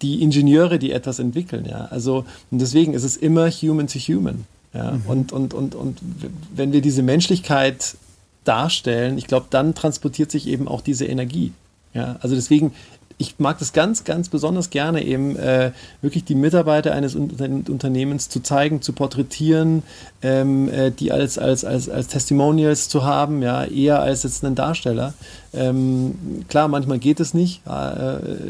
die 0.00 0.22
Ingenieure, 0.22 0.78
die 0.78 0.92
etwas 0.92 1.18
entwickeln. 1.18 1.66
Ja? 1.68 1.86
Also, 1.86 2.24
und 2.52 2.60
deswegen 2.60 2.94
ist 2.94 3.02
es 3.02 3.16
immer 3.16 3.50
human 3.50 3.88
to 3.88 3.98
human. 3.98 4.44
Ja? 4.74 5.00
Und, 5.08 5.32
und, 5.32 5.54
und, 5.54 5.74
und 5.74 6.00
w- 6.00 6.28
wenn 6.54 6.70
wir 6.70 6.82
diese 6.82 7.02
Menschlichkeit 7.02 7.96
darstellen, 8.44 9.18
ich 9.18 9.26
glaube, 9.26 9.46
dann 9.50 9.74
transportiert 9.74 10.30
sich 10.30 10.46
eben 10.46 10.68
auch 10.68 10.80
diese 10.80 11.06
Energie. 11.06 11.50
Ja? 11.94 12.14
Also 12.20 12.36
deswegen, 12.36 12.70
ich 13.18 13.38
mag 13.38 13.58
das 13.58 13.72
ganz, 13.72 14.04
ganz 14.04 14.28
besonders 14.28 14.70
gerne, 14.70 15.04
eben 15.04 15.36
äh, 15.36 15.72
wirklich 16.02 16.24
die 16.24 16.34
Mitarbeiter 16.34 16.92
eines 16.92 17.14
Unter 17.14 17.44
Unternehmens 17.44 18.28
zu 18.28 18.40
zeigen, 18.40 18.82
zu 18.82 18.92
porträtieren, 18.92 19.82
ähm, 20.22 20.68
äh, 20.68 20.90
die 20.90 21.12
als, 21.12 21.38
als, 21.38 21.64
als, 21.64 21.88
als 21.88 22.08
Testimonials 22.08 22.88
zu 22.88 23.04
haben, 23.04 23.42
ja, 23.42 23.64
eher 23.64 24.00
als 24.00 24.24
jetzt 24.24 24.44
einen 24.44 24.54
Darsteller. 24.54 25.14
Ähm, 25.52 26.44
klar, 26.48 26.68
manchmal 26.68 26.98
geht 26.98 27.20
es 27.20 27.34
nicht 27.34 27.62
äh, 27.66 27.70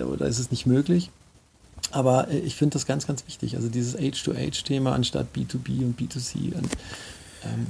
oder 0.03 0.27
ist 0.27 0.39
es 0.39 0.51
nicht 0.51 0.67
möglich. 0.67 1.11
Aber 1.91 2.29
äh, 2.31 2.39
ich 2.39 2.57
finde 2.57 2.75
das 2.75 2.87
ganz, 2.87 3.07
ganz 3.07 3.27
wichtig. 3.27 3.57
Also 3.57 3.69
dieses 3.69 3.97
Age-to-Age-Thema 3.97 4.93
anstatt 4.95 5.27
B2B 5.35 5.85
und 5.85 6.01
B2C. 6.01 6.55
Und, 6.55 6.69
ähm, 7.45 7.67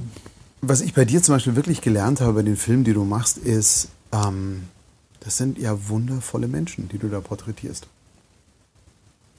Was 0.60 0.80
ich 0.80 0.94
bei 0.94 1.04
dir 1.04 1.22
zum 1.22 1.34
Beispiel 1.34 1.56
wirklich 1.56 1.80
gelernt 1.80 2.20
habe 2.20 2.34
bei 2.34 2.42
den 2.42 2.56
Filmen, 2.56 2.84
die 2.84 2.94
du 2.94 3.04
machst, 3.04 3.38
ist, 3.38 3.88
ähm, 4.12 4.62
das 5.24 5.36
sind 5.36 5.58
ja 5.58 5.88
wundervolle 5.88 6.48
Menschen, 6.48 6.88
die 6.88 6.98
du 6.98 7.08
da 7.08 7.20
porträtierst. 7.20 7.86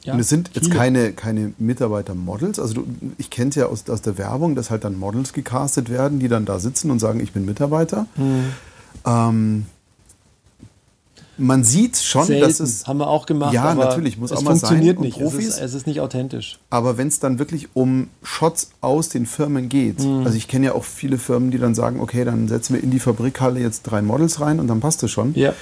ja, 0.03 0.13
Und 0.13 0.19
es 0.19 0.29
sind 0.29 0.51
jetzt 0.53 0.65
viele. 0.65 0.77
keine, 0.77 1.13
keine 1.13 1.53
Mitarbeiter-Models. 1.57 2.59
Also 2.59 2.73
du, 2.73 2.87
ich 3.17 3.29
kenne 3.29 3.49
es 3.49 3.55
ja 3.55 3.67
aus, 3.67 3.87
aus 3.89 4.01
der 4.01 4.17
Werbung, 4.17 4.55
dass 4.55 4.71
halt 4.71 4.83
dann 4.83 4.97
Models 4.97 5.33
gecastet 5.33 5.89
werden, 5.89 6.19
die 6.19 6.27
dann 6.27 6.45
da 6.45 6.59
sitzen 6.59 6.89
und 6.91 6.99
sagen, 6.99 7.19
ich 7.19 7.33
bin 7.33 7.45
Mitarbeiter. 7.45 8.07
Hm. 8.15 8.45
Ähm, 9.05 9.65
man 11.37 11.63
sieht 11.63 11.97
schon, 11.97 12.25
Selten. 12.25 12.47
dass 12.47 12.59
es. 12.59 12.87
haben 12.87 12.97
wir 12.99 13.07
auch 13.07 13.25
gemacht. 13.25 13.53
Ja, 13.53 13.73
natürlich, 13.75 14.17
muss 14.17 14.31
es 14.31 14.37
auch 14.37 14.41
mal 14.43 14.55
sein. 14.55 14.67
funktioniert 14.69 14.97
Und 14.97 15.03
nicht. 15.03 15.17
Es 15.17 15.23
Profis? 15.23 15.47
ist, 15.47 15.59
es 15.61 15.73
ist 15.73 15.87
nicht 15.87 15.99
authentisch. 16.01 16.59
Aber 16.69 16.97
wenn 16.97 17.07
es 17.07 17.19
dann 17.19 17.39
wirklich 17.39 17.69
um 17.73 18.07
Shots 18.23 18.69
aus 18.81 19.09
den 19.09 19.25
Firmen 19.25 19.69
geht, 19.69 19.99
Mhm. 19.99 20.25
also 20.25 20.37
ich 20.37 20.47
kenne 20.47 20.67
ja 20.67 20.73
auch 20.73 20.83
viele 20.83 21.17
Firmen, 21.17 21.51
die 21.51 21.57
dann 21.57 21.75
sagen, 21.75 21.99
okay, 21.99 22.23
dann 22.25 22.47
setzen 22.47 22.75
wir 22.75 22.83
in 22.83 22.91
die 22.91 22.99
Fabrikhalle 22.99 23.59
jetzt 23.59 23.83
drei 23.83 24.01
Models 24.01 24.39
rein 24.41 24.59
und 24.59 24.67
dann 24.67 24.79
passt 24.79 25.03
es 25.03 25.11
schon. 25.11 25.33
Ja. 25.35 25.53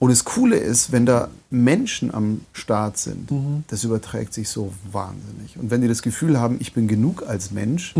Und 0.00 0.10
das 0.10 0.24
Coole 0.24 0.56
ist, 0.56 0.92
wenn 0.92 1.06
da 1.06 1.28
Menschen 1.50 2.14
am 2.14 2.42
Start 2.52 2.98
sind, 2.98 3.30
Mhm. 3.30 3.64
das 3.68 3.82
überträgt 3.84 4.32
sich 4.32 4.48
so 4.48 4.72
wahnsinnig. 4.92 5.56
Und 5.60 5.70
wenn 5.72 5.80
die 5.80 5.88
das 5.88 6.02
Gefühl 6.02 6.38
haben, 6.38 6.56
ich 6.60 6.72
bin 6.72 6.86
genug 6.86 7.24
als 7.26 7.50
Mensch, 7.50 7.94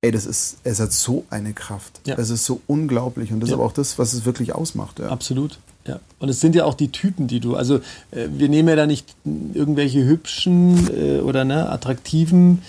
ey, 0.00 0.10
das 0.10 0.24
ist, 0.26 0.56
es 0.64 0.80
hat 0.80 0.92
so 0.92 1.24
eine 1.28 1.52
Kraft. 1.52 2.00
Mhm. 2.06 2.10
Ja. 2.12 2.18
Es 2.18 2.30
ist 2.30 2.44
so 2.46 2.60
unglaublich. 2.66 3.30
Und 3.32 3.40
das 3.40 3.50
Ja. 3.50 3.56
ist 3.56 3.58
aber 3.60 3.66
auch 3.68 3.72
das, 3.74 3.98
was 3.98 4.14
es 4.14 4.24
wirklich 4.24 4.54
ausmacht. 4.54 5.00
Ja. 5.00 5.08
Absolut. 5.10 5.58
Ja. 5.88 6.00
Und 6.18 6.28
es 6.28 6.40
sind 6.40 6.54
ja 6.54 6.64
auch 6.64 6.74
die 6.74 6.92
Typen, 6.92 7.26
die 7.26 7.40
du, 7.40 7.56
also 7.56 7.76
äh, 8.10 8.28
wir 8.30 8.48
nehmen 8.48 8.68
ja 8.68 8.76
da 8.76 8.86
nicht 8.86 9.14
irgendwelche 9.54 10.04
hübschen 10.04 10.88
äh, 10.94 11.20
oder 11.20 11.44
ne, 11.44 11.68
attraktiven 11.70 12.62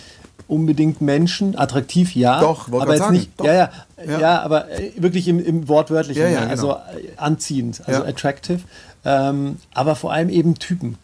unbedingt 0.47 0.99
Menschen, 0.99 1.55
attraktiv 1.57 2.15
ja, 2.15 2.39
Doch, 2.39 2.67
aber 2.71 2.89
jetzt 2.89 2.99
sagen, 2.99 3.13
nicht, 3.13 3.29
doch. 3.37 3.45
ja, 3.45 3.53
ja, 3.53 3.69
Ja. 4.03 4.19
ja, 4.19 4.41
aber 4.41 4.71
äh, 4.71 4.91
wirklich 4.97 5.27
im, 5.27 5.43
im 5.43 5.67
wortwörtlichen, 5.67 6.23
Ja, 6.23 6.29
ja, 6.29 6.39
also 6.47 6.67
genau. 6.69 6.79
äh, 6.97 7.17
anziehend, 7.17 7.81
also 7.85 8.03
attractive, 8.03 8.61
ähm, 9.05 9.57
aber 9.73 9.95
vor 9.95 10.11
allem 10.11 10.29
eben 10.29 10.55
Typen, 10.57 10.97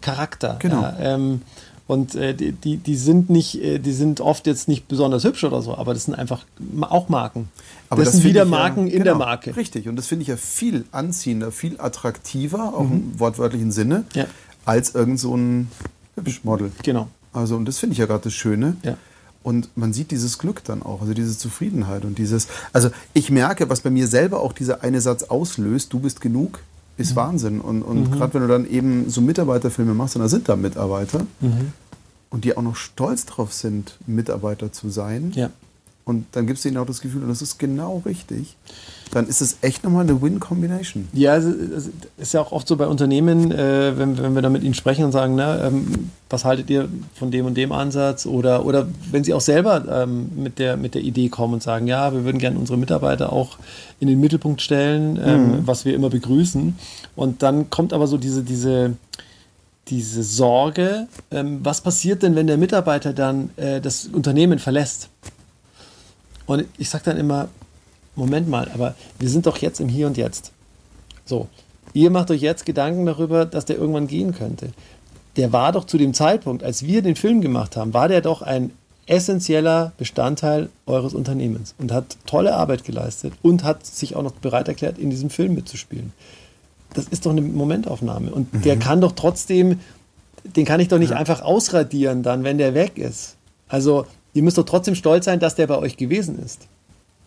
Charakter. 0.00 0.56
Genau. 0.58 0.92
Ähm, 1.00 1.42
und 1.88 2.14
äh, 2.14 2.34
die, 2.34 2.52
die, 2.52 2.76
die 2.76 2.94
sind 2.96 3.28
nicht, 3.30 3.60
äh, 3.60 3.78
die 3.80 3.92
sind 3.92 4.20
oft 4.20 4.46
jetzt 4.46 4.68
nicht 4.68 4.86
besonders 4.86 5.24
hübsch 5.24 5.42
oder 5.42 5.60
so, 5.62 5.76
aber 5.76 5.92
das 5.94 6.04
sind 6.04 6.14
einfach 6.14 6.44
auch 6.82 7.08
Marken. 7.08 7.48
Aber 7.90 8.04
das, 8.04 8.12
sind 8.12 8.20
finde 8.22 8.34
wieder 8.34 8.44
ich 8.44 8.50
ja- 8.50 8.56
Marken 8.58 8.86
in 8.86 8.92
genau, 8.92 9.04
der 9.04 9.14
Marke. 9.16 9.56
Richtig. 9.56 9.88
Und 9.88 9.96
das 9.96 10.06
finde 10.06 10.22
ich 10.22 10.28
ja 10.28 10.36
viel 10.36 10.84
anziehender, 10.92 11.50
viel 11.50 11.80
attraktiver, 11.80 12.74
auch 12.76 12.82
im 12.90 13.18
wortwörtlichen 13.18 13.72
Sinne, 13.72 14.04
Mhm. 14.14 14.20
Ja. 14.20 14.26
als 14.64 14.94
irgend 14.94 15.18
so 15.18 15.34
ein 15.36 15.68
Hübschmodel. 16.14 16.70
Genau. 16.84 17.08
Also, 17.32 17.56
und 17.56 17.64
das 17.66 17.78
finde 17.78 17.92
ich 17.94 17.98
ja 17.98 18.06
gerade 18.06 18.24
das 18.24 18.32
Schöne. 18.34 18.76
Ja. 18.82 18.96
Und 19.42 19.70
man 19.76 19.92
sieht 19.94 20.10
dieses 20.10 20.38
Glück 20.38 20.62
dann 20.64 20.82
auch, 20.82 21.00
also 21.00 21.14
diese 21.14 21.36
Zufriedenheit 21.38 22.04
und 22.04 22.18
dieses. 22.18 22.48
Also, 22.72 22.90
ich 23.14 23.30
merke, 23.30 23.70
was 23.70 23.80
bei 23.80 23.88
mir 23.90 24.06
selber 24.08 24.40
auch 24.40 24.52
dieser 24.52 24.82
eine 24.82 25.00
Satz 25.00 25.22
auslöst: 25.22 25.92
Du 25.92 26.00
bist 26.00 26.20
genug. 26.20 26.60
Ist 26.98 27.12
mhm. 27.12 27.16
Wahnsinn. 27.16 27.60
Und, 27.60 27.82
und 27.82 28.10
mhm. 28.10 28.12
gerade 28.12 28.34
wenn 28.34 28.42
du 28.42 28.48
dann 28.48 28.68
eben 28.68 29.08
so 29.08 29.20
Mitarbeiterfilme 29.22 29.94
machst, 29.94 30.16
und 30.16 30.22
da 30.22 30.28
sind 30.28 30.48
da 30.48 30.56
Mitarbeiter, 30.56 31.20
mhm. 31.40 31.72
und 32.28 32.44
die 32.44 32.56
auch 32.56 32.62
noch 32.62 32.76
stolz 32.76 33.24
drauf 33.24 33.54
sind, 33.54 33.96
Mitarbeiter 34.06 34.72
zu 34.72 34.90
sein. 34.90 35.32
Ja. 35.34 35.50
Und 36.04 36.26
dann 36.32 36.46
gibst 36.46 36.64
du 36.64 36.68
ihnen 36.68 36.78
auch 36.78 36.86
das 36.86 37.00
Gefühl, 37.00 37.22
und 37.22 37.28
das 37.28 37.40
ist 37.40 37.58
genau 37.58 38.02
richtig 38.04 38.56
dann 39.10 39.26
ist 39.26 39.40
es 39.40 39.58
echt 39.62 39.84
nochmal 39.84 40.04
eine 40.04 40.20
Win-Combination. 40.20 41.08
Ja, 41.12 41.36
es 41.36 41.90
ist 42.16 42.34
ja 42.34 42.40
auch 42.40 42.52
oft 42.52 42.68
so 42.68 42.76
bei 42.76 42.86
Unternehmen, 42.86 43.52
äh, 43.52 43.98
wenn, 43.98 44.18
wenn 44.18 44.34
wir 44.34 44.42
da 44.42 44.50
mit 44.50 44.62
ihnen 44.62 44.74
sprechen 44.74 45.04
und 45.04 45.12
sagen, 45.12 45.34
ne, 45.34 45.62
ähm, 45.64 46.10
was 46.30 46.44
haltet 46.44 46.68
ihr 46.70 46.88
von 47.14 47.30
dem 47.30 47.46
und 47.46 47.56
dem 47.56 47.72
Ansatz? 47.72 48.26
Oder, 48.26 48.64
oder 48.64 48.86
wenn 49.10 49.24
sie 49.24 49.34
auch 49.34 49.40
selber 49.40 49.84
ähm, 50.02 50.30
mit, 50.36 50.58
der, 50.58 50.76
mit 50.76 50.94
der 50.94 51.02
Idee 51.02 51.28
kommen 51.28 51.54
und 51.54 51.62
sagen, 51.62 51.86
ja, 51.86 52.12
wir 52.12 52.24
würden 52.24 52.38
gerne 52.38 52.58
unsere 52.58 52.78
Mitarbeiter 52.78 53.32
auch 53.32 53.58
in 54.00 54.08
den 54.08 54.20
Mittelpunkt 54.20 54.60
stellen, 54.60 55.18
ähm, 55.24 55.46
mhm. 55.46 55.66
was 55.66 55.84
wir 55.84 55.94
immer 55.94 56.10
begrüßen. 56.10 56.76
Und 57.16 57.42
dann 57.42 57.70
kommt 57.70 57.92
aber 57.92 58.06
so 58.06 58.18
diese, 58.18 58.42
diese, 58.42 58.94
diese 59.88 60.22
Sorge, 60.22 61.08
ähm, 61.30 61.60
was 61.62 61.80
passiert 61.80 62.22
denn, 62.22 62.36
wenn 62.36 62.46
der 62.46 62.58
Mitarbeiter 62.58 63.12
dann 63.12 63.50
äh, 63.56 63.80
das 63.80 64.06
Unternehmen 64.06 64.58
verlässt? 64.58 65.08
Und 66.46 66.64
ich 66.78 66.88
sage 66.88 67.04
dann 67.04 67.16
immer, 67.16 67.48
Moment 68.18 68.48
mal, 68.48 68.70
aber 68.74 68.94
wir 69.18 69.28
sind 69.28 69.46
doch 69.46 69.58
jetzt 69.58 69.80
im 69.80 69.88
Hier 69.88 70.06
und 70.06 70.16
Jetzt. 70.16 70.52
So, 71.24 71.46
ihr 71.92 72.10
macht 72.10 72.30
euch 72.30 72.40
jetzt 72.40 72.66
Gedanken 72.66 73.06
darüber, 73.06 73.46
dass 73.46 73.64
der 73.64 73.76
irgendwann 73.76 74.08
gehen 74.08 74.34
könnte. 74.34 74.70
Der 75.36 75.52
war 75.52 75.70
doch 75.72 75.84
zu 75.84 75.98
dem 75.98 76.14
Zeitpunkt, 76.14 76.64
als 76.64 76.82
wir 76.82 77.00
den 77.00 77.14
Film 77.14 77.40
gemacht 77.40 77.76
haben, 77.76 77.94
war 77.94 78.08
der 78.08 78.20
doch 78.20 78.42
ein 78.42 78.72
essentieller 79.06 79.92
Bestandteil 79.96 80.68
eures 80.86 81.14
Unternehmens 81.14 81.74
und 81.78 81.92
hat 81.92 82.16
tolle 82.26 82.54
Arbeit 82.54 82.84
geleistet 82.84 83.32
und 83.40 83.62
hat 83.62 83.86
sich 83.86 84.16
auch 84.16 84.22
noch 84.22 84.32
bereit 84.32 84.68
erklärt, 84.68 84.98
in 84.98 85.10
diesem 85.10 85.30
Film 85.30 85.54
mitzuspielen. 85.54 86.12
Das 86.94 87.06
ist 87.06 87.24
doch 87.24 87.30
eine 87.30 87.40
Momentaufnahme 87.40 88.30
und 88.32 88.52
mhm. 88.52 88.62
der 88.62 88.78
kann 88.78 89.00
doch 89.00 89.12
trotzdem, 89.12 89.78
den 90.44 90.64
kann 90.64 90.80
ich 90.80 90.88
doch 90.88 90.98
nicht 90.98 91.12
ja. 91.12 91.16
einfach 91.16 91.40
ausradieren 91.40 92.22
dann, 92.22 92.42
wenn 92.42 92.58
der 92.58 92.74
weg 92.74 92.98
ist. 92.98 93.36
Also 93.68 94.06
ihr 94.34 94.42
müsst 94.42 94.58
doch 94.58 94.64
trotzdem 94.64 94.94
stolz 94.94 95.24
sein, 95.24 95.38
dass 95.38 95.54
der 95.54 95.68
bei 95.68 95.78
euch 95.78 95.96
gewesen 95.96 96.38
ist. 96.44 96.66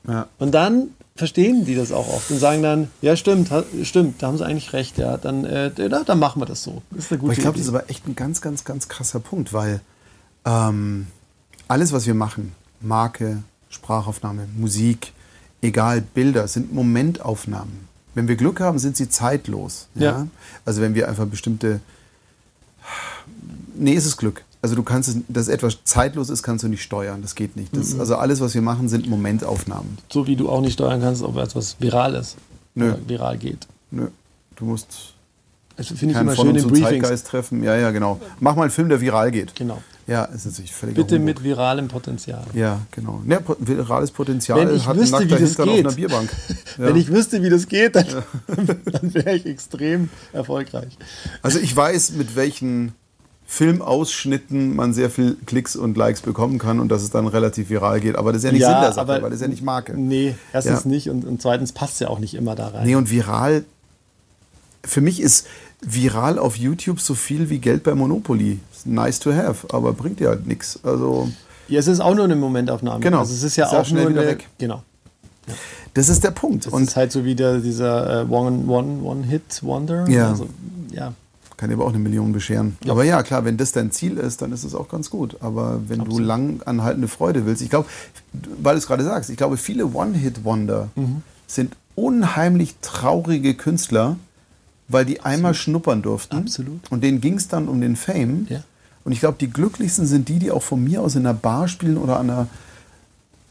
Ja. 0.07 0.27
Und 0.39 0.51
dann 0.51 0.89
verstehen 1.15 1.65
die 1.65 1.75
das 1.75 1.91
auch 1.91 2.07
oft 2.07 2.31
und 2.31 2.39
sagen 2.39 2.63
dann, 2.63 2.87
ja 3.01 3.15
stimmt, 3.15 3.51
stimmt, 3.83 4.21
da 4.21 4.27
haben 4.27 4.37
sie 4.37 4.45
eigentlich 4.45 4.73
recht, 4.73 4.97
ja, 4.97 5.17
dann, 5.17 5.45
äh, 5.45 5.71
dann 5.89 6.19
machen 6.19 6.41
wir 6.41 6.45
das 6.45 6.63
so. 6.63 6.81
Das 6.89 7.05
ist 7.05 7.11
eine 7.11 7.19
gute 7.19 7.31
aber 7.31 7.33
ich 7.33 7.39
glaube, 7.39 7.57
das 7.57 7.67
ist 7.67 7.73
aber 7.73 7.89
echt 7.89 8.07
ein 8.07 8.15
ganz, 8.15 8.41
ganz, 8.41 8.63
ganz 8.63 8.87
krasser 8.87 9.19
Punkt, 9.19 9.53
weil 9.53 9.81
ähm, 10.45 11.07
alles, 11.67 11.91
was 11.91 12.07
wir 12.07 12.15
machen, 12.15 12.53
Marke, 12.79 13.43
Sprachaufnahme, 13.69 14.47
Musik, 14.57 15.13
egal, 15.61 16.01
Bilder, 16.01 16.47
sind 16.47 16.73
Momentaufnahmen. 16.73 17.87
Wenn 18.13 18.27
wir 18.27 18.35
Glück 18.35 18.59
haben, 18.59 18.79
sind 18.79 18.97
sie 18.97 19.09
zeitlos. 19.09 19.87
Ja? 19.95 20.03
ja. 20.03 20.27
Also 20.65 20.81
wenn 20.81 20.95
wir 20.95 21.07
einfach 21.07 21.25
bestimmte... 21.25 21.79
Nee, 23.75 23.93
ist 23.93 24.05
es 24.05 24.17
Glück. 24.17 24.43
Also 24.61 24.75
du 24.75 24.83
kannst 24.83 25.09
es, 25.09 25.17
dass 25.27 25.47
etwas 25.47 25.79
zeitlos 25.85 26.29
ist, 26.29 26.43
kannst 26.43 26.63
du 26.63 26.67
nicht 26.67 26.83
steuern. 26.83 27.21
Das 27.21 27.35
geht 27.35 27.55
nicht. 27.55 27.75
Das. 27.75 27.99
Also 27.99 28.15
alles, 28.15 28.41
was 28.41 28.53
wir 28.53 28.61
machen, 28.61 28.89
sind 28.89 29.09
Momentaufnahmen. 29.09 29.97
So 30.11 30.27
wie 30.27 30.35
du 30.35 30.49
auch 30.49 30.61
nicht 30.61 30.73
steuern 30.73 31.01
kannst, 31.01 31.23
ob 31.23 31.37
etwas 31.37 31.77
viral 31.79 32.13
ist. 32.15 32.37
Nö. 32.75 32.93
viral 33.07 33.37
geht. 33.37 33.67
Nö. 33.89 34.07
Du 34.55 34.65
musst 34.65 35.15
also 35.77 35.95
finde 35.95 36.13
ich 36.13 36.21
immer 36.21 36.35
schön 36.35 36.55
im 36.55 36.75
Zeitgeist 36.75 37.27
treffen. 37.27 37.63
Ja, 37.63 37.75
ja, 37.75 37.89
genau. 37.89 38.19
Mach 38.39 38.55
mal 38.55 38.63
einen 38.63 38.71
Film, 38.71 38.89
der 38.89 39.01
viral 39.01 39.31
geht. 39.31 39.55
Genau. 39.55 39.81
Ja, 40.05 40.25
ist 40.25 40.45
natürlich 40.45 40.73
völlig 40.73 40.95
Bitte 40.95 41.15
Humbug. 41.15 41.25
mit 41.25 41.43
viralem 41.43 41.87
Potenzial. 41.87 42.43
Ja, 42.53 42.81
genau. 42.91 43.21
Ja, 43.27 43.39
virales 43.59 44.11
Potenzial 44.11 44.59
Wenn 44.59 44.75
ich 44.75 44.85
hat 44.85 44.97
wüsste, 44.97 45.21
wie 45.21 45.27
das 45.27 45.55
geht. 45.55 45.59
auf 45.59 45.69
einer 45.69 45.91
Bierbank. 45.93 46.29
Ja. 46.77 46.85
Wenn 46.85 46.95
ich 46.95 47.11
wüsste, 47.11 47.43
wie 47.43 47.49
das 47.49 47.67
geht, 47.67 47.97
dann, 47.97 48.05
ja. 48.07 48.23
dann 48.85 49.13
wäre 49.13 49.35
ich 49.35 49.45
extrem 49.45 50.09
erfolgreich. 50.31 50.97
Also 51.41 51.59
ich 51.59 51.75
weiß, 51.75 52.11
mit 52.11 52.37
welchen 52.37 52.93
Filmausschnitten 53.51 54.77
man 54.77 54.93
sehr 54.93 55.09
viel 55.09 55.35
Klicks 55.45 55.75
und 55.75 55.97
Likes 55.97 56.21
bekommen 56.21 56.57
kann 56.57 56.79
und 56.79 56.87
dass 56.87 57.03
es 57.03 57.09
dann 57.09 57.27
relativ 57.27 57.69
viral 57.69 57.99
geht. 57.99 58.15
Aber 58.15 58.31
das 58.31 58.39
ist 58.39 58.45
ja 58.45 58.51
nicht 58.53 58.61
ja, 58.61 58.69
Sinn 58.69 58.81
der 58.81 58.93
Sache, 58.93 59.07
weil 59.09 59.21
das 59.23 59.33
ist 59.33 59.41
ja 59.41 59.49
nicht 59.49 59.61
Marke. 59.61 59.93
Nee, 59.99 60.35
erstens 60.53 60.85
ja. 60.85 60.89
nicht 60.89 61.09
und, 61.09 61.25
und 61.25 61.41
zweitens 61.41 61.73
passt 61.73 61.95
es 61.95 61.99
ja 61.99 62.07
auch 62.07 62.19
nicht 62.19 62.33
immer 62.33 62.55
da 62.55 62.69
rein. 62.69 62.85
Nee, 62.85 62.95
und 62.95 63.11
viral, 63.11 63.65
für 64.85 65.01
mich 65.01 65.19
ist 65.19 65.47
viral 65.81 66.39
auf 66.39 66.55
YouTube 66.55 67.01
so 67.01 67.13
viel 67.13 67.49
wie 67.49 67.59
Geld 67.59 67.83
bei 67.83 67.93
Monopoly. 67.93 68.59
Nice 68.85 69.19
to 69.19 69.33
have, 69.33 69.67
aber 69.75 69.91
bringt 69.91 70.21
dir 70.21 70.29
halt 70.29 70.47
nichts. 70.47 70.79
Also 70.83 71.29
ja, 71.67 71.77
es 71.77 71.87
ist 71.87 71.99
auch 71.99 72.15
nur 72.15 72.23
eine 72.23 72.37
Momentaufnahme. 72.37 73.01
Genau. 73.01 73.19
Also 73.19 73.33
es 73.33 73.43
ist 73.43 73.57
ja 73.57 73.65
ist 73.65 73.73
auch 73.73 73.85
schnell 73.85 74.03
nur 74.03 74.11
wieder 74.11 74.21
eine, 74.21 74.31
weg. 74.31 74.47
Genau. 74.59 74.81
Ja. 75.47 75.55
Das 75.95 76.07
ist 76.07 76.23
der 76.23 76.31
Punkt. 76.31 76.67
Das 76.67 76.73
und 76.73 76.83
ist 76.83 76.95
halt 76.95 77.11
so 77.11 77.25
wieder 77.25 77.59
dieser 77.59 78.21
äh, 78.21 78.25
One-Hit-Wonder. 78.29 80.07
Ja. 80.07 80.29
Also, 80.29 80.47
ja 80.93 81.11
kann 81.61 81.69
dir 81.69 81.75
aber 81.75 81.85
auch 81.85 81.89
eine 81.89 81.99
Million 81.99 82.31
bescheren. 82.31 82.75
Ja. 82.83 82.91
Aber 82.91 83.03
ja, 83.03 83.21
klar, 83.21 83.45
wenn 83.45 83.55
das 83.55 83.71
dein 83.71 83.91
Ziel 83.91 84.17
ist, 84.17 84.41
dann 84.41 84.51
ist 84.51 84.63
es 84.63 84.73
auch 84.73 84.89
ganz 84.89 85.11
gut. 85.11 85.37
Aber 85.41 85.79
wenn 85.87 86.01
Absolut. 86.01 86.19
du 86.19 86.25
lang 86.25 86.61
anhaltende 86.65 87.07
Freude 87.07 87.45
willst, 87.45 87.61
ich 87.61 87.69
glaube, 87.69 87.87
weil 88.33 88.73
du 88.73 88.79
es 88.79 88.87
gerade 88.87 89.03
sagst, 89.03 89.29
ich 89.29 89.37
glaube, 89.37 89.57
viele 89.57 89.93
One-Hit-Wonder 89.93 90.89
mhm. 90.95 91.21
sind 91.45 91.75
unheimlich 91.93 92.77
traurige 92.81 93.53
Künstler, 93.53 94.15
weil 94.87 95.05
die 95.05 95.19
Absolut. 95.19 95.35
einmal 95.35 95.53
schnuppern 95.53 96.01
durften. 96.01 96.35
Absolut. 96.35 96.79
Und 96.89 97.03
denen 97.03 97.21
ging 97.21 97.35
es 97.35 97.47
dann 97.47 97.67
um 97.67 97.79
den 97.79 97.95
Fame. 97.95 98.47
Ja. 98.49 98.63
Und 99.03 99.11
ich 99.11 99.19
glaube, 99.19 99.37
die 99.39 99.51
glücklichsten 99.51 100.07
sind 100.07 100.29
die, 100.29 100.39
die 100.39 100.49
auch 100.49 100.63
von 100.63 100.83
mir 100.83 101.03
aus 101.03 101.13
in 101.13 101.27
einer 101.27 101.35
Bar 101.35 101.67
spielen 101.67 101.99
oder 101.99 102.19
an 102.19 102.31
einer 102.31 102.47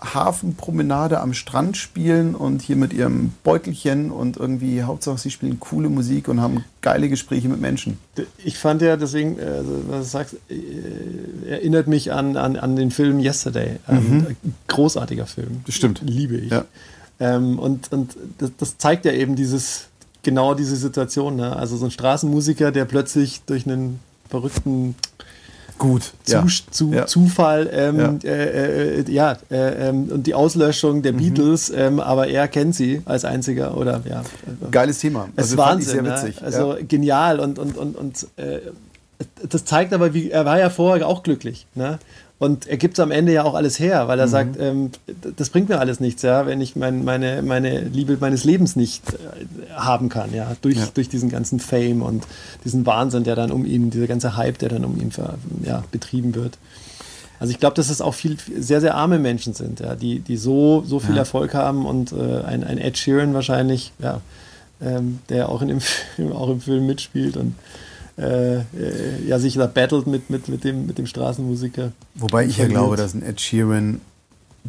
Hafenpromenade 0.01 1.20
am 1.20 1.34
Strand 1.34 1.76
spielen 1.76 2.34
und 2.34 2.62
hier 2.62 2.76
mit 2.76 2.92
ihrem 2.92 3.32
Beutelchen 3.44 4.11
und 4.11 4.36
irgendwie, 4.36 4.82
Hauptsache 4.82 5.18
sie 5.18 5.30
spielen 5.30 5.61
coole 5.61 5.88
Musik 5.88 6.28
und 6.28 6.40
haben 6.40 6.64
geile 6.80 7.09
Gespräche 7.09 7.48
mit 7.48 7.61
Menschen. 7.61 7.98
Ich 8.42 8.59
fand 8.59 8.80
ja 8.82 8.96
deswegen, 8.96 9.38
also, 9.38 9.82
was 9.88 10.07
du 10.07 10.11
sagst, 10.11 10.36
äh, 10.48 11.51
erinnert 11.51 11.86
mich 11.86 12.12
an, 12.12 12.36
an, 12.36 12.57
an 12.57 12.76
den 12.76 12.90
Film 12.90 13.20
Yesterday. 13.20 13.76
Ähm, 13.88 14.11
mhm. 14.11 14.36
Großartiger 14.68 15.26
Film. 15.26 15.61
Das 15.66 15.74
stimmt. 15.74 16.01
Liebe 16.05 16.36
ich. 16.36 16.51
Ja. 16.51 16.64
Ähm, 17.20 17.59
und 17.59 17.92
und 17.92 18.16
das, 18.38 18.51
das, 18.57 18.78
zeigt 18.78 19.05
ja 19.05 19.12
eben 19.12 19.36
dieses, 19.36 19.88
genau 20.22 20.55
diese 20.55 20.76
Situation. 20.76 21.36
Ne? 21.36 21.55
Also 21.55 21.76
so 21.76 21.84
ein 21.84 21.90
Straßenmusiker, 21.90 22.72
der 22.72 22.86
plötzlich 22.86 23.42
durch 23.42 23.66
einen 23.66 24.01
verrückten 24.30 24.94
Gut. 25.81 26.12
Ja. 26.28 26.45
Zu, 26.70 26.93
ja. 26.93 27.07
Zufall, 27.07 27.70
ähm, 27.72 28.20
ja, 28.22 28.31
äh, 28.31 29.01
äh, 29.01 29.11
ja 29.11 29.39
äh, 29.51 29.89
ähm, 29.89 30.11
und 30.12 30.26
die 30.26 30.35
Auslöschung 30.35 31.01
der 31.01 31.14
mhm. 31.14 31.16
Beatles, 31.16 31.70
ähm, 31.70 32.01
aber 32.01 32.28
er 32.28 32.49
kennt 32.49 32.74
sie 32.74 33.01
als 33.07 33.24
einziger 33.24 33.78
oder 33.78 34.03
ja. 34.07 34.22
Geiles 34.70 34.99
Thema. 34.99 35.31
Es 35.37 35.45
also 35.45 35.55
ist 35.55 35.59
Wahnsinn, 35.59 36.05
sehr 36.05 36.05
witzig. 36.05 36.39
Ne? 36.39 36.47
Also 36.47 36.76
genial 36.87 37.41
und 37.41 37.59
und 37.59 37.78
und 37.78 37.97
und 37.97 38.26
äh, 38.37 38.59
das 39.49 39.64
zeigt 39.64 39.95
aber, 39.95 40.12
wie 40.12 40.31
er 40.31 40.45
war 40.45 40.59
ja 40.59 40.68
vorher 40.68 41.09
auch 41.09 41.22
glücklich, 41.22 41.66
ne? 41.74 41.99
Und 42.41 42.66
er 42.66 42.78
gibt 42.78 42.95
es 42.95 43.01
am 43.01 43.11
Ende 43.11 43.34
ja 43.34 43.45
auch 43.45 43.53
alles 43.53 43.78
her, 43.78 44.09
weil 44.09 44.18
er 44.18 44.26
mhm. 44.26 44.30
sagt, 44.30 44.57
ähm, 44.59 44.91
das 45.36 45.51
bringt 45.51 45.68
mir 45.68 45.78
alles 45.78 46.01
nichts, 46.01 46.22
ja, 46.22 46.47
wenn 46.47 46.62
ich 46.62 46.74
mein, 46.74 47.05
meine, 47.05 47.43
meine 47.43 47.80
Liebe 47.80 48.16
meines 48.18 48.45
Lebens 48.45 48.76
nicht 48.76 49.03
äh, 49.12 49.74
haben 49.74 50.09
kann, 50.09 50.32
ja, 50.32 50.57
durch, 50.62 50.78
ja. 50.78 50.88
durch 50.95 51.11
diesen 51.11 51.28
ganzen 51.28 51.61
Fame 51.61 52.01
und 52.01 52.24
diesen 52.64 52.86
Wahnsinn, 52.86 53.24
der 53.24 53.36
dann 53.36 53.51
um 53.53 53.66
ihn, 53.66 53.91
dieser 53.91 54.07
ganze 54.07 54.38
Hype, 54.38 54.59
der 54.59 54.70
dann 54.70 54.86
um 54.86 54.99
ihn 54.99 55.12
ja, 55.64 55.84
betrieben 55.93 56.34
wird. 56.34 56.57
Also 57.41 57.51
ich 57.51 57.61
glaube, 57.61 57.76
dass 57.76 57.91
es 57.91 58.01
auch 58.01 58.14
viel, 58.14 58.38
sehr, 58.59 58.80
sehr 58.80 58.95
arme 58.95 59.18
Menschen 59.18 59.53
sind, 59.53 59.80
ja, 59.80 59.95
die, 59.95 60.20
die 60.20 60.38
so, 60.38 60.82
so 60.86 60.99
viel 60.99 61.16
ja. 61.16 61.20
Erfolg 61.20 61.53
haben 61.53 61.84
und 61.84 62.12
äh, 62.12 62.41
ein, 62.41 62.64
ein 62.64 62.78
Ed 62.78 62.97
Sheeran 62.97 63.34
wahrscheinlich, 63.34 63.93
ja, 63.99 64.22
ähm, 64.80 65.18
der 65.28 65.51
auch 65.51 65.61
in 65.61 65.68
dem 65.68 65.80
Film, 66.16 66.32
auch 66.32 66.49
im 66.49 66.62
Film 66.62 66.86
mitspielt 66.86 67.36
und 67.36 67.55
äh, 68.21 68.57
äh, 68.57 68.62
ja, 69.27 69.39
sich 69.39 69.55
da 69.55 69.66
battelt 69.66 70.07
mit, 70.07 70.29
mit, 70.29 70.49
mit, 70.49 70.64
dem, 70.64 70.87
mit 70.87 70.99
dem 70.99 71.07
Straßenmusiker. 71.07 71.93
Wobei 72.14 72.45
ich 72.45 72.59
ja 72.59 72.66
glaube, 72.66 72.97
dass 72.97 73.14
ein 73.14 73.23
Ed 73.23 73.41
Sheeran 73.41 74.01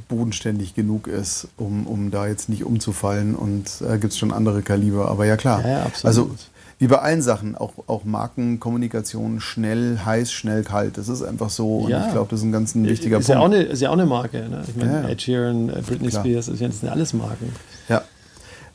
bodenständig 0.07 0.73
genug 0.73 1.07
ist, 1.07 1.49
um, 1.57 1.85
um 1.85 2.11
da 2.11 2.27
jetzt 2.27 2.47
nicht 2.47 2.63
umzufallen 2.63 3.35
und 3.35 3.81
äh, 3.81 3.97
gibt 3.97 4.13
es 4.13 4.17
schon 4.17 4.31
andere 4.31 4.61
Kaliber. 4.61 5.09
Aber 5.09 5.25
ja 5.25 5.35
klar. 5.35 5.61
Ja, 5.61 5.69
ja, 5.69 5.83
absolut. 5.83 6.05
Also 6.05 6.31
wie 6.79 6.87
bei 6.87 6.97
allen 6.97 7.21
Sachen, 7.21 7.55
auch, 7.55 7.73
auch 7.85 8.05
Markenkommunikation, 8.05 9.39
schnell, 9.39 9.99
heiß, 10.03 10.31
schnell, 10.31 10.63
kalt. 10.63 10.97
Das 10.97 11.09
ist 11.09 11.21
einfach 11.21 11.51
so 11.51 11.79
und 11.79 11.91
ja. 11.91 12.07
ich 12.07 12.11
glaube, 12.11 12.29
das 12.31 12.39
ist 12.39 12.45
ein 12.45 12.51
ganz 12.51 12.73
ein 12.73 12.87
wichtiger 12.87 13.19
ist 13.19 13.27
Punkt. 13.27 13.37
Ja 13.37 13.45
auch 13.45 13.51
eine, 13.51 13.61
ist 13.61 13.81
ja 13.81 13.89
auch 13.89 13.93
eine 13.93 14.07
Marke. 14.07 14.49
Ne? 14.49 14.63
Ich 14.67 14.75
meine, 14.75 15.07
Ed 15.09 15.21
Sheeran, 15.21 15.69
äh, 15.69 15.81
Britney 15.85 16.07
Klar. 16.07 16.23
Spears, 16.23 16.45
das 16.47 16.57
sind 16.57 16.89
alles 16.89 17.13
Marken. 17.13 17.53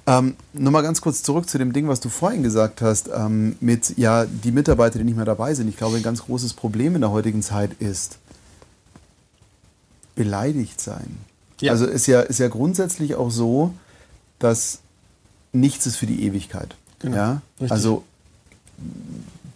Ähm, 0.07 0.37
Nochmal 0.53 0.83
ganz 0.83 1.01
kurz 1.01 1.23
zurück 1.23 1.49
zu 1.49 1.59
dem 1.59 1.73
Ding, 1.73 1.89
was 1.89 2.01
du 2.01 2.09
vorhin 2.09 2.43
gesagt 2.43 2.81
hast, 2.81 3.11
ähm, 3.13 3.57
mit 3.61 3.99
ja, 3.99 4.25
die 4.25 4.53
Mitarbeiter, 4.53 4.99
die 4.99 5.05
nicht 5.05 5.17
mehr 5.17 5.25
dabei 5.25 5.55
sind. 5.55 5.69
Ich 5.69 5.77
glaube, 5.77 5.97
ein 5.97 6.03
ganz 6.03 6.23
großes 6.23 6.55
Problem 6.55 6.95
in 6.95 7.01
der 7.01 7.11
heutigen 7.11 7.43
Zeit 7.43 7.73
ist 7.81 8.19
beleidigt 10.15 10.81
sein. 10.81 11.19
Ja. 11.61 11.73
Also 11.73 11.87
ist 11.87 12.07
ja, 12.07 12.21
ist 12.21 12.39
ja 12.39 12.49
grundsätzlich 12.49 13.17
auch 13.17 13.31
so, 13.31 13.75
dass 14.39 14.81
nichts 15.53 15.87
ist 15.87 15.97
für 15.97 16.07
die 16.07 16.25
Ewigkeit. 16.25 16.77
Genau. 17.01 17.17
Ja? 17.17 17.43
Also 17.69 18.05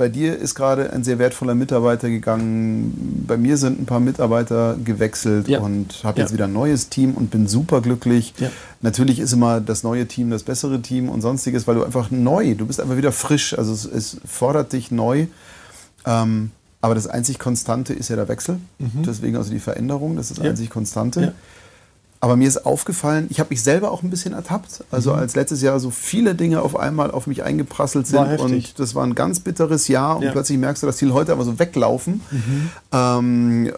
bei 0.01 0.09
dir 0.09 0.35
ist 0.39 0.55
gerade 0.55 0.95
ein 0.95 1.05
sehr 1.05 1.19
wertvoller 1.19 1.55
Mitarbeiter 1.55 2.09
gegangen. 2.09 3.23
Bei 3.27 3.37
mir 3.37 3.59
sind 3.59 3.83
ein 3.83 3.85
paar 3.85 4.01
Mitarbeiter 4.01 4.79
gewechselt 4.83 5.47
ja. 5.47 5.61
und 5.61 6.03
habe 6.05 6.23
jetzt 6.23 6.33
wieder 6.33 6.47
ein 6.47 6.55
neues 6.55 6.89
Team 6.89 7.13
und 7.13 7.31
bin 7.31 7.47
super 7.47 7.83
glücklich. 7.83 8.33
Ja. 8.39 8.51
Natürlich 8.81 9.19
ist 9.19 9.35
immer 9.35 9.61
das 9.61 9.83
neue 9.83 10.07
Team 10.07 10.31
das 10.31 10.43
bessere 10.43 10.81
Team 10.81 11.11
und 11.11 11.21
sonstiges, 11.21 11.67
weil 11.67 11.75
du 11.75 11.85
einfach 11.85 12.11
neu, 12.11 12.55
du 12.55 12.65
bist 12.65 12.81
einfach 12.81 12.97
wieder 12.97 13.13
frisch. 13.13 13.53
Also 13.59 13.75
es, 13.75 13.85
es 13.85 14.17
fordert 14.25 14.73
dich 14.73 14.91
neu. 14.91 15.27
Ähm, 16.07 16.51
aber 16.81 16.95
das 16.95 17.07
einzig 17.07 17.39
Konstante 17.39 17.93
ist 17.93 18.09
ja 18.09 18.17
der 18.17 18.29
Wechsel. 18.29 18.59
Mhm. 18.79 19.03
Deswegen 19.07 19.37
also 19.37 19.51
die 19.51 19.61
Veränderung, 19.61 20.17
das 20.17 20.31
ist 20.31 20.39
das 20.39 20.47
einzig 20.47 20.71
Konstante. 20.71 21.35
Aber 22.23 22.37
mir 22.37 22.47
ist 22.47 22.67
aufgefallen, 22.67 23.29
ich 23.31 23.41
habe 23.41 23.49
mich 23.49 23.63
selber 23.63 23.91
auch 23.91 24.03
ein 24.03 24.11
bisschen 24.11 24.35
ertappt. 24.35 24.85
Also 24.91 25.15
mhm. 25.15 25.21
als 25.21 25.37
letztes 25.37 25.63
Jahr 25.63 25.81
so 25.81 25.91
viele 25.91 26.35
Dinge 26.35 26.61
auf 26.61 26.77
einmal 26.77 27.11
auf 27.11 27.27
mich 27.27 27.43
eingeprasselt 27.43 28.07
sind 28.07 28.39
und 28.39 28.79
das 28.79 28.95
war 28.95 29.05
ein 29.05 29.15
ganz 29.15 29.41
bitteres 29.41 29.89
Jahr 29.89 30.19
und 30.19 30.25
ja. 30.25 30.31
plötzlich 30.31 30.59
merkst 30.59 30.83
du, 30.83 30.87
dass 30.87 30.99
die 30.99 31.11
heute 31.11 31.33
aber 31.33 31.45
so 31.45 31.59
weglaufen. 31.59 32.21
Mhm. 32.31 32.71
Ähm, 32.93 33.67
äh, 33.69 33.73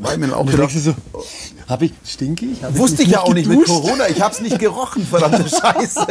weil 0.00 0.18
mir 0.18 0.28
dann 0.28 0.36
auch 0.36 0.46
gedacht, 0.46 0.70
so, 0.70 0.94
hab 1.66 1.82
ich 1.82 1.92
stinkig? 2.04 2.62
Hab 2.62 2.78
wusste 2.78 3.02
ich, 3.02 3.08
ich 3.08 3.14
ja 3.14 3.22
auch 3.22 3.34
nicht 3.34 3.48
mit 3.48 3.64
Corona. 3.64 4.08
Ich 4.08 4.22
habe 4.22 4.32
es 4.32 4.40
nicht 4.40 4.60
gerochen, 4.60 5.04
verdammte 5.04 5.48
Scheiße. 5.48 6.06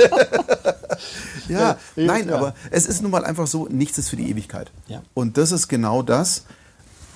ja, 1.48 1.78
nein, 1.96 2.30
aber 2.34 2.54
es 2.70 2.86
ist 2.86 3.02
nun 3.02 3.12
mal 3.12 3.24
einfach 3.24 3.48
so, 3.48 3.68
nichts 3.72 3.98
ist 3.98 4.10
für 4.10 4.18
die 4.18 4.30
Ewigkeit. 4.30 4.72
Ja. 4.88 5.04
Und 5.14 5.38
das 5.38 5.54
ist 5.54 5.70
genau 5.70 6.02
das. 6.02 6.44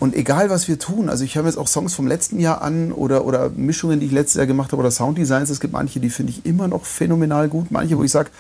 Und 0.02 0.16
egal, 0.16 0.50
was 0.50 0.68
wir 0.68 0.80
tun, 0.80 1.10
also 1.10 1.24
ich 1.24 1.38
habe 1.38 1.48
jetzt 1.48 1.58
auch 1.58 1.68
Songs 1.68 1.94
vom 1.94 2.08
letzten 2.08 2.40
Jahr 2.40 2.64
an 2.64 2.92
oder, 2.92 3.24
oder 3.24 3.52
Mischungen, 3.52 4.00
die 4.00 4.08
ich 4.08 4.12
letztes 4.12 4.34
Jahr 4.34 4.48
gemacht 4.48 4.72
habe 4.72 4.80
oder 4.80 4.90
Sounddesigns. 4.90 5.52
Es 5.52 5.60
gibt 5.60 5.74
manche, 5.74 6.00
die 6.00 6.10
finde 6.10 6.32
ich 6.32 6.44
immer 6.44 6.68
noch 6.68 6.86
phänomenal 6.86 7.48
gut. 7.50 7.70
Manche, 7.70 8.00
wo 8.00 8.04
ich 8.04 8.10
sage, 8.10 8.32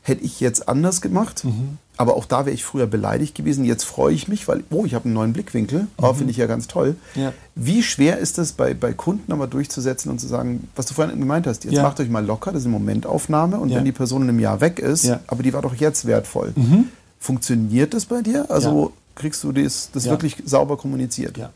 hätte 0.00 0.24
ich 0.24 0.40
jetzt 0.40 0.66
anders 0.66 1.02
gemacht. 1.02 1.44
Mhm. 1.44 1.76
Aber 1.98 2.16
auch 2.16 2.24
da 2.24 2.46
wäre 2.46 2.54
ich 2.54 2.64
früher 2.64 2.86
beleidigt 2.86 3.34
gewesen. 3.34 3.66
Jetzt 3.66 3.84
freue 3.84 4.14
ich 4.14 4.28
mich, 4.28 4.48
weil, 4.48 4.64
oh, 4.70 4.86
ich 4.86 4.94
habe 4.94 5.04
einen 5.04 5.12
neuen 5.12 5.34
Blickwinkel. 5.34 5.80
Mhm. 5.80 5.88
Oh, 5.98 6.14
finde 6.14 6.30
ich 6.30 6.38
ja 6.38 6.46
ganz 6.46 6.68
toll. 6.68 6.96
Ja. 7.14 7.34
Wie 7.54 7.82
schwer 7.82 8.16
ist 8.16 8.38
es 8.38 8.52
bei, 8.52 8.72
bei 8.72 8.94
Kunden 8.94 9.30
aber 9.30 9.46
durchzusetzen 9.46 10.10
und 10.10 10.20
zu 10.20 10.26
sagen, 10.26 10.70
was 10.74 10.86
du 10.86 10.94
vorhin 10.94 11.20
gemeint 11.20 11.46
hast, 11.46 11.64
jetzt 11.64 11.74
ja. 11.74 11.82
macht 11.82 12.00
euch 12.00 12.08
mal 12.08 12.24
locker, 12.24 12.50
das 12.52 12.62
ist 12.62 12.66
eine 12.66 12.78
Momentaufnahme 12.78 13.58
und 13.58 13.68
ja. 13.68 13.76
wenn 13.76 13.84
die 13.84 13.92
Person 13.92 14.22
in 14.22 14.30
einem 14.30 14.40
Jahr 14.40 14.62
weg 14.62 14.78
ist, 14.78 15.06
aber 15.26 15.42
die 15.42 15.52
war 15.52 15.60
doch 15.60 15.74
jetzt 15.74 16.06
wertvoll. 16.06 16.54
Mhm. 16.56 16.86
Funktioniert 17.20 17.92
das 17.92 18.06
bei 18.06 18.22
dir? 18.22 18.50
Also 18.50 18.94
kriegst 19.18 19.44
du 19.44 19.52
das, 19.52 19.90
das 19.92 20.06
ja. 20.06 20.12
wirklich 20.12 20.36
sauber 20.44 20.76
kommuniziert. 20.76 21.36
Ja. 21.36 21.50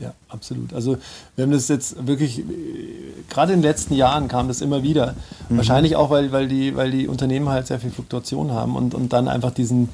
Ja, 0.00 0.12
absolut. 0.28 0.72
Also 0.74 0.96
wir 1.34 1.44
haben 1.44 1.50
das 1.50 1.66
jetzt 1.66 2.06
wirklich, 2.06 2.44
gerade 3.28 3.52
in 3.52 3.58
den 3.58 3.68
letzten 3.68 3.94
Jahren 3.94 4.28
kam 4.28 4.46
das 4.46 4.60
immer 4.60 4.84
wieder. 4.84 5.16
Mhm. 5.48 5.56
Wahrscheinlich 5.56 5.96
auch, 5.96 6.08
weil, 6.10 6.30
weil, 6.30 6.46
die, 6.46 6.76
weil 6.76 6.92
die 6.92 7.08
Unternehmen 7.08 7.48
halt 7.48 7.66
sehr 7.66 7.80
viel 7.80 7.90
Fluktuation 7.90 8.52
haben 8.52 8.76
und, 8.76 8.94
und 8.94 9.12
dann 9.12 9.26
einfach 9.26 9.50
diesen, 9.50 9.88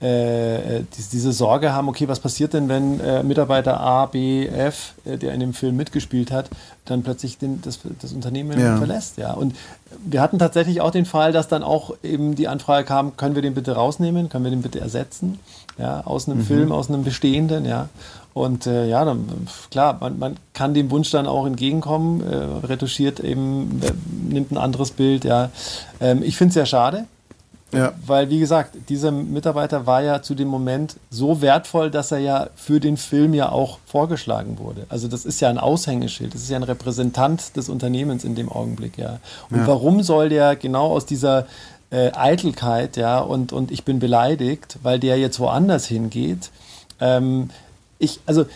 äh, 0.00 0.82
diese 1.10 1.32
Sorge 1.32 1.72
haben, 1.72 1.88
okay, 1.88 2.06
was 2.06 2.20
passiert 2.20 2.52
denn, 2.52 2.68
wenn 2.68 3.00
äh, 3.00 3.22
Mitarbeiter 3.22 3.80
A, 3.80 4.04
B, 4.04 4.46
F, 4.46 4.92
äh, 5.06 5.16
der 5.16 5.32
in 5.32 5.40
dem 5.40 5.54
Film 5.54 5.74
mitgespielt 5.76 6.30
hat, 6.30 6.50
dann 6.84 7.02
plötzlich 7.02 7.38
den, 7.38 7.62
das, 7.62 7.78
das 8.02 8.12
Unternehmen 8.12 8.60
ja. 8.60 8.76
verlässt. 8.76 9.16
Ja. 9.16 9.32
Und 9.32 9.56
wir 10.04 10.20
hatten 10.20 10.38
tatsächlich 10.38 10.82
auch 10.82 10.90
den 10.90 11.06
Fall, 11.06 11.32
dass 11.32 11.48
dann 11.48 11.62
auch 11.62 11.94
eben 12.02 12.34
die 12.34 12.46
Anfrage 12.46 12.84
kam, 12.84 13.16
können 13.16 13.36
wir 13.36 13.42
den 13.42 13.54
bitte 13.54 13.72
rausnehmen, 13.72 14.28
können 14.28 14.44
wir 14.44 14.50
den 14.50 14.60
bitte 14.60 14.80
ersetzen? 14.80 15.38
Ja, 15.78 16.02
aus 16.04 16.28
einem 16.28 16.38
mhm. 16.38 16.44
Film, 16.44 16.72
aus 16.72 16.88
einem 16.88 17.04
bestehenden, 17.04 17.64
ja. 17.64 17.88
Und 18.36 18.66
äh, 18.66 18.86
ja, 18.86 19.02
dann, 19.04 19.26
klar, 19.70 19.96
man, 19.98 20.18
man 20.18 20.36
kann 20.52 20.74
dem 20.74 20.90
Wunsch 20.90 21.10
dann 21.10 21.26
auch 21.26 21.46
entgegenkommen, 21.46 22.20
äh, 22.20 22.66
retuschiert 22.66 23.18
eben, 23.20 23.80
äh, 23.82 23.92
nimmt 24.30 24.52
ein 24.52 24.58
anderes 24.58 24.90
Bild, 24.90 25.24
ja. 25.24 25.50
Ähm, 26.00 26.22
ich 26.22 26.36
finde 26.36 26.50
es 26.50 26.54
sehr 26.54 26.66
schade, 26.66 27.06
ja. 27.72 27.92
weil 28.06 28.28
wie 28.28 28.38
gesagt, 28.38 28.76
dieser 28.90 29.10
Mitarbeiter 29.10 29.86
war 29.86 30.02
ja 30.02 30.20
zu 30.20 30.34
dem 30.34 30.48
Moment 30.48 30.96
so 31.08 31.40
wertvoll, 31.40 31.90
dass 31.90 32.12
er 32.12 32.18
ja 32.18 32.48
für 32.56 32.78
den 32.78 32.98
Film 32.98 33.32
ja 33.32 33.50
auch 33.50 33.78
vorgeschlagen 33.86 34.58
wurde. 34.58 34.84
Also 34.90 35.08
das 35.08 35.24
ist 35.24 35.40
ja 35.40 35.48
ein 35.48 35.58
Aushängeschild, 35.58 36.34
das 36.34 36.42
ist 36.42 36.50
ja 36.50 36.56
ein 36.56 36.62
Repräsentant 36.62 37.56
des 37.56 37.70
Unternehmens 37.70 38.22
in 38.22 38.34
dem 38.34 38.52
Augenblick, 38.52 38.98
ja. 38.98 39.18
Und 39.50 39.60
ja. 39.60 39.66
warum 39.66 40.02
soll 40.02 40.28
der 40.28 40.56
genau 40.56 40.88
aus 40.88 41.06
dieser 41.06 41.46
äh, 41.90 42.12
Eitelkeit, 42.12 42.96
ja, 42.96 43.18
und, 43.20 43.52
und 43.52 43.70
ich 43.70 43.84
bin 43.84 43.98
beleidigt, 43.98 44.78
weil 44.82 44.98
der 44.98 45.18
jetzt 45.18 45.38
woanders 45.40 45.86
hingeht. 45.86 46.50
Ähm, 47.00 47.50
ich, 47.98 48.20
also, 48.26 48.46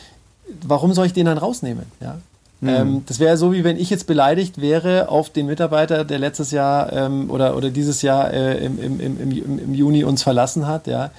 warum 0.62 0.92
soll 0.92 1.06
ich 1.06 1.12
den 1.12 1.26
dann 1.26 1.38
rausnehmen, 1.38 1.86
ja? 2.00 2.18
Mhm. 2.60 2.68
Ähm, 2.68 3.02
das 3.06 3.18
wäre 3.20 3.36
so, 3.36 3.52
wie 3.52 3.64
wenn 3.64 3.78
ich 3.78 3.88
jetzt 3.88 4.06
beleidigt 4.06 4.60
wäre 4.60 5.08
auf 5.08 5.30
den 5.30 5.46
Mitarbeiter, 5.46 6.04
der 6.04 6.18
letztes 6.18 6.50
Jahr 6.50 6.92
ähm, 6.92 7.30
oder, 7.30 7.56
oder 7.56 7.70
dieses 7.70 8.02
Jahr 8.02 8.32
äh, 8.32 8.64
im, 8.64 8.78
im, 8.78 9.00
im, 9.00 9.58
im 9.58 9.74
Juni 9.74 10.04
uns 10.04 10.22
verlassen 10.22 10.66
hat, 10.66 10.86
ja. 10.86 11.10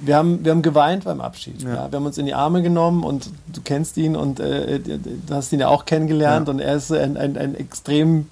Wir 0.00 0.16
haben, 0.16 0.44
wir 0.44 0.52
haben 0.52 0.62
geweint 0.62 1.04
beim 1.04 1.20
Abschied. 1.20 1.60
Ja. 1.62 1.74
ja. 1.74 1.92
Wir 1.92 1.96
haben 1.96 2.06
uns 2.06 2.18
in 2.18 2.26
die 2.26 2.34
Arme 2.34 2.62
genommen 2.62 3.02
und 3.02 3.30
du 3.52 3.60
kennst 3.62 3.96
ihn 3.96 4.14
und 4.14 4.38
äh, 4.38 4.78
du 4.78 5.34
hast 5.34 5.52
ihn 5.52 5.58
ja 5.58 5.68
auch 5.68 5.86
kennengelernt 5.86 6.46
ja. 6.46 6.54
und 6.54 6.60
er 6.60 6.76
ist 6.76 6.92
ein, 6.92 7.16
ein, 7.16 7.36
ein 7.36 7.56
extrem 7.56 8.26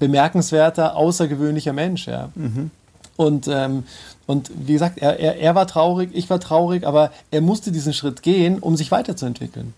bemerkenswerter, 0.00 0.96
außergewöhnlicher 0.96 1.72
Mensch. 1.72 2.08
Ja. 2.08 2.30
Mhm. 2.34 2.72
Und, 3.16 3.46
ähm, 3.48 3.84
und 4.26 4.50
wie 4.54 4.72
gesagt, 4.72 4.98
er, 4.98 5.20
er, 5.20 5.36
er 5.38 5.54
war 5.54 5.66
traurig, 5.68 6.10
ich 6.12 6.28
war 6.30 6.40
traurig, 6.40 6.86
aber 6.86 7.12
er 7.30 7.40
musste 7.40 7.70
diesen 7.70 7.92
Schritt 7.92 8.22
gehen, 8.22 8.58
um 8.58 8.76
sich 8.76 8.90
weiterzuentwickeln. 8.90 9.74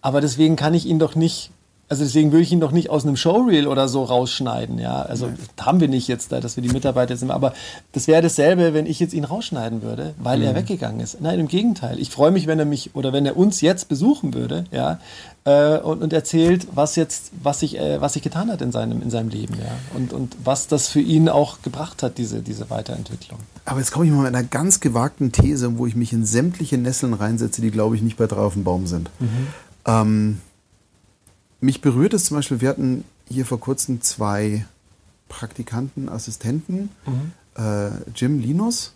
Aber 0.00 0.20
deswegen 0.20 0.56
kann 0.56 0.74
ich 0.74 0.86
ihn 0.86 0.98
doch 0.98 1.14
nicht 1.14 1.50
also 1.90 2.04
deswegen 2.04 2.30
würde 2.30 2.42
ich 2.44 2.52
ihn 2.52 2.60
doch 2.60 2.70
nicht 2.70 2.88
aus 2.88 3.04
einem 3.04 3.16
Showreel 3.16 3.66
oder 3.66 3.88
so 3.88 4.04
rausschneiden, 4.04 4.78
ja. 4.78 5.02
Also 5.02 5.26
Nein. 5.26 5.38
haben 5.60 5.80
wir 5.80 5.88
nicht 5.88 6.06
jetzt 6.06 6.30
da, 6.30 6.38
dass 6.38 6.54
wir 6.54 6.62
die 6.62 6.68
Mitarbeiter 6.68 7.16
sind. 7.16 7.32
Aber 7.32 7.52
das 7.90 8.06
wäre 8.06 8.22
dasselbe, 8.22 8.72
wenn 8.74 8.86
ich 8.86 9.00
jetzt 9.00 9.12
ihn 9.12 9.24
rausschneiden 9.24 9.82
würde, 9.82 10.14
weil 10.16 10.38
mhm. 10.38 10.44
er 10.44 10.54
weggegangen 10.54 11.00
ist. 11.00 11.20
Nein, 11.20 11.40
im 11.40 11.48
Gegenteil. 11.48 11.98
Ich 11.98 12.10
freue 12.10 12.30
mich, 12.30 12.46
wenn 12.46 12.60
er 12.60 12.64
mich 12.64 12.94
oder 12.94 13.12
wenn 13.12 13.26
er 13.26 13.36
uns 13.36 13.60
jetzt 13.60 13.88
besuchen 13.88 14.34
würde, 14.34 14.66
ja, 14.70 15.00
äh, 15.44 15.78
und, 15.78 16.00
und, 16.00 16.12
erzählt, 16.12 16.68
was 16.72 16.94
jetzt, 16.94 17.32
was 17.42 17.58
sich, 17.58 17.76
äh, 17.76 18.00
was 18.00 18.12
sich 18.12 18.22
getan 18.22 18.52
hat 18.52 18.62
in 18.62 18.70
seinem, 18.70 19.02
in 19.02 19.10
seinem 19.10 19.30
Leben, 19.30 19.54
ja. 19.54 19.72
Und, 19.96 20.12
und 20.12 20.36
was 20.44 20.68
das 20.68 20.86
für 20.86 21.00
ihn 21.00 21.28
auch 21.28 21.60
gebracht 21.62 22.04
hat, 22.04 22.18
diese, 22.18 22.40
diese 22.40 22.70
Weiterentwicklung. 22.70 23.40
Aber 23.64 23.80
jetzt 23.80 23.90
komme 23.90 24.06
ich 24.06 24.12
mal 24.12 24.18
mit 24.18 24.28
einer 24.28 24.44
ganz 24.44 24.78
gewagten 24.78 25.32
These, 25.32 25.76
wo 25.76 25.88
ich 25.88 25.96
mich 25.96 26.12
in 26.12 26.24
sämtliche 26.24 26.78
Nesseln 26.78 27.14
reinsetze, 27.14 27.60
die, 27.60 27.72
glaube 27.72 27.96
ich, 27.96 28.02
nicht 28.02 28.16
bei 28.16 28.28
drei 28.28 28.42
auf 28.42 28.52
dem 28.52 28.62
Baum 28.62 28.86
sind. 28.86 29.10
Mhm. 29.18 29.46
Ähm, 29.86 30.38
mich 31.60 31.80
berührt 31.80 32.14
es 32.14 32.24
zum 32.24 32.36
Beispiel, 32.36 32.60
wir 32.60 32.68
hatten 32.68 33.04
hier 33.28 33.46
vor 33.46 33.60
kurzem 33.60 34.00
zwei 34.02 34.64
Praktikanten, 35.28 36.08
Assistenten, 36.08 36.90
mhm. 37.06 37.32
äh, 37.62 37.90
Jim 38.14 38.40
Linus 38.40 38.92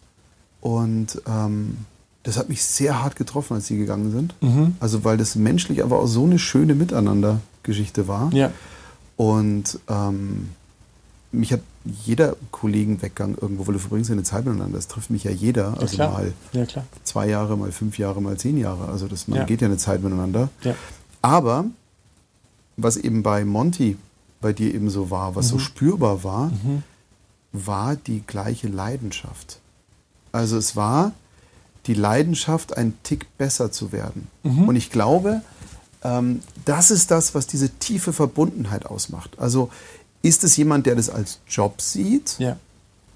und 0.61 1.23
ähm, 1.27 1.78
das 2.24 2.39
hat 2.39 2.49
mich 2.49 2.65
sehr 2.65 3.03
hart 3.03 3.16
getroffen, 3.16 3.55
als 3.55 3.66
sie 3.66 3.77
gegangen 3.77 4.11
sind. 4.11 4.35
Mhm. 4.43 4.77
Also 4.81 5.05
weil 5.05 5.16
das 5.16 5.36
menschlich 5.36 5.82
aber 5.82 6.01
auch 6.01 6.07
so 6.07 6.24
eine 6.24 6.39
schöne 6.39 6.74
Miteinander-Geschichte 6.74 8.09
war. 8.09 8.32
Ja. 8.32 8.51
Und 9.16 9.78
ähm, 9.89 10.49
mich 11.32 11.53
hat 11.53 11.61
jeder 11.85 12.36
Kollegenweggang 12.51 13.36
irgendwo, 13.39 13.66
weil 13.66 13.74
du 13.74 13.81
verbringst 13.81 14.09
ja 14.09 14.15
eine 14.15 14.23
Zeit 14.23 14.47
miteinander. 14.47 14.77
Das 14.77 14.89
trifft 14.89 15.11
mich 15.11 15.24
ja 15.24 15.31
jeder. 15.31 15.78
Also 15.78 15.99
ja, 15.99 16.09
mal 16.09 16.32
ja, 16.53 16.65
zwei 17.03 17.28
Jahre, 17.28 17.59
mal 17.59 17.73
fünf 17.73 17.99
Jahre, 17.99 18.23
mal 18.23 18.39
zehn 18.39 18.57
Jahre. 18.57 18.89
Also 18.89 19.07
das, 19.07 19.28
man 19.28 19.41
ja. 19.41 19.45
geht 19.45 19.61
ja 19.61 19.69
eine 19.69 19.77
Zeit 19.77 20.03
miteinander. 20.03 20.49
Aber 21.20 21.66
was 22.77 22.97
eben 22.97 23.23
bei 23.23 23.45
Monty 23.45 23.97
bei 24.41 24.53
dir 24.53 24.75
eben 24.75 24.91
so 24.91 25.11
war, 25.11 25.35
was 25.35 25.47
mhm. 25.47 25.51
so 25.51 25.59
spürbar 25.59 26.25
war, 26.25 26.49
mhm. 26.49 26.83
war 27.53 27.97
die 27.97 28.23
gleiche 28.27 28.69
Leidenschaft. 28.69 29.59
Also 30.33 30.59
es 30.59 30.77
war 30.77 31.13
die 31.87 31.95
Leidenschaft, 31.95 32.77
ein 32.77 32.95
Tick 33.03 33.27
besser 33.39 33.73
zu 33.73 33.93
werden. 33.93 34.29
Mhm. 34.43 34.69
Und 34.69 34.77
ich 34.77 34.91
glaube, 34.91 35.43
ähm, 36.03 36.43
das 36.65 36.91
ist 36.91 37.11
das, 37.11 37.35
was 37.35 37.47
diese 37.47 37.71
tiefe 37.71 38.13
Verbundenheit 38.13 38.87
ausmacht. 38.87 39.39
Also 39.39 39.71
ist 40.23 40.45
es 40.45 40.57
jemand, 40.57 40.87
der 40.87 40.95
das 40.97 41.11
als 41.11 41.41
Job 41.49 41.81
sieht? 41.81 42.37
Ja. 42.39 42.57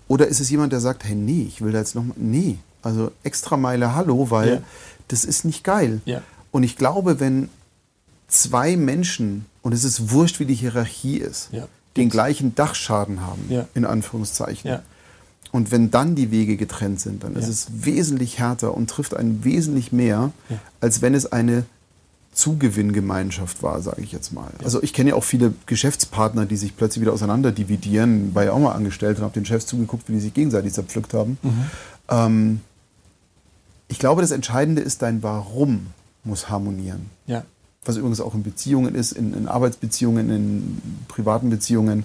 Oder 0.09 0.28
ist 0.28 0.40
es 0.40 0.51
jemand, 0.51 0.72
der 0.72 0.80
sagt, 0.80 1.05
hey, 1.05 1.14
nee, 1.14 1.43
ich 1.43 1.60
will 1.60 1.72
da 1.72 1.78
jetzt 1.78 1.94
nochmal, 1.94 2.16
nee, 2.18 2.59
also 2.82 3.12
extra 3.22 3.56
Meile 3.56 3.94
Hallo, 3.94 4.30
weil 4.30 4.48
ja. 4.48 4.62
das 5.09 5.24
ist 5.24 5.44
nicht 5.44 5.64
geil. 5.64 6.01
Ja. 6.05 6.22
Und 6.51 6.62
ich 6.62 6.76
glaube, 6.76 7.20
wenn 7.20 7.48
zwei 8.28 8.76
Menschen, 8.76 9.46
und 9.62 9.72
es 9.72 9.84
ist 9.84 10.12
wurscht, 10.12 10.38
wie 10.38 10.44
die 10.44 10.55
Hierarchie 10.55 11.16
ist, 11.16 11.48
ja. 11.50 11.66
den 11.96 12.10
gleichen 12.10 12.55
Dachschaden 12.55 13.22
haben, 13.22 13.44
ja. 13.48 13.66
in 13.74 13.84
Anführungszeichen. 13.84 14.70
Ja. 14.70 14.82
Und 15.50 15.70
wenn 15.70 15.90
dann 15.90 16.14
die 16.14 16.30
Wege 16.30 16.59
getrennt 16.59 17.00
sind, 17.00 17.24
dann 17.24 17.34
ist 17.34 17.48
es 17.48 17.68
wesentlich 17.70 18.38
härter 18.38 18.74
und 18.74 18.90
trifft 18.90 19.16
einen 19.16 19.44
wesentlich 19.44 19.92
mehr, 19.92 20.30
als 20.80 21.00
wenn 21.00 21.14
es 21.14 21.32
eine 21.32 21.64
Zugewinngemeinschaft 22.34 23.62
war, 23.62 23.80
sage 23.80 24.02
ich 24.02 24.12
jetzt 24.12 24.30
mal. 24.30 24.50
Also 24.62 24.82
ich 24.82 24.92
kenne 24.92 25.10
ja 25.10 25.16
auch 25.16 25.24
viele 25.24 25.55
Geschäftspartner, 25.64 26.44
die 26.44 26.59
sich 26.59 26.76
plötzlich 26.76 27.00
wieder 27.00 27.14
auseinander 27.14 27.50
dividieren, 27.50 28.34
war 28.34 28.44
ja 28.44 28.52
auch 28.52 28.59
mal 28.59 28.72
angestellt 28.72 29.16
und 29.16 29.24
habe 29.24 29.32
den 29.32 29.46
Chefs 29.46 29.64
zugeguckt, 29.64 30.09
wie 30.09 30.12
die 30.12 30.20
sich 30.20 30.34
gegenseitig 30.34 30.74
zerpflückt 30.74 31.14
haben. 31.14 31.38
Mhm. 31.42 31.70
Ähm, 32.10 32.60
ich 33.88 33.98
glaube, 33.98 34.20
das 34.20 34.32
Entscheidende 34.32 34.82
ist, 34.82 35.00
dein 35.00 35.22
Warum 35.22 35.86
muss 36.24 36.50
harmonieren. 36.50 37.09
Ja 37.26 37.44
was 37.89 37.97
übrigens 37.97 38.20
auch 38.20 38.35
in 38.35 38.43
Beziehungen 38.43 38.94
ist, 38.94 39.12
in, 39.12 39.35
in 39.35 39.48
Arbeitsbeziehungen, 39.48 40.31
in 40.31 40.82
privaten 41.09 41.51
Beziehungen. 41.51 42.05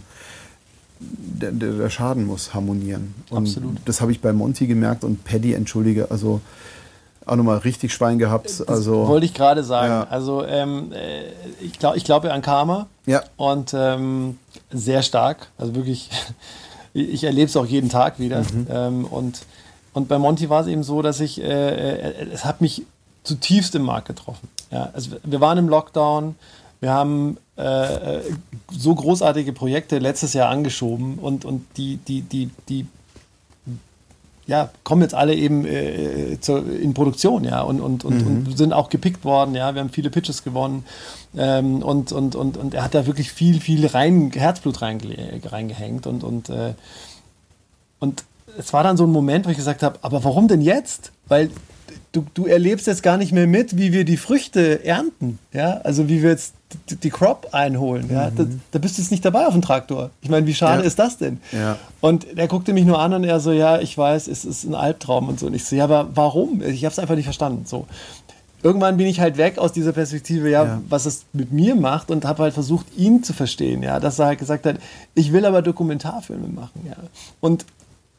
der, 1.00 1.52
der, 1.52 1.90
Schaden 1.90 2.26
muss 2.26 2.54
harmonieren. 2.54 3.14
Und 3.30 3.48
Absolut. 3.48 3.78
das 3.86 4.00
habe 4.00 4.14
ich 4.14 4.22
bei 4.22 4.32
Monty 4.32 4.68
gemerkt 4.68 5.04
und 5.04 5.26
Paddy, 5.26 5.54
entschuldige, 5.54 6.10
also 6.10 6.40
auch 7.26 7.36
nochmal 7.36 7.58
richtig 7.60 7.94
Schwein 7.94 8.20
gehabt. 8.20 8.46
Das 8.46 8.62
also, 8.62 9.08
wollte 9.08 9.26
ich 9.26 9.34
gerade 9.34 9.64
sagen. 9.64 9.90
Ja. 9.90 10.08
Also 10.10 10.46
ähm, 10.46 10.92
äh, 10.94 11.24
ich 11.62 11.80
glaube 11.80 11.98
ich 11.98 12.04
glaub 12.04 12.24
ja 12.24 12.32
an 12.32 12.42
Karma 12.42 12.88
Ja. 13.06 13.24
und 13.38 13.74
ähm, 13.74 14.38
sehr 14.72 15.04
stark. 15.04 15.48
Also 15.58 15.76
wirklich, 15.76 16.10
ich 16.94 17.24
erlebe 17.24 17.48
es 17.48 17.58
auch 17.58 17.66
jeden 17.66 17.90
Tag 17.90 18.20
wieder. 18.20 18.42
Mhm. 18.42 18.68
Ähm, 18.70 19.06
und, 19.06 19.42
und 19.94 20.08
bei 20.08 20.18
Monty 20.18 20.50
war 20.50 20.62
es 20.62 20.68
eben 20.68 20.84
so, 20.84 21.02
dass 21.02 21.20
ich, 21.20 21.42
äh, 21.42 21.46
äh, 21.46 22.28
es 22.32 22.46
hat 22.46 22.62
mich 22.62 22.84
zutiefst 23.24 23.76
im 23.76 23.84
Markt 23.84 24.08
getroffen. 24.08 24.48
Ja, 24.72 24.90
also 24.94 25.12
wir 25.24 25.42
waren 25.42 25.58
im 25.58 25.70
Lockdown, 25.70 26.36
wir 26.80 26.92
haben 26.92 27.38
äh, 27.58 28.18
äh, 28.18 28.22
so 28.72 28.94
großartige 28.94 29.54
Projekte 29.54 30.00
letztes 30.00 30.34
Jahr 30.34 30.50
angeschoben 30.50 31.20
und, 31.20 31.46
und 31.46 31.66
die, 31.78 31.98
die, 31.98 32.22
die, 32.22 32.50
die 32.68 32.88
ja, 34.46 34.70
kommen 34.84 35.02
jetzt 35.02 35.14
alle 35.14 35.36
eben 35.36 35.66
äh, 35.66 36.38
zur, 36.42 36.70
in 36.70 36.94
Produktion, 36.94 37.46
ja, 37.46 37.62
und, 37.62 37.80
und, 37.80 38.04
und, 38.04 38.26
und 38.26 38.58
sind 38.58 38.74
auch 38.74 38.90
gepickt 38.90 39.24
worden, 39.24 39.56
ja, 39.56 39.74
wir 39.74 39.82
haben 39.82 39.92
viele 39.92 40.10
Pitches 40.10 40.44
gewonnen 40.44 40.84
ähm, 41.38 41.82
und, 41.82 42.12
und, 42.12 42.36
und, 42.36 42.58
und 42.58 42.74
er 42.74 42.84
hat 42.84 42.94
da 42.94 43.06
wirklich 43.06 43.32
viel, 43.32 43.62
viel 43.62 43.88
rein, 43.88 44.32
Herzblut 44.32 44.82
reinge 44.82 45.42
reingehängt 45.46 46.08
und, 46.08 46.24
und, 46.24 46.50
äh, 46.50 46.74
und 48.00 48.26
es 48.58 48.74
war 48.74 48.84
dann 48.84 48.98
so 48.98 49.06
ein 49.06 49.12
Moment, 49.12 49.46
wo 49.46 49.50
ich 49.50 49.58
gesagt 49.58 49.84
habe, 49.84 49.98
aber 50.02 50.24
warum 50.24 50.48
denn 50.48 50.62
jetzt? 50.62 51.12
Weil 51.28 51.50
du, 52.12 52.26
du 52.34 52.46
erlebst 52.46 52.88
jetzt 52.88 53.04
gar 53.04 53.18
nicht 53.18 53.32
mehr 53.32 53.48
mit, 53.48 53.78
wie 53.78 53.92
wir 53.94 54.06
die 54.06 54.18
Früchte 54.18 54.84
ernten, 54.86 55.40
ja, 55.52 55.82
also 55.84 56.08
wie 56.10 56.22
wir 56.22 56.30
jetzt 56.32 56.54
die, 56.90 56.96
die 56.96 57.10
Crop 57.10 57.50
einholen, 57.52 58.10
ja, 58.12 58.32
da, 58.32 58.46
da 58.72 58.80
bist 58.80 58.98
du 58.98 59.02
jetzt 59.02 59.12
nicht 59.12 59.24
dabei 59.26 59.46
auf 59.48 59.54
dem 59.54 59.62
Traktor. 59.62 60.10
Ich 60.22 60.30
meine, 60.30 60.46
wie 60.48 60.54
schade 60.54 60.82
Ja. 60.82 60.88
ist 60.88 60.98
das 61.00 61.18
denn? 61.18 61.40
Ja. 61.52 61.78
Und 62.02 62.26
er 62.38 62.48
guckte 62.48 62.74
mich 62.74 62.86
nur 62.86 63.00
an 63.00 63.14
und 63.14 63.24
er 63.24 63.40
so, 63.40 63.52
ja, 63.52 63.80
ich 63.80 63.98
weiß, 63.98 64.28
es 64.28 64.44
ist 64.46 64.64
ein 64.64 64.74
Albtraum 64.76 65.28
und 65.30 65.40
so. 65.40 65.48
Und 65.48 65.54
ich 65.54 65.66
so, 65.66 65.76
ja, 65.76 65.84
aber 65.84 66.10
warum? 66.16 66.62
Ich 66.64 66.84
habe 66.86 66.92
es 66.92 67.00
einfach 67.00 67.16
nicht 67.16 67.26
verstanden. 67.26 67.66
So. 67.66 67.86
Irgendwann 68.64 68.96
bin 68.98 69.08
ich 69.08 69.20
halt 69.20 69.38
weg 69.38 69.58
aus 69.58 69.74
dieser 69.74 69.92
Perspektive, 69.92 70.50
ja, 70.50 70.64
Ja. 70.64 70.82
was 70.88 71.06
es 71.06 71.26
mit 71.34 71.52
mir 71.52 71.76
macht 71.76 72.10
und 72.10 72.24
habe 72.26 72.44
halt 72.44 72.54
versucht, 72.54 72.86
ihn 72.98 73.22
zu 73.24 73.34
verstehen, 73.34 73.84
ja, 73.84 74.00
dass 74.00 74.20
er 74.20 74.28
halt 74.28 74.40
gesagt 74.40 74.66
hat, 74.66 74.78
ich 75.16 75.34
will 75.34 75.46
aber 75.46 75.62
Dokumentarfilme 75.62 76.48
machen, 76.48 76.82
ja. 76.88 76.96
Und 77.42 77.66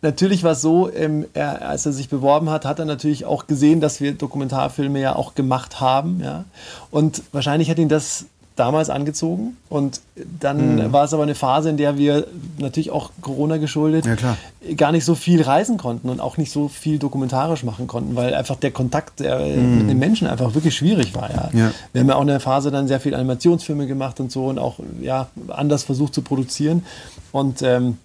natürlich 0.04 0.44
war 0.44 0.52
es 0.52 0.60
so, 0.60 0.88
ähm, 0.92 1.26
er, 1.34 1.68
als 1.68 1.84
er 1.86 1.92
sich 1.92 2.08
beworben 2.08 2.50
hat, 2.50 2.64
hat 2.64 2.78
er 2.78 2.84
natürlich 2.84 3.24
auch 3.24 3.48
gesehen, 3.48 3.80
dass 3.80 4.00
wir 4.00 4.12
Dokumentarfilme 4.12 5.00
ja 5.00 5.16
auch 5.16 5.34
gemacht 5.34 5.80
haben, 5.80 6.20
ja. 6.22 6.44
Und 6.92 7.22
wahrscheinlich 7.32 7.68
hat 7.70 7.78
ihn 7.78 7.88
das 7.88 8.26
damals 8.56 8.88
angezogen 8.88 9.56
und 9.68 10.00
dann 10.38 10.76
Mhm. 10.76 10.92
war 10.92 11.02
es 11.02 11.12
aber 11.12 11.24
eine 11.24 11.34
Phase, 11.34 11.70
in 11.70 11.76
der 11.76 11.98
wir 11.98 12.28
natürlich 12.58 12.92
auch 12.92 13.10
Corona 13.20 13.56
geschuldet 13.56 14.06
Ja, 14.06 14.36
gar 14.76 14.92
nicht 14.92 15.04
so 15.04 15.16
viel 15.16 15.42
reisen 15.42 15.76
konnten 15.76 16.08
und 16.08 16.20
auch 16.20 16.36
nicht 16.36 16.52
so 16.52 16.68
viel 16.68 17.00
dokumentarisch 17.00 17.64
machen 17.64 17.88
konnten, 17.88 18.14
weil 18.14 18.32
einfach 18.32 18.54
der 18.54 18.70
Kontakt 18.70 19.18
der, 19.18 19.40
mit 19.40 19.90
den 19.90 19.98
Menschen 19.98 20.28
einfach 20.28 20.54
wirklich 20.54 20.76
schwierig 20.76 21.16
war. 21.16 21.30
Ja. 21.30 21.48
Mhm. 21.50 21.58
Ja. 21.58 21.70
Wir 21.92 22.00
haben 22.02 22.08
ja 22.10 22.14
auch 22.14 22.20
in 22.20 22.28
der 22.28 22.38
Phase 22.38 22.70
dann 22.70 22.86
sehr 22.86 23.00
viel 23.00 23.16
Animationsfilme 23.16 23.88
gemacht 23.88 24.20
und 24.20 24.30
so 24.30 24.46
und 24.46 24.60
auch 24.60 24.78
ja, 25.00 25.26
anders 25.48 25.82
versucht 25.82 26.14
zu 26.14 26.22
produzieren. 26.22 26.84
Und 27.32 27.60
ähm, 27.62 27.98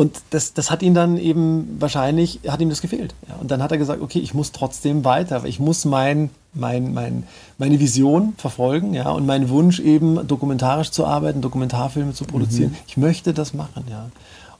und 0.00 0.22
das, 0.30 0.54
das 0.54 0.70
hat 0.70 0.82
ihn 0.82 0.94
dann 0.94 1.18
eben 1.18 1.76
wahrscheinlich, 1.78 2.40
hat 2.48 2.62
ihm 2.62 2.70
das 2.70 2.80
gefehlt. 2.80 3.14
Ja, 3.28 3.34
und 3.34 3.50
dann 3.50 3.62
hat 3.62 3.70
er 3.70 3.76
gesagt, 3.76 4.00
okay, 4.00 4.18
ich 4.18 4.32
muss 4.32 4.50
trotzdem 4.50 5.04
weiter. 5.04 5.44
Ich 5.44 5.60
muss 5.60 5.84
mein, 5.84 6.30
mein, 6.54 6.94
mein, 6.94 7.24
meine 7.58 7.78
Vision 7.80 8.32
verfolgen 8.38 8.94
ja, 8.94 9.10
und 9.10 9.26
meinen 9.26 9.50
Wunsch 9.50 9.78
eben 9.78 10.26
dokumentarisch 10.26 10.90
zu 10.90 11.04
arbeiten, 11.04 11.42
Dokumentarfilme 11.42 12.14
zu 12.14 12.24
produzieren. 12.24 12.74
Ich 12.86 12.96
möchte 12.96 13.34
das 13.34 13.52
machen. 13.52 13.84
Ja. 13.90 14.06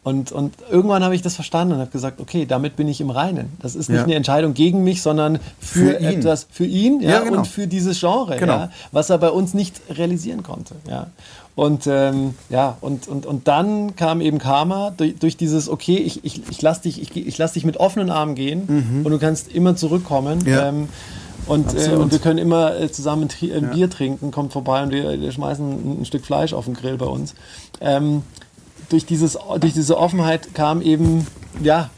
Und, 0.03 0.33
und 0.33 0.55
irgendwann 0.71 1.05
habe 1.05 1.15
ich 1.15 1.21
das 1.21 1.35
verstanden 1.35 1.75
und 1.75 1.81
habe 1.81 1.91
gesagt, 1.91 2.21
okay, 2.21 2.47
damit 2.47 2.75
bin 2.75 2.89
ich 2.89 3.03
im 3.03 3.11
Reinen. 3.11 3.53
Das 3.61 3.75
ist 3.75 3.91
nicht 3.91 3.99
Ja. 3.99 4.05
eine 4.05 4.15
Entscheidung 4.15 4.55
gegen 4.55 4.83
mich, 4.83 5.03
sondern 5.03 5.39
für, 5.59 5.91
Für 5.91 5.97
ihn. 5.99 6.05
etwas, 6.07 6.47
für 6.51 6.65
ihn 6.65 7.01
ja, 7.03 7.11
Ja, 7.11 7.21
genau. 7.21 7.39
und 7.39 7.47
für 7.47 7.67
dieses 7.67 8.01
Genre, 8.01 8.37
Genau. 8.39 8.53
ja, 8.55 8.71
was 8.93 9.11
er 9.11 9.19
bei 9.19 9.29
uns 9.29 9.53
nicht 9.53 9.79
realisieren 9.91 10.43
konnte. 10.43 10.75
Ja. 10.89 11.09
Und 11.55 11.87
ähm, 11.87 12.35
ja, 12.49 12.79
und, 12.81 13.09
und, 13.09 13.27
und 13.27 13.47
dann 13.47 13.95
kam 13.95 14.23
eben 14.23 14.39
Karma 14.39 14.91
durch, 14.97 15.17
durch 15.19 15.37
dieses, 15.37 15.69
okay, 15.69 15.97
ich, 15.99 16.25
ich, 16.25 16.43
ich 16.49 16.63
lasse 16.63 16.83
dich, 16.83 17.03
ich, 17.03 17.15
ich 17.15 17.37
lass 17.37 17.53
dich 17.53 17.67
mit 17.67 17.77
offenen 17.77 18.09
Armen 18.09 18.35
gehen 18.35 19.03
und 19.05 19.11
du 19.13 19.19
kannst 19.19 19.53
immer 19.53 19.77
zurückkommen. 19.77 20.39
Mhm. 20.39 20.49
Ja. 20.49 20.69
Ähm, 20.69 20.89
und, 21.47 21.75
äh, 21.75 21.91
und 21.97 22.13
wir 22.13 22.21
können 22.21 22.39
immer 22.39 22.79
äh, 22.81 22.91
zusammen 22.91 23.23
ein, 23.25 23.29
Tri- 23.29 23.53
ein 23.53 23.71
Bier 23.71 23.91
trinken, 23.91 24.31
kommt 24.31 24.53
vorbei 24.55 24.83
und 24.83 24.93
wir, 24.93 25.21
wir 25.21 25.33
schmeißen 25.33 25.71
ein, 25.71 26.01
ein 26.03 26.05
Stück 26.07 26.25
Fleisch 26.25 26.55
auf 26.55 26.65
den 26.65 26.75
Grill 26.75 26.97
bei 26.97 27.07
uns. 27.07 27.35
Ähm, 27.83 28.23
durch, 28.91 29.07
dieses, 29.07 29.39
durch 29.61 29.73
diese 29.73 29.97
Offenheit 29.97 30.55
kam 30.55 30.83
eben 30.83 31.27
ja, 31.63 31.91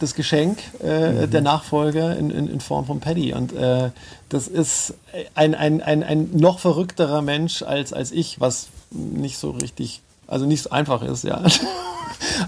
das 0.00 0.14
Geschenk 0.14 0.58
äh, 0.82 1.26
der 1.28 1.40
Nachfolger 1.42 2.16
in, 2.16 2.30
in, 2.30 2.48
in 2.48 2.60
Form 2.60 2.86
von 2.86 3.00
Paddy. 3.00 3.34
Und 3.34 3.52
äh, 3.52 3.90
das 4.28 4.48
ist 4.48 4.94
ein, 5.34 5.54
ein, 5.54 5.82
ein, 5.82 6.02
ein 6.02 6.30
noch 6.32 6.58
verrückterer 6.58 7.20
Mensch 7.22 7.62
als, 7.62 7.92
als 7.92 8.10
ich, 8.12 8.40
was 8.40 8.68
nicht 8.90 9.38
so 9.38 9.50
richtig, 9.50 10.00
also 10.26 10.46
nicht 10.46 10.62
so 10.62 10.70
einfach 10.70 11.02
ist, 11.02 11.24
ja. 11.24 11.42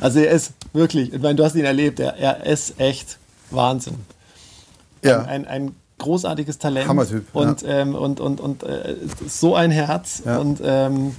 Also 0.01 0.21
er 0.21 0.31
ist 0.31 0.53
wirklich, 0.73 1.13
ich 1.13 1.21
meine, 1.21 1.35
du 1.35 1.45
hast 1.45 1.55
ihn 1.55 1.65
erlebt, 1.65 2.01
er, 2.01 2.17
er 2.17 2.47
ist 2.47 2.81
echt 2.81 3.19
Wahnsinn 3.51 3.97
Ja. 5.05 5.23
ein, 5.25 5.47
ein 5.47 5.75
großartiges 5.99 6.59
Talent 6.59 6.89
Hammertyp, 6.89 7.27
ja. 7.35 7.41
und, 7.41 7.65
ähm, 7.67 7.95
und, 7.95 8.21
und, 8.21 8.41
und 8.41 8.63
äh, 8.63 8.95
so 9.29 9.55
ein 9.57 9.71
Herz 9.71 10.23
Ja. 10.25 10.39
und 10.39 10.61
ähm, 10.65 11.15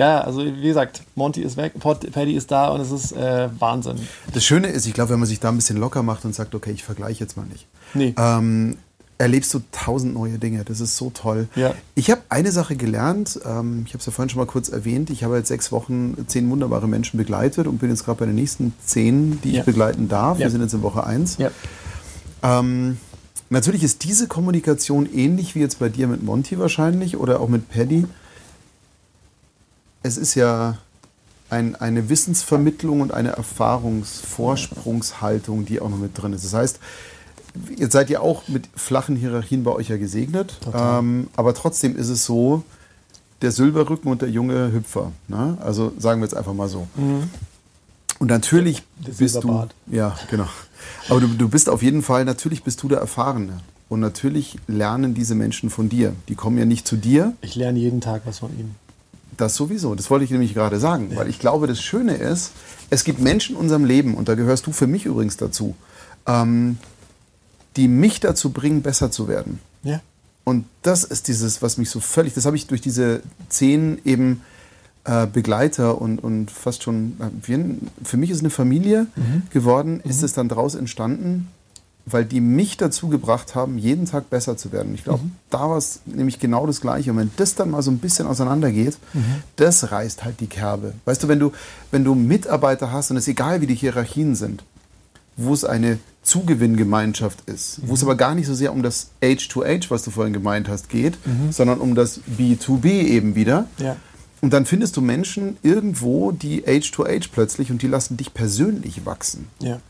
ja, 0.00 0.20
also 0.22 0.42
wie 0.44 0.62
gesagt, 0.62 1.02
Monty 1.14 1.42
ist 1.42 1.56
weg, 1.58 1.74
Paddy 1.78 2.34
ist 2.34 2.50
da 2.50 2.68
und 2.70 2.80
es 2.80 2.90
ist 2.90 3.12
äh, 3.12 3.48
Wahnsinn. 3.58 3.96
Das 4.32 4.42
Schöne 4.44 4.68
ist, 4.68 4.86
ich 4.86 4.94
glaube, 4.94 5.10
wenn 5.10 5.18
man 5.20 5.28
sich 5.28 5.40
da 5.40 5.50
ein 5.50 5.56
bisschen 5.56 5.76
locker 5.76 6.02
macht 6.02 6.24
und 6.24 6.34
sagt, 6.34 6.54
okay, 6.54 6.70
ich 6.72 6.82
vergleiche 6.84 7.20
jetzt 7.20 7.36
mal 7.36 7.44
nicht, 7.46 7.66
Nee. 7.92 8.14
ähm, 8.18 8.78
erlebst 9.18 9.52
du 9.52 9.60
tausend 9.72 10.14
neue 10.14 10.38
Dinge. 10.38 10.64
Das 10.64 10.80
ist 10.80 10.96
so 10.96 11.10
toll. 11.10 11.46
Ja. 11.54 11.74
Ich 11.94 12.10
habe 12.10 12.22
eine 12.30 12.50
Sache 12.52 12.74
gelernt, 12.76 13.38
ähm, 13.44 13.82
ich 13.86 13.92
habe 13.92 13.98
es 13.98 14.06
ja 14.06 14.12
vorhin 14.12 14.30
schon 14.30 14.38
mal 14.40 14.46
kurz 14.46 14.70
erwähnt, 14.70 15.10
ich 15.10 15.22
habe 15.24 15.36
jetzt 15.36 15.48
sechs 15.48 15.70
Wochen 15.72 16.16
zehn 16.26 16.48
wunderbare 16.48 16.88
Menschen 16.88 17.18
begleitet 17.18 17.66
und 17.66 17.76
bin 17.80 17.90
jetzt 17.90 18.06
gerade 18.06 18.18
bei 18.20 18.24
den 18.24 18.36
nächsten 18.36 18.72
zehn, 18.86 19.38
die 19.42 19.50
Ja. 19.52 19.60
ich 19.60 19.66
begleiten 19.66 20.08
darf. 20.08 20.38
Ja. 20.38 20.46
Wir 20.46 20.50
sind 20.50 20.62
jetzt 20.62 20.72
in 20.72 20.80
Woche 20.82 21.04
eins. 21.04 21.36
Ja. 21.36 21.50
Ähm, 22.42 22.96
natürlich 23.50 23.82
ist 23.82 24.04
diese 24.04 24.26
Kommunikation 24.26 25.06
ähnlich 25.12 25.54
wie 25.54 25.60
jetzt 25.60 25.78
bei 25.78 25.90
dir 25.90 26.06
mit 26.08 26.22
Monty 26.22 26.58
wahrscheinlich 26.58 27.18
oder 27.18 27.40
auch 27.40 27.48
mit 27.50 27.68
Paddy. 27.68 28.06
Es 30.02 30.16
ist 30.16 30.34
ja 30.34 30.78
ein, 31.50 31.76
eine 31.76 32.08
Wissensvermittlung 32.08 33.00
und 33.00 33.12
eine 33.12 33.30
Erfahrungsvorsprungshaltung, 33.30 35.66
die 35.66 35.80
auch 35.80 35.90
noch 35.90 35.98
mit 35.98 36.20
drin 36.20 36.32
ist. 36.32 36.44
Das 36.44 36.54
heißt, 36.54 36.80
jetzt 37.76 37.92
seid 37.92 38.10
ihr 38.10 38.22
auch 38.22 38.48
mit 38.48 38.68
flachen 38.74 39.14
Hierarchien 39.16 39.62
bei 39.64 39.72
euch 39.72 39.88
ja 39.88 39.96
gesegnet, 39.96 40.58
ähm, 40.72 41.28
aber 41.36 41.54
trotzdem 41.54 41.96
ist 41.96 42.08
es 42.08 42.24
so, 42.24 42.62
der 43.42 43.50
Silberrücken 43.52 44.10
und 44.10 44.22
der 44.22 44.30
junge 44.30 44.72
Hüpfer. 44.72 45.12
Ne? 45.28 45.56
Also 45.60 45.92
sagen 45.98 46.20
wir 46.20 46.26
jetzt 46.26 46.36
einfach 46.36 46.52
mal 46.52 46.68
so. 46.68 46.86
Und 48.18 48.28
natürlich 48.28 48.82
bist 48.98 49.42
du. 49.42 49.66
Ja, 49.86 50.18
genau. 50.30 50.48
Aber 51.08 51.20
du, 51.20 51.26
du 51.26 51.48
bist 51.48 51.70
auf 51.70 51.82
jeden 51.82 52.02
Fall, 52.02 52.26
natürlich 52.26 52.62
bist 52.62 52.82
du 52.82 52.88
der 52.88 52.98
Erfahrene. 52.98 53.60
Und 53.88 54.00
natürlich 54.00 54.58
lernen 54.68 55.14
diese 55.14 55.34
Menschen 55.34 55.70
von 55.70 55.88
dir. 55.88 56.14
Die 56.28 56.34
kommen 56.34 56.58
ja 56.58 56.64
nicht 56.64 56.86
zu 56.86 56.96
dir, 56.96 57.34
Ich 57.40 57.56
lerne 57.56 57.78
jeden 57.78 58.00
Tag 58.00 58.22
was 58.24 58.38
von 58.38 58.50
ihm. 58.58 58.74
Das 59.40 59.54
sowieso. 59.54 59.94
Das 59.94 60.10
wollte 60.10 60.24
ich 60.24 60.30
nämlich 60.30 60.54
gerade 60.54 60.78
sagen. 60.78 61.10
Weil 61.14 61.28
ich 61.28 61.38
glaube, 61.38 61.66
das 61.66 61.80
Schöne 61.80 62.14
ist, 62.14 62.52
es 62.90 63.04
gibt 63.04 63.20
Menschen 63.20 63.56
in 63.56 63.60
unserem 63.60 63.84
Leben, 63.84 64.14
und 64.14 64.28
da 64.28 64.34
gehörst 64.34 64.66
du 64.66 64.72
für 64.72 64.86
mich 64.86 65.06
übrigens 65.06 65.36
dazu, 65.36 65.74
ähm, 66.26 66.78
die 67.76 67.88
mich 67.88 68.20
dazu 68.20 68.50
bringen, 68.50 68.82
besser 68.82 69.10
zu 69.10 69.28
werden. 69.28 69.60
Ja. 69.82 70.00
Und 70.44 70.66
das 70.82 71.04
ist 71.04 71.28
dieses, 71.28 71.62
was 71.62 71.76
mich 71.76 71.90
so 71.90 72.00
völlig, 72.00 72.34
das 72.34 72.46
habe 72.46 72.56
ich 72.56 72.66
durch 72.66 72.80
diese 72.80 73.22
zehn 73.48 74.00
eben 74.04 74.42
äh, 75.04 75.26
Begleiter 75.26 76.00
und, 76.00 76.18
und 76.18 76.50
fast 76.50 76.82
schon, 76.82 77.16
äh, 77.20 78.04
für 78.04 78.16
mich 78.16 78.30
ist 78.30 78.40
eine 78.40 78.50
Familie 78.50 79.06
geworden, 79.50 80.00
ist 80.00 80.22
es 80.22 80.32
dann 80.32 80.48
daraus 80.48 80.74
entstanden, 80.74 81.48
weil 82.12 82.24
die 82.24 82.40
mich 82.40 82.76
dazu 82.76 83.08
gebracht 83.08 83.54
haben, 83.54 83.78
jeden 83.78 84.06
Tag 84.06 84.30
besser 84.30 84.56
zu 84.56 84.72
werden. 84.72 84.94
Ich 84.94 85.04
glaube, 85.04 85.24
da 85.50 85.68
war 85.70 85.76
es 85.76 86.00
nämlich 86.06 86.38
genau 86.38 86.66
das 86.66 86.80
Gleiche. 86.80 87.10
Und 87.10 87.18
wenn 87.18 87.30
das 87.36 87.54
dann 87.54 87.70
mal 87.70 87.82
so 87.82 87.90
ein 87.90 87.98
bisschen 87.98 88.26
auseinandergeht, 88.26 88.98
das 89.56 89.90
reißt 89.90 90.24
halt 90.24 90.40
die 90.40 90.46
Kerbe. 90.46 90.94
Weißt 91.04 91.22
du, 91.22 91.28
wenn 91.28 91.38
du, 91.38 91.52
wenn 91.90 92.04
du 92.04 92.14
Mitarbeiter 92.14 92.92
hast, 92.92 93.10
und 93.10 93.16
es 93.16 93.24
ist 93.24 93.28
egal, 93.28 93.60
wie 93.60 93.66
die 93.66 93.74
Hierarchien 93.74 94.34
sind, 94.34 94.64
wo 95.36 95.52
es 95.54 95.64
eine 95.64 95.98
Zugewinngemeinschaft 96.22 97.48
ist, 97.48 97.80
wo 97.86 97.94
es 97.94 98.02
aber 98.02 98.14
gar 98.14 98.34
nicht 98.34 98.46
so 98.46 98.54
sehr 98.54 98.72
um 98.72 98.82
das 98.82 99.08
Age-to-Age, 99.22 99.90
was 99.90 100.02
du 100.02 100.10
vorhin 100.10 100.34
gemeint 100.34 100.68
hast, 100.68 100.90
geht, 100.90 101.16
sondern 101.50 101.80
um 101.80 101.94
das 101.94 102.20
B2B 102.38 102.86
eben 102.86 103.34
wieder. 103.34 103.66
Ja. 103.78 103.96
Und 104.42 104.52
dann 104.52 104.64
findest 104.64 104.96
du 104.96 105.00
Menschen 105.00 105.56
irgendwo, 105.62 106.32
die 106.32 106.66
Age-to-Age 106.66 107.28
plötzlich 107.32 107.70
und 107.70 107.82
die 107.82 107.86
lassen 107.86 108.16
dich 108.16 108.32
persönlich 108.32 109.04
wachsen. 109.04 109.48
Ja. 109.60 109.80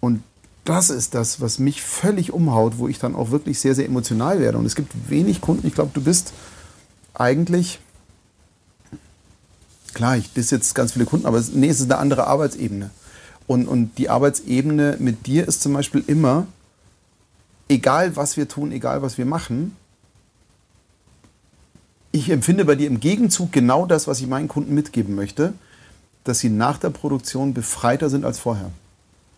Und 0.00 0.22
das 0.70 0.88
ist 0.88 1.14
das, 1.14 1.40
was 1.40 1.58
mich 1.58 1.82
völlig 1.82 2.32
umhaut, 2.32 2.78
wo 2.78 2.86
ich 2.86 3.00
dann 3.00 3.16
auch 3.16 3.32
wirklich 3.32 3.58
sehr, 3.58 3.74
sehr 3.74 3.86
emotional 3.86 4.38
werde. 4.38 4.56
Und 4.56 4.66
es 4.66 4.76
gibt 4.76 5.10
wenig 5.10 5.40
Kunden, 5.40 5.66
ich 5.66 5.74
glaube, 5.74 5.90
du 5.92 6.00
bist 6.00 6.32
eigentlich 7.12 7.80
klar, 9.94 10.16
ich 10.16 10.32
das 10.32 10.52
jetzt 10.52 10.76
ganz 10.76 10.92
viele 10.92 11.06
Kunden, 11.06 11.26
aber 11.26 11.42
nee, 11.52 11.68
es 11.68 11.80
ist 11.80 11.90
eine 11.90 11.98
andere 11.98 12.28
Arbeitsebene. 12.28 12.90
Und, 13.48 13.66
und 13.66 13.98
die 13.98 14.10
Arbeitsebene 14.10 14.96
mit 15.00 15.26
dir 15.26 15.48
ist 15.48 15.60
zum 15.60 15.72
Beispiel 15.72 16.04
immer, 16.06 16.46
egal 17.68 18.14
was 18.14 18.36
wir 18.36 18.46
tun, 18.46 18.70
egal 18.70 19.02
was 19.02 19.18
wir 19.18 19.26
machen, 19.26 19.74
ich 22.12 22.30
empfinde 22.30 22.64
bei 22.64 22.76
dir 22.76 22.86
im 22.86 23.00
Gegenzug 23.00 23.50
genau 23.50 23.86
das, 23.86 24.06
was 24.06 24.20
ich 24.20 24.28
meinen 24.28 24.46
Kunden 24.46 24.72
mitgeben 24.72 25.16
möchte, 25.16 25.52
dass 26.22 26.38
sie 26.38 26.48
nach 26.48 26.78
der 26.78 26.90
Produktion 26.90 27.54
befreiter 27.54 28.08
sind 28.08 28.24
als 28.24 28.38
vorher. 28.38 28.70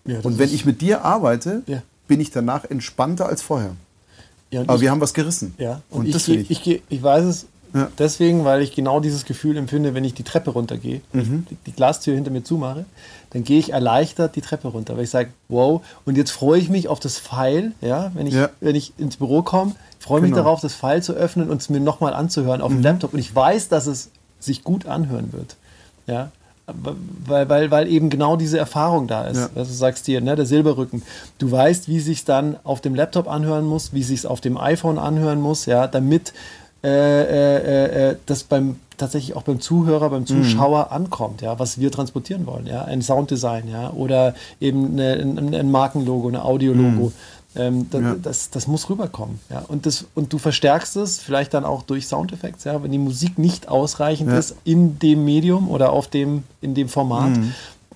Ja, 0.05 0.21
und 0.23 0.39
wenn 0.39 0.53
ich 0.53 0.65
mit 0.65 0.81
dir 0.81 1.05
arbeite, 1.05 1.63
ja. 1.67 1.83
bin 2.09 2.21
ich 2.21 2.31
danach 2.31 2.65
entspannter 2.65 3.27
als 3.27 3.43
vorher. 3.43 3.77
Ja, 4.51 4.63
Aber 4.63 4.75
ich, 4.75 4.83
wir 4.83 4.91
haben 4.91 5.01
was 5.01 5.15
gerissen. 5.15 5.55
Ja, 5.59 5.83
und, 5.91 6.01
und 6.01 6.07
ich, 6.07 6.13
das 6.13 6.29
ich. 6.29 6.51
Ich, 6.51 6.83
ich 6.89 7.03
weiß 7.03 7.25
es 7.25 7.47
deswegen, 7.99 8.45
weil 8.45 8.63
ich 8.63 8.75
genau 8.75 9.01
dieses 9.01 9.25
Gefühl 9.25 9.57
empfinde, 9.57 9.95
wenn 9.95 10.05
ich 10.05 10.15
die 10.15 10.23
Treppe 10.23 10.51
runtergehe, 10.51 11.01
mhm. 11.13 11.47
die, 11.49 11.57
die, 11.67 11.73
Glastür 11.73 12.15
hinter 12.15 12.31
mir 12.31 12.45
zumache, 12.45 12.85
dann 13.31 13.45
gehe 13.45 13.59
ich 13.59 13.73
erleichtert 13.73 14.37
die 14.37 14.43
Treppe 14.43 14.69
runter, 14.69 14.97
weil 14.97 15.05
ich 15.05 15.11
sage, 15.11 15.31
wow, 15.49 15.83
und 16.05 16.17
jetzt 16.17 16.31
freue 16.31 16.61
ich 16.61 16.69
mich 16.69 16.89
auf 16.89 17.01
das 17.01 17.19
Pfeil, 17.19 17.73
ja, 17.81 18.13
wenn 18.15 18.27
ich, 18.27 18.37
wenn 18.61 18.75
ich 18.75 18.93
ins 18.99 19.17
Büro 19.17 19.43
komme, 19.43 19.75
freue 19.99 20.21
mich 20.21 20.33
genau. 20.33 20.43
darauf, 20.43 20.61
das 20.61 20.75
Pfeil 20.75 21.03
zu 21.03 21.15
öffnen 21.15 21.51
und 21.51 21.63
es 21.63 21.71
mir 21.71 21.81
nochmal 21.81 22.13
anzuhören 22.15 22.61
auf 22.61 22.71
mhm. 22.71 22.79
dem 22.79 22.83
Laptop. 22.83 23.15
Und 23.15 23.21
ich 23.21 23.35
weiß, 23.35 23.69
dass 23.69 23.87
es 23.87 24.11
sich 24.39 24.65
gut 24.65 24.87
anhören 24.87 25.33
wird. 25.33 25.57
Ja, 26.07 26.31
weil, 26.67 27.49
weil, 27.49 27.71
weil 27.71 27.89
eben 27.89 28.09
genau 28.09 28.37
diese 28.37 28.59
Erfahrung 28.59 29.09
da 29.09 29.25
ist. 29.25 29.37
Ja. 29.37 29.51
Also 29.55 29.71
du 29.71 29.77
sagst 29.77 30.07
dir, 30.07 30.21
ne, 30.21 30.37
der 30.37 30.47
Silberrücken. 30.47 31.03
Du 31.39 31.51
weißt, 31.51 31.89
wie 31.89 32.01
sich 32.01 32.25
dann 32.25 32.57
auf 32.65 32.81
dem 32.81 32.95
Laptop 32.95 33.29
anhören 33.29 33.65
muss, 33.65 33.93
wie 33.93 34.03
sich 34.03 34.21
es 34.21 34.27
auf 34.27 34.41
dem 34.41 34.57
iPhone 34.57 34.99
anhören 34.99 35.41
muss, 35.41 35.67
ja, 35.67 35.87
damit 35.87 36.33
äh, 36.85 36.89
äh, 36.89 38.11
äh, 38.11 38.17
das 38.27 38.45
beim 38.45 38.77
tatsächlich 38.97 39.37
auch 39.37 39.43
beim 39.43 39.61
Zuhörer, 39.61 40.11
beim 40.11 40.27
Zuschauer 40.27 40.87
mhm. 40.91 40.97
ankommt, 40.97 41.43
ja, 41.43 41.59
was 41.59 41.79
wir 41.79 41.91
transportieren 41.91 42.47
wollen, 42.47 42.67
ja, 42.67 42.85
ein 42.85 43.03
Sounddesign, 43.03 43.69
ja, 43.69 43.91
oder 43.91 44.35
eben 44.61 44.93
eine, 44.93 45.15
ein, 45.15 45.55
ein, 45.55 45.71
Markenlogo, 45.71 46.29
ein 46.29 46.37
Audiologo. 46.37 47.07
Mhm. 47.07 47.13
Ähm, 47.55 47.89
das, 47.91 48.01
ja. 48.01 48.17
das, 48.23 48.51
das, 48.51 48.67
muss 48.67 48.89
rüberkommen. 48.89 49.39
Ja? 49.51 49.65
Und, 49.69 49.85
das, 49.85 50.07
und 50.15 50.33
du 50.33 50.39
verstärkst 50.39 50.97
es 50.97 51.19
vielleicht 51.19 51.53
dann 51.53 51.65
auch 51.65 51.83
durch 51.83 52.07
Soundeffekte, 52.07 52.71
ja? 52.71 52.83
wenn 52.83 52.93
die 52.93 52.99
Musik 52.99 53.39
nicht 53.39 53.69
ausreichend 53.69 54.31
ja. 54.31 54.39
ist 54.39 54.57
in 54.65 54.99
dem 54.99 55.25
Medium 55.25 55.71
oder 55.71 55.93
auf 55.93 56.09
dem, 56.09 56.45
in 56.63 56.75
dem 56.75 56.89
Format. 56.89 57.31
Mhm. 57.31 57.53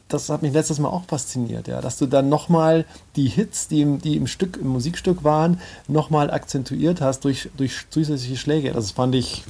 Das 0.08 0.28
hat 0.28 0.42
mich 0.42 0.52
letztes 0.52 0.78
Mal 0.78 0.88
auch 0.88 1.02
fasziniert, 1.08 1.66
ja, 1.66 1.80
dass 1.80 1.98
du 1.98 2.06
dann 2.06 2.28
nochmal 2.28 2.84
die 3.16 3.26
Hits, 3.26 3.66
die 3.66 3.80
im, 3.80 4.00
die 4.00 4.16
im 4.16 4.28
Stück, 4.28 4.56
im 4.56 4.68
Musikstück 4.68 5.24
waren, 5.24 5.58
nochmal 5.88 6.30
akzentuiert 6.30 7.00
hast 7.00 7.24
durch, 7.24 7.50
durch 7.56 7.86
zusätzliche 7.90 8.36
Schläge. 8.36 8.70
Das 8.70 8.92
fand 8.92 9.16
ich, 9.16 9.42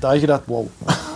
da 0.00 0.08
habe 0.08 0.18
ich 0.18 0.22
gedacht, 0.22 0.44
wow. 0.46 0.68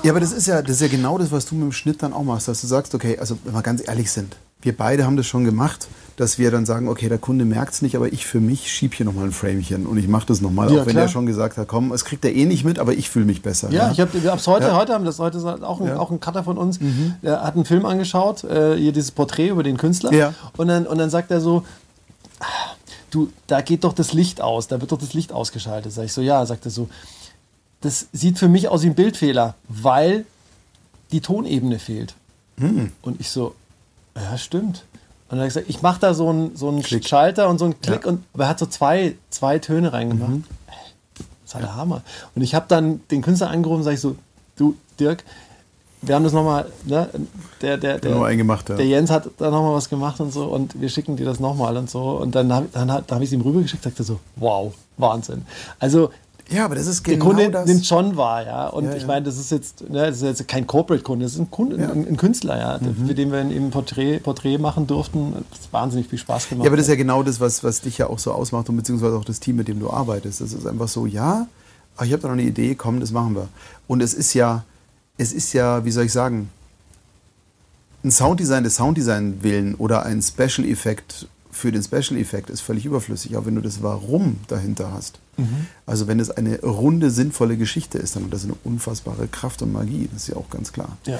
Ja, 0.02 0.10
aber 0.10 0.18
das 0.18 0.32
ist 0.32 0.48
ja, 0.48 0.62
das 0.62 0.72
ist 0.72 0.80
ja 0.80 0.88
genau 0.88 1.16
das, 1.16 1.30
was 1.30 1.46
du 1.46 1.54
mit 1.54 1.62
dem 1.62 1.72
Schnitt 1.72 2.02
dann 2.02 2.12
auch 2.12 2.24
machst, 2.24 2.48
dass 2.48 2.60
du 2.60 2.66
sagst, 2.66 2.92
okay, 2.92 3.16
also 3.20 3.38
wenn 3.44 3.54
wir 3.54 3.62
ganz 3.62 3.86
ehrlich 3.86 4.10
sind, 4.10 4.34
wir 4.62 4.76
beide 4.76 5.06
haben 5.06 5.16
das 5.16 5.26
schon 5.26 5.44
gemacht 5.44 5.86
dass 6.16 6.38
wir 6.38 6.50
dann 6.50 6.64
sagen, 6.64 6.88
okay, 6.88 7.08
der 7.08 7.18
Kunde 7.18 7.44
merkt 7.44 7.74
es 7.74 7.82
nicht, 7.82 7.94
aber 7.94 8.12
ich 8.12 8.26
für 8.26 8.40
mich 8.40 8.72
schiebe 8.72 8.96
hier 8.96 9.04
nochmal 9.04 9.26
ein 9.26 9.32
Framchen 9.32 9.86
und 9.86 9.98
ich 9.98 10.08
mache 10.08 10.26
das 10.26 10.40
nochmal, 10.40 10.72
ja, 10.72 10.80
auch 10.80 10.86
wenn 10.86 10.92
klar. 10.92 11.04
er 11.04 11.08
schon 11.08 11.26
gesagt 11.26 11.58
hat, 11.58 11.68
komm, 11.68 11.92
es 11.92 12.04
kriegt 12.04 12.24
er 12.24 12.34
eh 12.34 12.46
nicht 12.46 12.64
mit, 12.64 12.78
aber 12.78 12.94
ich 12.94 13.10
fühle 13.10 13.26
mich 13.26 13.42
besser. 13.42 13.70
Ja, 13.70 13.86
ja. 13.86 13.92
ich 13.92 14.00
habe 14.00 14.16
es 14.16 14.46
heute, 14.46 14.68
ja. 14.68 14.76
heute 14.76 14.94
haben 14.94 15.04
das 15.04 15.18
heute 15.18 15.38
auch 15.62 15.80
ein, 15.80 15.92
auch 15.92 16.10
ein 16.10 16.18
Cutter 16.18 16.42
von 16.42 16.56
uns, 16.56 16.80
mhm. 16.80 17.14
der 17.22 17.42
hat 17.42 17.54
einen 17.54 17.66
Film 17.66 17.84
angeschaut, 17.84 18.44
äh, 18.44 18.76
hier 18.76 18.92
dieses 18.92 19.10
Porträt 19.10 19.48
über 19.48 19.62
den 19.62 19.76
Künstler 19.76 20.12
ja. 20.12 20.34
und, 20.56 20.68
dann, 20.68 20.86
und 20.86 20.96
dann 20.98 21.10
sagt 21.10 21.30
er 21.30 21.40
so, 21.40 21.64
du, 23.10 23.30
da 23.46 23.60
geht 23.60 23.84
doch 23.84 23.92
das 23.92 24.12
Licht 24.12 24.40
aus, 24.40 24.68
da 24.68 24.80
wird 24.80 24.92
doch 24.92 24.98
das 24.98 25.12
Licht 25.14 25.32
ausgeschaltet. 25.32 25.92
Sag 25.92 26.04
ich 26.04 26.12
so, 26.12 26.22
ja, 26.22 26.44
sagt 26.46 26.64
er 26.64 26.70
so, 26.70 26.88
das 27.80 28.08
sieht 28.12 28.38
für 28.38 28.48
mich 28.48 28.68
aus 28.68 28.82
wie 28.82 28.88
ein 28.88 28.94
Bildfehler, 28.94 29.54
weil 29.68 30.24
die 31.12 31.20
Tonebene 31.20 31.78
fehlt. 31.78 32.14
Mhm. 32.56 32.92
Und 33.02 33.20
ich 33.20 33.30
so, 33.30 33.54
ja, 34.14 34.38
stimmt. 34.38 34.84
Und 35.28 35.38
dann 35.38 35.40
hat 35.40 35.44
er 35.44 35.48
gesagt, 35.48 35.66
ich 35.68 35.82
mache 35.82 36.00
da 36.00 36.14
so 36.14 36.28
einen 36.28 36.54
so 36.56 36.80
Schalter 36.82 37.48
und 37.48 37.58
so 37.58 37.64
einen 37.64 37.80
Klick. 37.80 38.04
Ja. 38.04 38.10
Und, 38.10 38.24
aber 38.32 38.44
er 38.44 38.50
hat 38.50 38.58
so 38.58 38.66
zwei, 38.66 39.16
zwei 39.30 39.58
Töne 39.58 39.92
reingemacht. 39.92 40.30
Mhm. 40.30 40.44
Das 41.44 41.54
war 41.54 41.60
der 41.60 41.76
Hammer. 41.76 42.02
Und 42.34 42.42
ich 42.42 42.54
habe 42.54 42.66
dann 42.68 43.00
den 43.10 43.22
Künstler 43.22 43.50
angerufen 43.50 43.78
und 43.78 43.84
sage 43.84 43.94
ich 43.94 44.00
so, 44.00 44.16
du 44.56 44.76
Dirk, 44.98 45.24
wir 46.02 46.14
haben 46.14 46.24
das 46.24 46.32
nochmal, 46.32 46.70
ne, 46.84 47.08
der, 47.62 47.76
der, 47.78 47.98
der, 47.98 48.22
eingemacht, 48.22 48.68
ja. 48.68 48.76
der 48.76 48.86
Jens 48.86 49.10
hat 49.10 49.28
da 49.38 49.50
nochmal 49.50 49.74
was 49.74 49.88
gemacht 49.88 50.20
und 50.20 50.32
so 50.32 50.44
und 50.44 50.80
wir 50.80 50.88
schicken 50.88 51.16
dir 51.16 51.24
das 51.24 51.40
nochmal 51.40 51.76
und 51.76 51.90
so. 51.90 52.02
Und 52.02 52.34
dann, 52.34 52.48
dann, 52.48 52.68
dann 52.72 52.92
habe 52.92 53.24
ich 53.24 53.30
es 53.30 53.32
ihm 53.32 53.40
rübergeschickt 53.40 53.84
und 53.84 53.90
sagte 53.90 54.04
so, 54.04 54.20
wow, 54.36 54.72
Wahnsinn. 54.96 55.44
Also 55.78 56.10
ja, 56.48 56.64
aber 56.64 56.76
das 56.76 56.86
ist 56.86 57.02
genau 57.02 57.16
Der 57.16 57.34
Kunde 57.34 57.50
das. 57.50 57.66
nimmt 57.66 57.86
schon 57.86 58.16
wahr, 58.16 58.44
ja. 58.46 58.68
Und 58.68 58.84
ja, 58.84 58.94
ich 58.94 59.06
meine, 59.06 59.24
das 59.24 59.36
ist 59.36 59.50
jetzt, 59.50 59.88
ne, 59.88 60.06
das 60.06 60.16
ist 60.16 60.22
jetzt 60.22 60.48
kein 60.48 60.66
Corporate-Kunde, 60.66 61.24
das 61.24 61.34
ist 61.34 61.40
ein, 61.40 61.50
Kunde, 61.50 61.76
ja. 61.76 61.90
ein, 61.90 62.06
ein, 62.06 62.16
Künstler, 62.16 62.58
ja, 62.58 62.78
mhm. 62.78 63.08
für 63.08 63.14
den 63.14 63.32
wir 63.32 63.40
eben 63.50 63.70
Porträt, 63.70 64.20
Porträt 64.20 64.58
machen 64.58 64.86
durften. 64.86 65.32
Das 65.50 65.62
hat 65.62 65.72
wahnsinnig 65.72 66.08
viel 66.08 66.18
Spaß 66.18 66.48
gemacht. 66.48 66.64
Ja, 66.64 66.70
aber 66.70 66.76
das 66.76 66.86
ist 66.86 66.90
ja 66.90 66.96
genau 66.96 67.22
das, 67.24 67.40
was, 67.40 67.64
was 67.64 67.80
dich 67.80 67.98
ja 67.98 68.08
auch 68.08 68.20
so 68.20 68.32
ausmacht 68.32 68.68
und 68.68 68.76
beziehungsweise 68.76 69.16
auch 69.16 69.24
das 69.24 69.40
Team, 69.40 69.56
mit 69.56 69.66
dem 69.66 69.80
du 69.80 69.90
arbeitest. 69.90 70.40
Das 70.40 70.52
ist 70.52 70.66
einfach 70.66 70.88
so, 70.88 71.06
ja, 71.06 71.48
ach, 71.96 72.04
ich 72.04 72.12
habe 72.12 72.22
da 72.22 72.28
noch 72.28 72.34
eine 72.34 72.44
Idee, 72.44 72.76
komm, 72.76 73.00
das 73.00 73.10
machen 73.10 73.34
wir. 73.34 73.48
Und 73.88 74.00
es 74.00 74.14
ist 74.14 74.32
ja, 74.34 74.64
es 75.18 75.32
ist 75.32 75.52
ja, 75.52 75.84
wie 75.84 75.90
soll 75.90 76.04
ich 76.04 76.12
sagen, 76.12 76.50
ein 78.04 78.12
Sounddesign 78.12 78.62
des 78.62 78.76
Sounddesign 78.76 79.42
willen 79.42 79.74
oder 79.74 80.04
ein 80.04 80.22
Special 80.22 80.66
Effekt 80.68 81.26
für 81.56 81.72
den 81.72 81.82
Special 81.82 82.20
Effekt 82.20 82.50
ist 82.50 82.60
völlig 82.60 82.84
überflüssig, 82.84 83.36
auch 83.36 83.46
wenn 83.46 83.54
du 83.54 83.62
das 83.62 83.82
Warum 83.82 84.36
dahinter 84.48 84.92
hast. 84.92 85.18
Mhm. 85.36 85.66
Also 85.86 86.06
wenn 86.06 86.20
es 86.20 86.30
eine 86.30 86.60
runde, 86.60 87.10
sinnvolle 87.10 87.56
Geschichte 87.56 87.98
ist, 87.98 88.14
dann 88.14 88.24
hat 88.24 88.32
das 88.32 88.44
eine 88.44 88.54
unfassbare 88.64 89.26
Kraft 89.26 89.62
und 89.62 89.72
Magie, 89.72 90.08
das 90.12 90.22
ist 90.22 90.28
ja 90.28 90.36
auch 90.36 90.50
ganz 90.50 90.72
klar. 90.72 90.96
Ja. 91.06 91.18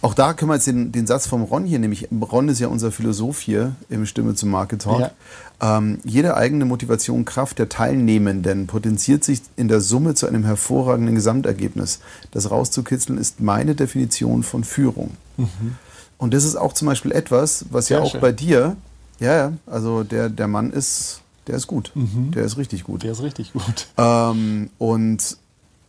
Auch 0.00 0.14
da 0.14 0.32
können 0.32 0.50
wir 0.50 0.54
jetzt 0.54 0.66
den, 0.66 0.92
den 0.92 1.06
Satz 1.06 1.26
vom 1.26 1.42
Ron 1.42 1.64
hier, 1.64 1.78
nämlich 1.78 2.08
Ron 2.12 2.48
ist 2.48 2.60
ja 2.60 2.68
unser 2.68 2.92
Philosoph 2.92 3.40
hier 3.40 3.74
im 3.88 4.06
Stimme 4.06 4.34
zum 4.34 4.50
Market 4.50 4.82
Talk. 4.82 5.00
Ja. 5.00 5.78
Ähm, 5.78 5.98
jede 6.04 6.36
eigene 6.36 6.66
Motivation, 6.66 7.24
Kraft 7.24 7.58
der 7.58 7.68
Teilnehmenden 7.68 8.68
potenziert 8.68 9.24
sich 9.24 9.40
in 9.56 9.66
der 9.66 9.80
Summe 9.80 10.14
zu 10.14 10.26
einem 10.26 10.44
hervorragenden 10.44 11.16
Gesamtergebnis. 11.16 11.98
Das 12.30 12.50
rauszukitzeln 12.50 13.18
ist 13.18 13.40
meine 13.40 13.74
Definition 13.74 14.44
von 14.44 14.62
Führung. 14.62 15.16
Mhm. 15.36 15.76
Und 16.16 16.34
das 16.34 16.44
ist 16.44 16.56
auch 16.56 16.72
zum 16.72 16.86
Beispiel 16.86 17.12
etwas, 17.12 17.66
was 17.70 17.86
Sehr 17.86 17.98
ja 17.98 18.04
auch 18.04 18.12
schön. 18.12 18.20
bei 18.20 18.32
dir, 18.32 18.76
ja, 19.20 19.36
ja, 19.36 19.52
also 19.66 20.04
der, 20.04 20.28
der 20.28 20.48
Mann 20.48 20.72
ist 20.72 21.22
der 21.48 21.56
ist 21.56 21.66
gut. 21.66 21.90
Mhm. 21.94 22.30
Der 22.32 22.44
ist 22.44 22.58
richtig 22.58 22.84
gut. 22.84 23.02
Der 23.02 23.12
ist 23.12 23.22
richtig 23.22 23.52
gut. 23.54 23.88
Ähm, 23.96 24.70
und 24.78 25.38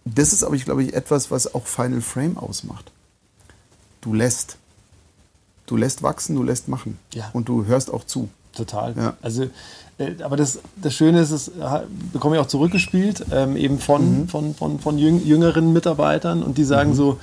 das 0.06 0.34
ist 0.34 0.44
aber, 0.44 0.56
ich 0.56 0.66
glaube 0.66 0.84
ich, 0.84 0.94
etwas, 0.94 1.30
was 1.32 1.54
auch 1.54 1.68
Final 1.68 2.02
Frame 2.02 2.38
ausmacht. 2.38 2.92
Du 4.02 4.14
lässt. 4.14 4.58
Du 5.66 5.76
lässt 5.76 6.02
wachsen, 6.02 6.36
du 6.36 6.44
lässt 6.44 6.70
machen. 6.70 6.98
Ja. 7.14 7.30
Und 7.34 7.50
du 7.50 7.66
hörst 7.66 7.94
auch 7.94 8.06
zu. 8.06 8.30
Total. 8.54 8.96
Ja. 8.98 9.18
Also, 9.22 9.50
äh, 9.98 10.24
aber 10.24 10.38
das, 10.38 10.60
das 10.78 10.94
Schöne 10.94 11.20
ist, 11.20 11.32
es 11.32 11.52
bekomme 12.14 12.38
ich 12.38 12.42
auch 12.42 12.48
zurückgespielt, 12.48 13.26
ähm, 13.32 13.58
eben 13.58 13.80
von, 13.80 14.22
mhm. 14.22 14.28
von, 14.30 14.56
von, 14.56 14.80
von 14.80 14.98
jüngeren 14.98 15.74
Mitarbeitern 15.74 16.42
und 16.42 16.58
die 16.58 16.64
sagen 16.64 16.92
mhm. 16.92 16.96
so, 16.96 17.20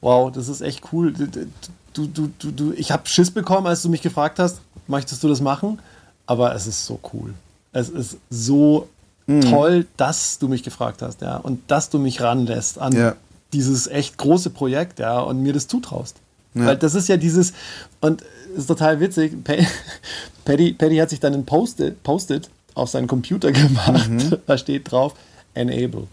wow, 0.00 0.30
das 0.30 0.48
ist 0.48 0.60
echt 0.60 0.92
cool. 0.92 1.12
Du, 1.12 2.06
du, 2.06 2.30
du, 2.38 2.50
du, 2.50 2.72
ich 2.72 2.90
habe 2.90 3.08
Schiss 3.08 3.30
bekommen, 3.30 3.66
als 3.66 3.82
du 3.82 3.88
mich 3.88 4.02
gefragt 4.02 4.38
hast, 4.38 4.60
möchtest 4.90 5.22
du 5.22 5.28
das 5.28 5.40
machen? 5.40 5.78
Aber 6.26 6.54
es 6.54 6.66
ist 6.66 6.84
so 6.86 7.00
cool 7.12 7.34
es 7.72 7.88
ist 7.88 8.16
so 8.30 8.88
mhm. 9.26 9.42
toll, 9.42 9.86
dass 9.96 10.38
du 10.38 10.48
mich 10.48 10.62
gefragt 10.62 11.02
hast, 11.02 11.20
ja, 11.20 11.36
und 11.36 11.70
dass 11.70 11.90
du 11.90 11.98
mich 11.98 12.20
ranlässt 12.20 12.78
an 12.78 12.92
ja. 12.92 13.16
dieses 13.52 13.86
echt 13.86 14.16
große 14.18 14.50
Projekt, 14.50 14.98
ja, 14.98 15.20
und 15.20 15.42
mir 15.42 15.52
das 15.52 15.68
zutraust. 15.68 16.16
Ja. 16.54 16.66
Weil 16.66 16.76
das 16.76 16.94
ist 16.94 17.08
ja 17.08 17.16
dieses, 17.16 17.52
und 18.00 18.22
es 18.52 18.60
ist 18.60 18.66
total 18.66 19.00
witzig, 19.00 19.32
Paddy, 20.44 20.72
Paddy 20.72 20.96
hat 20.96 21.10
sich 21.10 21.20
dann 21.20 21.34
ein 21.34 21.46
Post-it 21.46 22.02
Post 22.02 22.50
auf 22.74 22.90
seinen 22.90 23.06
Computer 23.06 23.52
gemacht, 23.52 24.10
mhm. 24.10 24.38
da 24.46 24.58
steht 24.58 24.90
drauf, 24.90 25.14
enable. 25.54 26.06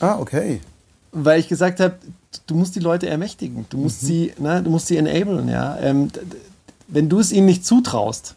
Ah, 0.00 0.18
okay. 0.18 0.60
Weil 1.12 1.40
ich 1.40 1.48
gesagt 1.48 1.80
habe, 1.80 1.96
du 2.46 2.54
musst 2.54 2.74
die 2.74 2.80
Leute 2.80 3.08
ermächtigen, 3.08 3.66
du 3.70 3.78
musst 3.78 4.02
mhm. 4.02 4.06
sie, 4.06 4.32
ne, 4.38 4.62
du 4.62 4.70
musst 4.70 4.88
sie 4.88 4.96
enablen, 4.96 5.48
ja. 5.48 5.78
Ähm, 5.78 6.10
wenn 6.92 7.08
du 7.08 7.18
es 7.18 7.32
ihnen 7.32 7.46
nicht 7.46 7.64
zutraust, 7.64 8.34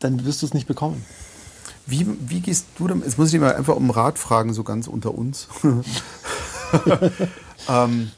dann 0.00 0.24
wirst 0.24 0.42
du 0.42 0.46
es 0.46 0.54
nicht 0.54 0.66
bekommen. 0.66 1.04
Wie, 1.86 2.06
wie 2.26 2.40
gehst 2.40 2.66
du 2.78 2.88
damit? 2.88 3.04
Jetzt 3.04 3.16
muss 3.16 3.28
ich 3.28 3.32
dich 3.32 3.40
mal 3.40 3.54
einfach 3.54 3.76
um 3.76 3.90
Rat 3.90 4.18
fragen, 4.18 4.52
so 4.52 4.64
ganz 4.64 4.88
unter 4.88 5.16
uns. 5.16 5.48
ähm, 7.68 8.10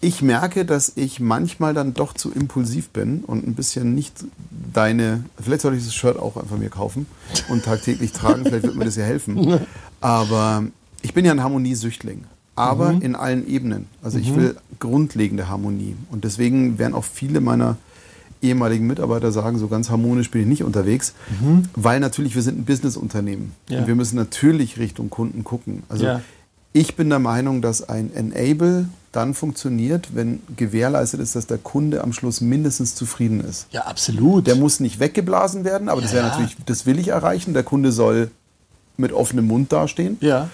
ich 0.00 0.22
merke, 0.22 0.64
dass 0.64 0.92
ich 0.94 1.20
manchmal 1.20 1.74
dann 1.74 1.94
doch 1.94 2.14
zu 2.14 2.32
impulsiv 2.32 2.90
bin 2.90 3.24
und 3.24 3.46
ein 3.46 3.54
bisschen 3.54 3.94
nicht 3.94 4.24
deine. 4.72 5.24
Vielleicht 5.40 5.62
sollte 5.62 5.78
ich 5.78 5.84
das 5.84 5.94
Shirt 5.94 6.18
auch 6.18 6.36
einfach 6.36 6.56
mir 6.56 6.70
kaufen 6.70 7.06
und 7.48 7.64
tagtäglich 7.64 8.12
tragen. 8.12 8.44
Vielleicht 8.44 8.64
wird 8.64 8.76
mir 8.76 8.84
das 8.84 8.96
ja 8.96 9.04
helfen. 9.04 9.60
Aber 10.00 10.64
ich 11.02 11.14
bin 11.14 11.24
ja 11.24 11.32
ein 11.32 11.42
Harmoniesüchtling. 11.42 12.24
Aber 12.56 12.92
mhm. 12.92 13.02
in 13.02 13.16
allen 13.16 13.48
Ebenen. 13.48 13.86
Also 14.02 14.18
ich 14.18 14.30
mhm. 14.30 14.36
will 14.36 14.56
grundlegende 14.78 15.48
Harmonie. 15.48 15.96
Und 16.10 16.24
deswegen 16.24 16.78
werden 16.78 16.94
auch 16.94 17.04
viele 17.04 17.40
meiner 17.40 17.76
ehemaligen 18.42 18.86
Mitarbeiter 18.86 19.32
sagen, 19.32 19.58
so 19.58 19.68
ganz 19.68 19.90
harmonisch 19.90 20.30
bin 20.30 20.42
ich 20.42 20.46
nicht 20.46 20.64
unterwegs, 20.64 21.14
mhm. 21.40 21.64
weil 21.74 22.00
natürlich 22.00 22.34
wir 22.34 22.42
sind 22.42 22.58
ein 22.58 22.64
Businessunternehmen 22.64 23.52
ja. 23.68 23.80
und 23.80 23.86
wir 23.86 23.94
müssen 23.94 24.16
natürlich 24.16 24.78
Richtung 24.78 25.10
Kunden 25.10 25.44
gucken. 25.44 25.82
Also 25.88 26.04
ja. 26.04 26.20
Ich 26.72 26.94
bin 26.94 27.10
der 27.10 27.18
Meinung, 27.18 27.62
dass 27.62 27.88
ein 27.88 28.14
Enable 28.14 28.88
dann 29.10 29.34
funktioniert, 29.34 30.14
wenn 30.14 30.40
gewährleistet 30.56 31.18
ist, 31.18 31.34
dass 31.34 31.48
der 31.48 31.58
Kunde 31.58 32.04
am 32.04 32.12
Schluss 32.12 32.40
mindestens 32.40 32.94
zufrieden 32.94 33.40
ist. 33.40 33.66
Ja, 33.72 33.82
absolut. 33.86 34.46
Der 34.46 34.54
muss 34.54 34.78
nicht 34.78 35.00
weggeblasen 35.00 35.64
werden, 35.64 35.88
aber 35.88 36.00
das 36.00 36.12
wäre 36.12 36.26
Ja. 36.26 36.30
natürlich, 36.30 36.56
das 36.66 36.86
will 36.86 37.00
ich 37.00 37.08
erreichen. 37.08 37.54
Der 37.54 37.64
Kunde 37.64 37.90
soll 37.90 38.30
mit 38.96 39.12
offenem 39.12 39.46
Mund 39.48 39.72
dastehen. 39.72 40.16
ja. 40.20 40.48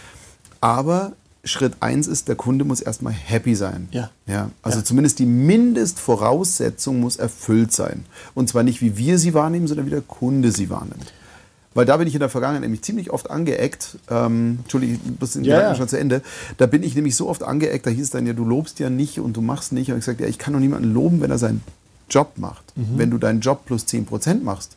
Aber 0.63 1.13
Schritt 1.47 1.75
eins 1.81 2.07
ist, 2.07 2.29
der 2.29 2.35
Kunde 2.37 2.65
muss 2.65 2.81
erstmal 2.81 3.13
happy 3.13 3.55
sein. 3.55 3.89
Ja. 3.93 4.11
ja 4.27 4.51
also 4.63 4.79
Ja. 4.79 4.85
zumindest 4.85 5.19
die 5.19 5.27
Mindestvoraussetzung 5.27 7.01
muss 7.01 7.17
erfüllt 7.17 7.73
sein. 7.73 8.05
Und 8.35 8.49
zwar 8.49 8.63
nicht, 8.63 8.81
wie 8.83 8.97
wir 8.97 9.19
sie 9.19 9.35
wahrnehmen, 9.35 9.67
sondern 9.67 9.87
wie 9.87 9.91
der 9.91 10.01
Kunde 10.03 10.53
sie 10.53 10.71
wahrnimmt. 10.71 11.13
Weil 11.75 11.85
da 11.85 11.99
bin 11.99 12.09
ich 12.09 12.15
in 12.15 12.21
der 12.21 12.31
Vergangenheit 12.31 12.63
nämlich 12.63 12.83
ziemlich 12.83 13.11
oft 13.11 13.31
angeeckt. 13.31 13.99
Ähm, 14.11 14.61
Entschuldigung, 14.63 14.99
das 15.21 15.35
sind 15.35 15.45
Ja, 15.45 15.61
ja. 15.61 15.75
schon 15.75 15.89
zu 15.89 15.99
Ende. 15.99 16.23
Da 16.57 16.67
bin 16.67 16.83
ich 16.83 16.95
nämlich 16.95 17.17
so 17.17 17.29
oft 17.29 17.43
angeeckt, 17.43 17.87
da 17.87 17.91
hieß 17.91 18.03
es 18.05 18.11
dann 18.11 18.27
ja, 18.27 18.33
du 18.33 18.45
lobst 18.47 18.79
ja 18.79 18.89
nicht 18.89 19.21
und 19.21 19.37
du 19.37 19.43
machst 19.43 19.73
nicht. 19.73 19.91
Und 19.91 19.99
ich 19.99 20.05
gesagt, 20.07 20.21
ja, 20.21 20.27
ich 20.27 20.39
kann 20.39 20.55
doch 20.55 20.61
niemanden 20.61 20.93
loben, 20.95 21.21
wenn 21.21 21.31
er 21.31 21.39
seinen 21.39 21.63
Job 22.09 22.33
macht. 22.37 22.77
Mhm. 22.77 22.85
Wenn 22.97 23.11
du 23.11 23.19
deinen 23.19 23.41
Job 23.41 23.67
plus 23.67 23.85
10% 23.87 24.43
machst, 24.43 24.77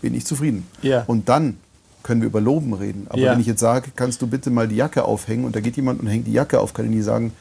bin 0.00 0.14
ich 0.14 0.24
zufrieden. 0.24 0.66
Ja. 0.80 1.04
Und 1.06 1.28
dann 1.28 1.58
können 2.02 2.20
wir 2.22 2.26
über 2.28 2.40
Loben 2.40 2.72
reden. 2.74 3.06
Aber 3.08 3.18
Ja. 3.20 3.32
wenn 3.32 3.40
ich 3.40 3.46
jetzt 3.46 3.60
sage, 3.60 3.90
kannst 3.94 4.20
du 4.22 4.26
bitte 4.26 4.50
mal 4.50 4.66
die 4.68 4.76
Jacke 4.76 5.04
aufhängen 5.04 5.44
und 5.44 5.54
da 5.56 5.60
geht 5.60 5.76
jemand 5.76 6.00
und 6.00 6.06
hängt 6.06 6.26
die 6.26 6.32
Jacke 6.32 6.60
auf, 6.60 6.72
kann 6.74 6.84
ich 6.86 6.90
nie 6.90 7.02
sagen, 7.02 7.32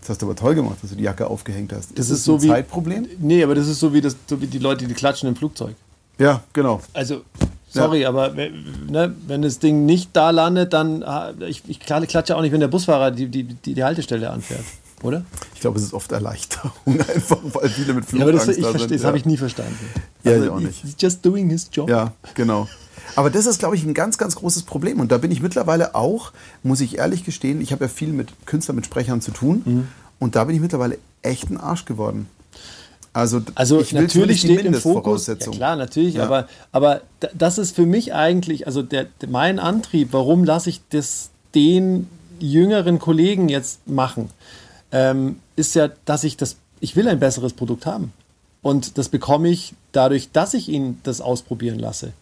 das 0.00 0.10
hast 0.10 0.22
du 0.22 0.26
aber 0.26 0.36
toll 0.36 0.54
gemacht, 0.54 0.76
dass 0.82 0.90
du 0.90 0.96
die 0.96 1.04
Jacke 1.04 1.26
aufgehängt 1.26 1.72
hast. 1.72 1.98
Das 1.98 2.10
ist 2.10 2.18
ist 2.18 2.24
so 2.24 2.34
ein 2.36 2.42
wie- 2.42 2.48
Zeitproblem? 2.48 3.06
Nee, 3.20 3.42
aber 3.42 3.54
das 3.54 3.66
ist 3.68 3.80
so 3.80 3.92
wie, 3.94 4.00
das, 4.00 4.16
so 4.26 4.40
wie 4.40 4.46
die 4.46 4.58
Leute, 4.58 4.86
die 4.86 4.94
klatschen 4.94 5.28
im 5.28 5.36
Flugzeug. 5.36 5.74
Ja, 6.18 6.42
genau. 6.52 6.80
Also, 6.92 7.22
sorry, 7.70 8.04
aber 8.04 8.36
we- 8.36 8.52
ne, 8.88 9.14
wenn 9.26 9.42
das 9.42 9.58
Ding 9.58 9.84
nicht 9.86 10.10
da 10.12 10.30
landet, 10.30 10.72
dann. 10.74 11.02
ah, 11.02 11.32
Ich, 11.48 11.62
ich 11.66 11.78
kla- 11.80 12.04
klatsche 12.06 12.36
auch 12.36 12.42
nicht, 12.42 12.52
wenn 12.52 12.60
der 12.60 12.68
Busfahrer 12.68 13.10
die, 13.10 13.26
die, 13.28 13.44
die, 13.44 13.74
die 13.74 13.82
Haltestelle 13.84 14.30
anfährt. 14.30 14.62
Oder? 15.02 15.24
Ich 15.54 15.60
glaube, 15.60 15.78
es 15.78 15.84
ist 15.84 15.92
oft 15.92 16.12
Erleichterung, 16.12 16.72
einfach 16.86 17.38
weil 17.42 17.68
viele 17.68 17.94
mit 17.94 18.10
Ja, 18.12 18.22
aber 18.22 18.32
das, 18.32 18.46
ich 18.48 18.56
da 18.62 18.70
verstehe, 18.70 18.88
sind. 18.90 19.00
das 19.00 19.04
habe 19.06 19.16
ich 19.18 19.24
nie 19.26 19.36
verstanden. 19.36 19.76
Ja, 20.22 20.42
ich 20.42 20.48
auch 20.50 20.60
nicht. 20.60 20.82
He's 20.82 20.94
just 20.98 21.24
doing 21.24 21.50
his 21.50 21.68
job. 21.72 21.90
Ja, 21.90 22.12
genau. 22.34 22.68
Aber 23.16 23.30
das 23.30 23.46
ist, 23.46 23.58
glaube 23.58 23.76
ich, 23.76 23.84
ein 23.84 23.94
ganz, 23.94 24.18
ganz 24.18 24.36
großes 24.36 24.64
Problem. 24.64 25.00
Und 25.00 25.12
da 25.12 25.18
bin 25.18 25.30
ich 25.30 25.40
mittlerweile 25.40 25.94
auch, 25.94 26.32
muss 26.62 26.80
ich 26.80 26.98
ehrlich 26.98 27.24
gestehen, 27.24 27.60
ich 27.60 27.72
habe 27.72 27.84
ja 27.84 27.88
viel 27.88 28.12
mit 28.12 28.32
Künstlern, 28.46 28.76
mit 28.76 28.86
Sprechern 28.86 29.20
zu 29.20 29.30
tun. 29.30 29.62
Mhm. 29.64 29.88
Und 30.18 30.36
da 30.36 30.44
bin 30.44 30.54
ich 30.54 30.60
mittlerweile 30.60 30.98
echt 31.22 31.50
ein 31.50 31.56
Arsch 31.58 31.84
geworden. 31.84 32.28
Also, 33.12 33.42
Also 33.54 33.80
ich 33.80 33.92
will 33.92 34.02
natürlich 34.02 34.40
die 34.40 34.48
steht 34.48 34.64
im 34.64 34.74
Fokus, 34.74 35.28
ja 35.28 35.36
klar, 35.36 35.76
natürlich, 35.76 36.14
Ja. 36.14 36.24
aber, 36.24 36.48
aber 36.72 37.02
das 37.32 37.58
ist 37.58 37.76
für 37.76 37.86
mich 37.86 38.12
eigentlich, 38.12 38.66
also 38.66 38.82
der, 38.82 39.06
der, 39.20 39.28
mein 39.28 39.60
Antrieb, 39.60 40.08
warum 40.10 40.42
lasse 40.42 40.68
ich 40.68 40.80
das 40.90 41.30
den 41.54 42.08
jüngeren 42.40 42.98
Kollegen 42.98 43.48
jetzt 43.48 43.86
machen, 43.86 44.30
ähm, 44.90 45.38
ist 45.54 45.76
ja, 45.76 45.90
dass 46.04 46.24
ich 46.24 46.36
das, 46.36 46.56
ich 46.80 46.96
will 46.96 47.06
ein 47.06 47.20
besseres 47.20 47.52
Produkt 47.52 47.86
haben. 47.86 48.12
Und 48.62 48.98
das 48.98 49.08
bekomme 49.08 49.48
ich 49.48 49.74
dadurch, 49.92 50.32
dass 50.32 50.52
ich 50.54 50.68
ihn 50.68 50.98
das 51.04 51.20
ausprobieren 51.20 51.78
lasse. 51.78 52.12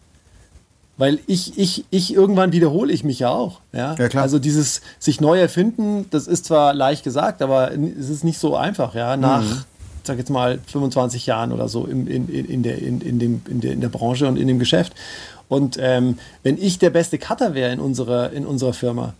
Weil 0.98 1.18
ich, 1.26 1.58
ich, 1.58 1.84
ich 1.90 2.12
irgendwann 2.14 2.52
wiederhole 2.52 2.92
ich 2.92 3.02
mich 3.02 3.18
ja 3.18 3.30
auch. 3.30 3.60
Ja? 3.72 3.94
Ja, 3.98 4.08
klar. 4.08 4.22
Also 4.22 4.38
dieses 4.38 4.82
sich 4.98 5.20
neu 5.20 5.40
erfinden, 5.40 6.06
das 6.10 6.26
ist 6.26 6.44
zwar 6.44 6.74
leicht 6.74 7.02
gesagt, 7.02 7.40
aber 7.42 7.72
es 7.72 8.08
ist 8.10 8.24
nicht 8.24 8.38
so 8.38 8.56
einfach, 8.56 8.94
ja. 8.94 9.16
Nach, 9.16 9.42
Mhm. 9.42 9.64
sag 10.04 10.18
jetzt 10.18 10.30
mal, 10.30 10.58
25 10.66 11.26
Jahren 11.26 11.50
oder 11.52 11.68
so 11.68 11.86
in, 11.86 12.06
in, 12.06 12.28
in, 12.28 12.62
der, 12.62 12.78
in, 12.78 13.00
in, 13.00 13.18
dem, 13.18 13.40
in, 13.48 13.60
der, 13.60 13.72
in 13.72 13.80
der 13.80 13.88
Branche 13.88 14.28
und 14.28 14.36
in 14.36 14.46
dem 14.48 14.58
Geschäft. 14.58 14.92
Und 15.48 15.76
ähm, 15.80 16.18
wenn 16.42 16.56
ich 16.60 16.78
der 16.78 16.90
beste 16.90 17.18
Cutter 17.18 17.54
wäre 17.54 17.72
in 17.72 17.80
unserer, 17.80 18.30
in 18.32 18.44
unserer 18.46 18.72
Firma, 18.74 19.14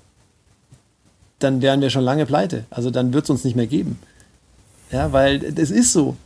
dann 1.39 1.61
wären 1.63 1.81
wir 1.81 1.91
schon 1.91 2.05
lange 2.05 2.27
pleite. 2.27 2.65
Also 2.71 2.91
dann 2.91 3.13
wird 3.13 3.25
es 3.25 3.31
uns 3.31 3.45
nicht 3.45 3.57
mehr 3.57 3.67
geben. 3.67 3.99
Ja, 4.91 5.13
weil 5.13 5.43
es 5.59 5.71
ist 5.71 5.93
so. 5.93 6.17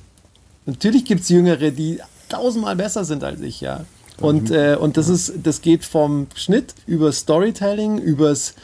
Natürlich 0.66 1.05
gibt 1.05 1.23
es 1.23 1.28
Jüngere, 1.28 1.70
die 1.70 2.01
tausendmal 2.28 2.74
besser 2.77 3.05
sind 3.05 3.23
als 3.24 3.40
ich, 3.40 3.60
ja. 3.60 3.85
Und, 4.20 4.51
äh, 4.51 4.76
und 4.80 4.97
das 4.97 5.09
ist, 5.09 5.34
das 5.43 5.60
geht 5.60 5.84
vom 5.84 6.26
Schnitt 6.34 6.74
über 6.86 7.12
Storytelling, 7.12 7.98
übers, 7.98 8.55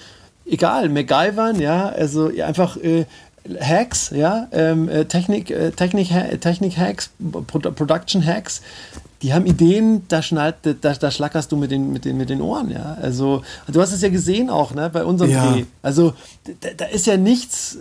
egal, 0.47 0.89
MacGyvern, 0.89 1.61
ja, 1.61 1.89
also 1.91 2.31
einfach 2.43 2.77
äh, 2.79 3.05
Hacks, 3.61 4.11
ja, 4.15 4.49
ähm, 4.53 4.89
äh, 4.89 5.05
Technik, 5.05 5.51
äh, 5.51 5.73
Technik, 5.73 6.11
Ha- 6.11 6.37
Technik-Hacks, 6.37 7.11
Pro 7.49 7.59
Production 7.59 8.25
Hacks, 8.25 8.63
die 9.21 9.35
haben 9.35 9.47
Ideen, 9.47 10.03
da, 10.09 10.23
schnallt, 10.23 10.57
da, 10.63 10.73
da 10.95 11.11
schlackerst 11.11 11.53
du 11.53 11.57
mit 11.57 11.71
den, 11.71 11.93
mit, 11.93 12.05
den, 12.05 12.17
mit 12.17 12.31
den 12.31 12.41
Ohren, 12.41 12.71
ja. 12.71 12.97
Also, 13.01 13.43
du 13.69 13.81
hast 13.81 13.93
es 13.93 14.01
ja 14.01 14.09
gesehen 14.09 14.49
auch, 14.49 14.75
ne, 14.75 14.91
bei 14.91 15.05
unserem 15.05 15.31
Ja. 15.31 15.53
Dreh. 15.53 15.65
Also, 15.83 16.15
da, 16.61 16.69
da 16.77 16.85
ist 16.87 17.07
ja 17.07 17.17
nichts, 17.17 17.79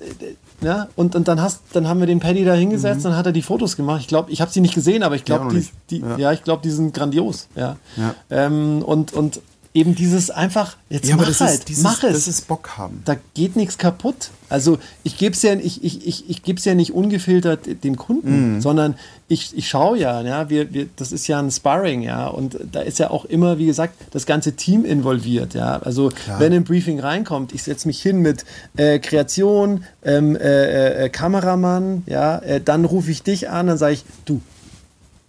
ja, 0.62 0.88
und, 0.96 1.16
und 1.16 1.28
dann, 1.28 1.42
hast, 1.42 1.62
dann 1.74 1.88
haben 1.88 2.00
wir 2.00 2.08
den 2.08 2.20
Paddy 2.20 2.46
da 2.46 2.54
hingesetzt, 2.54 3.04
dann 3.06 3.16
hat 3.16 3.26
er 3.26 3.32
die 3.32 3.42
Fotos 3.42 3.76
gemacht. 3.78 4.02
Ich 4.02 4.08
glaube, 4.08 4.32
ich 4.32 4.42
habe 4.42 4.52
sie 4.52 4.62
nicht 4.62 4.74
gesehen, 4.76 5.04
aber 5.04 5.16
ich 5.16 5.22
Mhm. 5.22 5.28
Ja, 5.32 5.38
glaube, 5.38 5.48
auch 5.48 5.54
die, 5.54 5.68
die, 5.90 6.00
Ja. 6.02 6.18
ja. 6.18 6.32
ich 6.32 6.44
glaube, 6.44 6.62
die 6.64 6.70
sind 6.72 6.94
grandios, 6.94 7.48
ja. 7.56 7.78
Ja. 7.98 8.16
Ähm, 8.30 8.82
und, 8.84 9.14
und 9.14 9.42
eben 9.74 9.96
dieses 9.96 10.30
einfach, 10.30 10.76
jetzt 10.90 11.08
Ja, 11.08 11.14
aber 11.16 11.24
mach 11.24 11.30
das 11.30 11.40
halt, 11.40 11.60
ist, 11.60 11.70
dieses, 11.70 11.84
mach 11.84 12.04
es 12.04 12.14
das 12.14 12.28
ist 12.28 12.48
Bock 12.50 12.78
haben. 12.78 13.02
da 13.06 13.16
geht 13.34 13.56
nichts 13.56 13.78
kaputt. 13.78 14.32
Also 14.50 14.80
ich 15.04 15.18
gebe 15.18 15.34
es 15.34 15.42
ja, 15.44 15.54
ich, 15.54 15.82
ich, 15.82 16.06
ich, 16.06 16.30
ich 16.30 16.44
geb's 16.44 16.66
ja 16.66 16.76
nicht 16.76 16.92
ungefiltert 16.94 17.84
dem 17.86 17.96
Kunden, 17.96 18.56
Mhm. 18.56 18.62
sondern 18.62 18.96
ich, 19.30 19.56
ich 19.58 19.70
schaue 19.70 19.98
ja, 19.98 20.20
ja 20.24 20.50
wir, 20.50 20.74
wir, 20.74 20.90
das 20.98 21.14
ist 21.14 21.26
ja 21.28 21.40
ein 21.40 21.50
Sparring, 21.52 22.02
ja, 22.02 22.28
und 22.28 22.58
da 22.70 22.82
ist 22.82 23.00
ja 23.00 23.12
auch 23.12 23.24
immer, 23.24 23.60
wie 23.60 23.66
gesagt, 23.66 23.94
das 24.12 24.26
ganze 24.26 24.54
Team 24.58 24.84
involviert, 24.84 25.54
ja. 25.54 25.78
Also 25.80 26.12
wenn 26.38 26.52
ein 26.52 26.66
Briefing 26.66 27.00
reinkommt, 27.00 27.54
ich 27.54 27.64
setze 27.64 27.88
mich 27.88 28.02
hin 28.02 28.20
mit 28.20 28.44
äh, 28.76 29.00
Kreation, 29.00 29.86
ähm, 30.04 30.36
äh, 30.36 31.06
äh, 31.06 31.10
Kameramann, 31.10 32.04
ja, 32.08 32.40
äh, 32.40 32.60
dann 32.60 32.84
rufe 32.84 33.10
ich 33.10 33.24
dich 33.24 33.50
an, 33.50 33.68
dann 33.68 33.78
sage 33.78 33.94
ich, 33.94 34.04
du, 34.26 34.42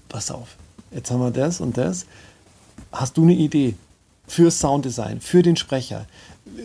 pass 0.08 0.32
auf, 0.32 0.56
jetzt 0.90 1.12
haben 1.12 1.20
wir 1.20 1.30
das 1.30 1.60
und 1.60 1.78
das. 1.78 2.06
Hast 2.90 3.16
du 3.16 3.22
eine 3.22 3.34
Idee 3.34 3.74
für 4.32 4.50
Sounddesign, 4.50 5.20
für 5.20 5.42
den 5.42 5.56
Sprecher? 5.56 6.06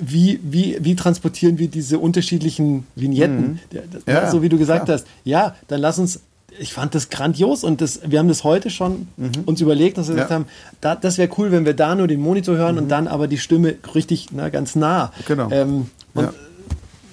Wie, 0.02 0.40
wie, 0.42 0.78
wie 0.82 0.96
transportieren 0.96 1.58
wir 1.60 1.68
diese 1.68 2.00
unterschiedlichen 2.00 2.88
Vignetten? 2.96 3.60
Ja, 3.72 3.82
Mhm. 3.82 3.88
Ja, 4.08 4.32
so 4.32 4.42
wie 4.42 4.50
du 4.50 4.58
gesagt 4.58 4.86
klar. 4.86 4.98
hast. 4.98 5.08
Ja, 5.24 5.56
dann 5.68 5.82
lass 5.82 6.00
uns. 6.00 6.22
Ich 6.60 6.74
fand 6.74 6.96
das 6.96 7.10
grandios 7.10 7.64
und 7.64 7.82
das, 7.82 8.00
wir 8.06 8.18
haben 8.20 8.30
das 8.30 8.44
heute 8.44 8.70
schon 8.72 9.08
uns 9.46 9.62
überlegt, 9.62 9.98
dass 9.98 10.08
wir 10.08 10.16
gesagt 10.16 10.32
Mhm. 10.32 10.34
Ja. 10.34 10.40
Mhm. 10.40 10.44
haben, 10.46 10.52
da, 10.82 10.96
das 10.96 11.18
wäre 11.20 11.30
cool, 11.38 11.52
wenn 11.52 11.66
wir 11.66 11.74
da 11.74 11.94
nur 11.94 12.08
den 12.08 12.20
Monitor 12.22 12.56
hören 12.56 12.78
und 12.80 12.88
dann 12.90 13.08
aber 13.08 13.28
die 13.28 13.38
Stimme 13.38 13.76
richtig 13.94 14.28
na, 14.32 14.50
ganz 14.50 14.76
nah. 14.76 15.12
Genau. 15.28 15.52
Ähm, 15.52 15.90
und 16.16 16.24
Ja. 16.24 16.34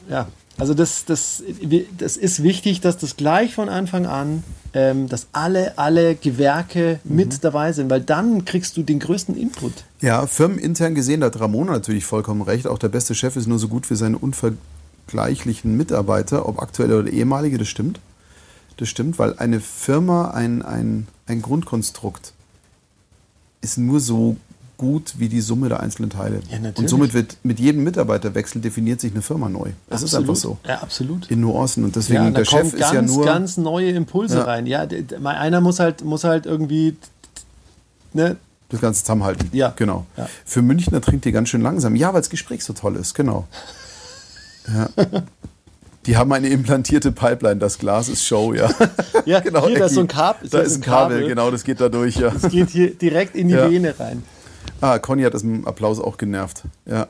ja, 0.09 0.29
also 0.57 0.73
das, 0.73 1.05
das, 1.05 1.43
das 1.99 2.17
ist 2.17 2.43
wichtig, 2.43 2.81
dass 2.81 2.97
das 2.97 3.17
gleich 3.17 3.55
von 3.55 3.69
Anfang 3.69 4.07
an, 4.07 4.45
ähm, 4.75 5.09
dass 5.09 5.29
alle, 5.33 5.79
alle 5.79 6.17
Gewerke 6.17 6.99
Mhm. 7.05 7.17
mit 7.17 7.45
dabei 7.45 7.73
sind, 7.73 7.89
weil 7.91 8.01
dann 8.01 8.45
kriegst 8.45 8.77
du 8.77 8.83
den 8.83 8.99
größten 8.99 9.37
Input. 9.37 9.73
Ja, 10.01 10.27
firmenintern 10.27 10.95
gesehen, 10.95 11.21
da 11.21 11.27
hat 11.27 11.39
Ramona 11.41 11.73
natürlich 11.73 12.05
vollkommen 12.05 12.43
recht. 12.43 12.67
Auch 12.67 12.79
der 12.79 12.89
beste 12.89 13.15
Chef 13.15 13.37
ist 13.37 13.47
nur 13.47 13.59
so 13.59 13.69
gut 13.69 13.89
wie 13.91 13.95
seine 13.95 14.19
unvergleichlichen 14.19 15.77
Mitarbeiter, 15.77 16.49
ob 16.49 16.61
aktuelle 16.61 16.99
oder 16.99 17.11
ehemalige, 17.11 17.59
das 17.59 17.69
stimmt. 17.69 18.01
Das 18.77 18.89
stimmt, 18.89 19.19
weil 19.21 19.39
eine 19.39 19.61
Firma, 19.61 20.33
ein, 20.33 20.63
ein, 20.63 21.07
ein 21.27 21.41
Grundkonstrukt, 21.41 22.33
ist 23.61 23.79
nur 23.79 24.01
so 24.01 24.37
gut 24.85 25.15
wie 25.19 25.29
die 25.31 25.41
Summe 25.41 25.71
der 25.71 25.81
einzelnen 25.81 26.11
Teile. 26.11 26.41
Ja. 26.51 26.59
Und 26.75 26.89
somit 26.91 27.15
wird 27.15 27.39
mit 27.43 27.59
jedem 27.59 27.85
Mitarbeiterwechsel 27.85 28.61
definiert 28.61 29.01
sich 29.01 29.13
eine 29.13 29.23
Firma 29.23 29.49
neu. 29.49 29.71
Das 29.89 30.03
ist 30.03 30.15
einfach 30.15 30.37
so. 30.37 30.59
Ja, 30.67 30.83
absolut. 30.83 31.31
In 31.31 31.41
Nuancen. 31.41 31.85
Und 31.85 31.97
deswegen, 31.97 32.25
ja, 32.25 32.31
der 32.31 32.45
Chef 32.45 32.53
kommen 32.61 32.67
ist 32.75 32.79
ganz, 32.79 32.93
ja 32.95 33.03
nur. 33.03 33.25
ganz 33.25 33.57
neue 33.57 33.91
Impulse 33.91 34.37
Ja. 34.39 34.45
rein. 34.45 34.67
Ja, 34.67 34.87
einer 35.25 35.61
muss 35.63 35.81
halt, 35.81 36.05
muss 36.05 36.25
halt 36.25 36.45
irgendwie, 36.45 36.97
ne, 38.13 38.37
Das 38.69 38.81
Ganze 38.81 39.01
zusammenhalten. 39.03 39.49
Ja. 39.53 39.73
Genau. 39.77 40.05
Ja. 40.17 40.29
Für 40.45 40.61
Münchner 40.61 41.01
trinkt 41.01 41.25
ihr 41.27 41.33
ganz 41.33 41.49
schön 41.49 41.63
langsam. 41.63 41.97
Ja, 41.97 42.13
weil 42.13 42.21
das 42.21 42.29
Gespräch 42.31 42.63
so 42.65 42.73
toll 42.75 42.97
ist, 42.97 43.15
genau. 43.15 43.47
Ja. 44.75 44.89
Die 46.07 46.17
haben 46.19 46.31
eine 46.33 46.49
implantierte 46.49 47.13
Pipeline, 47.13 47.57
das 47.57 47.79
Glas 47.79 48.09
ist 48.11 48.25
Show, 48.27 48.53
ja. 48.53 48.69
Ja, 49.25 49.41
hier, 49.43 49.51
da 49.53 49.87
ist 49.87 49.95
so 49.95 50.01
ein 50.01 50.09
Kabel- 50.09 50.49
Da 50.51 50.59
ist 50.61 50.77
ein 50.77 50.81
Kabel, 50.83 51.27
genau, 51.27 51.51
das 51.51 51.65
geht 51.65 51.81
da 51.81 51.89
durch, 51.89 52.17
ja. 52.17 52.29
es 52.35 52.51
geht 52.51 52.69
hier 52.71 52.95
direkt 52.95 53.37
in 53.37 53.49
die 53.49 53.55
Ja. 53.55 53.71
Vene 53.71 53.95
rein. 53.99 54.23
Ah, 54.81 54.99
Conny 54.99 55.23
hat 55.23 55.35
das 55.35 55.43
mit 55.43 55.63
dem 55.63 55.67
Applaus 55.67 56.01
auch 56.01 56.17
genervt. 56.17 56.65
Ja. 56.87 57.09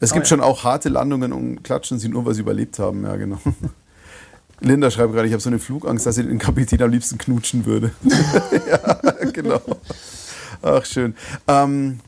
Es 0.00 0.12
gibt 0.12 0.26
ja. 0.26 0.30
schon 0.30 0.40
auch 0.40 0.64
harte 0.64 0.88
Landungen 0.88 1.32
und 1.32 1.62
klatschen 1.62 1.98
sie 1.98 2.08
nur, 2.08 2.26
weil 2.26 2.34
sie 2.34 2.42
überlebt 2.42 2.78
haben, 2.78 3.04
ja, 3.04 3.16
genau. 3.16 3.38
Linda 4.60 4.90
schreibt 4.90 5.12
gerade, 5.12 5.26
ich 5.26 5.32
habe 5.32 5.42
so 5.42 5.50
eine 5.50 5.58
Flugangst, 5.58 6.06
dass 6.06 6.14
sie 6.14 6.24
den 6.24 6.38
Kapitän 6.38 6.82
am 6.82 6.90
liebsten 6.90 7.18
knutschen 7.18 7.66
würde. 7.66 7.92
ja, 8.70 9.30
genau. 9.32 9.60
Ach, 10.62 10.84
schön. 10.84 11.14
Ähm, 11.46 12.00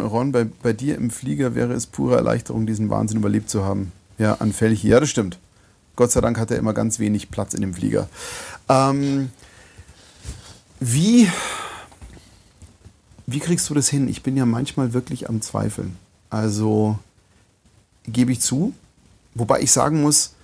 Ron, 0.00 0.32
bei, 0.32 0.46
bei 0.62 0.72
dir 0.72 0.96
im 0.96 1.10
Flieger 1.10 1.54
wäre 1.54 1.72
es 1.72 1.86
pure 1.86 2.16
Erleichterung, 2.16 2.66
diesen 2.66 2.90
Wahnsinn 2.90 3.18
überlebt 3.18 3.50
zu 3.50 3.64
haben. 3.64 3.92
Ja, 4.18 4.34
an 4.34 4.52
Felchi. 4.52 4.88
Ja, 4.88 5.00
das 5.00 5.10
stimmt. 5.10 5.38
Gott 5.96 6.10
sei 6.10 6.20
Dank 6.20 6.38
hat 6.38 6.50
er 6.50 6.58
immer 6.58 6.72
ganz 6.72 6.98
wenig 6.98 7.30
Platz 7.30 7.54
in 7.54 7.60
dem 7.60 7.74
Flieger. 7.74 8.08
Ähm, 8.68 9.30
wie, 10.80 11.28
wie 13.26 13.38
kriegst 13.38 13.68
du 13.70 13.74
das 13.74 13.88
hin? 13.88 14.08
Ich 14.08 14.22
bin 14.22 14.36
ja 14.36 14.46
manchmal 14.46 14.92
wirklich 14.92 15.28
am 15.28 15.40
Zweifeln. 15.40 15.96
Also, 16.30 16.98
gebe 18.06 18.32
ich 18.32 18.40
zu. 18.40 18.72
Wobei 19.34 19.60
ich 19.60 19.72
sagen 19.72 20.02
muss, 20.02 20.34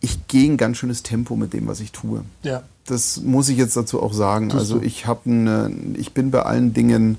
ich 0.00 0.26
gehe 0.28 0.50
ein 0.50 0.56
ganz 0.56 0.76
schönes 0.76 1.02
Tempo 1.02 1.36
mit 1.36 1.52
dem, 1.52 1.66
was 1.66 1.80
ich 1.80 1.92
tue. 1.92 2.22
Ja. 2.42 2.62
Das 2.84 3.20
muss 3.22 3.48
ich 3.48 3.58
jetzt 3.58 3.76
dazu 3.76 4.02
auch 4.02 4.12
sagen. 4.12 4.50
Tust 4.50 4.60
also 4.60 4.82
ich 4.82 5.06
habe 5.06 5.28
eine, 5.30 5.70
ich 5.94 6.12
bin 6.12 6.30
bei 6.30 6.42
allen 6.42 6.72
Dingen 6.72 7.18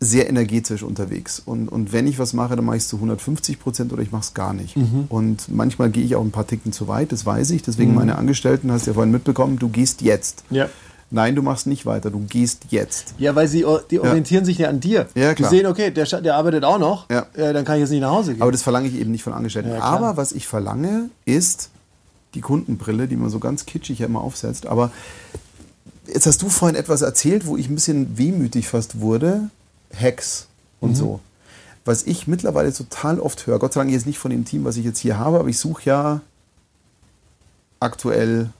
sehr 0.00 0.28
energetisch 0.28 0.84
unterwegs. 0.84 1.40
Und, 1.44 1.68
und 1.68 1.92
wenn 1.92 2.06
ich 2.06 2.20
was 2.20 2.32
mache, 2.32 2.54
dann 2.54 2.64
mache 2.64 2.76
ich 2.76 2.84
es 2.84 2.88
zu 2.88 2.96
150 2.96 3.58
Prozent 3.58 3.92
oder 3.92 4.02
ich 4.02 4.12
mache 4.12 4.22
es 4.22 4.34
gar 4.34 4.52
nicht. 4.52 4.76
Mhm. 4.76 5.06
Und 5.08 5.48
manchmal 5.48 5.90
gehe 5.90 6.04
ich 6.04 6.14
auch 6.14 6.22
ein 6.22 6.30
paar 6.30 6.46
Ticken 6.46 6.72
zu 6.72 6.86
weit, 6.86 7.10
das 7.10 7.26
weiß 7.26 7.50
ich. 7.50 7.62
Deswegen 7.62 7.94
meine 7.94 8.16
Angestellten, 8.16 8.70
hast 8.70 8.86
du 8.86 8.90
ja 8.90 8.94
vorhin 8.94 9.10
mitbekommen, 9.10 9.58
du 9.58 9.68
gehst 9.68 10.02
jetzt. 10.02 10.44
Ja. 10.50 10.68
Nein, 11.10 11.34
du 11.34 11.42
machst 11.42 11.66
nicht 11.66 11.86
weiter, 11.86 12.10
du 12.10 12.20
gehst 12.20 12.64
jetzt. 12.68 13.14
Ja, 13.18 13.34
weil 13.34 13.48
sie 13.48 13.64
die 13.90 13.98
orientieren 14.00 14.44
sich 14.44 14.58
ja 14.58 14.68
an 14.68 14.78
dir. 14.80 15.06
Ja, 15.14 15.34
klar. 15.34 15.50
Die 15.50 15.56
sehen, 15.56 15.66
okay, 15.66 15.90
der, 15.90 16.04
der 16.04 16.36
arbeitet 16.36 16.64
auch 16.64 16.78
noch, 16.78 17.08
Ja. 17.10 17.26
äh, 17.34 17.54
dann 17.54 17.64
kann 17.64 17.76
ich 17.76 17.80
jetzt 17.80 17.90
nicht 17.90 18.02
nach 18.02 18.10
Hause 18.10 18.32
gehen. 18.34 18.42
Aber 18.42 18.52
das 18.52 18.62
verlange 18.62 18.88
ich 18.88 18.94
eben 18.94 19.10
nicht 19.10 19.22
von 19.22 19.32
Angestellten. 19.32 19.70
Ja, 19.70 19.80
aber 19.80 20.18
was 20.18 20.32
ich 20.32 20.46
verlange, 20.46 21.08
ist 21.24 21.70
die 22.34 22.42
Kundenbrille, 22.42 23.08
die 23.08 23.16
man 23.16 23.30
so 23.30 23.38
ganz 23.38 23.64
kitschig 23.64 24.00
ja 24.00 24.06
immer 24.06 24.20
aufsetzt. 24.20 24.66
Aber 24.66 24.90
jetzt 26.06 26.26
hast 26.26 26.42
du 26.42 26.50
vorhin 26.50 26.76
etwas 26.76 27.00
erzählt, 27.00 27.46
wo 27.46 27.56
ich 27.56 27.70
ein 27.70 27.74
bisschen 27.74 28.18
wehmütig 28.18 28.68
fast 28.68 29.00
wurde. 29.00 29.48
Hacks 29.98 30.46
und 30.80 30.94
so. 30.94 31.20
Was 31.86 32.02
ich 32.02 32.26
mittlerweile 32.26 32.70
total 32.70 33.18
oft 33.18 33.46
höre, 33.46 33.58
Gott 33.58 33.72
sei 33.72 33.80
Dank 33.80 33.90
jetzt 33.90 34.04
nicht 34.06 34.18
von 34.18 34.30
dem 34.30 34.44
Team, 34.44 34.66
was 34.66 34.76
ich 34.76 34.84
jetzt 34.84 34.98
hier 34.98 35.18
habe, 35.18 35.38
aber 35.38 35.48
ich 35.48 35.58
suche 35.58 35.84
ja 35.86 36.20
aktuell 37.80 38.50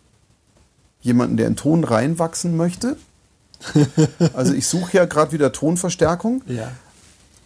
jemanden, 1.02 1.36
der 1.36 1.46
in 1.46 1.56
Ton 1.56 1.84
reinwachsen 1.84 2.56
möchte. 2.56 2.96
Also 4.34 4.52
ich 4.54 4.66
suche 4.66 4.96
ja 4.96 5.04
gerade 5.04 5.32
wieder 5.32 5.52
Tonverstärkung. 5.52 6.42
ja. 6.46 6.70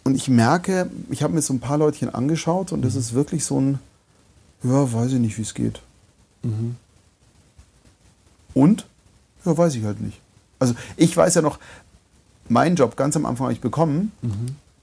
Und 0.05 0.15
ich 0.15 0.27
merke, 0.27 0.89
ich 1.09 1.23
habe 1.23 1.33
mir 1.33 1.41
so 1.41 1.53
ein 1.53 1.61
paar 1.61 1.77
Leutchen 1.77 2.13
angeschaut 2.13 2.73
und 2.73 2.81
das 2.83 2.93
ist 2.95 3.13
wirklich 3.13 3.45
so 3.45 3.59
ein, 3.61 3.79
ja, 4.61 4.91
weiß 4.91 5.13
ich 5.13 5.19
nicht, 5.19 5.37
wie 5.37 5.43
es 5.43 5.53
geht. 5.53 5.79
Und? 8.53 8.85
Ja, 9.45 9.57
weiß 9.57 9.75
ich 9.75 9.83
halt 9.85 10.01
nicht. 10.01 10.19
Also 10.59 10.75
ich 10.97 11.15
weiß 11.15 11.35
ja 11.35 11.41
noch, 11.41 11.57
meinen 12.49 12.75
Job 12.75 12.97
ganz 12.97 13.15
am 13.15 13.25
Anfang 13.25 13.45
habe 13.45 13.53
ich 13.53 13.61
bekommen, 13.61 14.11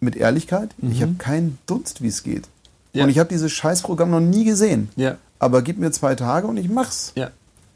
mit 0.01 0.17
Ehrlichkeit. 0.17 0.71
Ich 0.81 1.03
habe 1.03 1.15
keinen 1.19 1.59
Dunst, 1.67 2.03
wie 2.03 2.09
es 2.09 2.23
geht. 2.23 2.49
Ja. 2.93 3.05
Und 3.05 3.11
ich 3.11 3.19
habe 3.19 3.29
dieses 3.29 3.53
Scheißprogramm 3.53 4.11
noch 4.11 4.21
nie 4.21 4.45
gesehen. 4.45 4.89
Ja. 4.97 5.19
Aber 5.39 5.63
gib 5.63 5.79
mir 5.79 5.91
zwei 5.93 6.15
Tage 6.15 6.47
und 6.47 6.57
ich 6.57 6.69
mach's. 6.69 7.13
Ja. 7.15 7.31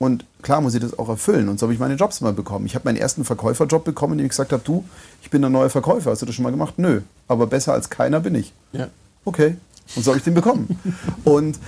Und 0.04 0.26
klar 0.42 0.60
muss 0.60 0.74
ich 0.74 0.80
das 0.80 0.98
auch 0.98 1.08
erfüllen. 1.08 1.48
Und 1.48 1.58
so 1.58 1.64
habe 1.64 1.72
ich 1.72 1.80
meine 1.80 1.94
Jobs 1.94 2.20
mal 2.20 2.34
bekommen. 2.34 2.66
Ich 2.66 2.74
habe 2.74 2.84
meinen 2.84 2.98
ersten 2.98 3.24
Verkäuferjob 3.24 3.84
bekommen, 3.84 4.12
in 4.12 4.18
dem 4.18 4.26
ich 4.26 4.30
gesagt 4.30 4.52
habe, 4.52 4.62
du, 4.62 4.84
ich 5.22 5.30
bin 5.30 5.40
der 5.40 5.50
neue 5.50 5.70
Verkäufer. 5.70 6.10
Hast 6.10 6.20
du 6.20 6.26
das 6.26 6.34
schon 6.34 6.42
mal 6.42 6.50
gemacht? 6.50 6.74
Nö. 6.76 7.00
Aber 7.26 7.46
besser 7.46 7.72
als 7.72 7.88
keiner 7.88 8.20
bin 8.20 8.34
ich. 8.34 8.52
Ja. 8.72 8.88
Okay. 9.24 9.56
Und 9.96 10.04
so 10.04 10.10
habe 10.10 10.18
ich 10.18 10.24
den 10.24 10.34
bekommen. 10.34 10.78
und 11.24 11.58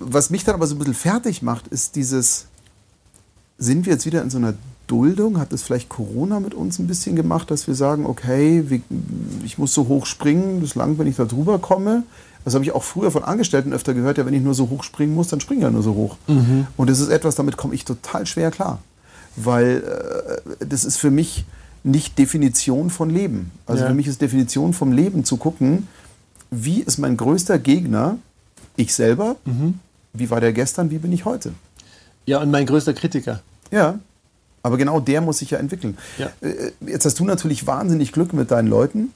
was 0.00 0.30
mich 0.30 0.42
dann 0.42 0.56
aber 0.56 0.66
so 0.66 0.74
ein 0.74 0.78
bisschen 0.78 0.94
fertig 0.94 1.40
macht, 1.40 1.68
ist 1.68 1.94
dieses, 1.94 2.46
sind 3.56 3.86
wir 3.86 3.92
jetzt 3.92 4.04
wieder 4.04 4.20
in 4.22 4.30
so 4.30 4.38
einer 4.38 4.54
Duldung? 4.88 5.38
Hat 5.38 5.52
das 5.52 5.62
vielleicht 5.62 5.88
Corona 5.88 6.40
mit 6.40 6.54
uns 6.54 6.78
ein 6.80 6.88
bisschen 6.88 7.14
gemacht, 7.14 7.50
dass 7.52 7.66
wir 7.68 7.74
sagen, 7.76 8.04
okay, 8.06 8.64
ich 9.44 9.58
muss 9.58 9.72
so 9.72 9.86
hoch 9.86 10.06
springen, 10.06 10.60
das 10.60 10.74
langt, 10.74 10.98
wenn 10.98 11.06
ich 11.06 11.16
da 11.16 11.24
drüber 11.24 11.58
komme. 11.60 12.02
Das 12.44 12.54
habe 12.54 12.64
ich 12.64 12.72
auch 12.72 12.82
früher 12.82 13.10
von 13.10 13.22
Angestellten 13.24 13.72
öfter 13.72 13.94
gehört, 13.94 14.18
ja, 14.18 14.26
wenn 14.26 14.34
ich 14.34 14.42
nur 14.42 14.54
so 14.54 14.68
hoch 14.70 14.82
springen 14.82 15.14
muss, 15.14 15.28
dann 15.28 15.40
springe 15.40 15.60
ich 15.60 15.64
ja 15.64 15.70
nur 15.70 15.82
so 15.82 15.94
hoch. 15.94 16.16
Und 16.76 16.90
das 16.90 16.98
ist 16.98 17.08
etwas, 17.08 17.34
damit 17.36 17.56
komme 17.56 17.74
ich 17.74 17.84
total 17.84 18.26
schwer 18.26 18.50
klar. 18.50 18.78
Weil 19.36 19.84
äh, 20.60 20.66
das 20.66 20.84
ist 20.84 20.96
für 20.96 21.10
mich 21.10 21.44
nicht 21.84 22.18
Definition 22.18 22.90
von 22.90 23.10
Leben. 23.10 23.50
Also 23.66 23.82
Ja. 23.82 23.88
für 23.88 23.94
mich 23.94 24.06
ist 24.08 24.20
Definition 24.20 24.72
vom 24.72 24.92
Leben 24.92 25.24
zu 25.24 25.36
gucken, 25.36 25.86
wie 26.50 26.80
ist 26.80 26.98
mein 26.98 27.16
größter 27.16 27.58
Gegner, 27.58 28.18
ich 28.76 28.94
selber, 28.94 29.36
wie 30.14 30.30
war 30.30 30.40
der 30.40 30.52
gestern, 30.52 30.90
wie 30.90 30.98
bin 30.98 31.12
ich 31.12 31.24
heute. 31.24 31.52
ja, 32.26 32.40
und 32.40 32.50
mein 32.50 32.64
größter 32.66 32.94
Kritiker. 32.94 33.40
Ja, 33.70 33.98
aber 34.68 34.76
genau 34.76 35.00
der 35.00 35.22
muss 35.22 35.38
sich 35.38 35.50
ja 35.50 35.58
entwickeln. 35.58 35.96
Ja. 36.18 36.30
Äh, 36.40 36.72
Jetzt 36.86 37.06
hast 37.06 37.18
du 37.18 37.24
natürlich 37.24 37.66
wahnsinnig 37.66 38.12
Glück 38.12 38.34
mit 38.34 38.50
deinen 38.50 38.68
Leuten, 38.68 39.14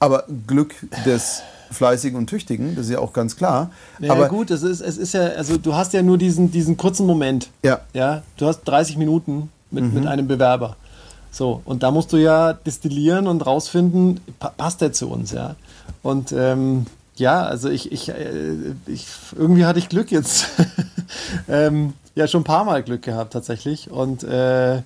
aber 0.00 0.24
Glück 0.48 0.74
des 1.06 1.42
Fleißigen 1.70 2.18
und 2.18 2.26
Tüchtigen, 2.26 2.74
das 2.74 2.86
ist 2.86 2.92
ja 2.92 2.98
auch 2.98 3.12
ganz 3.12 3.36
klar. 3.36 3.70
Ja, 4.00 4.12
aber 4.12 4.28
gut, 4.28 4.50
es 4.50 4.64
ist, 4.64 4.80
es 4.80 4.98
ist 4.98 5.14
ja, 5.14 5.28
also 5.28 5.56
du 5.56 5.74
hast 5.74 5.92
ja 5.92 6.02
nur 6.02 6.18
diesen, 6.18 6.50
diesen 6.50 6.76
kurzen 6.76 7.06
Moment. 7.06 7.50
Ja. 7.62 7.80
Ja, 7.94 8.22
du 8.36 8.46
hast 8.46 8.64
30 8.64 8.96
Minuten 8.96 9.48
mit, 9.70 9.94
mit 9.94 10.06
einem 10.06 10.26
Bewerber. 10.26 10.76
So, 11.30 11.62
und 11.64 11.84
da 11.84 11.92
musst 11.92 12.12
du 12.12 12.16
ja 12.16 12.52
destillieren 12.52 13.28
und 13.28 13.46
rausfinden, 13.46 14.20
pa 14.40 14.50
passt 14.50 14.80
der 14.80 14.92
zu 14.92 15.08
uns, 15.08 15.30
ja. 15.30 15.54
Und 16.02 16.32
ähm, 16.32 16.86
ja, 17.14 17.44
also 17.44 17.70
ich, 17.70 17.92
ich, 17.92 18.08
äh, 18.08 18.74
ich, 18.86 19.06
irgendwie 19.38 19.64
hatte 19.64 19.78
ich 19.78 19.88
Glück 19.88 20.10
jetzt. 20.10 20.48
ähm, 21.48 21.94
ja, 22.14 22.26
schon 22.26 22.42
ein 22.42 22.44
paar 22.44 22.64
Mal 22.64 22.82
Glück 22.82 23.02
gehabt 23.02 23.32
tatsächlich. 23.32 23.90
Und 23.90 24.22
äh, 24.24 24.82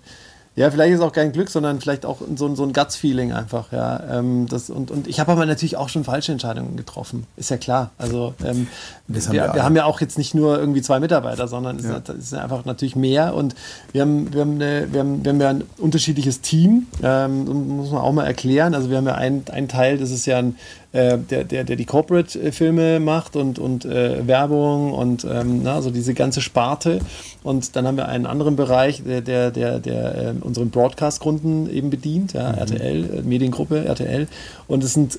ja, 0.59 0.71
vielleicht 0.71 0.95
ist 0.95 1.01
auch 1.03 1.13
kein 1.13 1.33
Glück, 1.33 1.51
sondern 1.51 1.83
vielleicht 1.83 2.07
auch 2.07 2.17
so, 2.35 2.47
ein- 2.47 2.57
so 2.57 2.63
ein 2.63 2.73
Guts-Feeling 2.73 3.31
einfach, 3.35 3.73
ja. 3.73 4.01
Ähm, 4.11 4.47
das, 4.49 4.71
und, 4.71 4.91
und 4.91 5.07
ich 5.07 5.21
habe 5.21 5.31
aber 5.33 5.45
natürlich 5.45 5.77
auch 5.77 5.91
schon 5.91 6.03
falsche 6.03 6.33
Entscheidungen 6.33 6.79
getroffen, 6.79 7.27
ist 7.37 7.51
ja 7.51 7.59
klar. 7.59 7.91
Also 7.99 8.33
ähm, 8.43 8.67
Das 9.07 9.27
haben 9.27 9.35
wir, 9.35 9.43
wir 9.49 9.55
wir, 9.55 9.65
haben 9.65 9.77
ja 9.77 9.85
auch 9.85 10.01
jetzt 10.01 10.17
nicht 10.17 10.35
nur 10.35 10.59
irgendwie 10.59 10.81
zwei 10.81 10.99
Mitarbeiter, 10.99 11.47
sondern 11.47 11.77
es 11.79 11.85
Ja. 11.85 11.99
ist, 12.15 12.33
einfach 12.33 12.65
natürlich 12.65 12.97
mehr 12.97 13.35
und 13.35 13.55
wir 13.93 14.01
haben, 14.01 14.33
wir 14.33 14.41
haben, 14.41 14.55
eine, 14.55 14.91
wir 14.91 15.01
haben, 15.01 15.23
wir 15.25 15.33
haben 15.33 15.41
ja 15.43 15.51
ein 15.51 15.65
unterschiedliches 15.77 16.41
Team, 16.41 16.87
ähm, 17.03 17.45
muss 17.77 17.91
man 17.91 18.01
auch 18.01 18.13
mal 18.13 18.25
erklären. 18.25 18.75
Also 18.75 18.89
wir 18.89 18.97
haben 18.97 19.07
ja 19.07 19.15
einen, 19.17 19.45
einen 19.53 19.69
Teil, 19.69 19.99
das 19.99 20.11
ist 20.11 20.25
ja 20.25 20.39
ein, 20.39 20.57
äh, 20.93 21.19
der, 21.19 21.45
der, 21.45 21.65
der 21.65 21.77
die 21.77 21.85
Corporate-Filme 21.85 23.01
macht 23.01 23.37
und, 23.37 23.59
und 23.59 23.85
äh, 23.85 24.27
Werbung 24.27 24.93
und 24.93 25.25
ähm, 25.25 25.61
na, 25.63 25.75
also 25.75 25.91
diese 25.91 26.15
ganze 26.15 26.41
Sparte. 26.41 27.01
Und 27.43 27.77
dann 27.77 27.87
haben 27.87 27.97
wir 27.97 28.09
einen 28.09 28.27
anderen 28.27 28.57
Bereich, 28.57 29.03
der, 29.05 29.21
der, 29.21 29.51
der, 29.51 29.79
der 29.79 30.15
äh, 30.15 30.35
unseren 30.41 30.71
Broadcast-Kunden 30.71 31.71
eben 31.71 31.91
bedient, 31.91 32.33
ja, 32.33 32.51
RTL, 32.51 33.19
äh, 33.19 33.23
Mediengruppe 33.23 33.85
RTL. 33.85 34.27
Und 34.69 34.85
es 34.85 34.95
sind 34.95 35.19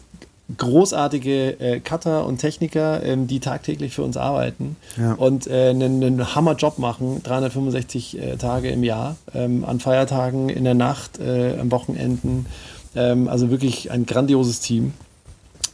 großartige 0.57 1.59
äh, 1.59 1.79
Cutter 1.81 2.25
und 2.25 2.37
Techniker, 2.37 3.03
ähm, 3.03 3.27
die 3.27 3.39
tagtäglich 3.39 3.93
für 3.93 4.03
uns 4.03 4.15
arbeiten 4.15 4.77
Ja. 4.97 5.13
und 5.13 5.47
äh, 5.47 5.69
einen, 5.71 6.01
einen 6.03 6.35
Hammerjob 6.35 6.79
machen, 6.79 7.21
365 7.23 8.17
äh, 8.17 8.37
Tage 8.37 8.69
im 8.69 8.83
Jahr, 8.83 9.17
ähm, 9.35 9.65
an 9.65 9.79
Feiertagen, 9.79 10.47
in 10.49 10.63
der 10.63 10.73
Nacht, 10.73 11.19
äh, 11.19 11.57
am 11.59 11.69
Wochenenden. 11.71 12.45
Ähm, 12.95 13.27
also 13.27 13.49
wirklich 13.49 13.91
ein 13.91 14.05
grandioses 14.05 14.61
Team. 14.61 14.93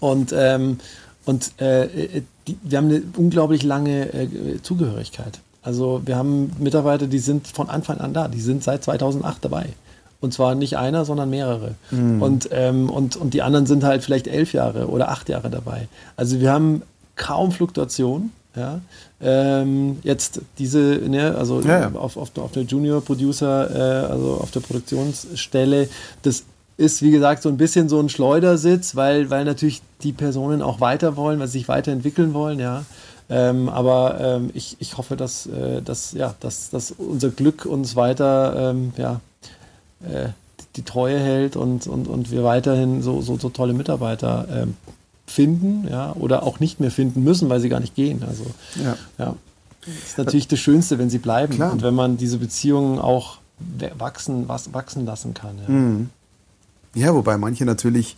Und, 0.03 0.33
ähm, 0.37 0.79
und 1.23 1.53
äh, 1.61 1.85
äh, 1.85 2.21
die, 2.45 2.57
wir 2.61 2.77
haben 2.77 2.89
eine 2.89 3.03
unglaublich 3.15 3.63
lange 3.63 4.13
äh, 4.13 4.61
Zugehörigkeit. 4.61 5.39
Also 5.61 6.01
wir 6.03 6.17
haben 6.17 6.51
Mitarbeiter, 6.59 7.07
die 7.07 7.19
sind 7.19 7.47
von 7.47 7.69
Anfang 7.69 7.99
an 7.99 8.13
da, 8.13 8.27
die 8.27 8.41
sind 8.41 8.65
seit 8.65 8.83
2008 8.83 9.45
dabei. 9.45 9.67
Und 10.19 10.33
zwar 10.33 10.55
nicht 10.55 10.77
einer, 10.77 11.05
sondern 11.05 11.29
mehrere. 11.29 11.75
Und, 12.21 12.49
ähm, 12.51 12.89
und, 12.89 13.15
und 13.15 13.33
die 13.33 13.41
anderen 13.41 13.65
sind 13.65 13.85
halt 13.85 14.03
vielleicht 14.03 14.27
elf 14.27 14.51
Jahre 14.51 14.87
oder 14.87 15.09
acht 15.09 15.29
Jahre 15.29 15.49
dabei. 15.49 15.87
Also 16.17 16.41
wir 16.41 16.51
haben 16.51 16.81
kaum 17.15 17.51
Fluktuation. 17.53 18.31
Ja, 18.55 18.81
ähm, 19.19 19.97
jetzt 20.03 20.41
diese, 20.59 20.79
ne, 20.79 21.35
also 21.35 21.59
Ja, 21.61 21.79
ja. 21.79 21.91
Auf, 21.95 22.17
auf, 22.17 22.37
auf 22.37 22.51
der 22.51 22.63
Junior 22.63 23.01
Producer, 23.01 23.69
äh, 23.71 24.11
also 24.11 24.37
auf 24.39 24.51
der 24.51 24.59
Produktionsstelle, 24.59 25.89
das 26.21 26.43
ist 26.77 27.01
wie 27.01 27.11
gesagt 27.11 27.43
so 27.43 27.49
ein 27.49 27.57
bisschen 27.57 27.89
so 27.89 27.99
ein 27.99 28.09
Schleudersitz, 28.09 28.95
weil, 28.95 29.29
weil 29.29 29.45
natürlich 29.45 29.81
die 30.01 30.11
Personen 30.11 30.61
auch 30.61 30.79
weiter 30.79 31.15
wollen, 31.15 31.39
weil 31.39 31.47
sie 31.47 31.59
sich 31.59 31.67
weiterentwickeln 31.67 32.33
wollen, 32.33 32.59
ja. 32.59 32.83
Ähm, 33.29 33.69
aber 33.69 34.19
ähm, 34.19 34.51
ich, 34.53 34.75
ich 34.79 34.97
hoffe, 34.97 35.15
dass, 35.15 35.45
äh, 35.45 35.81
dass, 35.81 36.11
ja, 36.11 36.35
dass, 36.39 36.69
dass 36.69 36.91
unser 36.91 37.29
Glück 37.29 37.65
uns 37.65 37.95
weiter 37.95 38.71
ähm, 38.71 38.93
ja, 38.97 39.21
äh, 40.03 40.29
die 40.75 40.83
Treue 40.83 41.19
hält 41.19 41.55
und, 41.55 41.87
und, 41.87 42.07
und 42.07 42.31
wir 42.31 42.43
weiterhin 42.43 43.01
so, 43.01 43.21
so, 43.21 43.37
so 43.37 43.49
tolle 43.49 43.73
Mitarbeiter 43.73 44.47
ähm, 44.51 44.75
finden, 45.25 45.87
ja, 45.89 46.13
oder 46.13 46.43
auch 46.43 46.59
nicht 46.59 46.79
mehr 46.79 46.91
finden 46.91 47.23
müssen, 47.23 47.49
weil 47.49 47.59
sie 47.59 47.69
gar 47.69 47.79
nicht 47.79 47.95
gehen. 47.95 48.23
Also 48.27 48.45
Ja. 48.83 48.97
ja. 49.17 49.35
Das 49.85 50.09
ist 50.11 50.17
natürlich 50.17 50.47
das 50.47 50.59
Schönste, 50.59 50.97
wenn 50.97 51.09
sie 51.09 51.17
bleiben 51.17 51.55
Klar. 51.55 51.73
und 51.73 51.81
wenn 51.81 51.93
man 51.93 52.17
diese 52.17 52.37
Beziehungen 52.37 52.99
auch 52.99 53.37
wachsen, 53.97 54.47
was, 54.47 54.73
wachsen 54.73 55.05
lassen 55.05 55.33
kann. 55.33 55.57
Ja. 55.67 55.73
Mhm. 55.73 56.09
Ja, 56.95 57.13
wobei 57.13 57.37
manche 57.37 57.65
natürlich, 57.65 58.15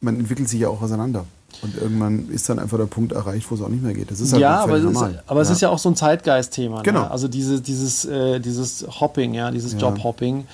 man 0.00 0.18
entwickelt 0.18 0.48
sich 0.48 0.60
ja 0.60 0.68
auch 0.68 0.82
auseinander. 0.82 1.24
Und 1.62 1.76
irgendwann 1.76 2.28
ist 2.30 2.48
dann 2.48 2.58
einfach 2.58 2.78
der 2.78 2.86
Punkt 2.86 3.12
erreicht, 3.12 3.50
wo 3.50 3.54
es 3.56 3.60
auch 3.60 3.68
nicht 3.68 3.82
mehr 3.82 3.92
geht. 3.92 4.10
Das 4.10 4.20
ist 4.20 4.32
halt 4.32 4.40
ja, 4.40 4.60
aber, 4.60 4.76
es 4.78 4.84
ist, 4.84 5.02
aber 5.26 5.40
es 5.42 5.50
ist 5.50 5.60
ja 5.60 5.68
auch 5.68 5.78
so 5.78 5.90
ein 5.90 5.96
Zeitgeist-Thema. 5.96 6.82
Genau. 6.82 7.00
Ne? 7.02 7.10
Also 7.10 7.28
diese, 7.28 7.60
dieses, 7.60 8.04
äh, 8.06 8.38
dieses 8.40 8.86
Hopping, 9.00 9.34
ja, 9.34 9.50
dieses 9.50 9.72
Ja. 9.72 9.78
Jobhopping 9.80 10.46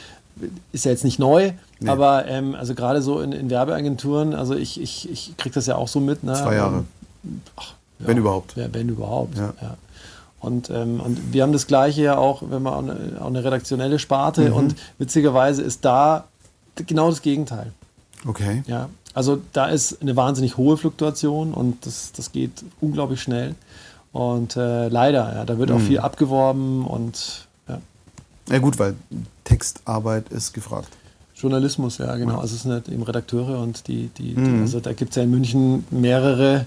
ist 0.72 0.84
ja 0.84 0.90
jetzt 0.90 1.04
nicht 1.04 1.18
neu, 1.18 1.52
Nee. 1.78 1.90
aber 1.90 2.26
ähm, 2.26 2.54
also 2.54 2.74
gerade 2.74 3.02
so 3.02 3.20
in, 3.20 3.32
in 3.32 3.50
Werbeagenturen, 3.50 4.34
also 4.34 4.54
ich, 4.54 4.80
ich, 4.80 5.08
ich 5.10 5.34
kriege 5.36 5.54
das 5.54 5.66
ja 5.66 5.76
auch 5.76 5.88
so 5.88 6.00
mit. 6.00 6.24
Ne? 6.24 6.32
Zwei 6.34 6.56
Jahre. 6.56 6.84
Ach, 7.56 7.74
Wenn 7.98 8.16
überhaupt. 8.18 8.56
Ja, 8.56 8.66
wenn 8.72 8.88
überhaupt. 8.88 9.36
Ja. 9.36 9.52
Ja. 9.60 9.76
Und, 10.40 10.70
ähm, 10.70 11.00
und 11.00 11.32
wir 11.32 11.42
haben 11.42 11.52
das 11.52 11.66
Gleiche 11.66 12.02
ja 12.02 12.16
auch, 12.18 12.42
wenn 12.48 12.62
man 12.62 12.72
auch 12.74 12.78
eine, 12.78 13.20
auch 13.20 13.26
eine 13.26 13.44
redaktionelle 13.44 13.98
Sparte 13.98 14.48
Mhm. 14.50 14.52
und 14.56 14.74
witzigerweise 14.98 15.62
ist 15.62 15.84
da 15.84 16.24
genau 16.86 17.10
das 17.10 17.22
Gegenteil. 17.22 17.72
Okay. 18.26 18.62
Ja, 18.66 18.88
Also 19.14 19.40
da 19.52 19.66
ist 19.66 20.02
eine 20.02 20.16
wahnsinnig 20.16 20.56
hohe 20.56 20.76
Fluktuation 20.76 21.54
und 21.54 21.86
das, 21.86 22.12
das 22.12 22.32
geht 22.32 22.64
unglaublich 22.80 23.20
schnell. 23.20 23.54
Und 24.12 24.56
äh, 24.56 24.88
leider, 24.88 25.34
ja, 25.34 25.44
da 25.44 25.58
wird 25.58 25.70
auch 25.70 25.78
mhm. 25.78 25.86
viel 25.86 25.98
abgeworben 25.98 26.86
und 26.86 27.46
ja. 27.68 27.80
Ja 28.48 28.58
gut, 28.58 28.78
weil 28.78 28.94
Textarbeit 29.44 30.30
ist 30.30 30.54
gefragt. 30.54 30.88
Journalismus, 31.34 31.98
ja, 31.98 32.16
genau. 32.16 32.38
Also 32.38 32.54
es 32.56 32.62
sind 32.62 32.72
halt 32.72 32.88
eben 32.88 33.02
Redakteure 33.02 33.60
und 33.60 33.88
die, 33.88 34.08
die, 34.16 34.34
mhm. 34.34 34.54
die 34.54 34.60
also 34.62 34.80
da 34.80 34.94
gibt 34.94 35.10
es 35.10 35.16
ja 35.16 35.22
in 35.22 35.30
München 35.30 35.84
mehrere 35.90 36.66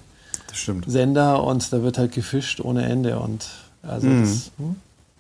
Sender 0.86 1.44
und 1.44 1.72
da 1.73 1.81
wird 1.81 1.98
halt 1.98 2.11
gefischt 2.11 2.61
ohne 2.61 2.86
Ende 2.86 3.19
und 3.19 3.48
also 3.81 4.07
mhm. 4.07 4.22
das, 4.22 4.52
hm? 4.57 4.76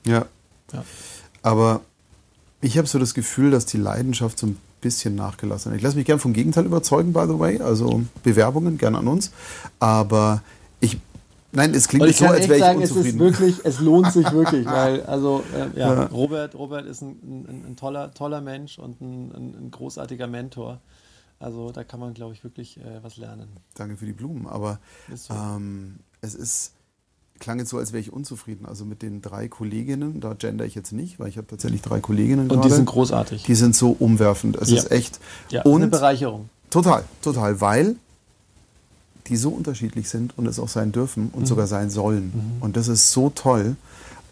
ja. 0.05 0.25
ja. 0.73 0.83
Aber 1.41 1.81
ich 2.61 2.77
habe 2.77 2.87
so 2.87 2.99
das 2.99 3.13
Gefühl, 3.13 3.51
dass 3.51 3.65
die 3.65 3.77
Leidenschaft 3.77 4.37
so 4.39 4.47
ein 4.47 4.57
bisschen 4.81 5.15
nachgelassen. 5.15 5.73
Ich 5.75 5.81
lasse 5.81 5.97
mich 5.97 6.05
gern 6.05 6.19
vom 6.19 6.33
Gegenteil 6.33 6.65
überzeugen, 6.65 7.13
by 7.13 7.25
the 7.27 7.39
way. 7.39 7.59
Also 7.59 8.01
Bewerbungen 8.23 8.77
gern 8.77 8.95
an 8.95 9.07
uns. 9.07 9.31
Aber 9.79 10.41
ich 10.79 10.97
Nein, 11.51 11.73
es 11.73 11.87
klingt 11.87 12.05
nicht 12.05 12.19
so, 12.19 12.27
als 12.27 12.47
wäre 12.47 12.55
ich 12.55 12.59
sagen, 12.59 12.79
unzufrieden. 12.79 13.07
Es, 13.07 13.13
ist 13.13 13.19
wirklich, 13.19 13.65
es 13.65 13.79
lohnt 13.79 14.11
sich 14.11 14.31
wirklich, 14.31 14.65
weil 14.67 15.01
also 15.03 15.43
äh, 15.53 15.79
ja, 15.79 15.93
ja, 15.93 16.03
Robert, 16.05 16.53
Robert 16.53 16.85
ist 16.85 17.01
ein, 17.01 17.17
ein, 17.23 17.65
ein, 17.69 17.75
toller, 17.75 18.13
toller 18.13 18.41
Mensch 18.41 18.77
und 18.77 19.01
ein, 19.01 19.31
ein, 19.57 19.71
großartiger 19.71 20.27
Mentor. 20.27 20.79
Also 21.39 21.71
da 21.71 21.83
kann 21.83 21.99
man, 21.99 22.13
glaube 22.13 22.33
ich, 22.33 22.43
wirklich 22.43 22.77
äh, 22.77 23.01
was 23.01 23.17
lernen. 23.17 23.47
Danke 23.73 23.97
für 23.97 24.05
die 24.05 24.13
Blumen, 24.13 24.45
aber 24.45 24.79
so. 25.15 25.33
ähm, 25.33 25.99
es 26.21 26.35
ist 26.35 26.73
klang 27.39 27.59
jetzt 27.59 27.69
so, 27.69 27.77
als 27.77 27.91
wäre 27.93 28.01
ich 28.01 28.11
unzufrieden. 28.11 28.65
Also 28.65 28.85
mit 28.85 29.01
den 29.01 29.21
drei 29.21 29.47
Kolleginnen, 29.47 30.19
da 30.19 30.33
gender 30.33 30.65
ich 30.65 30.75
jetzt 30.75 30.91
nicht, 30.91 31.19
weil 31.19 31.29
ich 31.29 31.37
habe 31.37 31.47
tatsächlich 31.47 31.81
drei 31.81 31.99
Kolleginnen 31.99 32.49
Und 32.49 32.57
gerade. 32.57 32.67
die 32.67 32.73
sind 32.73 32.85
großartig. 32.85 33.43
Die 33.43 33.55
sind 33.55 33.75
so 33.75 33.95
umwerfend. 33.97 34.57
Es 34.57 34.69
ja. 34.69 34.77
ist 34.77 34.91
echt 34.91 35.19
ja, 35.49 35.63
und 35.63 35.81
eine 35.81 35.87
Bereicherung. 35.87 36.49
Total, 36.69 37.03
total, 37.21 37.61
weil 37.61 37.95
die 39.27 39.37
so 39.37 39.49
unterschiedlich 39.49 40.09
sind 40.09 40.37
und 40.37 40.47
es 40.47 40.59
auch 40.59 40.67
sein 40.67 40.91
dürfen 40.91 41.29
und 41.33 41.41
mhm. 41.41 41.45
sogar 41.45 41.67
sein 41.67 41.89
sollen. 41.89 42.31
Mhm. 42.33 42.61
Und 42.61 42.77
das 42.77 42.87
ist 42.87 43.11
so 43.11 43.29
toll. 43.29 43.75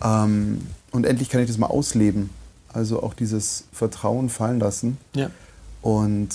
Ähm, 0.03 0.61
und 0.91 1.05
endlich 1.05 1.29
kann 1.29 1.41
ich 1.41 1.47
das 1.47 1.57
mal 1.57 1.67
ausleben. 1.67 2.29
Also 2.73 3.01
auch 3.01 3.13
dieses 3.13 3.65
Vertrauen 3.71 4.29
fallen 4.29 4.59
lassen. 4.59 4.97
Ja. 5.15 5.29
Und 5.81 6.29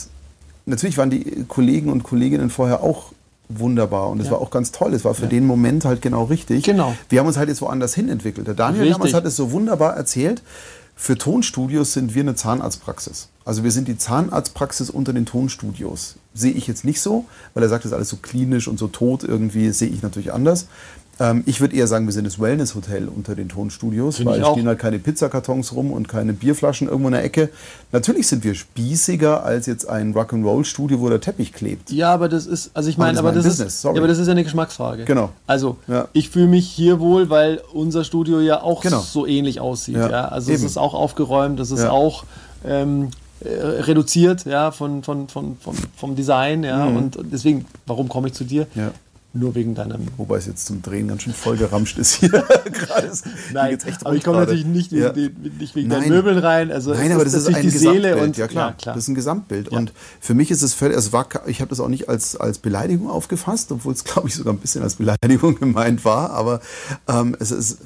natürlich 0.67 0.97
waren 0.99 1.11
die 1.11 1.45
Kollegen 1.47 1.91
und 1.91 2.03
Kolleginnen 2.03 2.51
vorher 2.51 2.83
auch 2.83 3.13
wunderbar 3.59 4.11
und 4.11 4.21
es 4.21 4.27
ja. 4.27 4.33
war 4.33 4.41
auch 4.41 4.51
ganz 4.51 4.73
toll. 4.73 4.95
Es 4.95 5.05
war 5.05 5.15
für 5.15 5.25
ja. 5.25 5.29
den 5.29 5.47
Moment 5.47 5.85
halt 5.85 6.03
genau 6.03 6.25
richtig. 6.25 6.65
Genau. 6.65 6.95
Wir 7.09 7.21
haben 7.21 7.27
uns 7.27 7.37
halt 7.37 7.49
jetzt 7.49 7.63
woanders 7.63 7.95
hin 7.95 8.09
entwickelt. 8.09 8.47
Der 8.47 8.55
Daniel 8.55 8.83
richtig. 8.83 8.97
damals 8.97 9.15
hat 9.15 9.25
es 9.27 9.37
so 9.37 9.53
wunderbar 9.53 9.97
erzählt. 9.97 10.43
Für 10.95 11.17
Tonstudios 11.17 11.95
sind 11.95 12.15
wir 12.15 12.23
eine 12.23 12.35
Zahnarztpraxis. 12.35 13.29
Also 13.45 13.65
wir 13.65 13.73
sind 13.73 13.89
die 13.89 13.97
Zahnarztpraxis 13.97 14.91
unter 14.91 15.13
den 15.13 15.27
Tonstudios. 15.27 16.17
Sehe 16.35 16.53
ich 16.53 16.67
jetzt 16.67 16.85
nicht 16.85 17.01
so, 17.01 17.25
weil 17.55 17.63
er 17.63 17.69
sagt, 17.69 17.85
das 17.85 17.91
ist 17.91 17.97
alles 17.97 18.09
so 18.09 18.19
klinisch 18.19 18.69
und 18.69 18.79
so 18.79 18.89
tot 18.89 19.25
irgendwie, 19.25 19.71
sehe 19.71 19.89
ich 19.89 20.03
natürlich 20.03 20.33
anders. 20.33 20.67
Ähm, 21.23 21.45
ich 21.47 21.61
würde 21.61 21.77
eher 21.77 21.87
sagen, 21.87 22.07
wir 22.07 22.13
sind 22.13 22.27
das 22.27 22.41
Wellness-Hotel 22.41 23.09
unter 23.09 23.37
den 23.37 23.49
Tonstudios, 23.49 24.17
Find 24.17 24.29
weil 24.29 24.45
stehen 24.45 24.67
halt 24.67 24.81
keine 24.81 24.99
Pizzakartons 24.99 25.73
rum 25.73 25.93
und 25.93 26.09
keine 26.09 26.33
Bierflaschen 26.33 26.89
irgendwo 26.89 27.09
in 27.09 27.13
der 27.13 27.23
Ecke. 27.23 27.51
Natürlich 27.93 28.27
sind 28.27 28.43
wir 28.43 28.57
spießiger 28.57 29.45
als 29.45 29.67
jetzt 29.67 29.89
ein 29.89 30.15
Rock'n'Roll-Studio, 30.15 31.01
wo 31.01 31.09
der 31.09 31.21
Teppich 31.21 31.53
klebt. 31.53 31.93
Ja, 31.93 32.13
aber 32.13 32.29
das 32.29 32.47
ist, 32.47 32.73
also 32.75 32.89
ich 32.89 32.99
meine, 32.99 33.21
aber, 33.21 33.31
das, 33.31 33.45
Business, 33.45 33.75
ist, 33.77 33.85
ja, 33.85 33.91
aber 33.91 34.09
das 34.09 34.19
ist 34.19 34.27
ja 34.27 34.33
eine 34.33 34.43
Geschmacksfrage. 34.43 35.05
Genau. 35.05 35.31
Also 35.47 35.77
ja. 35.87 36.09
ich 36.13 36.29
fühle 36.29 36.49
mich 36.49 36.69
hier 36.69 36.99
wohl, 36.99 37.31
weil 37.31 37.61
unser 37.73 38.03
Studio 38.03 38.41
ja 38.41 38.61
auch 38.61 38.83
genau. 38.83 38.99
so 38.99 39.25
ähnlich 39.25 39.61
aussieht. 39.61 39.97
Ja. 39.97 40.11
ja? 40.11 40.25
Also 40.29 40.51
Eben. 40.51 40.65
es 40.65 40.73
ist 40.73 40.77
auch 40.77 40.95
aufgeräumt, 40.95 41.61
es 41.61 41.71
ist 41.71 41.85
auch 41.85 42.25
ähm, 42.65 43.11
äh, 43.45 43.49
reduziert, 43.49 44.45
ja, 44.45 44.73
von, 44.73 45.05
von, 45.05 45.29
von, 45.29 45.57
von, 45.61 45.75
vom 45.97 46.17
Design, 46.17 46.65
ja. 46.65 46.87
Mhm. 46.87 46.97
Und 46.97 47.19
deswegen, 47.31 47.67
warum 47.87 48.09
komme 48.09 48.27
ich 48.27 48.35
zu 48.35 48.43
dir? 48.43 48.67
Ja. 48.75 48.91
Nur 49.35 49.55
wegen 49.55 49.75
deinem. 49.75 50.09
Wobei 50.19 50.37
es 50.37 50.47
jetzt 50.47 50.67
zum 50.67 50.83
Drehen 50.83 51.09
ganz 51.09 51.23
schön 51.23 51.33
vollgeramscht 51.33 51.97
ist 51.97 52.13
hier 52.13 52.29
gerade. 52.73 53.11
Nein, 53.55 53.79
aber 54.05 54.15
ich 54.15 54.25
komme 54.25 54.41
natürlich 54.41 54.67
nicht, 54.67 54.93
ja. 54.93 55.11
nicht 55.13 55.75
wegen 55.75 55.89
Nein. 55.89 56.03
deinen 56.03 56.11
Möbeln 56.11 56.37
rein. 56.37 56.71
Also 56.71 56.93
Nein, 56.93 57.13
aber 57.13 57.25
das 57.25 57.33
ist, 57.33 57.49
ist 57.49 57.55
ein 57.55 57.63
die 57.63 57.71
Seele 57.71 58.19
und 58.19 58.37
ja 58.37 58.47
klar, 58.47 58.71
ja 58.71 58.77
klar, 58.77 58.95
das 58.95 59.05
ist 59.05 59.09
ein 59.09 59.15
Gesamtbild. 59.15 59.73
Ja. 59.73 59.79
Und 59.79 59.95
für 60.21 60.35
mich 60.35 60.51
ist 60.51 60.61
es 60.61 60.75
völlig, 60.75 60.99
es 60.99 61.15
war, 61.15 61.27
ich 61.47 61.63
habe 61.63 61.71
das 61.71 61.81
auch 61.81 61.89
nicht 61.89 62.11
als, 62.11 62.37
als 62.37 62.59
Beleidigung 62.59 63.09
aufgefasst, 63.09 63.73
obwohl 63.73 63.95
es 63.95 64.05
glaube 64.05 64.29
ich 64.29 64.35
sogar 64.35 64.53
ein 64.53 64.59
bisschen 64.59 64.83
als 64.83 64.97
Beleidigung 64.97 65.55
gemeint 65.59 66.05
war. 66.05 66.31
Aber 66.31 66.61
ähm, 67.09 67.35
es 67.41 67.53
ist 67.53 67.79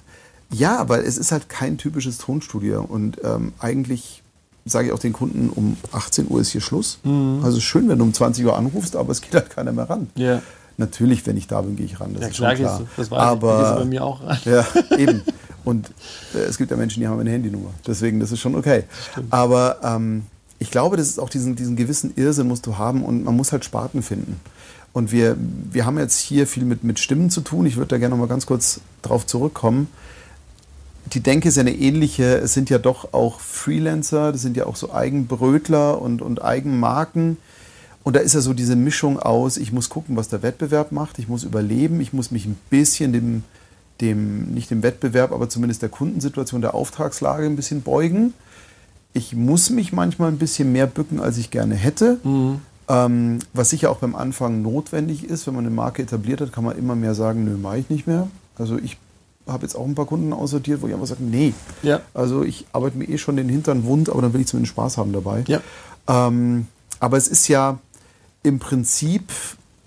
ja, 0.50 0.78
aber 0.78 1.04
es 1.04 1.16
ist 1.16 1.30
halt 1.32 1.48
kein 1.48 1.78
typisches 1.78 2.18
Tonstudio 2.18 2.82
und 2.82 3.18
ähm, 3.24 3.52
eigentlich 3.58 4.22
sage 4.64 4.88
ich 4.88 4.92
auch 4.92 4.98
den 4.98 5.12
Kunden, 5.12 5.48
um 5.50 5.76
18 5.92 6.26
Uhr 6.28 6.40
ist 6.40 6.50
hier 6.50 6.60
Schluss. 6.60 6.98
Mhm. 7.04 7.40
Also 7.44 7.60
schön, 7.60 7.88
wenn 7.88 7.98
du 7.98 8.04
um 8.04 8.12
20 8.12 8.44
Uhr 8.44 8.56
anrufst, 8.58 8.96
aber 8.96 9.12
es 9.12 9.20
geht 9.20 9.34
halt 9.34 9.50
keiner 9.50 9.72
mehr 9.72 9.88
ran. 9.88 10.08
Ja. 10.16 10.42
Natürlich, 10.78 11.26
wenn 11.26 11.36
ich 11.36 11.46
da 11.46 11.62
bin, 11.62 11.76
gehe 11.76 11.86
ich 11.86 12.00
ran. 12.00 12.12
Das 12.12 12.22
ja, 12.22 12.28
ist 12.28 12.36
klar, 12.36 12.56
schon 12.56 12.64
klar. 12.64 12.82
Das 12.96 13.10
weiß 13.10 13.18
aber, 13.18 13.70
ich. 13.72 13.78
bei 13.78 13.84
mir 13.86 14.04
auch 14.04 14.22
ran. 14.22 14.38
Ja, 14.44 14.66
eben. 14.96 15.22
Und 15.64 15.90
äh, 16.34 16.38
es 16.38 16.58
gibt 16.58 16.70
ja 16.70 16.76
Menschen, 16.76 17.00
die 17.00 17.08
haben 17.08 17.18
eine 17.18 17.30
Handynummer. 17.30 17.70
Deswegen, 17.86 18.20
das 18.20 18.30
ist 18.30 18.40
schon 18.40 18.54
okay. 18.54 18.84
Aber 19.30 19.78
ähm, 19.82 20.26
ich 20.58 20.70
glaube, 20.70 20.96
das 20.96 21.08
ist 21.08 21.18
auch 21.18 21.30
diesen, 21.30 21.56
diesen 21.56 21.76
gewissen 21.76 22.12
Irrsinn 22.16 22.46
musst 22.46 22.66
du 22.66 22.78
haben 22.78 23.04
und 23.04 23.24
man 23.24 23.34
muss 23.34 23.52
halt 23.52 23.64
Sparten 23.64 24.02
finden. 24.02 24.40
Und 24.92 25.12
wir, 25.12 25.36
wir 25.72 25.84
haben 25.84 25.98
jetzt 25.98 26.18
hier 26.20 26.46
viel 26.46 26.64
mit, 26.64 26.84
mit 26.84 26.98
Stimmen 26.98 27.30
zu 27.30 27.40
tun. 27.40 27.66
Ich 27.66 27.76
würde 27.76 27.88
da 27.88 27.98
gerne 27.98 28.14
noch 28.14 28.20
mal 28.20 28.28
ganz 28.28 28.46
kurz 28.46 28.80
drauf 29.02 29.26
zurückkommen 29.26 29.88
die 31.12 31.20
Denke 31.20 31.48
ist 31.48 31.56
ja 31.56 31.60
eine 31.60 31.74
ähnliche. 31.74 32.38
Es 32.38 32.52
sind 32.52 32.70
ja 32.70 32.78
doch 32.78 33.12
auch 33.12 33.40
Freelancer, 33.40 34.32
das 34.32 34.42
sind 34.42 34.56
ja 34.56 34.66
auch 34.66 34.76
so 34.76 34.92
Eigenbrötler 34.92 36.00
und, 36.00 36.22
und 36.22 36.42
Eigenmarken. 36.42 37.38
Und 38.06 38.14
da 38.14 38.20
ist 38.20 38.34
ja 38.34 38.40
so 38.40 38.54
diese 38.54 38.76
Mischung 38.76 39.18
aus, 39.18 39.56
ich 39.56 39.72
muss 39.72 39.88
gucken, 39.88 40.16
was 40.16 40.28
der 40.28 40.44
Wettbewerb 40.44 40.92
macht, 40.92 41.18
ich 41.18 41.26
muss 41.26 41.42
überleben, 41.42 42.00
ich 42.00 42.12
muss 42.12 42.30
mich 42.30 42.46
ein 42.46 42.56
bisschen 42.70 43.12
dem, 43.12 43.42
dem 44.00 44.52
nicht 44.54 44.70
dem 44.70 44.84
Wettbewerb, 44.84 45.32
aber 45.32 45.48
zumindest 45.48 45.82
der 45.82 45.88
Kundensituation, 45.88 46.60
der 46.60 46.76
Auftragslage 46.76 47.46
ein 47.46 47.56
bisschen 47.56 47.82
beugen. 47.82 48.32
Ich 49.12 49.34
muss 49.34 49.70
mich 49.70 49.92
manchmal 49.92 50.30
ein 50.30 50.38
bisschen 50.38 50.70
mehr 50.70 50.86
bücken, 50.86 51.18
als 51.18 51.36
ich 51.36 51.50
gerne 51.50 51.74
hätte. 51.74 52.20
Mhm. 52.22 52.60
Ähm, 52.88 53.40
was 53.52 53.70
sicher 53.70 53.90
auch 53.90 53.96
beim 53.96 54.14
Anfang 54.14 54.62
notwendig 54.62 55.24
ist, 55.24 55.48
wenn 55.48 55.56
man 55.56 55.66
eine 55.66 55.74
Marke 55.74 56.02
etabliert 56.02 56.40
hat, 56.40 56.52
kann 56.52 56.62
man 56.62 56.78
immer 56.78 56.94
mehr 56.94 57.16
sagen, 57.16 57.44
nö, 57.44 57.56
mache 57.56 57.78
ich 57.78 57.90
nicht 57.90 58.06
mehr. 58.06 58.28
Also 58.56 58.78
ich 58.78 58.98
habe 59.48 59.64
jetzt 59.64 59.74
auch 59.74 59.84
ein 59.84 59.96
paar 59.96 60.06
Kunden 60.06 60.32
aussortiert, 60.32 60.80
wo 60.80 60.86
ich 60.86 60.94
einfach 60.94 61.08
sage, 61.08 61.24
nee. 61.24 61.54
Ja. 61.82 62.02
Also 62.14 62.44
ich 62.44 62.66
arbeite 62.72 62.98
mir 62.98 63.08
eh 63.08 63.18
schon 63.18 63.34
den 63.34 63.48
Hintern 63.48 63.82
wund, 63.82 64.10
aber 64.10 64.22
dann 64.22 64.32
will 64.32 64.42
ich 64.42 64.46
zumindest 64.46 64.74
Spaß 64.74 64.96
haben 64.96 65.12
dabei. 65.12 65.42
Ja. 65.48 65.60
Ähm, 66.06 66.68
aber 67.00 67.16
es 67.16 67.28
ist 67.28 67.48
ja 67.48 67.78
im 68.46 68.58
Prinzip 68.60 69.32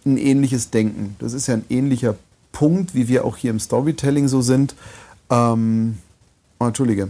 ein 0.06 0.18
ähnliches 0.18 0.70
Denken. 0.70 1.16
Das 1.20 1.34
ist 1.34 1.48
ja 1.48 1.56
ein 1.56 1.66
ähnlicher 1.70 2.16
Punkt, 2.52 2.94
wie 2.94 3.08
wir 3.08 3.26
auch 3.26 3.38
hier 3.38 3.52
im 3.52 3.60
Storytelling 3.60 4.28
so 4.28 4.42
sind. 4.42 4.76
Ähm, 5.30 5.98
oh, 6.60 6.66
Entschuldige. 6.66 7.10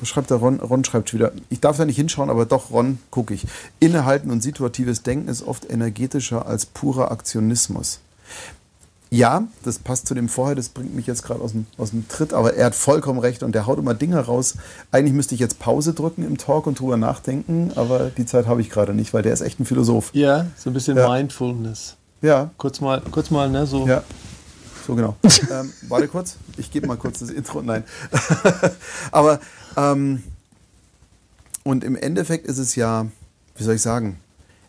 Was 0.00 0.08
schreibt 0.08 0.30
der 0.30 0.38
Ron? 0.38 0.60
Ron 0.60 0.84
schreibt 0.84 1.12
wieder. 1.12 1.32
Ich 1.50 1.60
darf 1.60 1.76
da 1.76 1.84
nicht 1.84 1.96
hinschauen, 1.96 2.30
aber 2.30 2.46
doch, 2.46 2.70
Ron, 2.70 2.98
gucke 3.10 3.34
ich. 3.34 3.46
Innehalten 3.80 4.30
und 4.30 4.42
situatives 4.42 5.02
Denken 5.02 5.28
ist 5.28 5.42
oft 5.42 5.68
energetischer 5.70 6.46
als 6.46 6.66
purer 6.66 7.10
Aktionismus. 7.10 8.00
Ja, 9.14 9.46
das 9.62 9.78
passt 9.78 10.08
zu 10.08 10.14
dem 10.14 10.28
vorher, 10.28 10.56
das 10.56 10.70
bringt 10.70 10.92
mich 10.96 11.06
jetzt 11.06 11.22
gerade 11.22 11.40
aus 11.40 11.52
dem, 11.52 11.66
aus 11.78 11.90
dem 11.90 12.08
Tritt, 12.08 12.32
aber 12.32 12.54
er 12.54 12.66
hat 12.66 12.74
vollkommen 12.74 13.20
recht 13.20 13.44
und 13.44 13.54
der 13.54 13.64
haut 13.64 13.78
immer 13.78 13.94
Dinge 13.94 14.18
raus. 14.18 14.56
Eigentlich 14.90 15.14
müsste 15.14 15.36
ich 15.36 15.40
jetzt 15.40 15.60
Pause 15.60 15.94
drücken 15.94 16.26
im 16.26 16.36
Talk 16.36 16.66
und 16.66 16.80
drüber 16.80 16.96
nachdenken, 16.96 17.70
aber 17.76 18.10
die 18.10 18.26
Zeit 18.26 18.48
habe 18.48 18.60
ich 18.60 18.70
gerade 18.70 18.92
nicht, 18.92 19.14
weil 19.14 19.22
der 19.22 19.32
ist 19.32 19.40
echt 19.40 19.60
ein 19.60 19.66
Philosoph. 19.66 20.10
Ja, 20.14 20.46
so 20.56 20.68
ein 20.68 20.72
bisschen 20.72 20.96
ja. 20.96 21.08
Mindfulness. 21.08 21.94
Ja. 22.22 22.50
Kurz 22.58 22.80
mal, 22.80 23.00
kurz 23.12 23.30
mal, 23.30 23.48
ne, 23.48 23.68
so. 23.68 23.86
Ja. 23.86 24.02
So 24.84 24.96
genau. 24.96 25.14
ähm, 25.22 25.72
warte 25.86 26.08
kurz, 26.08 26.36
ich 26.56 26.72
gebe 26.72 26.88
mal 26.88 26.96
kurz 26.96 27.20
das 27.20 27.30
Intro. 27.30 27.62
Nein. 27.62 27.84
aber, 29.12 29.38
ähm, 29.76 30.24
und 31.62 31.84
im 31.84 31.94
Endeffekt 31.94 32.48
ist 32.48 32.58
es 32.58 32.74
ja, 32.74 33.06
wie 33.54 33.62
soll 33.62 33.76
ich 33.76 33.82
sagen, 33.82 34.18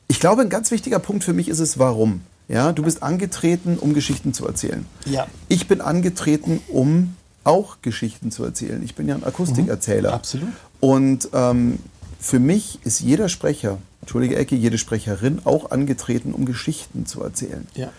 ich 0.08 0.20
glaube, 0.20 0.44
ein 0.44 0.50
ganz 0.50 0.70
wichtiger 0.70 1.00
Punkt 1.00 1.24
für 1.24 1.34
mich 1.34 1.50
ist 1.50 1.60
es, 1.60 1.80
warum. 1.80 2.22
Ja, 2.48 2.72
du 2.72 2.84
bist 2.84 3.02
angetreten, 3.02 3.78
um 3.80 3.94
Geschichten 3.94 4.34
zu 4.34 4.48
erzählen. 4.48 4.86
Ja. 5.06 5.28
Ich 5.48 5.68
bin 5.68 5.82
angetreten, 5.82 6.62
um 6.68 7.16
auch 7.44 7.78
Geschichten 7.82 8.32
zu 8.32 8.44
erzählen. 8.44 8.84
Ich 8.84 8.96
bin 8.96 9.08
ja 9.08 9.16
ein 9.16 9.24
Akustikerzähler. 9.24 10.10
Mhm, 10.10 10.16
absolut. 10.16 10.50
Und 10.80 11.30
ähm, 11.34 11.80
für 12.20 12.40
mich 12.40 12.80
ist 12.84 13.00
jeder 13.00 13.30
Sprecher, 13.30 13.78
entschuldige 14.02 14.36
Ecke, 14.36 14.56
jede 14.56 14.78
Sprecherin 14.78 15.42
auch 15.46 15.72
angetreten, 15.72 16.34
um 16.34 16.46
Geschichten 16.46 17.06
zu 17.06 17.24
erzählen. 17.24 17.68
Ja. 17.76 17.92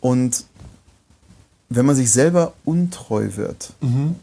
Und 0.00 0.44
wenn 1.68 1.84
man 1.84 1.96
sich 1.96 2.10
selber 2.10 2.54
untreu 2.64 3.36
wird, 3.36 3.72
mhm. 3.80 4.16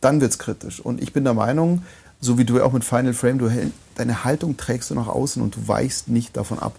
dann 0.00 0.20
wird 0.20 0.32
es 0.32 0.38
kritisch. 0.38 0.80
Und 0.80 1.02
ich 1.02 1.12
bin 1.12 1.24
der 1.24 1.34
Meinung, 1.34 1.82
so 2.20 2.38
wie 2.38 2.44
du 2.44 2.58
ja 2.58 2.64
auch 2.64 2.72
mit 2.72 2.84
Final 2.84 3.14
Frame, 3.14 3.38
du, 3.38 3.50
deine 3.94 4.24
Haltung 4.24 4.56
trägst 4.56 4.90
du 4.90 4.94
nach 4.94 5.08
außen 5.08 5.42
und 5.42 5.56
du 5.56 5.68
weichst 5.68 6.08
nicht 6.08 6.36
davon 6.36 6.58
ab. 6.58 6.74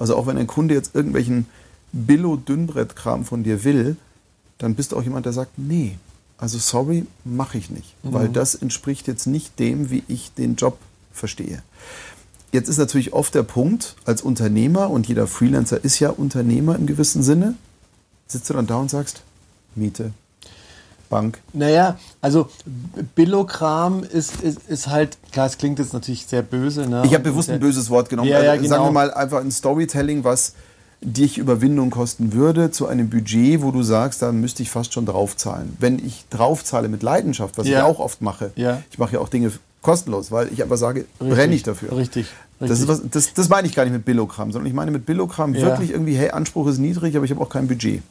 Also 0.00 0.16
auch 0.16 0.26
wenn 0.26 0.38
ein 0.38 0.46
Kunde 0.46 0.74
jetzt 0.74 0.94
irgendwelchen 0.94 1.46
Billo-Dünnbrettkram 1.92 3.26
von 3.26 3.44
dir 3.44 3.64
will, 3.64 3.96
dann 4.56 4.74
bist 4.74 4.92
du 4.92 4.96
auch 4.96 5.02
jemand, 5.02 5.26
der 5.26 5.34
sagt, 5.34 5.58
nee, 5.58 5.98
also 6.38 6.56
sorry, 6.56 7.06
mache 7.24 7.58
ich 7.58 7.70
nicht, 7.70 7.94
mhm. 8.02 8.14
weil 8.14 8.28
das 8.30 8.54
entspricht 8.54 9.06
jetzt 9.08 9.26
nicht 9.26 9.58
dem, 9.58 9.90
wie 9.90 10.02
ich 10.08 10.32
den 10.32 10.56
Job 10.56 10.78
verstehe. 11.12 11.62
Jetzt 12.50 12.68
ist 12.68 12.78
natürlich 12.78 13.12
oft 13.12 13.34
der 13.34 13.42
Punkt, 13.42 13.94
als 14.06 14.22
Unternehmer, 14.22 14.88
und 14.90 15.06
jeder 15.06 15.26
Freelancer 15.26 15.84
ist 15.84 16.00
ja 16.00 16.08
Unternehmer 16.08 16.76
im 16.76 16.86
gewissen 16.86 17.22
Sinne, 17.22 17.54
sitzt 18.26 18.48
du 18.48 18.54
dann 18.54 18.66
da 18.66 18.76
und 18.76 18.90
sagst, 18.90 19.22
Miete, 19.74 20.12
Bank. 21.10 21.38
Naja, 21.52 21.98
also 22.22 22.48
Billokram 23.14 24.02
ist, 24.04 24.40
ist, 24.40 24.60
ist 24.68 24.86
halt, 24.88 25.18
klar, 25.32 25.46
es 25.46 25.58
klingt 25.58 25.78
jetzt 25.78 25.92
natürlich 25.92 26.24
sehr 26.26 26.42
böse. 26.42 26.86
Ne? 26.88 27.02
Ich 27.04 27.12
habe 27.12 27.24
bewusst 27.24 27.50
ein 27.50 27.60
böses 27.60 27.90
Wort 27.90 28.08
genommen. 28.08 28.28
Ja, 28.30 28.42
ja, 28.42 28.52
also, 28.52 28.62
Sagen 28.66 28.82
wir 28.84 28.88
genau. 28.88 28.92
mal 28.92 29.12
einfach 29.12 29.40
ein 29.40 29.50
Storytelling, 29.50 30.24
was 30.24 30.54
dich 31.02 31.38
Überwindung 31.38 31.90
kosten 31.90 32.32
würde, 32.32 32.70
zu 32.70 32.86
einem 32.86 33.08
Budget, 33.10 33.62
wo 33.62 33.70
du 33.70 33.82
sagst, 33.82 34.22
da 34.22 34.32
müsste 34.32 34.62
ich 34.62 34.70
fast 34.70 34.92
schon 34.92 35.06
draufzahlen. 35.06 35.76
Wenn 35.80 35.98
ich 35.98 36.24
draufzahle 36.30 36.88
mit 36.88 37.02
Leidenschaft, 37.02 37.56
was 37.58 37.66
ich 37.66 37.72
Ja. 37.72 37.84
auch 37.86 37.98
oft 37.98 38.20
mache, 38.22 38.52
Ja. 38.54 38.82
ich 38.90 38.98
mache 38.98 39.14
ja 39.14 39.20
auch 39.20 39.28
Dinge 39.28 39.50
kostenlos, 39.82 40.30
weil 40.30 40.52
ich 40.52 40.62
einfach 40.62 40.76
sage, 40.76 41.06
Richtig, 41.20 41.36
brenne 41.36 41.54
ich 41.54 41.62
dafür. 41.62 41.96
Richtig. 41.96 42.26
Das, 42.58 42.78
ist 42.80 42.88
was, 42.88 43.00
das, 43.10 43.32
das 43.32 43.48
meine 43.48 43.66
ich 43.66 43.74
gar 43.74 43.84
nicht 43.84 43.94
mit 43.94 44.04
Billokram, 44.04 44.52
sondern 44.52 44.66
ich 44.66 44.74
meine 44.74 44.90
mit 44.90 45.06
Billokram 45.06 45.54
Ja. 45.54 45.62
wirklich 45.68 45.90
irgendwie, 45.92 46.16
hey, 46.16 46.30
Anspruch 46.32 46.66
ist 46.68 46.76
niedrig, 46.78 47.16
aber 47.16 47.24
ich 47.24 47.30
habe 47.30 47.40
auch 47.40 47.48
kein 47.48 47.66
Budget. 47.66 48.02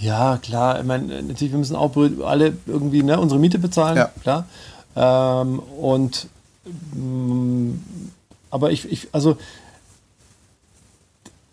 Ja, 0.00 0.38
klar. 0.38 0.80
Ich 0.80 0.86
meine, 0.86 1.22
natürlich, 1.22 1.52
wir 1.52 1.58
müssen 1.58 1.76
auch 1.76 1.94
alle 2.24 2.56
irgendwie 2.66 3.02
ne, 3.02 3.18
unsere 3.18 3.40
Miete 3.40 3.58
bezahlen, 3.58 3.96
Ja. 3.96 4.10
klar. 4.22 4.46
Ähm, 4.96 5.58
und 5.58 6.28
mm, 6.94 7.72
aber 8.50 8.70
ich, 8.72 8.90
ich 8.90 9.08
also 9.12 9.36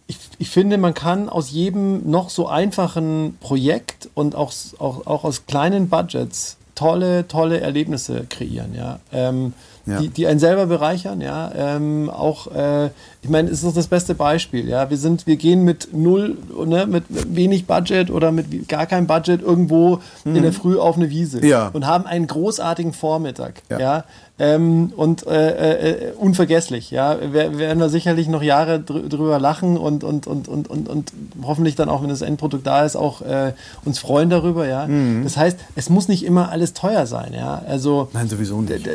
ich, 0.08 0.18
ich 0.38 0.50
finde, 0.50 0.78
man 0.78 0.94
kann 0.94 1.30
aus 1.30 1.52
jedem 1.52 2.10
noch 2.10 2.30
so 2.30 2.48
einfachen 2.48 3.38
Projekt 3.40 4.10
und 4.14 4.36
auch, 4.36 4.54
auch, 4.80 5.06
auch 5.06 5.24
aus 5.24 5.46
kleinen 5.46 5.90
Budgets 5.90 6.58
tolle, 6.76 7.28
tolle 7.28 7.60
Erlebnisse 7.60 8.26
kreieren, 8.30 8.74
ja. 8.74 9.00
Ähm, 9.12 9.54
Ja. 9.88 10.00
Die, 10.02 10.10
die 10.10 10.28
einen 10.28 10.40
selber 10.40 10.66
bereichern, 10.66 11.22
ja. 11.22 11.50
Ähm, 11.56 12.10
auch, 12.10 12.48
äh, 12.54 12.88
ich 13.22 13.30
meine, 13.30 13.48
es 13.50 13.56
ist 13.60 13.64
doch 13.64 13.74
das 13.74 13.88
beste 13.88 14.16
Beispiel, 14.16 14.68
ja. 14.68 14.90
Wir 14.90 14.98
sind, 14.98 15.26
wir 15.28 15.38
gehen 15.38 15.64
mit 15.64 15.90
null, 15.94 16.38
ne, 16.66 16.86
mit 16.86 17.06
wenig 17.10 17.66
Budget 17.68 18.12
oder 18.12 18.32
mit 18.34 18.68
gar 18.68 18.86
keinem 18.86 19.08
Budget 19.08 19.42
irgendwo 19.42 20.00
in 20.26 20.42
der 20.44 20.52
Früh 20.54 20.78
auf 20.78 20.98
eine 20.98 21.10
Wiese 21.10 21.38
Mhm. 21.40 21.44
Ja. 21.48 21.70
und 21.74 21.86
haben 21.88 22.06
einen 22.06 22.28
großartigen 22.28 22.92
Vormittag, 22.94 23.62
Ja. 23.70 23.80
ja. 23.80 24.04
Ähm, 24.40 24.94
und 24.96 25.26
äh, 25.26 26.10
äh, 26.10 26.12
unvergesslich, 26.12 26.92
ja. 26.92 27.18
Wir, 27.20 27.58
werden 27.58 27.80
wir 27.80 27.90
sicherlich 27.90 28.28
noch 28.28 28.44
Jahre 28.44 28.80
drü 28.80 29.10
drüber 29.10 29.40
lachen 29.40 29.78
und, 29.78 30.04
und, 30.04 30.28
und, 30.28 30.48
und, 30.48 30.70
und, 30.70 30.88
und 30.88 31.12
hoffentlich 31.42 31.76
dann 31.76 31.90
auch, 31.90 32.04
wenn 32.04 32.10
das 32.10 32.22
Endprodukt 32.22 32.68
da 32.68 32.86
ist, 32.86 32.96
auch 32.96 33.22
äh, 33.24 33.54
uns 33.84 33.98
freuen 33.98 34.30
darüber, 34.30 34.68
ja. 34.68 34.86
Mhm. 34.86 35.24
Das 35.24 35.38
heißt, 35.38 35.58
es 35.76 35.90
muss 35.90 36.08
nicht 36.08 36.24
immer 36.24 36.50
alles 36.50 36.74
teuer 36.74 37.08
sein, 37.08 37.34
ja. 37.34 37.64
Also 37.68 38.10
Nein, 38.14 38.30
sowieso 38.30 38.62
nicht. 38.62 38.88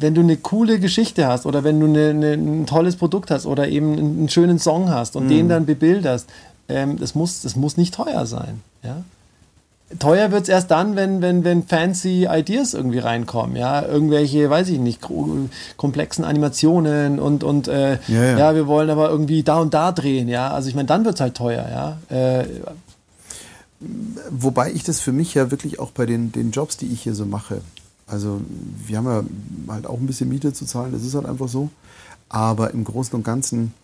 wenn 0.00 0.14
du 0.14 0.22
eine 0.22 0.38
coole 0.38 0.80
Geschichte 0.80 1.26
hast 1.26 1.44
oder 1.44 1.64
wenn 1.64 1.78
du 1.78 1.86
eine, 1.86 2.08
eine, 2.08 2.32
ein 2.32 2.64
tolles 2.64 2.96
Produkt 2.96 3.30
hast 3.30 3.44
oder 3.44 3.68
eben 3.68 3.98
einen, 3.98 4.28
schönen 4.30 4.58
Song 4.58 4.90
hast 4.90 5.16
und 5.16 5.28
den 5.28 5.50
dann 5.50 5.66
bebilderst, 5.66 6.30
ähm, 6.70 6.98
das, 6.98 7.14
muss, 7.14 7.42
das 7.42 7.56
muss 7.56 7.76
nicht 7.76 7.92
teuer 7.92 8.24
sein. 8.24 8.62
Ja? 8.82 9.04
Teuer 9.98 10.30
wird 10.32 10.44
es 10.44 10.48
erst 10.48 10.70
dann, 10.70 10.96
wenn, 10.96 11.22
wenn, 11.22 11.44
wenn 11.44 11.62
fancy 11.64 12.26
Ideas 12.30 12.74
irgendwie 12.74 12.98
reinkommen, 12.98 13.56
ja, 13.56 13.82
irgendwelche, 13.82 14.48
weiß 14.48 14.68
ich 14.68 14.78
nicht, 14.78 15.00
komplexen 15.76 16.24
Animationen 16.24 17.18
und, 17.18 17.44
und 17.44 17.68
äh, 17.68 17.98
Ja, 18.08 18.24
ja, 18.24 18.38
ja. 18.38 18.54
wir 18.54 18.66
wollen 18.66 18.90
aber 18.90 19.10
irgendwie 19.10 19.42
da 19.42 19.58
und 19.58 19.74
da 19.74 19.92
drehen, 19.92 20.28
ja. 20.28 20.50
Also 20.50 20.68
ich 20.68 20.74
meine, 20.74 20.86
dann 20.86 21.04
wird 21.04 21.16
es 21.16 21.20
halt 21.20 21.36
teuer, 21.36 21.66
ja. 22.10 22.16
Äh, 22.16 22.46
Wobei 24.30 24.70
ich 24.70 24.84
das 24.84 25.00
für 25.00 25.10
mich 25.10 25.34
ja 25.34 25.50
wirklich 25.50 25.80
auch 25.80 25.90
bei 25.90 26.06
den, 26.06 26.30
den 26.30 26.52
Jobs, 26.52 26.76
die 26.76 26.86
ich 26.86 27.02
hier 27.02 27.14
so 27.14 27.26
mache, 27.26 27.60
also 28.06 28.40
wir 28.86 28.98
haben 28.98 29.06
ja 29.06 29.72
halt 29.72 29.86
auch 29.86 29.98
ein 29.98 30.06
bisschen 30.06 30.28
Miete 30.28 30.52
zu 30.52 30.66
zahlen, 30.66 30.92
das 30.92 31.02
ist 31.02 31.14
halt 31.14 31.26
einfach 31.26 31.48
so. 31.48 31.70
Aber 32.28 32.70
im 32.72 32.84
Großen 32.84 33.14
und 33.14 33.24
Ganzen, 33.24 33.74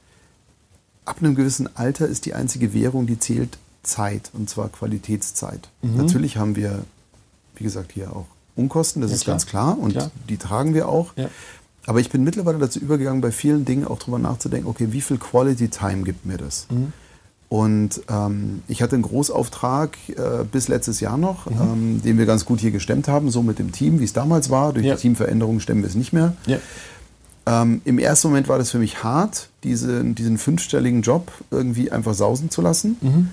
ab 1.05 1.17
einem 1.21 1.35
gewissen 1.35 1.69
Alter 1.77 2.07
ist 2.07 2.27
die 2.27 2.35
einzige 2.35 2.75
Währung, 2.75 3.07
die 3.07 3.19
zählt, 3.19 3.59
Zeit. 3.89 4.31
Und 4.33 4.49
zwar 4.49 4.69
Qualitätszeit. 4.69 5.69
Natürlich 5.83 6.37
haben 6.37 6.55
wir, 6.57 6.81
wie 7.57 7.65
gesagt, 7.65 7.93
hier 7.93 8.13
auch 8.15 8.27
Unkosten, 8.55 9.03
das 9.03 9.11
Mhm. 9.11 9.13
Ja, 9.13 9.17
ist 9.17 9.25
klar. 9.25 9.35
ganz 9.35 9.47
klar. 9.47 9.79
Und 9.79 9.93
Klar. 9.93 10.11
die 10.29 10.37
tragen 10.37 10.75
wir 10.75 10.89
auch. 10.89 11.13
Ja. 11.17 11.29
Aber 11.87 12.01
ich 12.01 12.11
bin 12.11 12.23
mittlerweile 12.25 12.59
dazu 12.59 12.79
übergegangen, 12.81 13.21
bei 13.21 13.33
vielen 13.33 13.65
Dingen 13.65 13.87
auch 13.87 13.99
drüber 13.99 14.19
nachzudenken, 14.19 14.69
okay, 14.69 14.89
wie 14.93 15.01
viel 15.01 15.17
Quality 15.19 15.69
Time 15.69 16.03
gibt 16.03 16.27
mir 16.27 16.37
das? 16.37 16.67
Mhm. 16.71 16.93
Und 17.49 18.03
ähm, 18.11 18.63
ich 18.69 18.83
hatte 18.83 18.95
einen 18.97 19.05
Großauftrag 19.05 19.97
äh, 20.11 20.45
bis 20.45 20.69
letztes 20.69 21.01
Jahr 21.01 21.17
noch, 21.17 21.47
Mhm. 21.47 21.57
ähm, 21.61 22.03
den 22.03 22.19
wir 22.19 22.27
ganz 22.27 22.45
gut 22.45 22.61
hier 22.61 22.73
gestemmt 22.73 23.09
haben, 23.09 23.31
so 23.31 23.43
mit 23.43 23.59
dem 23.59 23.73
Team, 23.73 24.01
wie 24.01 24.05
es 24.05 24.13
damals 24.13 24.51
war. 24.51 24.75
Durch 24.75 24.85
Ja. 24.85 24.97
die 24.97 25.01
Teamveränderung 25.01 25.61
stemmen 25.61 25.81
wir 25.83 25.89
es 25.89 25.95
nicht 25.95 26.13
mehr. 26.13 26.35
ja. 26.47 26.59
Ähm, 27.47 27.81
Im 27.87 27.99
ersten 27.99 28.29
Moment 28.29 28.47
war 28.49 28.59
das 28.59 28.71
für 28.71 28.79
mich 28.79 29.03
hart, 29.03 29.49
diese, 29.65 30.05
diesen 30.05 30.37
fünfstelligen 30.37 31.01
Job 31.01 31.33
irgendwie 31.51 31.91
einfach 31.91 32.13
sausen 32.13 32.51
zu 32.51 32.61
lassen. 32.61 32.97
Mhm. 33.01 33.29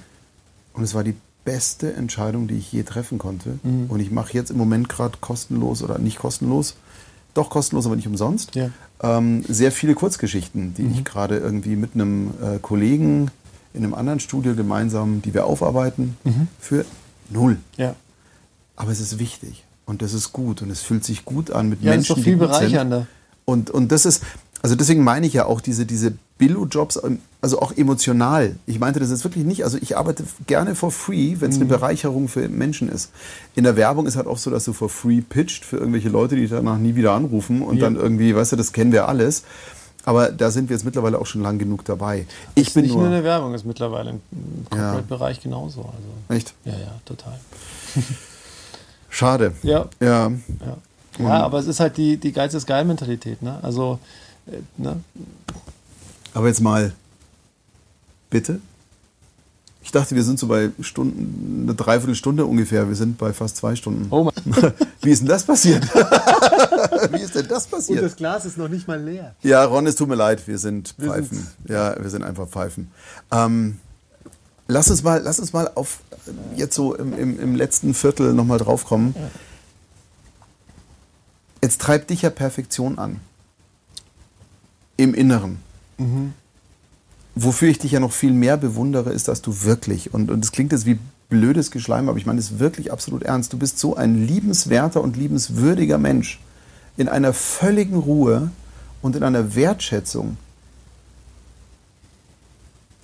Und 0.76 0.84
es 0.84 0.94
war 0.94 1.04
die 1.04 1.16
beste 1.46 1.94
Entscheidung, 1.94 2.48
die 2.48 2.56
ich 2.58 2.72
je 2.72 2.84
treffen 2.84 3.18
konnte. 3.18 3.60
Mhm. 3.64 3.86
Und 3.90 4.00
ich 4.00 4.12
mache 4.12 4.34
jetzt 4.34 4.50
im 4.52 4.58
Moment 4.58 4.90
gerade 4.90 5.18
kostenlos 5.22 5.84
oder 5.84 6.00
nicht 6.00 6.18
kostenlos, 6.18 6.76
doch 7.34 7.50
kostenlos, 7.50 7.86
aber 7.86 7.96
nicht 7.96 8.08
umsonst, 8.08 8.56
Ja. 8.56 8.70
ähm, 9.02 9.44
sehr 9.48 9.72
viele 9.72 9.94
Kurzgeschichten, 9.94 10.74
die 10.74 10.84
Mhm. 10.84 10.94
ich 10.94 11.04
gerade 11.06 11.38
irgendwie 11.38 11.76
mit 11.76 11.94
einem 11.94 12.32
äh, 12.42 12.60
Kollegen 12.60 13.30
in 13.74 13.84
einem 13.84 13.94
anderen 13.94 14.20
Studio 14.20 14.56
gemeinsam, 14.56 15.22
die 15.22 15.34
wir 15.34 15.46
aufarbeiten, 15.46 16.18
Mhm. 16.24 16.48
für 16.60 16.86
null. 17.30 17.58
ja. 17.78 17.96
Aber 18.78 18.92
es 18.92 19.00
ist 19.00 19.20
wichtig 19.20 19.64
und 19.86 20.02
das 20.02 20.14
ist 20.14 20.34
gut 20.34 20.62
und 20.62 20.70
es 20.70 20.82
fühlt 20.82 21.04
sich 21.06 21.24
gut 21.24 21.50
an 21.52 21.70
mit 21.70 21.82
Ja, 21.82 21.94
das 21.94 22.04
ist 22.04 22.10
Menschen, 22.10 22.16
doch 22.18 22.24
viel 22.24 22.36
bereichernder. 22.38 23.08
Und, 23.46 23.70
und 23.70 23.92
das 23.94 24.06
ist, 24.06 24.22
also 24.62 24.76
deswegen 24.76 25.04
meine 25.04 25.28
ich 25.28 25.34
ja 25.34 25.46
auch 25.46 25.62
diese, 25.62 25.86
diese 25.86 26.14
Billo-Jobs, 26.38 27.00
ähm, 27.04 27.20
also 27.42 27.62
auch 27.62 27.72
emotional. 27.78 28.56
Ich 28.66 28.80
meinte 28.80 29.00
das 29.00 29.10
jetzt 29.10 29.24
wirklich 29.24 29.46
nicht, 29.46 29.64
also 29.64 29.78
ich 29.80 29.98
arbeite 29.98 30.24
gerne 30.48 30.76
for 30.76 30.92
free, 30.92 31.36
wenn 31.40 31.52
es 31.52 31.56
eine 31.58 31.66
Bereicherung 31.66 32.28
für 32.28 32.50
Menschen 32.50 32.90
ist. 32.90 33.12
In 33.56 33.64
der 33.64 33.76
Werbung 33.76 34.06
ist 34.08 34.16
halt 34.18 34.28
oft 34.28 34.42
so, 34.42 34.50
dass 34.52 34.66
du 34.66 34.74
for 34.74 34.90
free 34.90 35.22
pitcht 35.22 35.64
für 35.64 35.78
irgendwelche 35.78 36.10
Leute, 36.10 36.36
die 36.36 36.48
danach 36.48 36.78
nie 36.78 36.96
wieder 36.96 37.14
anrufen 37.14 37.62
und 37.62 37.78
Ja. 37.78 37.86
dann 37.86 37.96
irgendwie, 37.96 38.36
weißt 38.36 38.52
du, 38.54 38.56
das 38.56 38.74
kennen 38.74 38.92
wir 38.92 39.08
alles. 39.08 39.44
Aber 40.08 40.32
da 40.32 40.52
sind 40.52 40.70
wir 40.70 40.76
jetzt 40.76 40.84
mittlerweile 40.86 41.18
auch 41.20 41.26
schon 41.26 41.42
lang 41.42 41.58
genug 41.58 41.84
dabei. 41.86 42.28
Ich 42.54 42.74
bin 42.74 42.84
nicht 42.84 42.94
nur 42.94 43.04
nur, 43.04 43.12
eine 43.12 43.24
Werbung, 43.24 43.54
ist 43.56 43.66
mittlerweile 43.66 44.12
im 44.12 44.22
im 44.32 44.66
Ja. 44.78 44.92
Corporate-Bereich 44.92 45.42
genauso. 45.42 45.82
Also, 45.82 46.36
echt, 46.38 46.54
ja, 46.64 46.74
ja, 46.74 47.00
total. 47.06 47.40
schade. 49.10 49.54
Ja, 49.64 49.86
Ja, 50.00 50.30
ja. 50.30 50.78
ja 51.20 51.44
aber 51.44 51.60
es 51.60 51.68
ist 51.68 51.80
halt 51.80 51.98
die, 51.98 52.18
die 52.18 52.32
Geiz 52.34 52.54
ist 52.54 52.68
geil 52.68 52.86
Mentalität. 52.86 53.42
Ne? 53.42 53.58
Also, 53.62 54.00
äh, 54.48 54.58
ne? 54.78 54.98
Aber 56.36 56.48
jetzt 56.48 56.62
mal, 56.62 56.94
bitte? 58.30 58.60
Ich 59.82 59.92
dachte, 59.92 60.16
wir 60.16 60.24
sind 60.24 60.40
so 60.40 60.48
bei 60.48 60.72
Stunden, 60.82 61.64
eine 61.64 61.76
Dreiviertelstunde 61.76 62.46
ungefähr. 62.46 62.88
Wir 62.88 62.96
sind 62.96 63.18
bei 63.18 63.34
fast 63.34 63.58
zwei 63.58 63.76
Stunden. 63.76 64.08
Oh 64.10 64.24
Mann. 64.24 64.34
Wie 65.02 65.12
ist 65.12 65.20
denn 65.22 65.28
das 65.28 65.44
passiert? 65.44 65.84
Wie 67.12 67.22
ist 67.22 67.36
denn 67.36 67.48
das 67.48 67.66
Und 67.66 67.72
passiert? 67.72 68.04
das 68.04 68.16
Glas 68.16 68.46
ist 68.46 68.58
noch 68.58 68.68
nicht 68.68 68.88
mal 68.88 69.00
leer. 69.00 69.36
Ja, 69.44 69.64
Ron, 69.64 69.86
es 69.86 69.96
tut 69.96 70.10
mir 70.10 70.16
leid, 70.16 70.48
wir 70.48 70.58
sind 70.58 70.96
Wir 70.98 71.10
Pfeifen. 71.12 71.48
Ja, 71.68 71.96
wir 72.02 72.10
sind 72.10 72.24
einfach 72.24 72.48
Pfeifen. 72.48 72.90
Ähm, 73.32 73.78
lass 74.68 74.90
uns 74.90 75.04
mal, 75.04 75.22
lass 75.24 75.40
uns 75.40 75.54
mal 75.54 75.70
auf 75.76 76.00
jetzt 76.56 76.76
so 76.76 76.96
im, 76.96 77.18
im, 77.18 77.40
im 77.40 77.56
letzten 77.56 77.94
Viertel 77.94 78.34
nochmal 78.34 78.58
draufkommen. 78.58 79.16
Jetzt 81.62 81.80
treibt 81.80 82.10
dich 82.10 82.24
ja 82.24 82.32
Perfektion 82.32 82.98
an. 82.98 83.20
Im 84.98 85.14
Inneren. 85.14 85.60
Wofür 87.36 87.70
ich 87.70 87.80
dich 87.80 87.92
ja 87.92 88.00
noch 88.00 88.14
viel 88.14 88.32
mehr 88.32 88.58
bewundere, 88.58 89.12
ist, 89.12 89.28
dass 89.28 89.42
du 89.42 89.64
wirklich, 89.64 90.14
und, 90.14 90.28
das 90.28 90.52
klingt 90.52 90.72
jetzt 90.72 90.86
wie 90.86 91.00
blödes 91.30 91.72
Geschleim, 91.72 92.08
aber 92.08 92.18
ich 92.18 92.26
meine 92.26 92.40
es 92.40 92.60
wirklich 92.60 92.92
absolut 92.92 93.24
ernst, 93.24 93.52
du 93.52 93.58
bist 93.58 93.78
so 93.78 93.96
ein 93.96 94.26
liebenswerter 94.26 95.02
und 95.02 95.18
liebenswürdiger 95.18 95.98
Mensch 95.98 96.40
in 96.98 97.10
einer 97.10 97.34
völligen 97.34 97.98
Ruhe 97.98 98.52
und 99.02 99.16
in 99.16 99.24
einer 99.24 99.56
Wertschätzung. 99.56 100.38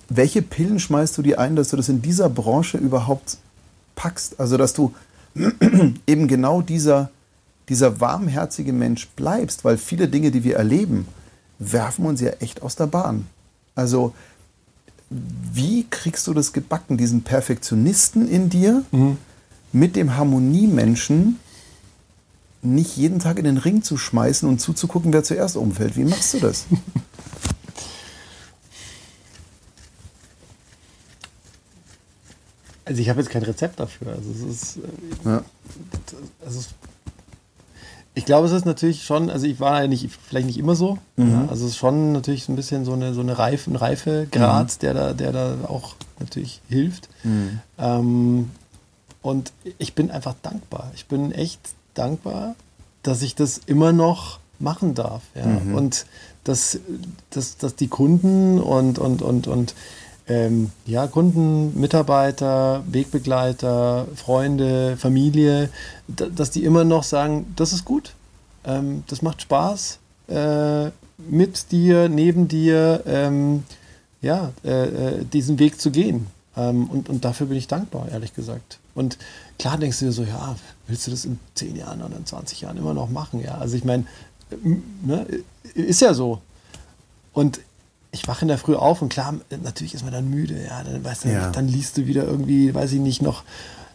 Welche 0.08 0.42
Pillen 0.42 0.78
schmeißt 0.78 1.16
du 1.16 1.22
dir 1.22 1.38
ein, 1.38 1.56
dass 1.56 1.68
du 1.68 1.76
das 1.76 1.88
in 1.88 2.02
dieser 2.02 2.28
Branche 2.28 2.78
überhaupt 2.78 3.38
packst? 3.94 4.40
Also, 4.40 4.56
dass 4.56 4.72
du 4.72 4.94
eben 6.06 6.28
genau 6.28 6.62
dieser, 6.62 7.10
dieser 7.68 8.00
warmherzige 8.00 8.72
Mensch 8.72 9.08
bleibst, 9.08 9.64
weil 9.64 9.78
viele 9.78 10.08
Dinge, 10.08 10.30
die 10.30 10.44
wir 10.44 10.56
erleben, 10.56 11.06
werfen 11.70 12.06
uns 12.06 12.20
ja 12.20 12.30
echt 12.40 12.62
aus 12.62 12.76
der 12.76 12.86
Bahn. 12.86 13.26
Also, 13.74 14.14
wie 15.10 15.86
kriegst 15.88 16.26
du 16.26 16.34
das 16.34 16.52
gebacken, 16.52 16.96
diesen 16.96 17.22
Perfektionisten 17.22 18.28
in 18.28 18.48
dir 18.50 18.84
mit 19.72 19.94
dem 19.96 20.16
Harmoniemenschen 20.16 21.38
nicht 22.62 22.96
jeden 22.96 23.18
Tag 23.18 23.38
in 23.38 23.44
den 23.44 23.58
Ring 23.58 23.82
zu 23.82 23.96
schmeißen 23.96 24.48
und 24.48 24.60
zuzugucken, 24.60 25.12
wer 25.12 25.24
zuerst 25.24 25.56
umfällt? 25.56 25.96
Wie 25.96 26.04
machst 26.04 26.34
du 26.34 26.40
das? 26.40 26.64
Also 32.84 33.00
ich 33.00 33.08
habe 33.08 33.20
jetzt 33.20 33.30
kein 33.30 33.42
Rezept 33.42 33.78
dafür. 33.80 34.08
Also 34.12 34.30
es 34.30 34.40
ist, 34.42 34.76
äh, 34.78 35.28
Ja. 35.28 35.44
also 36.44 36.62
Ich 38.14 38.26
glaube, 38.26 38.46
es 38.46 38.52
ist 38.52 38.66
natürlich 38.66 39.04
schon, 39.04 39.30
also 39.30 39.46
ich 39.46 39.58
war 39.58 39.80
ja 39.80 39.88
nicht, 39.88 40.10
vielleicht 40.28 40.46
nicht 40.46 40.58
immer 40.58 40.74
so. 40.74 40.98
Mhm. 41.16 41.30
Ja, 41.30 41.40
also 41.48 41.64
es 41.64 41.72
ist 41.72 41.76
schon 41.78 42.12
natürlich 42.12 42.44
so 42.44 42.52
ein 42.52 42.56
bisschen 42.56 42.84
so 42.84 42.92
eine, 42.92 43.14
so 43.14 43.20
eine 43.20 43.38
Reife, 43.38 43.70
ein 43.70 43.76
Reifegrad, 43.76 44.66
mhm. 44.66 44.78
der, 44.80 44.94
da, 44.94 45.12
der 45.14 45.32
da 45.32 45.56
auch 45.66 45.94
natürlich 46.18 46.60
hilft. 46.68 47.08
Mhm. 47.24 47.60
Ähm, 47.78 48.50
und 49.22 49.52
ich 49.78 49.94
bin 49.94 50.10
einfach 50.10 50.34
dankbar. 50.42 50.90
Ich 50.94 51.06
bin 51.06 51.32
echt 51.32 51.60
dankbar, 51.94 52.54
dass 53.02 53.22
ich 53.22 53.34
das 53.34 53.58
immer 53.66 53.92
noch 53.92 54.40
machen 54.58 54.94
darf. 54.94 55.22
Ja. 55.34 55.46
Mhm. 55.46 55.74
Und 55.74 56.06
dass, 56.44 56.78
dass, 57.30 57.56
dass 57.56 57.76
die 57.76 57.88
Kunden 57.88 58.60
und, 58.60 58.98
und, 58.98 59.22
und, 59.22 59.46
und 59.46 59.74
ähm, 60.28 60.70
ja, 60.86 61.06
Kunden, 61.06 61.78
Mitarbeiter, 61.78 62.84
Wegbegleiter, 62.86 64.06
Freunde, 64.14 64.96
Familie, 64.96 65.68
dass 66.06 66.50
die 66.50 66.64
immer 66.64 66.84
noch 66.84 67.02
sagen, 67.02 67.52
das 67.56 67.72
ist 67.72 67.84
gut, 67.84 68.14
ähm, 68.64 69.04
das 69.08 69.22
macht 69.22 69.42
Spaß, 69.42 69.98
äh, 70.28 70.90
mit 71.18 71.72
dir, 71.72 72.08
neben 72.08 72.48
dir, 72.48 73.02
ähm, 73.06 73.64
ja, 74.20 74.52
äh, 74.64 74.70
äh, 74.70 75.24
diesen 75.24 75.58
Weg 75.58 75.80
zu 75.80 75.90
gehen. 75.90 76.26
Ähm, 76.56 76.88
und, 76.88 77.08
und 77.08 77.24
dafür 77.24 77.46
bin 77.46 77.56
ich 77.56 77.66
dankbar, 77.66 78.08
ehrlich 78.10 78.34
gesagt. 78.34 78.78
Und 78.94 79.18
klar 79.58 79.78
denkst 79.78 79.98
du 79.98 80.06
dir 80.06 80.12
so, 80.12 80.22
ja, 80.22 80.56
willst 80.86 81.06
du 81.06 81.10
das 81.10 81.24
in 81.24 81.38
10 81.54 81.76
Jahren 81.76 82.02
oder 82.02 82.16
in 82.16 82.26
20 82.26 82.60
Jahren 82.60 82.76
immer 82.76 82.94
noch 82.94 83.08
machen? 83.08 83.40
Ja, 83.40 83.56
also 83.58 83.76
ich 83.76 83.84
meine, 83.84 84.04
ne, 85.02 85.26
ist 85.74 86.00
ja 86.00 86.14
so. 86.14 86.40
Und 87.32 87.60
ich 88.12 88.28
wache 88.28 88.42
in 88.42 88.48
der 88.48 88.58
Früh 88.58 88.76
auf 88.76 89.00
und 89.00 89.08
klar, 89.08 89.34
natürlich 89.62 89.94
ist 89.94 90.04
man 90.04 90.12
dann 90.12 90.28
müde, 90.28 90.54
ja, 90.54 90.82
dann, 90.84 91.02
weißt 91.02 91.24
du, 91.24 91.28
ja. 91.30 91.50
dann 91.50 91.66
liest 91.66 91.96
du 91.96 92.06
wieder 92.06 92.24
irgendwie, 92.24 92.74
weiß 92.74 92.92
ich 92.92 93.00
nicht, 93.00 93.22
noch 93.22 93.42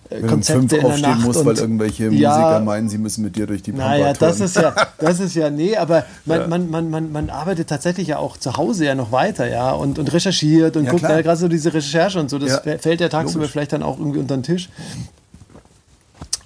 äh, 0.10 0.22
Wenn 0.22 0.28
Konzepte 0.28 0.78
in 0.78 0.88
der 0.88 0.98
Nacht 0.98 1.22
musst, 1.22 1.46
weil 1.46 1.56
irgendwelche 1.56 2.06
ja, 2.10 2.30
Musiker 2.30 2.60
meinen, 2.62 2.90
sie 2.90 2.98
müssen 2.98 3.24
mit 3.24 3.36
dir 3.36 3.46
durch 3.46 3.62
die 3.62 3.74
Pampa 3.74 3.90
Naja, 3.90 4.14
das 4.14 4.40
ist 4.40 4.56
ja, 4.56 4.74
das 4.98 5.20
ist 5.20 5.36
ja, 5.36 5.52
nee, 5.52 5.78
aber 5.78 6.04
man, 6.26 6.42
ja. 6.42 6.48
man, 6.48 6.70
man, 6.72 6.90
man, 6.90 7.12
man 7.12 7.30
arbeitet 7.30 7.70
tatsächlich 7.70 8.08
ja 8.08 8.18
auch 8.18 8.38
zu 8.38 8.58
Hause 8.58 8.86
ja 8.86 8.96
noch 8.96 9.12
weiter, 9.12 9.48
ja, 9.48 9.72
und, 9.72 10.00
und 10.00 10.12
recherchiert 10.12 10.78
und 10.78 10.86
ja, 10.86 10.92
guckt 10.92 11.04
ja, 11.04 11.22
gerade 11.22 11.38
so 11.38 11.48
diese 11.48 11.72
Recherche 11.72 12.20
und 12.20 12.32
so, 12.32 12.40
das 12.40 12.62
fällt 12.62 13.00
ja 13.00 13.10
tagsüber 13.10 13.48
vielleicht 13.48 13.72
dann 13.72 13.84
auch 13.84 14.00
irgendwie 14.00 14.20
unter 14.20 14.36
den 14.36 14.44
Tisch. 14.44 14.70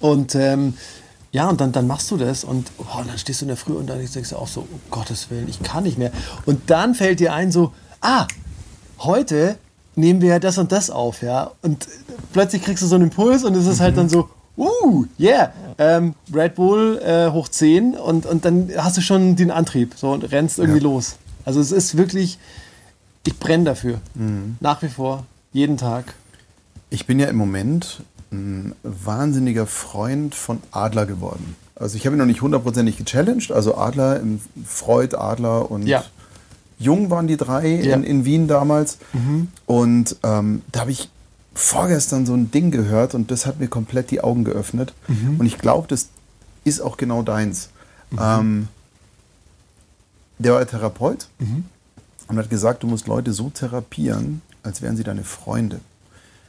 Und 0.00 0.34
ähm, 0.34 0.74
ja, 1.32 1.48
und 1.48 1.60
dann, 1.60 1.72
dann 1.72 1.86
machst 1.86 2.10
du 2.10 2.18
das 2.18 2.44
und, 2.44 2.70
oh, 2.76 3.00
und 3.00 3.08
dann 3.08 3.16
stehst 3.16 3.40
du 3.40 3.46
in 3.46 3.48
der 3.48 3.56
Früh 3.56 3.72
und 3.72 3.86
dann 3.88 3.98
denkst 3.98 4.30
du 4.30 4.36
auch 4.36 4.46
so, 4.46 4.60
um 4.60 4.80
Gottes 4.90 5.30
Willen, 5.30 5.48
ich 5.48 5.62
kann 5.62 5.84
nicht 5.84 5.96
mehr. 5.96 6.12
Und 6.44 6.70
dann 6.70 6.94
fällt 6.94 7.20
dir 7.20 7.32
ein 7.32 7.50
so, 7.50 7.72
ah, 8.02 8.26
heute 8.98 9.56
nehmen 9.96 10.20
wir 10.20 10.28
ja 10.28 10.38
das 10.38 10.58
und 10.58 10.72
das 10.72 10.90
auf, 10.90 11.22
ja. 11.22 11.50
Und 11.62 11.88
plötzlich 12.34 12.62
kriegst 12.62 12.82
du 12.82 12.86
so 12.86 12.96
einen 12.96 13.04
Impuls 13.04 13.44
und 13.44 13.56
es 13.56 13.66
ist 13.66 13.80
halt 13.80 13.96
dann 13.96 14.10
so, 14.10 14.28
uh, 14.58 15.06
yeah, 15.18 15.54
ähm, 15.78 16.14
Red 16.32 16.54
Bull 16.54 16.98
äh, 16.98 17.30
hoch 17.30 17.48
10 17.48 17.94
und, 17.94 18.26
und 18.26 18.44
dann 18.44 18.70
hast 18.76 18.98
du 18.98 19.00
schon 19.00 19.34
den 19.34 19.50
Antrieb 19.50 19.94
so 19.96 20.12
und 20.12 20.30
rennst 20.32 20.58
irgendwie 20.58 20.80
ja. 20.80 20.84
los. 20.84 21.16
Also 21.46 21.60
es 21.60 21.72
ist 21.72 21.96
wirklich, 21.96 22.38
ich 23.26 23.38
brenne 23.38 23.64
dafür. 23.64 24.00
Mhm. 24.14 24.56
Nach 24.60 24.82
wie 24.82 24.88
vor, 24.88 25.24
jeden 25.54 25.78
Tag. 25.78 26.14
Ich 26.90 27.06
bin 27.06 27.18
ja 27.18 27.28
im 27.28 27.36
Moment 27.36 28.02
ein 28.32 28.74
wahnsinniger 28.82 29.66
Freund 29.66 30.34
von 30.34 30.58
Adler 30.70 31.06
geworden. 31.06 31.56
Also 31.74 31.96
ich 31.96 32.06
habe 32.06 32.16
ihn 32.16 32.18
noch 32.18 32.26
nicht 32.26 32.42
hundertprozentig 32.42 32.96
gechallenged. 32.96 33.52
Also 33.52 33.76
Adler, 33.76 34.20
Freud, 34.64 35.16
Adler 35.16 35.70
und 35.70 35.86
ja. 35.86 36.04
Jung 36.78 37.10
waren 37.10 37.26
die 37.26 37.36
drei 37.36 37.68
ja. 37.68 37.94
in, 37.94 38.04
in, 38.04 38.24
Wien 38.24 38.48
damals. 38.48 38.98
Mhm. 39.12 39.48
Und 39.66 40.16
ähm, 40.22 40.62
da 40.72 40.80
habe 40.80 40.90
ich 40.90 41.08
vorgestern 41.54 42.26
so 42.26 42.34
ein 42.34 42.50
Ding 42.50 42.70
gehört 42.70 43.14
und 43.14 43.30
das 43.30 43.46
hat 43.46 43.60
mir 43.60 43.68
komplett 43.68 44.10
die 44.10 44.20
Augen 44.20 44.44
geöffnet. 44.44 44.94
Mhm. 45.08 45.38
Und 45.38 45.46
ich 45.46 45.58
glaube, 45.58 45.86
das 45.88 46.08
ist 46.64 46.80
auch 46.80 46.96
genau 46.96 47.22
deins. 47.22 47.68
Mhm. 48.10 48.18
Ähm, 48.20 48.68
der 50.38 50.54
war 50.54 50.66
Therapeut 50.66 51.28
mhm. 51.38 51.64
und 52.28 52.38
hat 52.38 52.50
gesagt, 52.50 52.82
du 52.82 52.86
musst 52.86 53.06
Leute 53.06 53.32
so 53.32 53.50
therapieren, 53.50 54.42
als 54.62 54.82
wären 54.82 54.96
sie 54.96 55.04
deine 55.04 55.24
Freunde. 55.24 55.80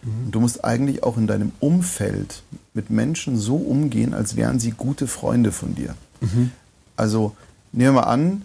Mhm. 0.04 0.32
Du 0.32 0.40
musst 0.40 0.64
eigentlich 0.64 1.04
auch 1.04 1.18
in 1.18 1.28
deinem 1.28 1.52
Umfeld 1.60 2.44
mit 2.74 2.90
Menschen 2.90 3.38
so 3.38 3.56
umgehen, 3.56 4.14
als 4.14 4.36
wären 4.36 4.60
sie 4.60 4.72
gute 4.72 5.08
Freunde 5.08 5.52
von 5.52 5.76
dir. 5.76 5.96
Mhm. 6.22 6.52
Also 6.96 7.36
nehmen 7.72 7.96
wir 7.96 8.02
mal 8.02 8.08
an, 8.08 8.42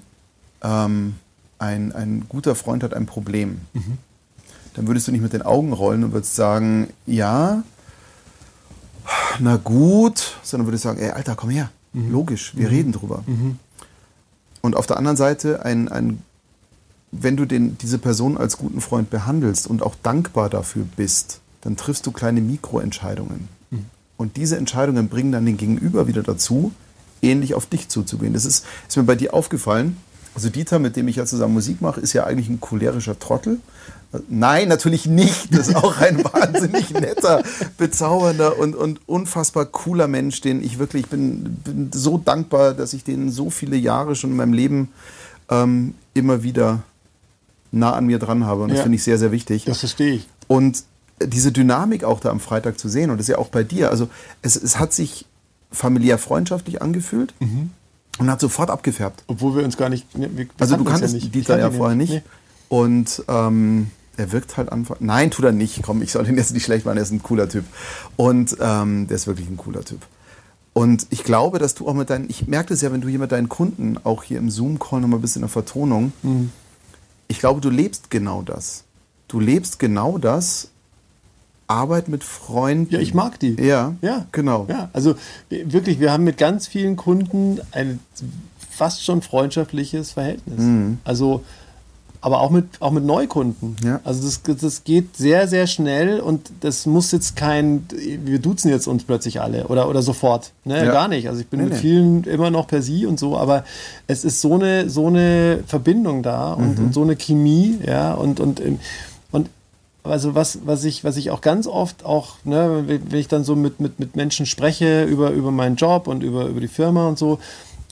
ähm, 0.63 1.15
ein, 1.59 1.93
ein 1.93 2.27
guter 2.29 2.55
Freund 2.55 2.83
hat 2.83 2.95
ein 2.95 3.07
Problem. 3.07 3.61
Mhm. 3.73 3.99
Dann 4.75 4.87
würdest 4.87 5.09
du 5.09 5.13
nicht 5.13 5.23
mit 5.23 5.33
den 5.33 5.43
Augen 5.43 5.73
rollen 5.73 6.05
und 6.05 6.13
würdest 6.13 6.37
sagen, 6.37 6.89
ja, 7.07 7.63
na 9.41 9.57
gut, 9.57 10.37
sondern 10.43 10.67
würdest 10.67 10.85
sagen, 10.85 11.01
ey, 11.01 11.11
Alter, 11.11 11.35
komm 11.35 11.51
her, 11.51 11.71
mhm. 11.93 12.13
logisch, 12.13 12.57
wir 12.57 12.69
mhm. 12.69 12.75
reden 12.75 12.93
drüber. 12.93 13.25
Mhm. 13.27 13.59
Und 14.61 14.77
auf 14.77 14.87
der 14.87 14.97
anderen 14.97 15.17
Seite 15.17 15.65
ein, 15.65 15.89
ein 15.89 16.23
wenn 17.11 17.37
du 17.37 17.47
den, 17.47 17.79
diese 17.79 17.99
Person 17.99 18.37
als 18.37 18.59
guten 18.59 18.81
Freund 18.81 19.11
behandelst 19.11 19.67
und 19.67 19.83
auch 19.83 19.95
dankbar 20.03 20.51
dafür 20.51 20.85
bist, 20.97 21.41
dann 21.61 21.77
triffst 21.77 22.07
du 22.07 22.13
kleine 22.13 22.41
Mikroentscheidungen. 22.41 23.49
Mhm. 23.71 23.87
Und 24.17 24.37
diese 24.37 24.57
Entscheidungen 24.57 25.09
bringen 25.09 25.33
dann 25.33 25.47
den 25.47 25.57
Gegenüber 25.57 26.07
wieder 26.07 26.23
dazu, 26.23 26.73
ähnlich 27.23 27.55
auf 27.55 27.67
dich 27.67 27.89
zuzugehen. 27.89 28.33
Das 28.33 28.45
ist, 28.45 28.65
ist 28.89 28.97
mir 28.97 29.05
bei 29.05 29.15
dir 29.15 29.35
aufgefallen. 29.35 29.97
Also 30.35 30.51
Dieter, 30.51 30.79
mit 30.79 30.95
dem 30.97 31.09
ich 31.09 31.17
ja 31.17 31.27
zusammen 31.27 31.55
Musik 31.55 31.81
mache, 31.81 32.01
ist 32.01 32.13
ja 32.13 32.25
eigentlich 32.25 32.49
ein 32.49 32.61
cholerischer 32.61 33.19
Trottel. 33.19 33.59
Nein, 34.29 34.69
natürlich 34.69 35.07
nicht. 35.07 35.55
Das 35.55 35.69
ist 35.69 35.77
auch 35.77 35.99
ein 35.99 36.23
wahnsinnig 36.33 36.91
netter, 36.91 37.43
bezaubernder 37.77 38.59
und, 38.59 38.75
und 38.75 39.01
unfassbar 39.07 39.67
cooler 39.67 40.09
Mensch, 40.09 40.41
den 40.41 40.63
ich 40.63 40.79
wirklich, 40.79 41.05
ich 41.05 41.09
bin, 41.09 41.57
bin 41.65 41.91
so 41.93 42.19
dankbar, 42.19 42.73
dass 42.73 42.95
ich 42.95 43.05
den 43.05 43.31
so 43.31 43.51
viele 43.51 43.77
Jahre 43.77 44.15
schon 44.15 44.31
in 44.31 44.37
meinem 44.37 44.53
Leben 44.53 44.89
ähm, 45.51 45.95
immer 46.15 46.43
wieder 46.43 46.83
nah 47.71 47.93
an 47.93 48.07
mir 48.07 48.19
dran 48.19 48.47
habe. 48.47 48.63
Und 48.63 48.71
das 48.71 48.79
ja, 48.79 48.83
finde 48.85 48.97
ich 48.97 49.03
sehr, 49.03 49.19
sehr 49.19 49.33
wichtig. 49.33 49.65
Das 49.65 49.81
verstehe 49.81 50.15
ich. 50.15 50.29
Und 50.47 50.85
diese 51.25 51.53
Dynamik 51.53 52.05
auch 52.05 52.21
da 52.21 52.31
am 52.31 52.41
Freitag 52.41 52.79
zu 52.79 52.89
sehen 52.89 53.11
und 53.11 53.19
das 53.19 53.29
ist 53.29 53.33
ja 53.33 53.39
auch 53.39 53.49
bei 53.49 53.63
dir. 53.63 53.91
Also 53.91 54.09
es, 54.43 54.57
es 54.57 54.79
hat 54.79 54.93
sich 54.93 55.27
familiär 55.71 56.19
freundschaftlich 56.19 56.81
angefühlt 56.83 57.35
mhm. 57.41 57.71
und 58.19 58.31
hat 58.31 58.41
sofort 58.41 58.71
abgefärbt. 58.71 59.25
Obwohl 59.27 59.57
wir 59.57 59.65
uns 59.65 59.77
gar 59.77 59.89
nicht. 59.89 60.07
Wir 60.15 60.47
also 60.59 60.77
du 60.77 60.85
kanntest 60.85 61.15
ja 61.15 61.29
Dieter 61.29 61.59
ja 61.59 61.71
vorher 61.71 61.97
nicht. 61.97 62.13
Nee. 62.13 62.23
Und 62.69 63.23
ähm, 63.29 63.91
er 64.17 64.33
wirkt 64.33 64.57
halt 64.57 64.71
einfach. 64.71 64.97
Nein, 65.01 65.31
tut 65.31 65.45
er 65.45 65.53
nicht. 65.53 65.83
Komm, 65.83 66.03
ich 66.03 66.13
soll 66.13 66.29
ihn 66.29 66.37
jetzt 66.37 66.53
nicht 66.53 66.65
schlecht 66.65 66.85
machen, 66.85 66.97
er 66.97 67.03
ist 67.03 67.13
ein 67.13 67.23
cooler 67.23 67.49
Typ. 67.49 67.65
Und 68.17 68.57
ähm, 68.61 69.07
der 69.07 69.17
ist 69.17 69.27
wirklich 69.27 69.49
ein 69.49 69.57
cooler 69.57 69.85
Typ. 69.85 70.01
Und 70.73 71.07
ich 71.11 71.25
glaube, 71.25 71.59
dass 71.59 71.75
du 71.75 71.89
auch 71.89 71.95
mit 71.95 72.11
deinen, 72.11 72.31
ich 72.31 72.47
merke 72.47 72.69
das 72.69 72.83
ja, 72.83 72.93
wenn 72.93 73.01
du 73.01 73.09
hier 73.09 73.19
mit 73.19 73.33
deinen 73.33 73.49
Kunden 73.49 73.99
auch 74.05 74.23
hier 74.23 74.39
im 74.39 74.49
Zoom-Call 74.49 75.01
nochmal 75.01 75.19
ein 75.19 75.23
bisschen 75.23 75.41
in 75.41 75.47
der 75.47 75.53
Vertonung, 75.53 76.13
mhm. 76.23 76.53
ich 77.27 77.41
glaube, 77.41 77.61
du 77.61 77.71
lebst 77.71 78.11
genau 78.11 78.43
das. 78.43 78.85
Du 79.27 79.41
lebst 79.41 79.79
genau 79.79 80.19
das, 80.19 80.69
Arbeit 81.69 82.09
mit 82.09 82.25
Freunden. 82.25 82.93
Ja, 82.93 82.99
ich 82.99 83.15
mag 83.15 83.39
die. 83.39 83.55
Ja, 83.61 83.95
ja, 84.01 84.27
genau. 84.33 84.67
Ja, 84.69 84.89
also 84.93 85.15
wirklich, 85.51 86.01
wir 86.01 86.11
haben 86.11 86.25
mit 86.25 86.39
ganz 86.39 86.67
vielen 86.67 86.97
Kunden 86.97 87.61
ein 87.73 88.01
fast 88.71 89.05
schon 89.05 89.23
freundschaftliches 89.23 90.13
Verhältnis. 90.13 90.59
Mhm. 90.59 90.99
Also, 91.05 91.43
aber 92.21 92.41
auch 92.41 92.51
mit, 92.51 92.67
auch 92.81 92.91
mit 92.91 93.05
Neukunden. 93.05 93.77
Ja. 93.85 94.01
Also 94.03 94.25
das, 94.25 94.43
das 94.61 94.85
geht 94.85 95.17
sehr, 95.17 95.47
sehr 95.47 95.67
schnell 95.67 96.21
und 96.21 96.51
das 96.61 96.87
muss 96.87 97.13
jetzt 97.13 97.37
kein, 97.37 97.87
wir 98.25 98.39
duzen 98.39 98.71
jetzt 98.71 98.87
uns 98.87 99.05
plötzlich 99.05 99.41
alle 99.41 99.69
oder, 99.69 99.89
oder 99.89 100.03
sofort. 100.03 100.53
Ne? 100.65 100.85
Ja. 100.85 100.93
Gar 100.93 101.09
nicht. 101.09 101.29
Also 101.29 101.41
ich 101.41 101.49
bin 101.49 101.61
nee, 101.61 101.67
mit 101.67 101.75
nee. 101.75 101.81
vielen 101.81 102.25
immer 102.25 102.51
noch 102.51 102.67
per 102.67 102.83
Sie 102.83 103.05
und 103.05 103.21
so, 103.21 103.37
aber 103.37 103.65
es 104.07 104.25
ist 104.25 104.41
so 104.41 104.55
eine, 104.55 104.89
so 104.89 105.07
eine 105.07 105.63
Verbindung 105.67 106.23
da 106.23 106.55
und, 106.55 106.79
mhm. 106.79 106.87
und 106.87 106.95
so 106.95 107.03
eine 107.03 107.15
Chemie, 107.15 107.79
ja, 107.87 108.15
und, 108.15 108.41
und 108.41 108.61
also 110.09 110.35
was, 110.35 110.61
was, 110.65 110.85
ich, 110.85 111.05
was 111.05 111.17
ich 111.17 111.31
auch 111.31 111.41
ganz 111.41 111.67
oft 111.67 112.05
auch, 112.05 112.37
ne, 112.45 112.85
wenn 112.87 113.19
ich 113.19 113.29
dann 113.29 113.45
so 113.45 113.57
mit, 113.57 113.81
mit, 113.81 113.99
mit 113.99 114.17
Menschen 114.17 114.47
spreche 114.47 115.05
über, 115.05 115.31
über 115.31 115.51
meinen 115.51 115.77
Job 115.77 116.07
und 116.07 116.23
über, 116.23 116.47
über 116.47 116.61
die 116.61 116.69
Firma 116.69 117.09
und 117.09 117.19
so, 117.19 117.39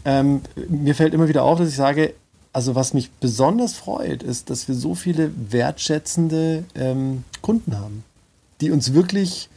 ähm, 0.04 0.42
mir 0.68 0.94
fällt 0.94 1.14
immer 1.14 1.28
wieder 1.28 1.42
auf, 1.42 1.58
dass 1.58 1.68
ich 1.68 1.76
sage, 1.76 2.14
also 2.52 2.74
was 2.74 2.94
mich 2.94 3.10
besonders 3.10 3.74
freut, 3.74 4.22
ist, 4.22 4.48
dass 4.48 4.66
wir 4.68 4.74
so 4.74 4.94
viele 4.94 5.30
wertschätzende 5.50 6.64
ähm, 6.74 7.24
Kunden 7.42 7.76
haben, 7.76 8.04
die 8.60 8.70
uns 8.70 8.94
wirklich 8.94 9.50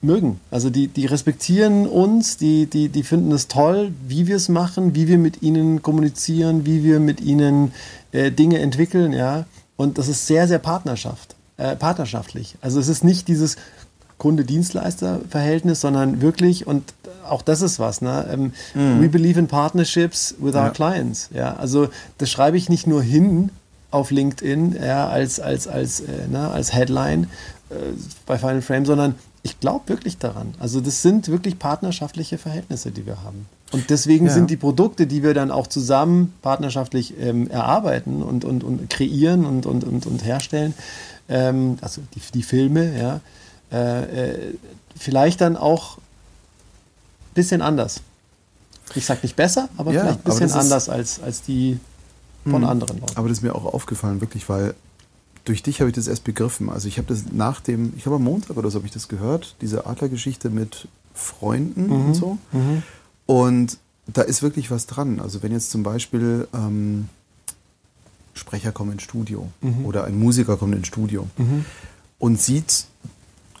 mögen. 0.00 0.40
Also 0.50 0.70
die, 0.70 0.88
die 0.88 1.06
respektieren 1.06 1.86
uns, 1.86 2.36
die, 2.36 2.66
die, 2.66 2.88
die 2.88 3.02
finden 3.02 3.32
es 3.32 3.48
toll, 3.48 3.92
wie 4.06 4.26
wir 4.26 4.36
es 4.36 4.48
machen, 4.48 4.94
wie 4.94 5.08
wir 5.08 5.18
mit 5.18 5.42
ihnen 5.42 5.82
kommunizieren, 5.82 6.66
wie 6.66 6.84
wir 6.84 7.00
mit 7.00 7.20
ihnen 7.20 7.72
äh, 8.12 8.30
Dinge 8.30 8.58
entwickeln, 8.58 9.12
ja. 9.12 9.46
Und 9.76 9.98
das 9.98 10.08
ist 10.08 10.26
sehr, 10.26 10.48
sehr 10.48 10.58
Partnerschaft, 10.58 11.36
äh, 11.58 11.76
partnerschaftlich. 11.76 12.56
Also 12.60 12.80
es 12.80 12.88
ist 12.88 13.04
nicht 13.04 13.28
dieses 13.28 13.56
Kunde-Dienstleister-Verhältnis, 14.18 15.80
sondern 15.80 16.20
wirklich, 16.20 16.66
und 16.66 16.94
auch 17.28 17.42
das 17.42 17.62
ist 17.62 17.78
was, 17.78 18.00
ne? 18.00 18.26
Ähm, 18.32 18.52
mm. 18.74 19.00
We 19.00 19.08
believe 19.08 19.38
in 19.38 19.46
partnerships 19.46 20.34
with 20.40 20.54
ja. 20.54 20.64
our 20.64 20.70
clients. 20.70 21.30
Ja, 21.32 21.54
also 21.54 21.88
das 22.18 22.30
schreibe 22.30 22.56
ich 22.56 22.68
nicht 22.68 22.86
nur 22.86 23.02
hin 23.02 23.50
auf 23.90 24.10
LinkedIn 24.10 24.76
ja, 24.82 25.08
als, 25.08 25.40
als, 25.40 25.68
als, 25.68 26.00
äh, 26.00 26.28
ne, 26.28 26.50
als 26.50 26.74
Headline 26.74 27.24
äh, 27.70 27.74
bei 28.26 28.38
Final 28.38 28.62
Frame, 28.62 28.86
sondern 28.86 29.14
ich 29.42 29.60
glaube 29.60 29.88
wirklich 29.88 30.18
daran. 30.18 30.54
Also 30.58 30.80
das 30.80 31.00
sind 31.02 31.28
wirklich 31.28 31.58
partnerschaftliche 31.58 32.38
Verhältnisse, 32.38 32.90
die 32.90 33.06
wir 33.06 33.22
haben. 33.22 33.46
Und 33.70 33.90
deswegen 33.90 34.26
ja. 34.26 34.32
sind 34.32 34.50
die 34.50 34.56
Produkte, 34.56 35.06
die 35.06 35.22
wir 35.22 35.32
dann 35.32 35.50
auch 35.50 35.66
zusammen 35.66 36.34
partnerschaftlich 36.42 37.14
ähm, 37.20 37.48
erarbeiten 37.48 38.22
und, 38.22 38.44
und, 38.44 38.64
und 38.64 38.90
kreieren 38.90 39.44
und, 39.46 39.66
und, 39.66 39.84
und, 39.84 40.06
und 40.06 40.24
herstellen, 40.24 40.74
ähm, 41.28 41.78
also 41.80 42.02
die, 42.14 42.20
die 42.32 42.42
Filme, 42.42 42.98
ja, 42.98 43.20
äh, 43.70 44.30
äh, 44.30 44.54
vielleicht 44.96 45.40
dann 45.40 45.56
auch 45.56 45.98
ein 45.98 47.34
bisschen 47.34 47.62
anders. 47.62 48.00
Ich 48.94 49.04
sage 49.04 49.20
nicht 49.22 49.36
besser, 49.36 49.68
aber 49.76 49.92
ja, 49.92 50.00
vielleicht 50.00 50.18
ein 50.20 50.24
bisschen 50.24 50.52
anders 50.52 50.88
als, 50.88 51.20
als 51.20 51.42
die 51.42 51.78
von 52.44 52.62
mh, 52.62 52.68
anderen 52.68 53.00
Leuten. 53.00 53.16
Aber 53.16 53.28
das 53.28 53.38
ist 53.38 53.42
mir 53.42 53.54
auch 53.54 53.66
aufgefallen, 53.66 54.20
wirklich, 54.20 54.48
weil 54.48 54.74
durch 55.44 55.62
dich 55.62 55.80
habe 55.80 55.90
ich 55.90 55.96
das 55.96 56.06
erst 56.08 56.24
begriffen. 56.24 56.70
Also 56.70 56.88
ich 56.88 56.98
habe 56.98 57.08
das 57.08 57.24
nach 57.32 57.60
dem, 57.60 57.92
ich 57.96 58.02
glaube 58.02 58.16
am 58.16 58.24
Montag 58.24 58.56
oder 58.56 58.70
so 58.70 58.78
habe 58.78 58.86
ich 58.86 58.92
das 58.92 59.08
gehört, 59.08 59.56
diese 59.60 59.86
Adlergeschichte 59.86 60.50
mit 60.50 60.88
Freunden 61.14 61.86
mhm. 61.86 62.06
und 62.06 62.14
so. 62.14 62.38
Mhm. 62.52 62.82
Und 63.26 63.78
da 64.06 64.22
ist 64.22 64.42
wirklich 64.42 64.70
was 64.70 64.86
dran. 64.86 65.20
Also 65.20 65.42
wenn 65.42 65.52
jetzt 65.52 65.70
zum 65.70 65.82
Beispiel 65.82 66.48
ähm, 66.54 67.08
Sprecher 68.38 68.72
kommen 68.72 68.92
ins 68.92 69.02
Studio 69.02 69.50
mhm. 69.60 69.84
oder 69.84 70.04
ein 70.04 70.18
Musiker 70.18 70.56
kommt 70.56 70.74
ins 70.74 70.86
Studio 70.86 71.26
mhm. 71.36 71.64
und 72.18 72.40
sieht 72.40 72.86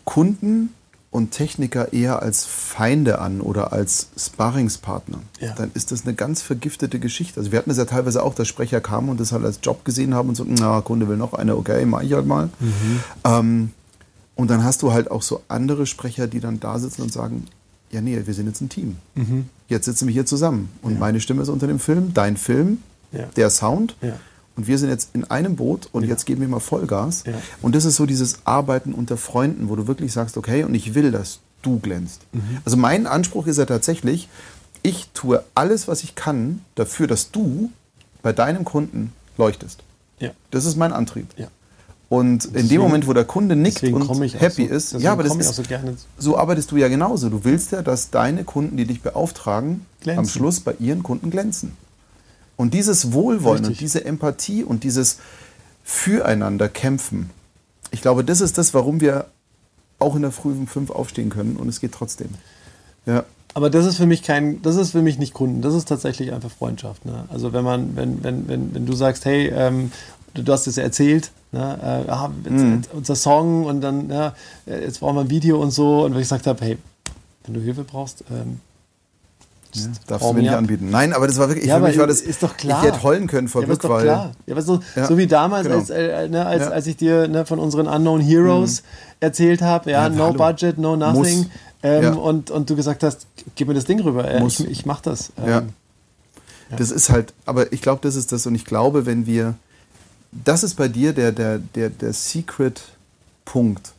Kunden 0.04 0.70
und 1.10 1.30
Techniker 1.30 1.92
eher 1.92 2.22
als 2.22 2.44
Feinde 2.44 3.18
an 3.18 3.40
oder 3.40 3.72
als 3.72 4.08
Sparringspartner, 4.16 5.20
ja. 5.40 5.54
dann 5.54 5.70
ist 5.72 5.90
das 5.90 6.04
eine 6.04 6.14
ganz 6.14 6.42
vergiftete 6.42 6.98
Geschichte. 6.98 7.40
Also 7.40 7.50
wir 7.50 7.58
hatten 7.58 7.70
es 7.70 7.78
ja 7.78 7.86
teilweise 7.86 8.22
auch, 8.22 8.34
dass 8.34 8.46
Sprecher 8.46 8.80
kamen 8.80 9.08
und 9.08 9.18
das 9.18 9.32
halt 9.32 9.44
als 9.44 9.60
Job 9.62 9.84
gesehen 9.84 10.14
haben 10.14 10.28
und 10.28 10.34
so, 10.34 10.44
na, 10.46 10.80
Kunde 10.82 11.08
will 11.08 11.16
noch 11.16 11.32
eine, 11.32 11.56
okay, 11.56 11.86
mach 11.86 12.02
ich 12.02 12.12
halt 12.12 12.26
mal. 12.26 12.50
Mhm. 12.60 13.00
Ähm, 13.24 13.70
und 14.34 14.50
dann 14.50 14.62
hast 14.62 14.82
du 14.82 14.92
halt 14.92 15.10
auch 15.10 15.22
so 15.22 15.42
andere 15.48 15.86
Sprecher, 15.86 16.26
die 16.26 16.40
dann 16.40 16.60
da 16.60 16.78
sitzen 16.78 17.02
und 17.02 17.12
sagen, 17.12 17.46
ja, 17.90 18.02
nee, 18.02 18.20
wir 18.24 18.34
sind 18.34 18.46
jetzt 18.46 18.60
ein 18.60 18.68
Team. 18.68 18.96
Mhm. 19.14 19.46
Jetzt 19.66 19.86
sitzen 19.86 20.06
wir 20.06 20.12
hier 20.12 20.26
zusammen 20.26 20.68
und 20.82 20.92
ja. 20.94 20.98
meine 20.98 21.20
Stimme 21.20 21.42
ist 21.42 21.48
unter 21.48 21.66
dem 21.66 21.78
Film, 21.78 22.12
dein 22.12 22.36
Film, 22.36 22.78
ja. 23.12 23.24
der 23.36 23.48
Sound. 23.50 23.96
Und 24.58 24.66
wir 24.66 24.76
sind 24.76 24.88
jetzt 24.88 25.10
in 25.14 25.22
einem 25.22 25.54
Boot 25.54 25.88
und 25.92 26.02
ja. 26.02 26.08
jetzt 26.08 26.26
geben 26.26 26.40
wir 26.40 26.48
mal 26.48 26.58
Vollgas. 26.58 27.22
Ja. 27.24 27.34
Und 27.62 27.76
das 27.76 27.84
ist 27.84 27.94
so 27.94 28.06
dieses 28.06 28.40
Arbeiten 28.44 28.92
unter 28.92 29.16
Freunden, 29.16 29.68
wo 29.68 29.76
du 29.76 29.86
wirklich 29.86 30.12
sagst, 30.12 30.36
okay, 30.36 30.64
und 30.64 30.74
ich 30.74 30.96
will, 30.96 31.12
dass 31.12 31.38
du 31.62 31.78
glänzt. 31.78 32.22
Mhm. 32.32 32.58
Also 32.64 32.76
mein 32.76 33.06
Anspruch 33.06 33.46
ist 33.46 33.58
ja 33.58 33.66
tatsächlich, 33.66 34.28
ich 34.82 35.10
tue 35.14 35.44
alles, 35.54 35.86
was 35.86 36.02
ich 36.02 36.16
kann, 36.16 36.62
dafür, 36.74 37.06
dass 37.06 37.30
du 37.30 37.70
bei 38.20 38.32
deinem 38.32 38.64
Kunden 38.64 39.12
leuchtest. 39.36 39.84
Ja. 40.18 40.30
Das 40.50 40.64
ist 40.64 40.74
mein 40.74 40.92
Antrieb. 40.92 41.28
Ja. 41.36 41.46
Und 42.08 42.46
deswegen, 42.46 42.58
in 42.58 42.68
dem 42.68 42.80
Moment, 42.80 43.06
wo 43.06 43.12
der 43.12 43.26
Kunde 43.26 43.54
nickt 43.54 43.84
und 43.84 44.08
happy 44.40 44.66
so, 44.66 44.74
ist, 44.74 44.92
ja, 44.94 45.12
aber 45.12 45.22
das 45.22 45.36
ist, 45.36 45.54
so, 45.54 45.62
so, 46.18 46.36
arbeitest 46.36 46.72
du 46.72 46.78
ja 46.78 46.88
genauso. 46.88 47.28
Du 47.28 47.44
willst 47.44 47.70
ja, 47.70 47.82
dass 47.82 48.10
deine 48.10 48.42
Kunden, 48.42 48.76
die 48.76 48.86
dich 48.86 49.02
beauftragen, 49.02 49.86
glänzen. 50.00 50.18
am 50.18 50.28
Schluss 50.28 50.58
bei 50.58 50.74
ihren 50.80 51.04
Kunden 51.04 51.30
glänzen. 51.30 51.76
Und 52.58 52.74
dieses 52.74 53.12
Wohlwollen 53.12 53.64
Richtig. 53.64 53.78
und 53.78 53.80
diese 53.80 54.04
Empathie 54.04 54.64
und 54.64 54.82
dieses 54.84 55.18
Füreinander 55.84 56.68
kämpfen, 56.68 57.30
ich 57.92 58.02
glaube, 58.02 58.24
das 58.24 58.42
ist 58.42 58.58
das, 58.58 58.74
warum 58.74 59.00
wir 59.00 59.26
auch 60.00 60.16
in 60.16 60.22
der 60.22 60.32
frühen 60.32 60.66
fünf 60.66 60.90
aufstehen 60.90 61.30
können 61.30 61.56
und 61.56 61.68
es 61.68 61.80
geht 61.80 61.92
trotzdem. 61.92 62.28
Ja. 63.06 63.24
Aber 63.54 63.70
das 63.70 63.86
ist 63.86 63.96
für 63.96 64.06
mich 64.06 64.22
kein, 64.22 64.60
das 64.62 64.76
ist 64.76 64.90
für 64.90 65.02
mich 65.02 65.18
nicht 65.18 65.34
Kunden, 65.34 65.62
das 65.62 65.74
ist 65.74 65.88
tatsächlich 65.88 66.32
einfach 66.32 66.50
Freundschaft. 66.50 67.06
Ne? 67.06 67.24
Also 67.28 67.52
wenn 67.52 67.64
man, 67.64 67.96
wenn, 67.96 68.22
wenn, 68.22 68.48
wenn, 68.48 68.74
wenn 68.74 68.86
du 68.86 68.92
sagst, 68.92 69.24
hey, 69.24 69.48
ähm, 69.48 69.92
du, 70.34 70.52
hast 70.52 70.66
es 70.66 70.78
erzählt, 70.78 71.30
ne? 71.52 72.04
äh, 72.06 72.10
ah, 72.10 72.30
jetzt, 72.44 72.64
jetzt, 72.64 72.90
unser 72.92 73.14
Song 73.14 73.64
und 73.64 73.80
dann, 73.80 74.10
ja, 74.10 74.34
jetzt 74.66 74.98
brauchen 74.98 75.14
wir 75.14 75.22
ein 75.22 75.30
Video 75.30 75.62
und 75.62 75.70
so 75.70 76.04
und 76.04 76.12
wenn 76.12 76.20
ich 76.20 76.26
gesagt 76.26 76.48
habe, 76.48 76.64
hey, 76.64 76.78
wenn 77.44 77.54
du 77.54 77.60
Hilfe 77.60 77.84
brauchst, 77.84 78.24
ähm, 78.30 78.60
ja, 79.84 79.90
darfst 80.06 80.28
du 80.28 80.32
mir 80.32 80.42
nicht 80.42 80.52
anbieten. 80.52 80.90
Nein, 80.90 81.12
aber 81.12 81.26
das 81.26 81.38
war 81.38 81.48
wirklich, 81.48 81.66
ja, 81.66 81.76
für 81.76 81.86
mich 81.86 81.98
war 81.98 82.06
das, 82.06 82.20
ist 82.20 82.42
doch 82.42 82.56
klar. 82.56 82.82
ich 82.82 82.90
hätte 82.90 83.02
heulen 83.02 83.26
können 83.26 83.48
vor 83.48 83.62
ja, 83.62 83.66
Glück, 83.66 83.88
weil... 83.88 84.02
Klar. 84.02 84.32
Ja, 84.46 84.60
so, 84.60 84.80
ja, 84.94 85.06
so 85.06 85.16
wie 85.16 85.26
damals, 85.26 85.64
genau. 85.64 85.78
als, 85.78 85.90
äh, 85.90 86.28
ne, 86.28 86.46
als, 86.46 86.68
als 86.68 86.86
ich 86.86 86.96
dir 86.96 87.28
ne, 87.28 87.46
von 87.46 87.58
unseren 87.58 87.86
Unknown 87.86 88.20
Heroes 88.20 88.82
mhm. 88.82 88.86
erzählt 89.20 89.62
habe, 89.62 89.90
ja, 89.90 90.08
no 90.08 90.24
hallo. 90.24 90.34
budget, 90.34 90.78
no 90.78 90.96
nothing, 90.96 91.46
ähm, 91.82 92.16
und, 92.16 92.50
und 92.50 92.68
du 92.68 92.76
gesagt 92.76 93.02
hast, 93.02 93.26
gib 93.54 93.68
mir 93.68 93.74
das 93.74 93.84
Ding 93.84 94.00
rüber, 94.00 94.28
äh, 94.28 94.44
ich, 94.46 94.66
ich 94.66 94.86
mach 94.86 95.00
das. 95.00 95.32
Ähm, 95.38 95.48
ja. 95.48 95.62
Das 96.76 96.90
ist 96.90 97.08
halt, 97.08 97.32
aber 97.46 97.72
ich 97.72 97.80
glaube, 97.80 98.00
das 98.02 98.14
ist 98.14 98.32
das 98.32 98.46
und 98.46 98.54
ich 98.54 98.64
glaube, 98.64 99.06
wenn 99.06 99.26
wir, 99.26 99.54
das 100.32 100.62
ist 100.62 100.74
bei 100.74 100.88
dir 100.88 101.12
der, 101.12 101.32
der, 101.32 101.58
der, 101.58 101.88
der 101.90 102.12
Secret-Punkt, 102.12 103.92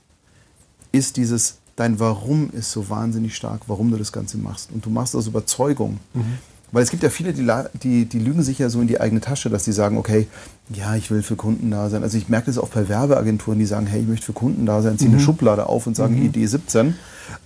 ist 0.91 1.18
dieses 1.18 1.59
dein 1.80 1.99
Warum 1.99 2.49
ist 2.51 2.72
so 2.72 2.89
wahnsinnig 2.89 3.35
stark, 3.35 3.61
warum 3.68 3.89
du 3.89 3.97
das 3.97 4.11
Ganze 4.11 4.38
machst. 4.38 4.72
Und 4.73 4.85
du 4.85 4.89
machst 4.89 5.15
aus 5.15 5.27
Überzeugung. 5.27 5.99
Mhm. 6.14 6.38
Weil 6.72 6.84
es 6.84 6.91
gibt 6.91 7.01
ja 7.01 7.10
viele, 7.10 7.34
die, 7.34 7.47
die, 7.81 8.06
die 8.06 8.19
lügen 8.19 8.43
sich 8.43 8.60
ja 8.60 8.69
so 8.69 8.80
in 8.80 8.88
die 8.88 9.01
eigene 9.01 9.22
Tasche, 9.22 9.49
dass 9.49 9.64
die 9.64 9.72
sagen, 9.72 9.97
okay, 9.97 10.27
ja, 10.69 10.95
ich 10.95 11.10
will 11.10 11.23
für 11.23 11.35
Kunden 11.35 11.72
da 11.72 11.89
sein. 11.89 12.03
Also 12.03 12.18
ich 12.18 12.30
merke 12.30 12.47
das 12.47 12.60
auch 12.60 12.69
bei 12.69 12.88
Werbeagenturen, 12.88 13.57
die 13.57 13.65
sagen, 13.65 13.88
hey, 13.88 14.01
ich 14.01 14.07
möchte 14.07 14.27
für 14.27 14.34
Kunden 14.34 14.65
da 14.65 14.81
sein, 14.81 14.99
ziehen 14.99 15.07
mhm. 15.07 15.15
eine 15.15 15.23
Schublade 15.23 15.65
auf 15.65 15.88
und 15.88 15.95
sagen, 15.95 16.19
mhm. 16.19 16.26
Idee 16.26 16.45
17, 16.45 16.95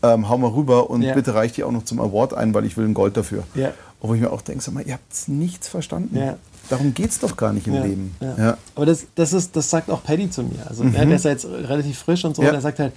ähm, 0.01 0.27
hau 0.27 0.37
mal 0.37 0.49
rüber 0.49 0.89
und 0.89 1.03
ja. 1.03 1.13
bitte 1.13 1.35
reicht 1.35 1.55
die 1.55 1.63
auch 1.63 1.71
noch 1.71 1.85
zum 1.85 2.01
Award 2.01 2.33
ein, 2.33 2.53
weil 2.53 2.65
ich 2.65 2.75
will 2.75 2.85
ein 2.85 2.93
Gold 2.93 3.15
dafür. 3.15 3.43
Ja. 3.55 3.71
Wo 4.01 4.13
ich 4.13 4.19
mir 4.19 4.31
auch 4.31 4.41
denke, 4.41 4.61
sag 4.61 4.73
mal, 4.73 4.85
ihr 4.85 4.93
habt 4.93 5.29
nichts 5.29 5.69
verstanden. 5.69 6.17
Ja. 6.17 6.35
Darum 6.69 6.93
geht 6.93 7.11
es 7.11 7.19
doch 7.19 7.37
gar 7.37 7.53
nicht 7.53 7.67
im 7.67 7.75
ja. 7.75 7.83
Leben. 7.83 8.15
Ja. 8.19 8.57
Aber 8.75 8.85
das, 8.85 9.05
das, 9.15 9.31
ist, 9.31 9.55
das 9.55 9.69
sagt 9.69 9.89
auch 9.89 10.03
Paddy 10.03 10.29
zu 10.29 10.43
mir. 10.43 10.67
Also 10.67 10.83
mhm. 10.83 10.93
der 10.93 11.09
ist 11.11 11.23
ja 11.23 11.31
jetzt 11.31 11.45
relativ 11.45 11.99
frisch 11.99 12.25
und 12.25 12.35
so, 12.35 12.41
der 12.41 12.59
sagt 12.59 12.79
halt, 12.79 12.93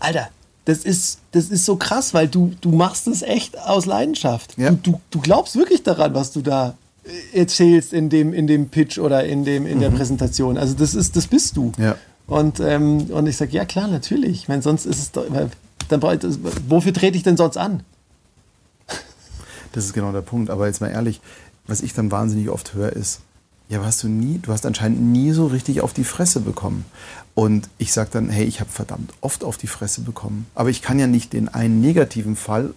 Alter, 0.00 0.28
das 0.64 0.78
ist, 0.78 1.20
das 1.32 1.48
ist 1.48 1.64
so 1.64 1.76
krass, 1.76 2.12
weil 2.12 2.28
du, 2.28 2.52
du 2.60 2.70
machst 2.70 3.06
es 3.06 3.22
echt 3.22 3.58
aus 3.58 3.86
Leidenschaft. 3.86 4.58
Ja. 4.58 4.70
Du, 4.70 4.76
du, 4.76 5.00
du 5.10 5.20
glaubst 5.20 5.56
wirklich 5.56 5.82
daran, 5.82 6.14
was 6.14 6.32
du 6.32 6.42
da 6.42 6.74
erzählst 7.32 7.92
in 7.92 8.08
dem, 8.08 8.32
in 8.32 8.46
dem 8.46 8.68
Pitch 8.68 8.98
oder 8.98 9.24
in, 9.24 9.44
dem, 9.44 9.66
in 9.66 9.76
mhm. 9.76 9.80
der 9.80 9.90
Präsentation. 9.90 10.58
Also 10.58 10.74
das 10.74 10.94
ist, 10.94 11.16
das 11.16 11.28
bist 11.28 11.56
du. 11.56 11.72
Ja. 11.78 11.96
Und, 12.26 12.58
ähm, 12.60 13.06
und 13.10 13.26
ich 13.26 13.36
sage, 13.36 13.52
ja 13.52 13.64
klar, 13.64 13.86
natürlich. 13.86 14.42
Ich 14.42 14.48
meine, 14.48 14.62
sonst 14.62 14.86
ist 14.86 14.98
es 14.98 15.12
doch, 15.12 15.24
dann, 15.88 16.02
wofür 16.68 16.92
trete 16.92 17.16
ich 17.16 17.22
denn 17.22 17.36
sonst 17.36 17.56
an? 17.56 17.82
Das 19.72 19.84
ist 19.84 19.92
genau 19.92 20.10
der 20.10 20.22
Punkt. 20.22 20.50
Aber 20.50 20.66
jetzt 20.66 20.80
mal 20.80 20.88
ehrlich, 20.88 21.20
was 21.66 21.82
ich 21.82 21.94
dann 21.94 22.10
wahnsinnig 22.10 22.48
oft 22.48 22.74
höre, 22.74 22.92
ist, 22.92 23.20
ja, 23.68 23.84
hast 23.84 24.02
du 24.02 24.08
nie, 24.08 24.38
du 24.38 24.52
hast 24.52 24.64
anscheinend 24.64 25.00
nie 25.00 25.32
so 25.32 25.46
richtig 25.46 25.80
auf 25.80 25.92
die 25.92 26.04
Fresse 26.04 26.40
bekommen. 26.40 26.84
Und 27.36 27.68
ich 27.76 27.92
sage 27.92 28.08
dann, 28.12 28.30
hey, 28.30 28.46
ich 28.46 28.60
habe 28.60 28.70
verdammt 28.70 29.12
oft 29.20 29.44
auf 29.44 29.58
die 29.58 29.66
Fresse 29.66 30.00
bekommen. 30.00 30.46
Aber 30.54 30.70
ich 30.70 30.80
kann 30.80 30.98
ja 30.98 31.06
nicht 31.06 31.34
den 31.34 31.48
einen 31.48 31.82
negativen 31.82 32.34
Fall 32.34 32.72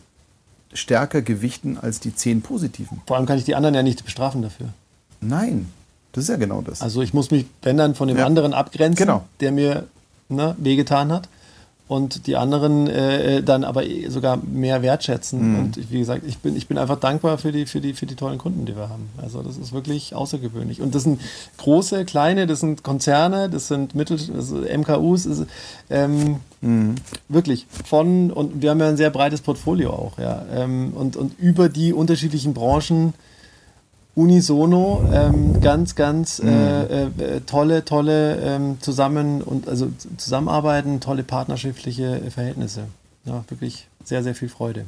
stärker 0.74 1.22
gewichten 1.22 1.78
als 1.78 2.02
die 2.02 2.14
zehn 2.14 2.42
positiven. 2.42 3.02
Vor 3.08 3.16
allem 3.16 3.26
kann 3.26 3.38
ich 3.38 3.46
die 3.46 3.56
anderen 3.56 3.74
ja 3.74 3.84
nicht 3.84 4.04
bestrafen 4.04 4.42
dafür. 4.42 4.68
Nein, 5.22 5.72
das 6.12 6.26
ist 6.26 6.30
ja 6.30 6.36
genau 6.36 6.62
das. 6.62 6.82
Also 6.82 7.02
ich 7.02 7.14
muss 7.14 7.32
mich, 7.32 7.46
wenn 7.62 7.78
dann, 7.78 7.96
von 7.96 8.10
dem 8.10 8.18
ja. 8.18 8.26
anderen 8.26 8.54
abgrenzen, 8.54 8.98
genau. 8.98 9.26
der 9.40 9.54
mir 9.54 9.88
ne, 10.28 10.56
wehgetan 10.60 11.14
hat 11.14 11.30
und 11.90 12.28
die 12.28 12.36
anderen 12.36 12.88
äh, 12.88 13.38
äh, 13.38 13.44
dann 13.44 13.64
aber 13.64 13.84
sogar 14.10 14.38
mehr 14.38 14.84
wertschätzen. 14.84 15.54
Mhm. 15.54 15.60
Und 15.60 15.92
wie 15.92 15.98
gesagt, 15.98 16.24
ich 16.26 16.38
bin, 16.38 16.56
ich 16.56 16.68
bin 16.68 16.78
einfach 16.78 17.00
dankbar 17.00 17.40
für 17.40 17.52
die, 17.52 17.66
für, 17.66 17.82
die, 17.82 17.96
für 17.96 18.06
die 18.06 18.14
tollen 18.14 18.38
Kunden, 18.38 18.68
die 18.68 18.76
wir 18.76 18.90
haben. 18.90 19.10
Also 19.18 19.42
das 19.42 19.58
ist 19.58 19.74
wirklich 19.74 20.14
außergewöhnlich. 20.14 20.82
Und 20.82 20.94
das 20.94 21.02
sind 21.02 21.20
große, 21.58 22.06
kleine, 22.06 22.46
das 22.46 22.60
sind 22.60 22.84
Konzerne, 22.84 23.50
das 23.50 23.70
sind 23.70 23.96
Mittel, 23.96 24.20
also 24.36 24.58
MKUs, 24.58 25.26
ist, 25.26 25.48
ähm, 25.90 26.36
mhm. 26.62 26.94
wirklich 27.28 27.66
von, 27.86 28.30
und 28.30 28.62
wir 28.62 28.70
haben 28.70 28.80
ja 28.80 28.90
ein 28.90 28.98
sehr 28.98 29.10
breites 29.10 29.42
Portfolio 29.42 29.90
auch, 29.90 30.20
ja. 30.20 30.46
Ähm, 30.54 30.94
und, 30.94 31.18
und 31.18 31.40
über 31.40 31.70
die 31.70 31.92
unterschiedlichen 31.92 32.54
Branchen 32.54 33.16
unisono 34.16 35.08
ähm, 35.14 35.62
ganz, 35.62 35.96
ganz 35.96 36.42
mhm. 36.42 36.50
äh, 36.50 37.04
äh, 37.04 37.42
tolle, 37.46 37.86
tolle 37.86 38.38
ähm, 38.38 38.78
Zusammen 38.82 39.42
und 39.42 39.68
also 39.68 39.90
Zusammenarbeiten, 40.18 41.00
tolle 41.00 41.24
partnerschaftliche 41.24 42.22
Verhältnisse. 42.32 42.86
Ja, 43.26 43.44
wirklich 43.48 43.88
sehr, 44.04 44.24
sehr 44.24 44.36
viel 44.36 44.50
Freude. 44.50 44.86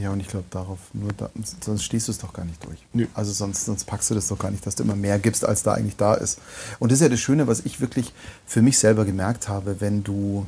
Ja, 0.00 0.10
und 0.10 0.20
ich 0.20 0.28
glaube, 0.28 0.44
darauf 0.50 0.78
nur 0.92 1.12
da, 1.16 1.28
sonst 1.60 1.82
stehst 1.82 2.06
du 2.08 2.12
es 2.12 2.18
doch 2.18 2.32
gar 2.32 2.44
nicht 2.44 2.64
durch. 2.64 2.78
Nö. 2.92 3.06
Also 3.14 3.32
sonst, 3.32 3.64
sonst 3.64 3.84
packst 3.84 4.10
du 4.10 4.14
das 4.14 4.28
doch 4.28 4.38
gar 4.38 4.50
nicht, 4.50 4.64
dass 4.64 4.76
du 4.76 4.84
immer 4.84 4.94
mehr 4.94 5.18
gibst, 5.18 5.44
als 5.44 5.62
da 5.62 5.72
eigentlich 5.74 5.96
da 5.96 6.14
ist. 6.14 6.38
Und 6.78 6.92
das 6.92 6.98
ist 6.98 7.02
ja 7.02 7.08
das 7.08 7.20
Schöne, 7.20 7.46
was 7.46 7.60
ich 7.60 7.80
wirklich 7.80 8.12
für 8.46 8.62
mich 8.62 8.78
selber 8.78 9.04
gemerkt 9.04 9.48
habe, 9.48 9.80
wenn 9.80 10.04
du 10.04 10.46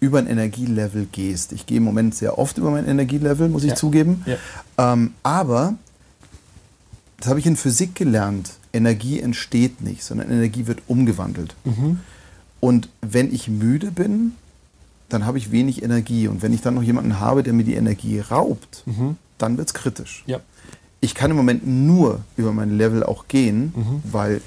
über 0.00 0.18
ein 0.18 0.26
Energielevel 0.26 1.06
gehst. 1.12 1.52
Ich 1.52 1.64
gehe 1.66 1.76
im 1.76 1.84
Moment 1.84 2.16
sehr 2.16 2.38
oft 2.38 2.58
über 2.58 2.72
mein 2.72 2.88
Energielevel, 2.88 3.48
muss 3.48 3.62
ich 3.62 3.70
ja. 3.70 3.76
zugeben. 3.76 4.24
Ja. 4.26 4.92
Ähm, 4.92 5.14
aber 5.22 5.74
das 7.22 7.28
habe 7.28 7.38
ich 7.38 7.46
in 7.46 7.56
Physik 7.56 7.94
gelernt. 7.94 8.50
Energie 8.72 9.20
entsteht 9.20 9.80
nicht, 9.80 10.02
sondern 10.02 10.28
Energie 10.28 10.66
wird 10.66 10.82
umgewandelt. 10.88 11.54
Mhm. 11.62 12.00
Und 12.58 12.88
wenn 13.00 13.32
ich 13.32 13.46
müde 13.46 13.92
bin, 13.92 14.32
dann 15.08 15.24
habe 15.24 15.38
ich 15.38 15.52
wenig 15.52 15.84
Energie. 15.84 16.26
Und 16.26 16.42
wenn 16.42 16.52
ich 16.52 16.62
dann 16.62 16.74
noch 16.74 16.82
jemanden 16.82 17.20
habe, 17.20 17.44
der 17.44 17.52
mir 17.52 17.62
die 17.62 17.74
Energie 17.74 18.18
raubt, 18.18 18.82
mhm. 18.86 19.18
dann 19.38 19.56
wird 19.56 19.68
es 19.68 19.74
kritisch. 19.74 20.24
Ja. 20.26 20.40
Ich 21.00 21.14
kann 21.14 21.30
im 21.30 21.36
Moment 21.36 21.64
nur 21.64 22.22
über 22.36 22.52
mein 22.52 22.76
Level 22.76 23.04
auch 23.04 23.28
gehen, 23.28 23.72
mhm. 23.76 24.02
weil 24.10 24.40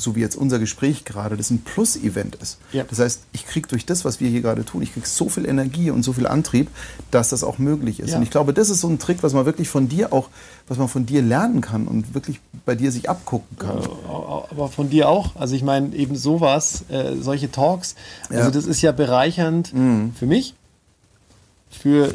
so 0.00 0.16
wie 0.16 0.20
jetzt 0.20 0.36
unser 0.36 0.58
Gespräch 0.58 1.04
gerade, 1.04 1.36
das 1.36 1.50
ein 1.50 1.60
Plus-Event 1.62 2.34
ist. 2.36 2.58
Ja. 2.72 2.84
Das 2.84 2.98
heißt, 2.98 3.22
ich 3.32 3.46
kriege 3.46 3.68
durch 3.68 3.86
das, 3.86 4.04
was 4.04 4.20
wir 4.20 4.28
hier 4.28 4.40
gerade 4.40 4.64
tun, 4.64 4.82
ich 4.82 4.92
kriege 4.92 5.06
so 5.06 5.28
viel 5.28 5.46
Energie 5.46 5.90
und 5.90 6.02
so 6.02 6.12
viel 6.12 6.26
Antrieb, 6.26 6.68
dass 7.10 7.28
das 7.28 7.44
auch 7.44 7.58
möglich 7.58 8.00
ist. 8.00 8.10
Ja. 8.10 8.16
Und 8.16 8.22
ich 8.22 8.30
glaube, 8.30 8.52
das 8.52 8.70
ist 8.70 8.80
so 8.80 8.88
ein 8.88 8.98
Trick, 8.98 9.22
was 9.22 9.32
man 9.32 9.46
wirklich 9.46 9.68
von 9.68 9.88
dir 9.88 10.12
auch, 10.12 10.28
was 10.68 10.78
man 10.78 10.88
von 10.88 11.06
dir 11.06 11.22
lernen 11.22 11.60
kann 11.60 11.86
und 11.86 12.14
wirklich 12.14 12.40
bei 12.64 12.74
dir 12.74 12.90
sich 12.92 13.08
abgucken 13.10 13.58
kann. 13.58 13.78
aber 14.50 14.68
von 14.68 14.90
dir 14.90 15.08
auch. 15.08 15.36
Also 15.36 15.54
ich 15.54 15.62
meine, 15.62 15.94
eben 15.94 16.16
sowas, 16.16 16.84
äh, 16.88 17.16
solche 17.20 17.50
Talks, 17.50 17.94
also 18.28 18.44
Ja. 18.44 18.50
das 18.50 18.66
ist 18.66 18.80
ja 18.82 18.92
bereichernd 18.92 19.68
für 19.68 20.26
mich, 20.26 20.54
für 21.70 22.14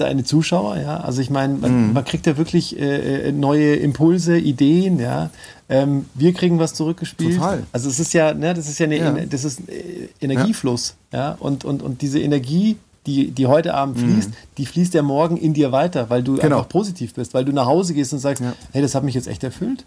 deine 0.00 0.24
Zuschauer, 0.24 0.78
ja. 0.78 0.98
Also 1.00 1.20
ich 1.20 1.30
meine, 1.30 1.54
man, 1.54 1.92
man 1.92 2.04
kriegt 2.04 2.26
ja 2.26 2.36
wirklich 2.36 2.78
äh, 2.78 3.28
äh, 3.28 3.32
neue 3.32 3.76
Impulse, 3.76 4.38
Ideen, 4.38 4.98
ja. 4.98 5.30
Ähm, 5.68 6.06
wir 6.14 6.32
kriegen 6.32 6.58
was 6.58 6.74
zurückgespielt. 6.74 7.36
Total. 7.36 7.62
Also 7.72 7.88
es 7.90 8.00
ist 8.00 8.12
ja, 8.14 8.32
ne, 8.34 8.54
das 8.54 8.68
ist 8.68 8.78
ja 8.78 8.86
eine, 8.86 8.96
Ja. 8.98 9.10
Das 9.28 9.44
ist 9.44 9.68
äh, 9.68 10.08
Energiefluss, 10.20 10.94
ja. 11.12 11.36
Und, 11.40 11.64
und, 11.64 11.82
und 11.82 12.00
diese 12.02 12.20
Energie, 12.20 12.76
die, 13.06 13.30
die 13.30 13.46
heute 13.46 13.74
Abend 13.74 13.98
fließt, 13.98 14.30
die 14.58 14.66
fließt 14.66 14.94
ja 14.94 15.02
morgen 15.02 15.36
in 15.36 15.54
dir 15.54 15.72
weiter, 15.72 16.10
weil 16.10 16.22
du 16.22 16.34
Genau. 16.36 16.56
einfach 16.58 16.68
positiv 16.68 17.14
bist, 17.14 17.34
weil 17.34 17.44
du 17.44 17.52
nach 17.52 17.66
Hause 17.66 17.94
gehst 17.94 18.12
und 18.12 18.18
sagst, 18.18 18.42
Ja. 18.42 18.52
hey, 18.72 18.82
das 18.82 18.94
hat 18.94 19.02
mich 19.04 19.14
jetzt 19.14 19.28
echt 19.28 19.44
erfüllt. 19.44 19.84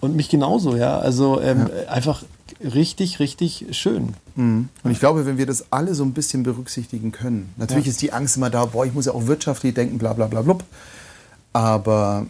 Und 0.00 0.16
mich 0.16 0.28
genauso, 0.30 0.76
ja. 0.76 0.98
Also 0.98 1.40
ähm, 1.42 1.68
einfach 1.88 2.22
richtig, 2.62 3.18
richtig 3.20 3.66
schön. 3.72 4.14
Und 4.36 4.68
ich 4.90 5.00
glaube, 5.00 5.26
wenn 5.26 5.36
wir 5.38 5.46
das 5.46 5.70
alle 5.72 5.94
so 5.94 6.02
ein 6.04 6.12
bisschen 6.12 6.42
berücksichtigen 6.42 7.12
können, 7.12 7.52
natürlich 7.56 7.86
Ja. 7.86 7.90
ist 7.90 8.02
die 8.02 8.12
Angst 8.12 8.36
immer 8.36 8.50
da, 8.50 8.64
boah, 8.66 8.86
ich 8.86 8.94
muss 8.94 9.06
ja 9.06 9.12
auch 9.12 9.26
wirtschaftlich 9.26 9.74
denken, 9.74 9.98
bla 9.98 10.12
bla 10.12 10.26
bla 10.26 10.42
blub. 10.42 10.64
Aber 11.52 12.26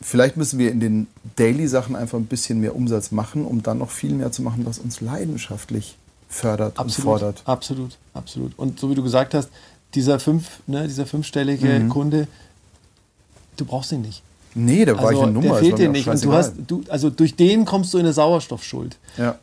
vielleicht 0.00 0.36
müssen 0.36 0.58
wir 0.58 0.70
in 0.70 0.80
den 0.80 1.06
Daily-Sachen 1.36 1.96
einfach 1.96 2.18
ein 2.18 2.26
bisschen 2.26 2.60
mehr 2.60 2.76
Umsatz 2.76 3.10
machen, 3.10 3.44
um 3.44 3.62
dann 3.62 3.78
noch 3.78 3.90
viel 3.90 4.12
mehr 4.12 4.32
zu 4.32 4.42
machen, 4.42 4.64
was 4.66 4.78
uns 4.78 5.00
leidenschaftlich 5.00 5.96
fördert 6.28 6.78
und 6.78 6.92
fordert. 6.92 7.42
Absolut, 7.46 7.96
absolut. 8.12 8.52
Und 8.58 8.78
so 8.80 8.90
wie 8.90 8.94
du 8.94 9.02
gesagt 9.02 9.34
hast, 9.34 9.48
dieser 9.94 10.18
fünf, 10.18 10.48
ne, 10.66 10.86
dieser 10.88 11.06
fünfstellige 11.06 11.68
Mhm. 11.68 11.88
Kunde, 11.88 12.26
du 13.56 13.64
brauchst 13.64 13.92
ihn 13.92 14.02
nicht. 14.02 14.22
Nee, 14.56 14.84
da 14.84 14.96
war 15.00 15.12
ich 15.12 15.18
eine 15.20 15.32
Nummer. 15.32 15.48
der 15.48 15.56
fehlt 15.58 15.78
dir 15.78 15.88
nicht. 15.88 16.06
Und 16.08 16.24
du 16.24 16.32
hast, 16.32 16.52
du, 16.66 16.84
also 16.88 17.10
durch 17.10 17.34
den 17.34 17.64
kommst 17.64 17.92
du 17.92 17.98
in 17.98 18.04
eine 18.04 18.12
Sauerstoffschuld. 18.12 18.96
Ja. 19.16 19.36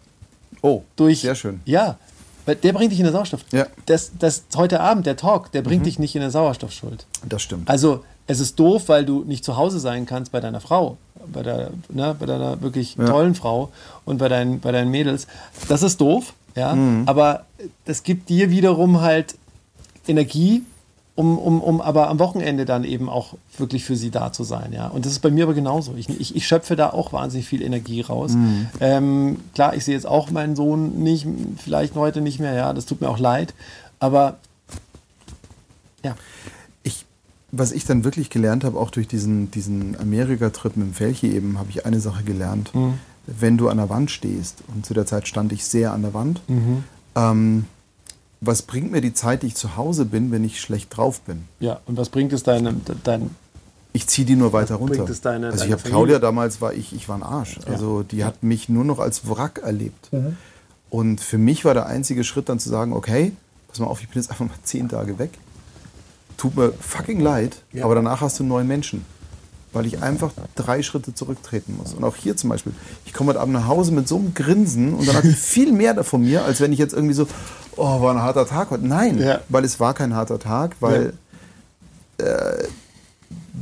Oh, 0.61 0.83
Durch, 0.95 1.21
sehr 1.21 1.35
schön. 1.35 1.61
Ja, 1.65 1.97
weil 2.45 2.55
der 2.55 2.73
bringt 2.73 2.91
dich 2.91 2.99
in 2.99 3.05
eine 3.05 3.13
Sauerstoff. 3.13 3.41
Ja. 3.51 3.67
Das, 3.85 4.11
das 4.17 4.43
heute 4.55 4.79
Abend, 4.79 5.05
der 5.05 5.15
Talk, 5.15 5.51
der 5.51 5.61
bringt 5.61 5.85
dich 5.85 5.99
nicht 5.99 6.15
in 6.15 6.21
eine 6.21 6.31
Sauerstoffschuld. 6.31 7.05
Das 7.27 7.41
stimmt. 7.41 7.69
Also 7.69 8.03
es 8.27 8.39
ist 8.39 8.59
doof, 8.59 8.83
weil 8.87 9.05
du 9.05 9.23
nicht 9.23 9.43
zu 9.43 9.57
Hause 9.57 9.79
sein 9.79 10.05
kannst 10.05 10.31
bei 10.31 10.39
deiner 10.39 10.59
Frau, 10.61 10.97
bei, 11.31 11.43
der, 11.43 11.71
ne, 11.89 12.15
bei 12.17 12.25
deiner 12.25 12.61
wirklich 12.61 12.95
Ja. 12.95 13.05
tollen 13.05 13.35
Frau 13.35 13.71
und 14.05 14.17
bei 14.17 14.27
deinen, 14.29 14.59
bei 14.59 14.71
deinen 14.71 14.89
Mädels. 14.89 15.27
Das 15.67 15.83
ist 15.83 15.99
doof, 16.01 16.33
ja. 16.55 16.73
Mhm. 16.75 17.03
Aber 17.07 17.45
das 17.85 18.03
gibt 18.03 18.29
dir 18.29 18.49
wiederum 18.49 19.01
halt 19.01 19.35
Energie, 20.07 20.63
um, 21.21 21.37
um, 21.37 21.61
um 21.61 21.81
aber 21.81 22.09
am 22.09 22.17
Wochenende 22.17 22.65
dann 22.65 22.83
eben 22.83 23.07
auch 23.07 23.35
wirklich 23.59 23.85
für 23.85 23.95
sie 23.95 24.09
da 24.09 24.31
zu 24.33 24.43
sein, 24.43 24.73
ja. 24.73 24.87
Und 24.87 25.05
das 25.05 25.11
ist 25.11 25.19
bei 25.19 25.29
mir 25.29 25.43
aber 25.43 25.53
genauso. 25.53 25.93
Ich, 25.95 26.09
ich, 26.09 26.35
ich 26.35 26.47
schöpfe 26.47 26.75
da 26.75 26.89
auch 26.89 27.13
wahnsinnig 27.13 27.47
viel 27.47 27.61
Energie 27.61 28.01
raus. 28.01 28.31
Mhm. 28.31 28.67
Ähm, 28.79 29.39
klar, 29.53 29.75
ich 29.75 29.85
sehe 29.85 29.93
jetzt 29.93 30.07
auch 30.07 30.31
meinen 30.31 30.55
Sohn 30.55 31.03
nicht, 31.03 31.27
vielleicht 31.63 31.93
heute 31.95 32.21
nicht 32.21 32.39
mehr, 32.39 32.53
ja. 32.53 32.73
Das 32.73 32.87
tut 32.87 33.01
mir 33.01 33.09
auch 33.09 33.19
leid. 33.19 33.53
Aber 33.99 34.37
ja. 36.03 36.15
ich, 36.81 37.05
was 37.51 37.71
ich 37.71 37.85
dann 37.85 38.03
wirklich 38.03 38.31
gelernt 38.31 38.63
habe, 38.63 38.79
auch 38.79 38.89
durch 38.89 39.07
diesen, 39.07 39.51
diesen 39.51 39.95
Amerika-Trip 39.99 40.75
mit 40.75 40.87
dem 40.87 40.93
Felchi 40.95 41.31
eben, 41.31 41.59
habe 41.59 41.69
ich 41.69 41.85
eine 41.85 41.99
Sache 41.99 42.23
gelernt. 42.23 42.73
Mhm. 42.73 42.95
Wenn 43.27 43.59
du 43.59 43.69
an 43.69 43.77
der 43.77 43.89
Wand 43.89 44.09
stehst, 44.09 44.63
und 44.73 44.87
zu 44.87 44.95
der 44.95 45.05
Zeit 45.05 45.27
stand 45.27 45.53
ich 45.53 45.63
sehr 45.65 45.93
an 45.93 46.01
der 46.01 46.15
Wand, 46.15 46.41
Mhm. 46.47 46.83
ähm, 47.15 47.65
was 48.41 48.63
bringt 48.63 48.91
mir 48.91 49.01
die 49.01 49.13
Zeit, 49.13 49.43
die 49.43 49.47
ich 49.47 49.55
zu 49.55 49.77
Hause 49.77 50.05
bin, 50.05 50.31
wenn 50.31 50.43
ich 50.43 50.59
schlecht 50.59 50.95
drauf 50.97 51.21
bin? 51.21 51.43
Ja, 51.59 51.79
und 51.85 51.97
was 51.97 52.09
bringt 52.09 52.33
es 52.33 52.43
deinem, 52.43 52.81
dein, 53.03 53.29
Ich 53.93 54.07
ziehe 54.07 54.25
die 54.25 54.35
nur 54.35 54.51
weiter 54.51 54.75
runter. 54.75 54.95
bringt 54.95 55.09
es 55.09 55.21
deine- 55.21 55.51
also 55.51 55.63
ich 55.65 55.71
habe? 55.71 55.83
Claudia 55.83 56.17
damals 56.19 56.59
war 56.61 56.73
ich, 56.73 56.93
ich 56.93 57.07
war 57.07 57.17
ein 57.17 57.23
Arsch. 57.23 57.59
Also 57.67 58.03
die 58.03 58.25
hat 58.25 58.41
mich 58.43 58.67
nur 58.67 58.83
noch 58.83 58.99
als 58.99 59.29
Wrack 59.29 59.59
erlebt. 59.63 60.11
Mhm. 60.11 60.37
Und 60.89 61.21
für 61.21 61.37
mich 61.37 61.63
war 61.65 61.73
der 61.73 61.85
einzige 61.85 62.23
Schritt 62.23 62.49
dann 62.49 62.59
zu 62.59 62.69
sagen, 62.69 62.93
okay, 62.93 63.31
pass 63.67 63.79
mal 63.79 63.85
auf, 63.87 64.01
ich 64.01 64.09
bin 64.09 64.21
jetzt 64.21 64.31
einfach 64.31 64.45
mal 64.45 64.55
zehn 64.63 64.89
Tage 64.89 65.19
weg. 65.19 65.37
Tut 66.37 66.55
mir 66.57 66.73
fucking 66.79 67.19
leid, 67.19 67.57
Ja. 67.71 67.85
aber 67.85 67.93
danach 67.95 68.21
hast 68.21 68.39
du 68.39 68.43
einen 68.43 68.49
neuen 68.49 68.67
Menschen. 68.67 69.05
Weil 69.73 69.85
ich 69.85 70.01
einfach 70.01 70.31
drei 70.55 70.83
Schritte 70.83 71.13
zurücktreten 71.13 71.77
muss. 71.77 71.93
Und 71.93 72.03
auch 72.03 72.17
hier 72.17 72.35
zum 72.35 72.49
Beispiel, 72.49 72.73
ich 73.05 73.13
komme 73.13 73.29
heute 73.29 73.39
Abend 73.39 73.53
nach 73.53 73.67
Hause 73.67 73.93
mit 73.93 74.05
so 74.05 74.17
einem 74.17 74.33
Grinsen 74.33 74.93
und 74.95 75.07
dann 75.07 75.15
hat 75.15 75.23
die 75.23 75.31
viel 75.33 75.71
mehr 75.71 75.93
davon 75.93 76.21
mir, 76.23 76.43
als 76.43 76.59
wenn 76.59 76.73
ich 76.73 76.79
jetzt 76.79 76.93
irgendwie 76.93 77.13
so, 77.13 77.25
oh, 77.77 78.01
war 78.01 78.13
ein 78.13 78.21
harter 78.21 78.45
Tag 78.45 78.69
heute. 78.71 78.85
Nein, 78.87 79.19
Ja. 79.19 79.41
weil 79.49 79.63
es 79.65 79.79
war 79.79 79.93
kein 79.93 80.13
harter 80.15 80.39
Tag, 80.39 80.75
weil 80.79 81.13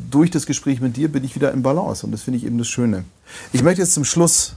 durch 0.10 0.32
das 0.32 0.46
Gespräch 0.46 0.82
mit 0.82 0.98
dir 0.98 1.12
bin 1.12 1.24
ich 1.24 1.36
wieder 1.36 1.52
in 1.54 1.62
Balance 1.64 2.06
und 2.06 2.12
das 2.12 2.24
finde 2.24 2.38
ich 2.38 2.46
eben 2.46 2.58
das 2.58 2.68
Schöne. 2.68 3.06
Ich 3.54 3.64
möchte 3.64 3.82
jetzt 3.82 3.94
zum 3.94 4.06
Schluss, 4.06 4.56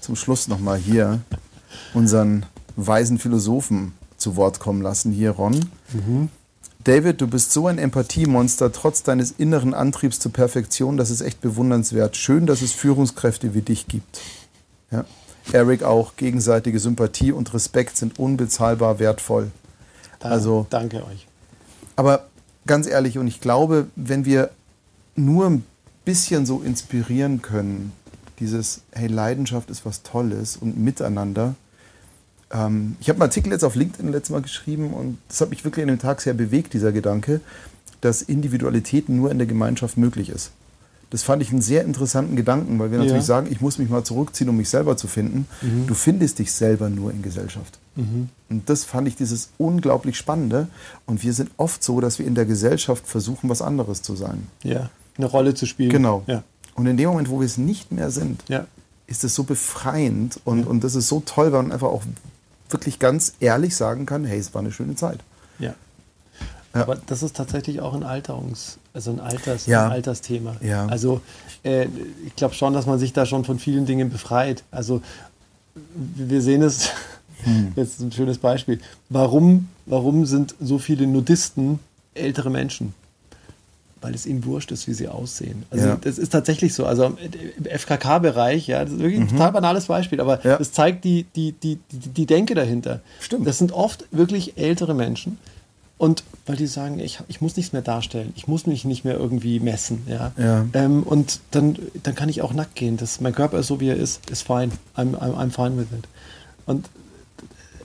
zum 0.00 0.16
Schluss 0.16 0.48
nochmal 0.48 0.78
hier 0.78 1.20
unseren 1.94 2.46
weisen 2.76 3.18
Philosophen 3.18 3.92
zu 4.16 4.36
Wort 4.36 4.60
kommen 4.60 4.80
lassen, 4.82 5.12
hier 5.12 5.32
Ron. 5.32 5.66
David, 6.84 7.20
du 7.20 7.26
bist 7.26 7.52
so 7.52 7.66
ein 7.66 7.78
Empathiemonster, 7.78 8.72
trotz 8.72 9.02
deines 9.02 9.32
inneren 9.32 9.74
Antriebs 9.74 10.20
zur 10.20 10.32
Perfektion, 10.32 10.96
das 10.96 11.10
ist 11.10 11.20
echt 11.20 11.40
bewundernswert. 11.40 12.16
Schön, 12.16 12.46
dass 12.46 12.62
es 12.62 12.72
Führungskräfte 12.72 13.52
wie 13.54 13.62
dich 13.62 13.88
gibt. 13.88 14.20
Ja. 14.90 15.04
Eric 15.52 15.82
auch, 15.82 16.16
gegenseitige 16.16 16.78
Sympathie 16.78 17.32
und 17.32 17.52
Respekt 17.54 17.96
sind 17.96 18.18
unbezahlbar 18.18 18.98
wertvoll. 18.98 19.50
da, 20.20 20.30
Also- 20.30 20.66
danke 20.70 21.06
euch. 21.06 21.26
Aber 21.96 22.26
ganz 22.66 22.86
ehrlich, 22.86 23.18
und 23.18 23.26
ich 23.26 23.40
glaube, 23.40 23.86
wenn 23.96 24.24
wir 24.24 24.50
nur 25.16 25.46
ein 25.46 25.64
bisschen 26.04 26.46
so 26.46 26.60
inspirieren 26.60 27.42
können, 27.42 27.92
dieses, 28.38 28.82
hey, 28.92 29.08
Leidenschaft 29.08 29.70
ist 29.70 29.84
was 29.84 30.02
Tolles 30.02 30.56
und 30.56 30.78
Miteinander. 30.78 31.54
Ähm, 32.50 32.96
ich 33.00 33.08
habe 33.08 33.16
einen 33.16 33.22
Artikel 33.30 33.52
jetzt 33.52 33.64
auf 33.64 33.74
LinkedIn 33.74 34.12
letztes 34.12 34.30
Mal 34.30 34.42
geschrieben 34.42 34.92
und 34.92 35.18
das 35.28 35.40
hat 35.40 35.50
mich 35.50 35.64
wirklich 35.64 35.82
an 35.82 35.88
dem 35.88 35.98
Tag 35.98 36.20
sehr 36.20 36.34
bewegt, 36.34 36.72
dieser 36.72 36.92
Gedanke, 36.92 37.40
dass 38.00 38.22
Individualität 38.22 39.08
nur 39.08 39.30
in 39.30 39.38
der 39.38 39.46
Gemeinschaft 39.46 39.96
möglich 39.98 40.28
ist. 40.30 40.50
Das 41.10 41.22
fand 41.22 41.40
ich 41.42 41.50
einen 41.50 41.62
sehr 41.62 41.84
interessanten 41.84 42.36
Gedanken, 42.36 42.78
weil 42.78 42.90
wir 42.90 42.98
natürlich 42.98 43.22
Ja. 43.22 43.26
sagen, 43.26 43.48
ich 43.50 43.60
muss 43.62 43.78
mich 43.78 43.88
mal 43.88 44.04
zurückziehen, 44.04 44.50
um 44.50 44.56
mich 44.58 44.68
selber 44.68 44.96
zu 44.98 45.06
finden. 45.08 45.46
Du 45.86 45.94
findest 45.94 46.38
dich 46.38 46.52
selber 46.52 46.90
nur 46.90 47.10
in 47.12 47.22
Gesellschaft. 47.22 47.78
Und 47.96 48.30
das 48.66 48.84
fand 48.84 49.08
ich 49.08 49.16
dieses 49.16 49.48
unglaublich 49.58 50.16
Spannende. 50.18 50.68
Und 51.06 51.22
wir 51.24 51.32
sind 51.32 51.50
oft 51.56 51.82
so, 51.82 52.00
dass 52.00 52.18
wir 52.18 52.26
in 52.26 52.34
der 52.34 52.44
Gesellschaft 52.44 53.06
versuchen, 53.06 53.48
was 53.50 53.62
anderes 53.62 54.02
zu 54.02 54.14
sein. 54.16 54.46
Ja, 54.62 54.90
eine 55.16 55.26
Rolle 55.26 55.54
zu 55.54 55.66
spielen. 55.66 55.90
Genau. 55.90 56.22
Ja, 56.26 56.42
Und 56.74 56.86
in 56.86 56.96
dem 56.96 57.08
Moment, 57.08 57.28
wo 57.30 57.40
wir 57.40 57.46
es 57.46 57.56
nicht 57.58 57.90
mehr 57.90 58.10
sind, 58.10 58.44
ja. 58.48 58.66
ist 59.06 59.24
es 59.24 59.34
so 59.34 59.42
befreiend 59.44 60.38
und, 60.44 60.64
und 60.66 60.84
das 60.84 60.94
ist 60.94 61.08
so 61.08 61.22
toll, 61.26 61.50
weil 61.52 61.62
man 61.62 61.72
einfach 61.72 61.88
auch 61.88 62.02
wirklich 62.70 62.98
ganz 62.98 63.32
ehrlich 63.40 63.74
sagen 63.74 64.04
kann, 64.06 64.24
hey, 64.24 64.38
es 64.38 64.52
war 64.54 64.60
eine 64.60 64.72
schöne 64.72 64.94
Zeit. 64.94 65.20
ja. 65.58 65.74
Ja. 66.74 66.82
Aber 66.82 66.96
das 67.06 67.22
ist 67.22 67.34
tatsächlich 67.34 67.80
auch 67.80 67.94
ein 67.94 68.02
Alterungs, 68.02 68.78
also 68.98 69.12
ein 69.12 69.20
Alters, 69.20 69.66
Ja. 69.66 69.86
ein 69.86 69.92
Altersthema. 69.92 70.56
Ja. 70.60 70.86
Also 70.86 71.20
äh, 71.62 71.86
ich 72.26 72.34
glaube 72.34 72.54
schon, 72.54 72.72
dass 72.72 72.86
man 72.86 72.98
sich 72.98 73.12
da 73.12 73.26
schon 73.26 73.44
von 73.44 73.60
vielen 73.60 73.86
Dingen 73.86 74.10
befreit. 74.10 74.64
Also 74.72 75.00
wir 75.94 76.42
sehen 76.42 76.62
es, 76.62 76.90
Hm. 77.44 77.72
jetzt 77.76 78.00
ein 78.00 78.10
schönes 78.10 78.38
Beispiel. 78.38 78.80
Warum, 79.08 79.68
warum 79.86 80.26
sind 80.26 80.56
so 80.60 80.78
viele 80.78 81.06
Nudisten 81.06 81.78
ältere 82.14 82.50
Menschen? 82.50 82.92
Weil 84.00 84.12
es 84.14 84.26
ihnen 84.26 84.44
wurscht 84.44 84.72
ist, 84.72 84.88
wie 84.88 84.92
sie 84.94 85.06
aussehen. 85.06 85.62
Also 85.70 85.86
Ja. 85.86 85.96
das 86.00 86.18
ist 86.18 86.30
tatsächlich 86.30 86.74
so. 86.74 86.84
Also 86.84 87.04
im 87.04 87.16
FKK-Bereich, 87.64 88.66
ja, 88.66 88.82
das 88.84 88.94
ist 88.94 88.98
wirklich 88.98 89.20
ein 89.20 89.28
total 89.28 89.52
banales 89.52 89.86
Beispiel, 89.86 90.20
aber 90.20 90.38
Mhm. 90.38 90.42
Ja. 90.50 90.56
das 90.58 90.72
zeigt 90.72 91.04
die, 91.04 91.26
die, 91.36 91.52
die, 91.52 91.78
die, 91.92 91.98
die 92.08 92.26
Denke 92.26 92.56
dahinter. 92.56 93.00
Stimmt. 93.20 93.46
Das 93.46 93.58
sind 93.58 93.70
oft 93.70 94.04
wirklich 94.10 94.56
ältere 94.58 94.94
Menschen. 94.94 95.38
Und 95.96 96.24
weil 96.48 96.56
die 96.56 96.66
sagen, 96.66 96.98
ich, 96.98 97.20
ich 97.28 97.40
muss 97.40 97.56
nichts 97.56 97.72
mehr 97.72 97.82
darstellen, 97.82 98.32
ich 98.34 98.48
muss 98.48 98.66
mich 98.66 98.84
nicht 98.84 99.04
mehr 99.04 99.16
irgendwie 99.16 99.60
messen. 99.60 100.02
Ja? 100.08 100.32
Ja. 100.36 100.64
Ähm, 100.72 101.02
und 101.02 101.40
dann, 101.50 101.76
dann 102.02 102.14
kann 102.14 102.28
ich 102.28 102.42
auch 102.42 102.54
nackt 102.54 102.74
gehen. 102.74 102.96
Das, 102.96 103.20
mein 103.20 103.34
Körper 103.34 103.58
ist 103.58 103.66
so, 103.66 103.80
wie 103.80 103.88
er 103.88 103.96
ist, 103.96 104.28
ist 104.30 104.42
fine. 104.42 104.70
I'm, 104.96 105.14
I'm, 105.14 105.34
I'm 105.34 105.50
fine 105.50 105.76
with 105.76 105.86
it. 105.96 106.08
Und 106.66 106.88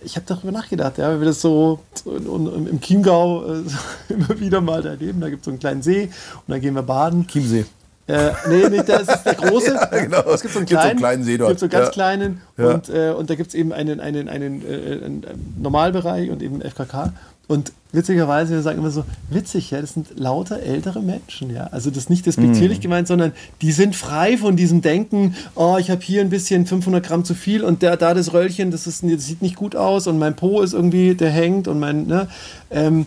ich 0.06 0.16
habe 0.16 0.26
darüber 0.28 0.52
nachgedacht, 0.52 0.98
ja, 0.98 1.12
wenn 1.12 1.20
wir 1.20 1.28
das 1.28 1.42
so, 1.42 1.80
in, 2.06 2.48
in, 2.48 2.68
im 2.68 2.82
Chiemgau 2.82 3.46
äh, 3.46 3.64
immer 4.10 4.40
wieder 4.40 4.62
mal 4.62 4.86
erleben. 4.86 5.22
Da 5.22 5.30
gibt 5.30 5.42
es 5.42 5.46
so 5.46 5.52
einen 5.52 5.60
kleinen 5.60 5.82
See 5.82 6.04
und 6.04 6.12
da 6.48 6.60
gehen 6.60 6.76
wir 6.76 6.84
baden. 6.84 7.28
Chiemsee. 7.28 7.66
Äh, 8.06 8.32
nee, 8.50 8.68
nee, 8.70 8.84
das 8.86 9.08
ist 9.08 9.24
der 9.24 9.36
große. 9.36 9.74
Ja, 9.92 10.00
genau. 10.00 10.24
Es 10.32 10.42
gibt 10.42 10.54
so 10.54 10.60
einen 10.60 10.66
Gibt 10.68 10.82
so 10.82 10.88
einen 10.88 10.98
kleinen, 10.98 11.24
kleinen 11.24 11.42
es 11.42 11.48
gibt 11.48 11.60
so 11.60 11.66
einen 11.66 11.72
ganz 11.72 11.86
Ja. 11.86 11.92
kleinen 11.92 12.42
Ja. 12.58 12.72
und, 12.72 12.90
äh, 12.90 13.12
und 13.12 13.30
da 13.30 13.36
gibt 13.36 13.50
es 13.50 13.56
eben 13.56 13.72
einen, 13.72 14.02
einen, 14.02 14.28
einen, 14.28 14.62
äh, 14.62 15.06
einen 15.06 15.26
Normalbereich 15.58 16.30
und 16.30 16.42
eben 16.42 16.62
FKK. 16.62 17.14
Und 17.48 17.74
witzigerweise, 17.92 18.54
wir 18.54 18.62
sagen 18.62 18.80
immer 18.80 18.90
so, 18.90 19.04
witzig, 19.30 19.70
ja, 19.72 19.82
das 19.82 19.94
sind 19.94 20.18
lauter 20.18 20.62
ältere 20.62 21.02
Menschen, 21.02 21.50
ja. 21.54 21.66
Also 21.68 21.90
das 21.90 22.00
ist 22.04 22.10
nicht 22.10 22.26
despektierlich 22.26 22.78
Mhm. 22.80 22.82
gemeint, 22.84 23.08
sondern 23.08 23.34
die 23.62 23.72
sind 23.74 23.96
frei 23.96 24.38
von 24.38 24.56
diesem 24.56 24.82
Denken, 24.82 25.36
oh, 25.56 25.78
ich 25.78 25.92
habe 25.92 26.02
hier 26.02 26.22
ein 26.22 26.30
bisschen 26.30 26.66
500 26.66 27.06
Gramm 27.06 27.26
zu 27.26 27.36
viel 27.36 27.64
und 27.64 27.82
der, 27.82 27.98
da 27.98 28.14
das 28.14 28.32
Röllchen, 28.34 28.72
das, 28.72 28.88
ist, 28.88 29.04
das 29.04 29.26
sieht 29.26 29.42
nicht 29.42 29.56
gut 29.58 29.76
aus 29.76 30.08
und 30.08 30.18
mein 30.20 30.36
Po 30.36 30.62
ist 30.62 30.74
irgendwie, 30.74 31.16
der 31.16 31.30
hängt 31.32 31.68
und 31.68 31.80
mein, 31.80 32.08
ne, 32.08 32.30
ähm, 32.72 33.06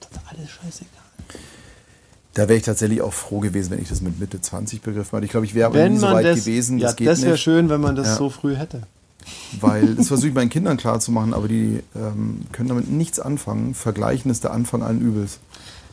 das 0.00 0.10
ist 0.10 0.20
alles 0.28 0.50
scheißegal. 0.50 0.88
Da 2.34 2.48
wäre 2.48 2.56
ich 2.56 2.64
tatsächlich 2.64 3.00
auch 3.00 3.12
froh 3.12 3.38
gewesen, 3.38 3.70
wenn 3.70 3.80
ich 3.80 3.88
das 3.88 4.00
mit 4.00 4.18
Mitte 4.18 4.40
20 4.40 4.82
begriffen 4.82 5.14
hätte. 5.16 5.24
Ich 5.26 5.30
glaube, 5.30 5.46
ich 5.46 5.54
wäre 5.54 5.66
aber 5.68 5.88
nie 5.88 5.96
so 5.98 6.08
weit 6.10 6.24
das, 6.24 6.40
gewesen. 6.40 6.78
ja, 6.78 6.88
das 6.92 6.96
das 6.96 7.22
wäre 7.22 7.38
schön, 7.38 7.68
wenn 7.68 7.80
man 7.80 7.94
das 7.94 8.08
Ja. 8.08 8.16
so 8.16 8.28
früh 8.28 8.56
hätte. 8.56 8.82
Weil 9.60 9.94
das 9.94 10.08
versuche 10.08 10.28
ich 10.28 10.34
meinen 10.34 10.50
Kindern 10.50 10.76
klarzumachen, 10.76 11.32
aber 11.34 11.48
die 11.48 11.82
ähm, 11.96 12.42
können 12.52 12.68
damit 12.68 12.90
nichts 12.90 13.20
anfangen. 13.20 13.74
Vergleichen 13.74 14.30
ist 14.30 14.44
der 14.44 14.52
Anfang 14.52 14.82
allen 14.82 15.00
Übels. 15.00 15.38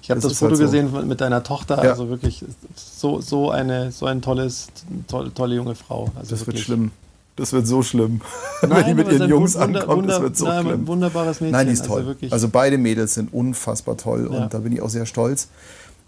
Ich 0.02 0.10
habe 0.10 0.20
Das 0.20 0.32
das, 0.32 0.40
Foto 0.40 0.50
halt 0.52 0.58
so. 0.58 0.64
gesehen 0.66 1.08
mit 1.08 1.22
deiner 1.22 1.44
Tochter, 1.44 1.84
Ja. 1.84 1.92
also 1.92 2.10
wirklich 2.10 2.44
so, 2.76 3.22
so 3.22 3.52
eine 3.52 3.92
so 3.92 4.08
ein 4.08 4.22
tolles, 4.22 4.68
tolle, 5.08 5.34
tolle 5.34 5.56
junge 5.56 5.76
Frau. 5.76 6.12
Also 6.16 6.32
Das 6.32 6.40
wird 6.42 6.48
wirklich. 6.48 6.64
schlimm. 6.66 6.92
Das 7.36 7.54
wird 7.54 7.66
so 7.68 7.82
schlimm. 7.84 8.20
Nein, 8.62 8.72
wenn 8.72 8.86
die 8.88 8.94
mit 8.96 9.12
ihren 9.14 9.30
Jungs 9.30 9.56
wunder- 9.56 9.82
ankommt, 9.82 10.10
das 10.10 10.16
wunder- 10.18 10.22
wird 10.24 10.38
so 10.38 10.46
nein, 10.46 10.64
schlimm. 10.66 10.80
Ein 10.82 10.88
wunderbares 10.88 11.40
Mädchen. 11.40 11.52
Nein, 11.54 11.68
die 11.68 11.74
ist 11.74 11.86
toll. 11.86 12.16
Also, 12.22 12.34
Also 12.34 12.50
beide 12.50 12.78
Mädels 12.78 13.14
sind 13.14 13.32
unfassbar 13.34 13.96
toll 13.96 14.30
Ja. 14.32 14.40
und 14.44 14.54
da 14.54 14.60
bin 14.60 14.74
ich 14.74 14.82
auch 14.82 14.90
sehr 14.90 15.06
stolz. 15.06 15.48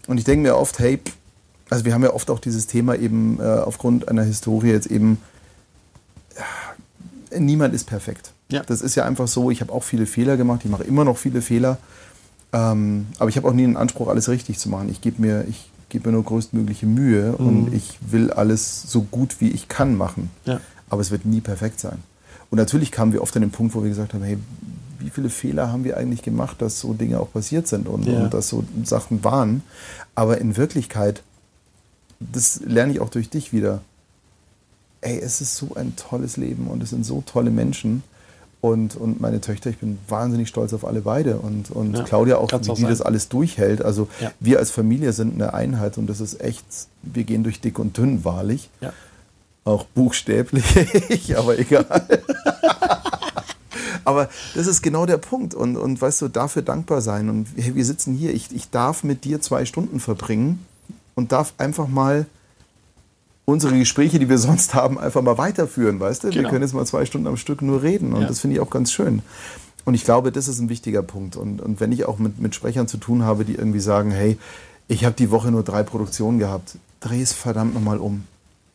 Und 0.06 0.18
ich 0.18 0.24
denke 0.24 0.42
mir 0.42 0.56
oft, 0.56 0.78
hey, 0.80 1.00
also 1.70 1.84
wir 1.84 1.94
haben 1.94 2.02
ja 2.02 2.12
oft 2.12 2.30
auch 2.30 2.40
dieses 2.40 2.66
Thema 2.66 2.94
eben 2.96 3.38
äh, 3.40 3.44
aufgrund 3.44 4.08
einer 4.08 4.22
Historie 4.24 4.68
jetzt 4.70 4.86
eben, 4.88 5.18
niemand 7.38 7.74
ist 7.74 7.84
perfekt. 7.84 8.32
Ja. 8.50 8.62
Das 8.66 8.80
ist 8.82 8.94
ja 8.94 9.04
einfach 9.04 9.28
so, 9.28 9.50
ich 9.50 9.60
habe 9.60 9.72
auch 9.72 9.82
viele 9.84 10.06
Fehler 10.06 10.36
gemacht, 10.36 10.60
ich 10.64 10.70
mache 10.70 10.84
immer 10.84 11.04
noch 11.04 11.16
viele 11.16 11.42
Fehler, 11.42 11.78
ähm, 12.52 13.06
aber 13.18 13.28
ich 13.28 13.36
habe 13.36 13.48
auch 13.48 13.52
nie 13.52 13.62
den 13.62 13.76
Anspruch, 13.76 14.08
alles 14.08 14.28
richtig 14.28 14.58
zu 14.58 14.68
machen. 14.68 14.88
Ich 14.90 15.00
gebe 15.00 15.20
mir, 15.20 15.44
ich 15.48 15.70
gebe 15.88 16.08
mir 16.08 16.14
nur 16.14 16.24
größtmögliche 16.24 16.86
Mühe 16.86 17.36
und 17.36 17.72
ich 17.72 17.98
will 18.10 18.30
alles 18.32 18.82
so 18.82 19.02
gut 19.02 19.36
wie 19.40 19.50
ich 19.50 19.68
kann 19.68 19.96
machen. 19.96 20.30
Ja. 20.44 20.60
Aber 20.88 21.00
es 21.00 21.10
wird 21.10 21.24
nie 21.24 21.40
perfekt 21.40 21.80
sein. 21.80 21.98
Und 22.50 22.58
natürlich 22.58 22.92
kamen 22.92 23.12
wir 23.12 23.22
oft 23.22 23.34
an 23.36 23.42
den 23.42 23.50
Punkt, 23.50 23.74
wo 23.74 23.82
wir 23.82 23.88
gesagt 23.88 24.14
haben, 24.14 24.22
hey, 24.22 24.38
wie 25.00 25.10
viele 25.10 25.28
Fehler 25.30 25.72
haben 25.72 25.84
wir 25.84 25.96
eigentlich 25.96 26.22
gemacht, 26.22 26.62
dass 26.62 26.80
so 26.80 26.92
Dinge 26.94 27.18
auch 27.20 27.32
passiert 27.32 27.66
sind 27.66 27.88
und, 27.88 28.06
Ja. 28.06 28.22
und 28.24 28.34
dass 28.34 28.48
so 28.48 28.64
Sachen 28.84 29.24
waren. 29.24 29.62
Aber 30.14 30.38
in 30.38 30.56
Wirklichkeit, 30.56 31.22
das 32.20 32.60
lerne 32.64 32.92
ich 32.92 33.00
auch 33.00 33.10
durch 33.10 33.28
dich 33.30 33.52
wieder. 33.52 33.80
Ey, 35.04 35.18
es 35.18 35.40
ist 35.40 35.56
so 35.56 35.74
ein 35.74 35.94
tolles 35.96 36.36
Leben 36.38 36.66
und 36.68 36.82
es 36.82 36.90
sind 36.90 37.04
so 37.04 37.22
tolle 37.26 37.50
Menschen. 37.50 38.02
Und, 38.62 38.96
und 38.96 39.20
meine 39.20 39.42
Töchter, 39.42 39.68
ich 39.68 39.76
bin 39.76 39.98
wahnsinnig 40.08 40.48
stolz 40.48 40.72
auf 40.72 40.86
alle 40.86 41.02
beide. 41.02 41.36
Und, 41.36 41.70
und 41.70 41.94
Ja, 41.98 42.02
Claudia 42.04 42.38
auch, 42.38 42.50
wie 42.50 42.70
auch 42.70 42.74
die 42.76 42.84
das 42.84 43.02
alles 43.02 43.28
durchhält. 43.28 43.82
Also 43.82 44.08
Ja. 44.20 44.32
wir 44.40 44.58
als 44.58 44.70
Familie 44.70 45.12
sind 45.12 45.34
eine 45.34 45.52
Einheit 45.52 45.98
und 45.98 46.06
das 46.06 46.20
ist 46.20 46.40
echt, 46.40 46.64
wir 47.02 47.24
gehen 47.24 47.42
durch 47.42 47.60
dick 47.60 47.78
und 47.78 47.98
dünn, 47.98 48.24
wahrlich. 48.24 48.70
Ja. 48.80 48.94
Auch 49.64 49.84
buchstäblich, 49.84 50.64
aber 51.36 51.58
egal. 51.58 51.84
aber 54.04 54.28
das 54.54 54.66
ist 54.66 54.82
genau 54.82 55.06
der 55.06 55.18
Punkt. 55.18 55.54
Und, 55.54 55.76
und 55.76 56.00
weißt 56.00 56.22
du, 56.22 56.28
dafür 56.28 56.62
dankbar 56.62 57.02
sein. 57.02 57.28
Und 57.28 57.48
wir 57.56 57.84
sitzen 57.84 58.14
hier, 58.14 58.32
ich, 58.32 58.48
ich 58.54 58.70
darf 58.70 59.04
mit 59.04 59.24
dir 59.24 59.40
zwei 59.42 59.64
Stunden 59.66 60.00
verbringen 60.00 60.64
und 61.14 61.32
darf 61.32 61.52
einfach 61.58 61.88
mal 61.88 62.26
unsere 63.44 63.76
Gespräche, 63.78 64.18
die 64.18 64.28
wir 64.28 64.38
sonst 64.38 64.74
haben, 64.74 64.98
einfach 64.98 65.22
mal 65.22 65.38
weiterführen, 65.38 66.00
weißt 66.00 66.24
du? 66.24 66.28
Wir 66.28 66.34
Genau. 66.34 66.48
können 66.50 66.62
jetzt 66.62 66.72
mal 66.74 66.86
zwei 66.86 67.04
Stunden 67.04 67.26
am 67.26 67.36
Stück 67.36 67.62
nur 67.62 67.82
reden 67.82 68.12
und 68.12 68.22
Ja. 68.22 68.26
das 68.28 68.40
finde 68.40 68.56
ich 68.56 68.60
auch 68.60 68.70
ganz 68.70 68.92
schön. 68.92 69.22
Und 69.84 69.94
ich 69.94 70.04
glaube, 70.04 70.32
das 70.32 70.48
ist 70.48 70.60
ein 70.60 70.70
wichtiger 70.70 71.02
Punkt. 71.02 71.36
Und, 71.36 71.60
und 71.60 71.78
wenn 71.78 71.92
ich 71.92 72.06
auch 72.06 72.18
mit, 72.18 72.40
mit 72.40 72.54
Sprechern 72.54 72.88
zu 72.88 72.96
tun 72.96 73.22
habe, 73.22 73.44
die 73.44 73.54
irgendwie 73.54 73.80
sagen, 73.80 74.10
hey, 74.10 74.38
ich 74.88 75.04
habe 75.04 75.14
die 75.14 75.30
Woche 75.30 75.50
nur 75.50 75.62
drei 75.62 75.82
Produktionen 75.82 76.38
gehabt, 76.38 76.76
dreh 77.00 77.20
es 77.20 77.34
verdammt 77.34 77.74
nochmal 77.74 77.98
um. 77.98 78.24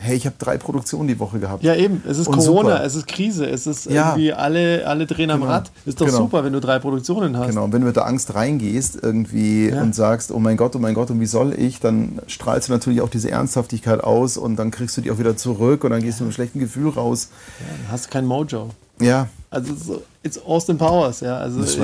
Hey, 0.02 0.16
ich 0.16 0.26
habe 0.26 0.38
drei 0.40 0.58
Produktionen 0.58 1.10
die 1.10 1.20
Woche 1.20 1.40
gehabt. 1.40 1.62
Ja, 1.62 1.76
eben. 1.76 2.02
Es 2.08 2.18
ist 2.18 2.28
Und 2.30 2.38
Corona, 2.38 2.70
super. 2.78 2.84
es 2.86 2.96
ist 2.96 3.06
Krise, 3.06 3.46
es 3.50 3.68
ist 3.68 3.86
Ja. 3.92 4.12
irgendwie 4.12 4.32
alle, 4.32 4.88
alle 4.88 5.06
drehen 5.06 5.30
am 5.30 5.42
Genau. 5.42 5.52
Rad. 5.52 5.72
Ist 5.86 6.00
doch 6.00 6.06
Genau. 6.06 6.20
super, 6.20 6.46
wenn 6.46 6.54
du 6.54 6.62
drei 6.62 6.80
Produktionen 6.80 7.38
hast. 7.38 7.50
Genau, 7.50 7.66
und 7.66 7.74
wenn 7.74 7.82
du 7.82 7.88
mit 7.88 7.98
der 7.98 8.06
Angst 8.06 8.34
reingehst 8.34 8.98
irgendwie 9.04 9.68
Ja. 9.68 9.82
und 9.82 9.94
sagst, 9.94 10.32
oh 10.32 10.40
mein 10.40 10.56
Gott, 10.56 10.74
oh 10.78 10.80
mein 10.80 10.94
Gott, 10.94 11.12
und 11.12 11.20
wie 11.20 11.26
soll 11.26 11.54
ich, 11.54 11.82
dann 11.82 12.20
strahlst 12.28 12.70
du 12.70 12.72
natürlich 12.72 13.02
auch 13.02 13.10
diese 13.10 13.30
Ernsthaftigkeit 13.30 14.02
aus 14.02 14.38
und 14.38 14.56
dann 14.56 14.72
kriegst 14.72 14.96
du 14.96 15.02
die 15.02 15.12
auch 15.12 15.20
wieder 15.20 15.36
zurück 15.36 15.84
und 15.84 15.90
dann 15.92 16.02
gehst 16.02 16.22
du 16.22 16.24
mit 16.24 16.30
einem 16.30 16.34
schlechten 16.36 16.60
Gefühl 16.60 16.88
raus. 16.92 17.28
Ja, 17.60 17.66
dann 17.84 17.92
hast 17.92 18.06
du 18.06 18.10
kein 18.12 18.26
Mojo. 18.26 18.70
Ja, 19.02 19.28
Also 19.52 19.74
so, 19.76 20.02
it's 20.24 20.40
Austin 20.46 20.78
Powers, 20.78 21.20
ja. 21.20 21.38
Also 21.40 21.60
das 21.60 21.72
ist- 21.72 21.80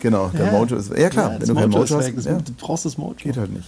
Genau, 0.00 0.28
der 0.28 0.46
Ja. 0.46 0.52
Mojo 0.52 0.76
ist. 0.76 0.96
Ja 0.96 1.10
klar, 1.10 1.32
Ja, 1.34 1.40
wenn 1.40 1.48
du 1.48 1.54
kein 1.54 1.68
Mojo 1.68 1.68
Mojo 1.82 1.98
ist 1.98 2.06
hast. 2.08 2.16
Das- 2.16 2.24
ja, 2.24 2.38
Du 2.38 2.52
brauchst 2.58 2.86
das 2.86 2.96
Mojo. 2.96 3.14
geht 3.18 3.36
halt 3.36 3.52
nicht. 3.52 3.66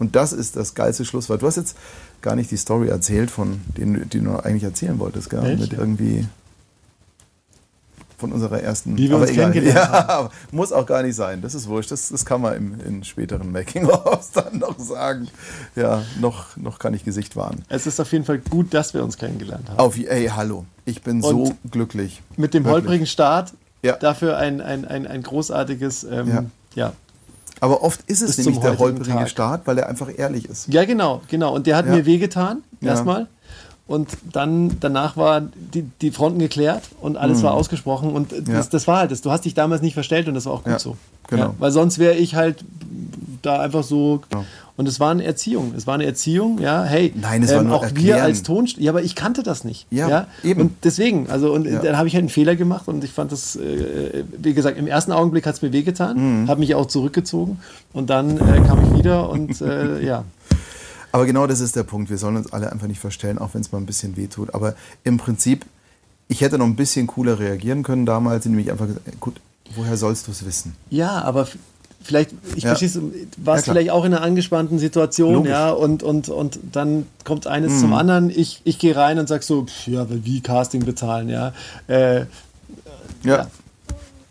Und 0.00 0.14
das 0.14 0.32
ist 0.32 0.54
das 0.54 0.74
geilste 0.76 1.04
Schlusswort. 1.04 1.42
Du 1.42 1.46
hast 1.48 1.56
jetzt 1.56 1.76
gar 2.22 2.34
nicht 2.36 2.50
die 2.50 2.56
Story 2.56 2.88
erzählt, 2.88 3.30
von 3.30 3.60
den, 3.76 4.08
die 4.08 4.20
du 4.20 4.36
eigentlich 4.36 4.64
erzählen 4.64 4.98
wolltest, 4.98 5.30
gell? 5.30 5.56
Mit 5.56 5.72
irgendwie 5.72 6.26
von 8.16 8.32
unserer 8.32 8.60
ersten. 8.60 8.98
Wie 8.98 9.08
wir 9.08 9.14
aber 9.14 9.22
uns 9.22 9.30
egal. 9.30 9.52
kennengelernt 9.52 9.92
ja, 9.92 10.08
aber 10.08 10.30
muss 10.50 10.72
auch 10.72 10.86
gar 10.86 11.02
nicht 11.04 11.14
sein. 11.14 11.40
Das 11.40 11.54
ist 11.54 11.68
wurscht. 11.68 11.92
Das, 11.92 12.08
das 12.08 12.24
kann 12.24 12.40
man 12.40 12.56
im, 12.56 12.80
in 12.80 13.04
späteren 13.04 13.52
Making-ofs 13.52 14.30
dann 14.34 14.58
noch 14.58 14.76
sagen. 14.78 15.28
Ja, 15.76 16.02
noch, 16.20 16.56
noch 16.56 16.80
kann 16.80 16.94
ich 16.94 17.04
Gesicht 17.04 17.36
wahren. 17.36 17.62
Es 17.68 17.86
ist 17.86 18.00
auf 18.00 18.10
jeden 18.10 18.24
Fall 18.24 18.38
gut, 18.38 18.74
dass 18.74 18.92
wir 18.92 19.04
uns 19.04 19.18
kennengelernt 19.18 19.68
haben. 19.70 19.78
Auf, 19.78 19.96
ey, 19.96 20.26
hallo. 20.34 20.64
Ich 20.84 21.02
bin 21.02 21.22
so 21.22 21.28
Und 21.44 21.56
glücklich. 21.70 22.20
Mit 22.36 22.54
dem 22.54 22.64
Wirklich. 22.64 22.82
holprigen 22.82 23.06
Start, 23.06 23.54
Ja. 23.82 23.94
dafür 23.96 24.36
ein, 24.36 24.60
ein, 24.60 24.84
ein, 24.84 25.06
ein 25.06 25.22
großartiges, 25.22 26.02
ähm, 26.02 26.28
Ja. 26.28 26.44
ja. 26.74 26.92
Aber 27.60 27.82
oft 27.82 28.00
ist 28.08 28.22
es 28.22 28.38
nämlich 28.38 28.58
der 28.58 28.78
holprige 28.78 29.08
Tag. 29.10 29.28
Start, 29.28 29.66
weil 29.66 29.78
er 29.78 29.88
einfach 29.88 30.08
ehrlich 30.16 30.44
ist. 30.48 30.68
Ja, 30.72 30.84
genau, 30.84 31.22
genau. 31.28 31.54
Und 31.54 31.66
der 31.66 31.76
hat 31.76 31.86
Ja. 31.86 31.92
mir 31.96 32.06
wehgetan, 32.06 32.62
Ja. 32.80 32.90
erstmal. 32.90 33.26
Und 33.86 34.10
dann, 34.32 34.76
danach 34.80 35.16
war 35.16 35.40
die, 35.40 35.82
die 36.02 36.10
Fronten 36.10 36.38
geklärt 36.38 36.82
und 37.00 37.16
alles 37.16 37.42
war 37.42 37.54
ausgesprochen. 37.54 38.12
Und 38.12 38.32
das, 38.32 38.40
Mhm. 38.40 38.52
Ja. 38.54 38.62
das 38.70 38.86
war 38.86 38.98
halt 38.98 39.10
das. 39.10 39.22
Du 39.22 39.30
hast 39.30 39.46
dich 39.46 39.54
damals 39.54 39.80
nicht 39.80 39.94
verstellt 39.94 40.28
und 40.28 40.34
das 40.34 40.44
war 40.44 40.52
auch 40.52 40.62
gut 40.62 40.72
Ja, 40.74 40.78
so. 40.78 40.96
Genau. 41.28 41.54
weil 41.58 41.70
sonst 41.70 41.98
wäre 41.98 42.14
ich 42.14 42.34
halt 42.34 42.64
da 43.42 43.60
einfach 43.60 43.84
so. 43.84 44.22
Genau. 44.30 44.44
Und 44.76 44.86
es 44.86 45.00
war 45.00 45.10
eine 45.10 45.24
Erziehung. 45.24 45.72
Es 45.76 45.88
war 45.88 45.94
eine 45.94 46.04
Erziehung, 46.06 46.60
ja, 46.60 46.84
hey, 46.84 47.12
Nein, 47.20 47.42
es 47.42 47.52
war 47.52 47.64
nur 47.64 47.74
auch 47.74 47.82
wir 47.82 47.88
erklären. 47.88 48.20
als 48.20 48.44
Tonst 48.44 48.78
Ja, 48.78 48.92
aber 48.92 49.02
ich 49.02 49.16
kannte 49.16 49.42
das 49.42 49.64
nicht. 49.64 49.86
Ja, 49.90 50.28
eben. 50.44 50.60
Und 50.60 50.72
deswegen, 50.84 51.28
also, 51.28 51.52
und 51.52 51.66
Ja. 51.66 51.80
dann 51.80 51.96
habe 51.98 52.06
ich 52.06 52.14
halt 52.14 52.22
einen 52.22 52.28
Fehler 52.28 52.54
gemacht 52.54 52.86
und 52.86 53.02
ich 53.02 53.10
fand 53.10 53.32
das, 53.32 53.56
äh, 53.56 54.22
wie 54.40 54.54
gesagt, 54.54 54.78
im 54.78 54.86
ersten 54.86 55.10
Augenblick 55.10 55.46
hat 55.46 55.56
es 55.56 55.62
mir 55.62 55.72
wehgetan, 55.72 56.42
Mhm. 56.44 56.48
habe 56.48 56.60
mich 56.60 56.76
auch 56.76 56.86
zurückgezogen 56.86 57.58
und 57.92 58.08
dann 58.08 58.36
äh, 58.38 58.60
kam 58.68 58.84
ich 58.84 58.96
wieder 58.98 59.28
und 59.30 59.60
äh, 59.60 60.00
ja. 60.06 60.22
Aber 61.10 61.26
genau 61.26 61.48
das 61.48 61.58
ist 61.58 61.74
der 61.74 61.82
Punkt. 61.82 62.08
Wir 62.08 62.18
sollen 62.18 62.36
uns 62.36 62.52
alle 62.52 62.70
einfach 62.70 62.86
nicht 62.86 63.00
verstellen, 63.00 63.38
auch 63.38 63.54
wenn 63.54 63.62
es 63.62 63.72
mal 63.72 63.78
ein 63.78 63.86
bisschen 63.86 64.16
wehtut. 64.16 64.54
Aber 64.54 64.74
im 65.02 65.16
Prinzip, 65.16 65.64
ich 66.28 66.40
hätte 66.40 66.56
noch 66.56 66.66
ein 66.66 66.76
bisschen 66.76 67.08
cooler 67.08 67.40
reagieren 67.40 67.82
können 67.82 68.06
damals, 68.06 68.46
indem 68.46 68.60
ich 68.60 68.70
einfach 68.70 68.86
gesagt 68.86 69.18
gut, 69.18 69.40
woher 69.74 69.96
sollst 69.96 70.26
du 70.26 70.30
es 70.32 70.44
wissen? 70.44 70.74
Ja, 70.90 71.22
aber 71.22 71.46
vielleicht, 72.02 72.30
ich 72.56 72.64
Ja. 72.64 72.74
verstehe, 72.74 73.02
warst 73.36 73.66
Ja, 73.66 73.72
vielleicht 73.72 73.90
auch 73.90 74.04
in 74.04 74.14
einer 74.14 74.22
angespannten 74.24 74.78
Situation, 74.78 75.34
Logisch. 75.34 75.48
Mhm. 75.50 75.54
ja, 75.54 75.70
und, 75.70 76.02
und, 76.02 76.28
und 76.28 76.58
dann 76.72 77.06
kommt 77.24 77.46
eines 77.46 77.80
zum 77.80 77.92
anderen. 77.92 78.30
Ich, 78.30 78.60
ich 78.64 78.78
gehe 78.78 78.94
rein 78.96 79.18
und 79.18 79.28
sag 79.28 79.42
so, 79.42 79.64
pf, 79.64 79.88
ja, 79.88 80.06
wie 80.08 80.40
Casting 80.40 80.84
bezahlen, 80.84 81.28
ja. 81.28 81.52
Äh, 81.86 82.20
Ja. 83.24 83.46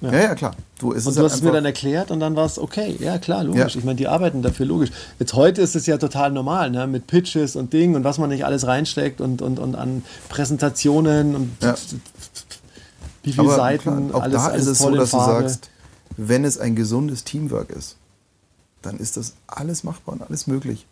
Ja. 0.01 0.11
Ja, 0.11 0.11
ja, 0.14 0.35
klar. 0.35 0.55
Du, 0.77 0.93
es 0.93 1.05
und 1.05 1.09
ist 1.09 1.15
du 1.18 1.22
halt 1.23 1.31
hast 1.31 1.38
es 1.39 1.43
mir 1.43 1.51
dann 1.51 1.65
erklärt 1.65 2.11
und 2.11 2.19
dann 2.19 2.35
war 2.35 2.45
es 2.45 2.59
okay. 2.59 2.95
Ja, 2.99 3.18
klar, 3.18 3.43
logisch. 3.43 3.76
Ich 3.76 3.84
meine, 3.84 3.95
die 3.95 4.07
arbeiten 4.07 4.43
dafür, 4.43 4.68
logisch. 4.68 4.91
Jetzt 5.18 5.34
heute 5.34 5.64
ist 5.64 5.76
es 5.76 5.88
ja 5.88 5.97
total 5.97 6.30
normal, 6.31 6.69
ne? 6.69 6.85
mit 6.85 7.07
Pitches 7.07 7.55
und 7.55 7.73
Dingen 7.73 7.95
und 7.95 8.03
was 8.03 8.19
man 8.19 8.30
nicht 8.30 8.45
alles 8.45 8.68
reinsteckt 8.68 9.19
und, 9.22 9.41
und, 9.41 9.57
und 9.57 9.73
an 9.76 10.03
Präsentationen 10.30 11.35
und. 11.35 11.49
Wie 13.27 13.33
viele 13.33 13.47
Aber 13.47 13.55
Seiten, 13.55 14.07
klar, 14.07 14.15
auch 14.15 14.21
alles, 14.23 14.41
da 14.41 14.47
alles 14.49 14.61
ist 14.63 14.67
es 14.71 14.79
so, 14.79 14.95
dass 14.95 15.11
du 15.11 15.17
sagst, 15.17 15.69
wenn 16.17 16.45
es 16.45 16.57
ein 16.57 16.75
gesundes 16.75 17.23
Teamwork 17.23 17.69
ist, 17.69 17.95
dann 18.81 18.97
ist 18.97 19.17
das 19.17 19.33
alles 19.47 19.83
machbar 19.83 20.15
und 20.15 20.21
alles 20.23 20.47
möglich. 20.47 20.85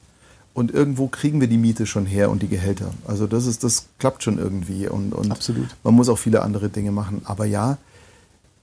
Und 0.53 0.72
irgendwo 0.72 1.07
kriegen 1.07 1.41
wir 1.41 1.48
die 1.48 1.57
Miete 1.57 1.86
schon 1.86 2.06
her 2.06 2.30
und 2.30 2.41
die 2.41 2.48
Gehälter. 2.48 2.91
Also 3.07 3.28
das 3.28 3.45
ist, 3.45 3.64
das 3.64 3.88
klappt 3.99 4.24
schon 4.24 4.38
irgendwie. 4.38 4.88
Und, 4.88 5.14
und 5.14 5.32
Absolut. 5.32 5.68
man 5.84 5.94
muss 5.94 6.07
auch 6.07 6.18
viele 6.18 6.41
andere 6.44 6.70
Dinge 6.70 6.91
machen. 6.91 7.22
Aber 7.26 7.45
ja, 7.45 7.78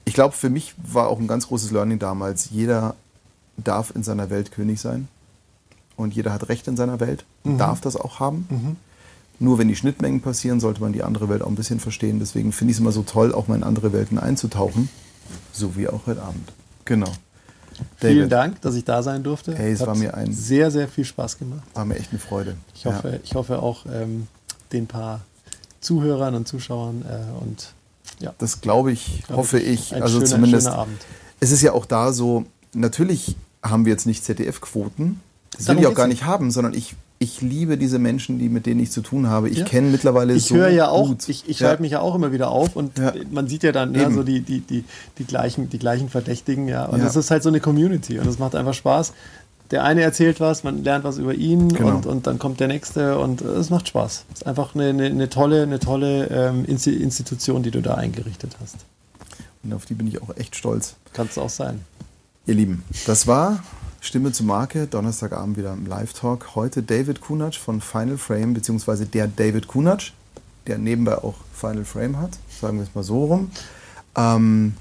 ich 0.05 0.15
glaube, 0.15 0.35
für 0.35 0.49
mich 0.49 0.74
war 0.82 1.09
auch 1.09 1.19
ein 1.19 1.27
ganz 1.28 1.49
großes 1.49 1.70
Learning 1.70 1.99
damals, 1.99 2.49
jeder 2.51 2.94
darf 3.59 3.94
in 3.94 4.03
seiner 4.03 4.31
Welt 4.31 4.53
König 4.53 4.81
sein. 4.81 5.09
Und 5.97 6.15
jeder 6.15 6.32
hat 6.32 6.49
Recht 6.49 6.66
in 6.66 6.77
seiner 6.77 6.99
Welt, 7.01 7.24
Mhm. 7.44 7.59
darf 7.59 7.81
das 7.82 7.97
auch 7.97 8.20
haben. 8.20 8.77
Nur 9.43 9.59
wenn 9.59 9.66
die 9.66 9.74
Schnittmengen 9.74 10.20
passieren, 10.20 10.60
sollte 10.60 10.81
man 10.81 10.93
die 10.93 11.02
andere 11.02 11.28
Welt 11.28 11.43
auch 11.43 11.48
ein 11.48 11.56
bisschen 11.56 11.81
verstehen. 11.81 12.20
Deswegen 12.20 12.52
finde 12.52 12.70
ich 12.70 12.77
es 12.77 12.81
immer 12.81 12.93
so 12.93 13.02
toll, 13.02 13.35
auch 13.35 13.48
mal 13.48 13.56
in 13.56 13.64
andere 13.64 13.93
Welten 13.93 14.19
einzutauchen. 14.19 14.89
So 15.52 15.77
wie 15.77 15.89
auch 15.89 16.06
heute 16.06 16.23
Abend. 16.23 16.52
Genau. 16.85 17.10
David. 17.98 18.16
Vielen 18.16 18.28
Dank, 18.28 18.60
dass 18.60 18.77
ich 18.77 18.85
da 18.85 19.02
sein 19.02 19.24
durfte. 19.24 19.56
Hey, 19.56 19.73
es 19.73 19.81
Hat 19.81 19.89
war 19.89 19.97
mir 19.97 20.14
ein 20.14 20.32
sehr, 20.32 20.70
sehr 20.70 20.86
viel 20.86 21.05
Spaß 21.05 21.39
gemacht. 21.39 21.62
War 21.74 21.85
mir 21.85 21.97
echt 21.97 22.10
eine 22.10 22.20
Freude. 22.20 22.56
Ich 22.73 22.86
hoffe, 22.86 23.09
ja. 23.09 23.19
ich 23.24 23.35
hoffe 23.35 23.60
auch 23.60 23.85
ähm, 23.86 24.28
den 24.70 24.86
paar 24.86 25.23
Zuhörern 25.81 26.36
und 26.36 26.47
Zuschauern 26.47 27.02
äh, 27.02 27.43
und 27.43 27.74
ja. 28.20 28.32
Das 28.39 28.60
glaube 28.60 28.93
ich, 28.93 29.24
glaub 29.27 29.39
hoffe 29.39 29.59
ich. 29.59 29.93
also 30.01 30.19
schöner, 30.19 30.31
zumindest. 30.31 30.70
Es 31.40 31.51
ist 31.51 31.62
ja 31.62 31.73
auch 31.73 31.86
da 31.86 32.12
so, 32.12 32.44
natürlich 32.73 33.35
haben 33.60 33.85
wir 33.85 33.90
jetzt 33.90 34.06
nicht 34.06 34.24
ZDF-Quoten. 34.24 35.20
Das 35.51 35.66
will 35.66 35.81
ich 35.81 35.86
auch 35.89 35.94
gar 35.94 36.06
nicht 36.06 36.24
haben, 36.24 36.52
sondern 36.52 36.74
ich, 36.74 36.94
ich 37.23 37.40
liebe 37.40 37.78
diese 37.78 38.01
Menschen, 38.01 38.40
die, 38.40 38.49
mit 38.49 38.66
denen 38.66 38.81
ich 38.81 38.90
zu 38.90 39.01
tun 39.01 39.28
habe. 39.28 39.49
Ich 39.49 39.59
ja. 39.59 39.65
kenne 39.65 39.90
mittlerweile 39.90 40.35
ich 40.35 40.47
so. 40.47 40.57
Ich 40.57 40.61
höre 40.61 40.70
ja 40.70 40.89
auch, 40.89 41.07
gut. 41.07 41.28
ich, 41.28 41.49
ich 41.49 41.61
ja. 41.61 41.69
schreibe 41.69 41.82
mich 41.82 41.93
ja 41.93 42.01
auch 42.01 42.16
immer 42.16 42.32
wieder 42.32 42.51
auf 42.51 42.74
und 42.74 42.99
ja. 42.99 43.12
man 43.31 43.47
sieht 43.47 43.62
ja 43.62 43.70
dann 43.70 43.94
ja, 43.94 44.11
so 44.11 44.24
die, 44.24 44.40
die, 44.40 44.61
die, 44.61 44.85
die, 45.19 45.24
gleichen, 45.24 45.70
die 45.70 45.78
gleichen 45.78 46.09
Verdächtigen. 46.09 46.66
Ja. 46.66 46.86
Und 46.86 47.01
es 47.01 47.15
ist 47.15 47.31
halt 47.31 47.44
so 47.44 47.49
eine 47.49 47.61
Community 47.61 48.19
und 48.19 48.27
es 48.27 48.40
macht 48.40 48.57
einfach 48.57 48.74
Spaß. 48.74 49.12
Der 49.70 49.85
eine 49.85 50.03
erzählt 50.03 50.40
was, 50.40 50.65
man 50.65 50.82
lernt 50.82 51.05
was 51.05 51.19
über 51.19 51.32
ihn 51.32 51.69
genau. 51.69 51.90
und, 51.90 52.07
und 52.07 52.27
dann 52.27 52.39
kommt 52.40 52.59
der 52.59 52.69
nächste 52.69 53.19
und 53.19 53.40
es 53.40 53.70
macht 53.70 53.89
Spaß. 53.89 54.24
Es 54.32 54.40
ist 54.40 54.47
einfach 54.47 54.74
eine, 54.74 54.89
eine, 54.89 55.07
eine 55.07 55.31
tolle, 55.31 55.62
eine 55.62 55.78
tolle 55.78 56.27
ähm, 56.27 56.65
Institution, 56.65 57.62
die 57.62 57.70
du 57.70 57.81
da 57.81 57.94
eingerichtet 57.94 58.57
hast. 58.61 58.78
Und 59.62 59.73
auf 59.73 59.86
die 59.86 59.94
bin 59.94 60.09
ich 60.09 60.20
auch 60.20 60.36
echt 60.36 60.57
stolz. 60.57 60.97
Kannst 61.12 61.36
du 61.36 61.40
auch 61.40 61.51
sein. 61.51 61.81
Ihr 62.47 62.57
Lieben, 62.57 62.82
das 63.07 63.28
war 63.28 63.62
Stimme 64.05 64.33
zur 64.33 64.47
Marke, 64.47 64.89
Donnerstagabend 64.89 65.57
wieder 65.57 65.73
im 65.73 65.87
Live-Talk. 65.87 66.57
Heute 66.57 66.83
David 66.83 67.20
Kunatsch 67.20 67.57
von 67.57 67.81
Final 67.81 68.19
Frame, 68.19 68.53
beziehungsweise 68.53 69.07
der 69.07 69.29
David 69.29 69.69
Kunatsch, 69.69 70.11
der 70.66 70.77
nebenbei 70.79 71.19
auch 71.19 71.37
Final 71.55 71.85
Frame 71.85 72.19
hat, 72.19 72.37
sagen 72.61 72.79
wir 72.79 72.83
es 72.83 72.97
mal 72.97 73.05
so 73.05 73.27
rum. 73.27 73.53
Ähm, 74.16 74.74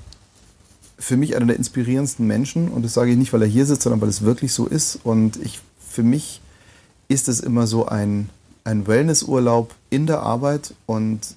für 0.97 1.17
mich 1.17 1.35
einer 1.35 1.45
der 1.45 1.55
inspirierendsten 1.55 2.25
Menschen 2.25 2.69
und 2.69 2.83
das 2.83 2.95
sage 2.95 3.11
ich 3.11 3.17
nicht, 3.17 3.31
weil 3.31 3.43
er 3.43 3.47
hier 3.47 3.67
sitzt, 3.67 3.83
sondern 3.83 4.01
weil 4.01 4.09
es 4.09 4.23
wirklich 4.23 4.53
so 4.53 4.65
ist. 4.65 4.99
Und 5.03 5.37
ich, 5.37 5.59
für 5.87 6.03
mich 6.03 6.41
ist 7.07 7.29
es 7.29 7.41
immer 7.41 7.67
so 7.67 7.85
ein, 7.85 8.27
ein 8.63 8.87
Wellnessurlaub 8.87 9.75
in 9.91 10.07
der 10.07 10.21
Arbeit 10.21 10.73
und 10.87 11.35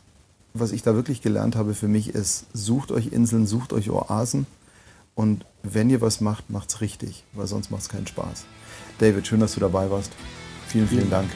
was 0.54 0.72
ich 0.72 0.82
da 0.82 0.94
wirklich 0.94 1.20
gelernt 1.20 1.54
habe 1.54 1.74
für 1.74 1.88
mich 1.88 2.14
ist, 2.14 2.46
sucht 2.54 2.92
euch 2.92 3.08
Inseln, 3.08 3.46
sucht 3.46 3.74
euch 3.74 3.90
Oasen 3.90 4.46
und 5.14 5.44
wenn 5.64 5.90
ihr 5.90 6.00
was 6.00 6.20
macht, 6.20 6.50
macht 6.50 6.70
es 6.70 6.80
richtig, 6.80 7.24
weil 7.32 7.46
sonst 7.46 7.70
macht 7.70 7.82
es 7.82 7.88
keinen 7.88 8.06
Spaß. 8.06 8.44
David, 8.98 9.26
schön, 9.26 9.40
dass 9.40 9.54
du 9.54 9.60
dabei 9.60 9.90
warst. 9.90 10.12
Vielen, 10.68 10.86
vielen, 10.86 11.00
vielen 11.00 11.10
Dank. 11.10 11.30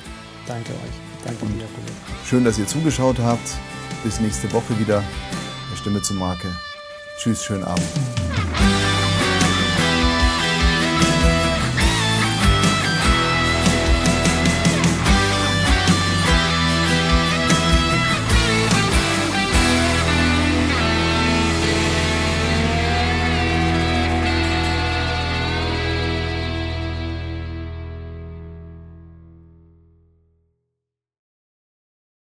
Danke 0.46 0.72
euch. 0.72 1.24
Danke 1.24 1.46
dir, 1.46 1.64
Schön, 2.24 2.44
dass 2.44 2.58
ihr 2.58 2.66
zugeschaut 2.66 3.18
habt. 3.18 3.48
Bis 4.04 4.20
nächste 4.20 4.52
Woche 4.52 4.78
wieder. 4.78 4.98
Eine 4.98 5.76
Stimme 5.76 6.02
zur 6.02 6.16
Marke. 6.16 6.48
Tschüss, 7.18 7.44
schönen 7.44 7.64
Abend. 7.64 8.27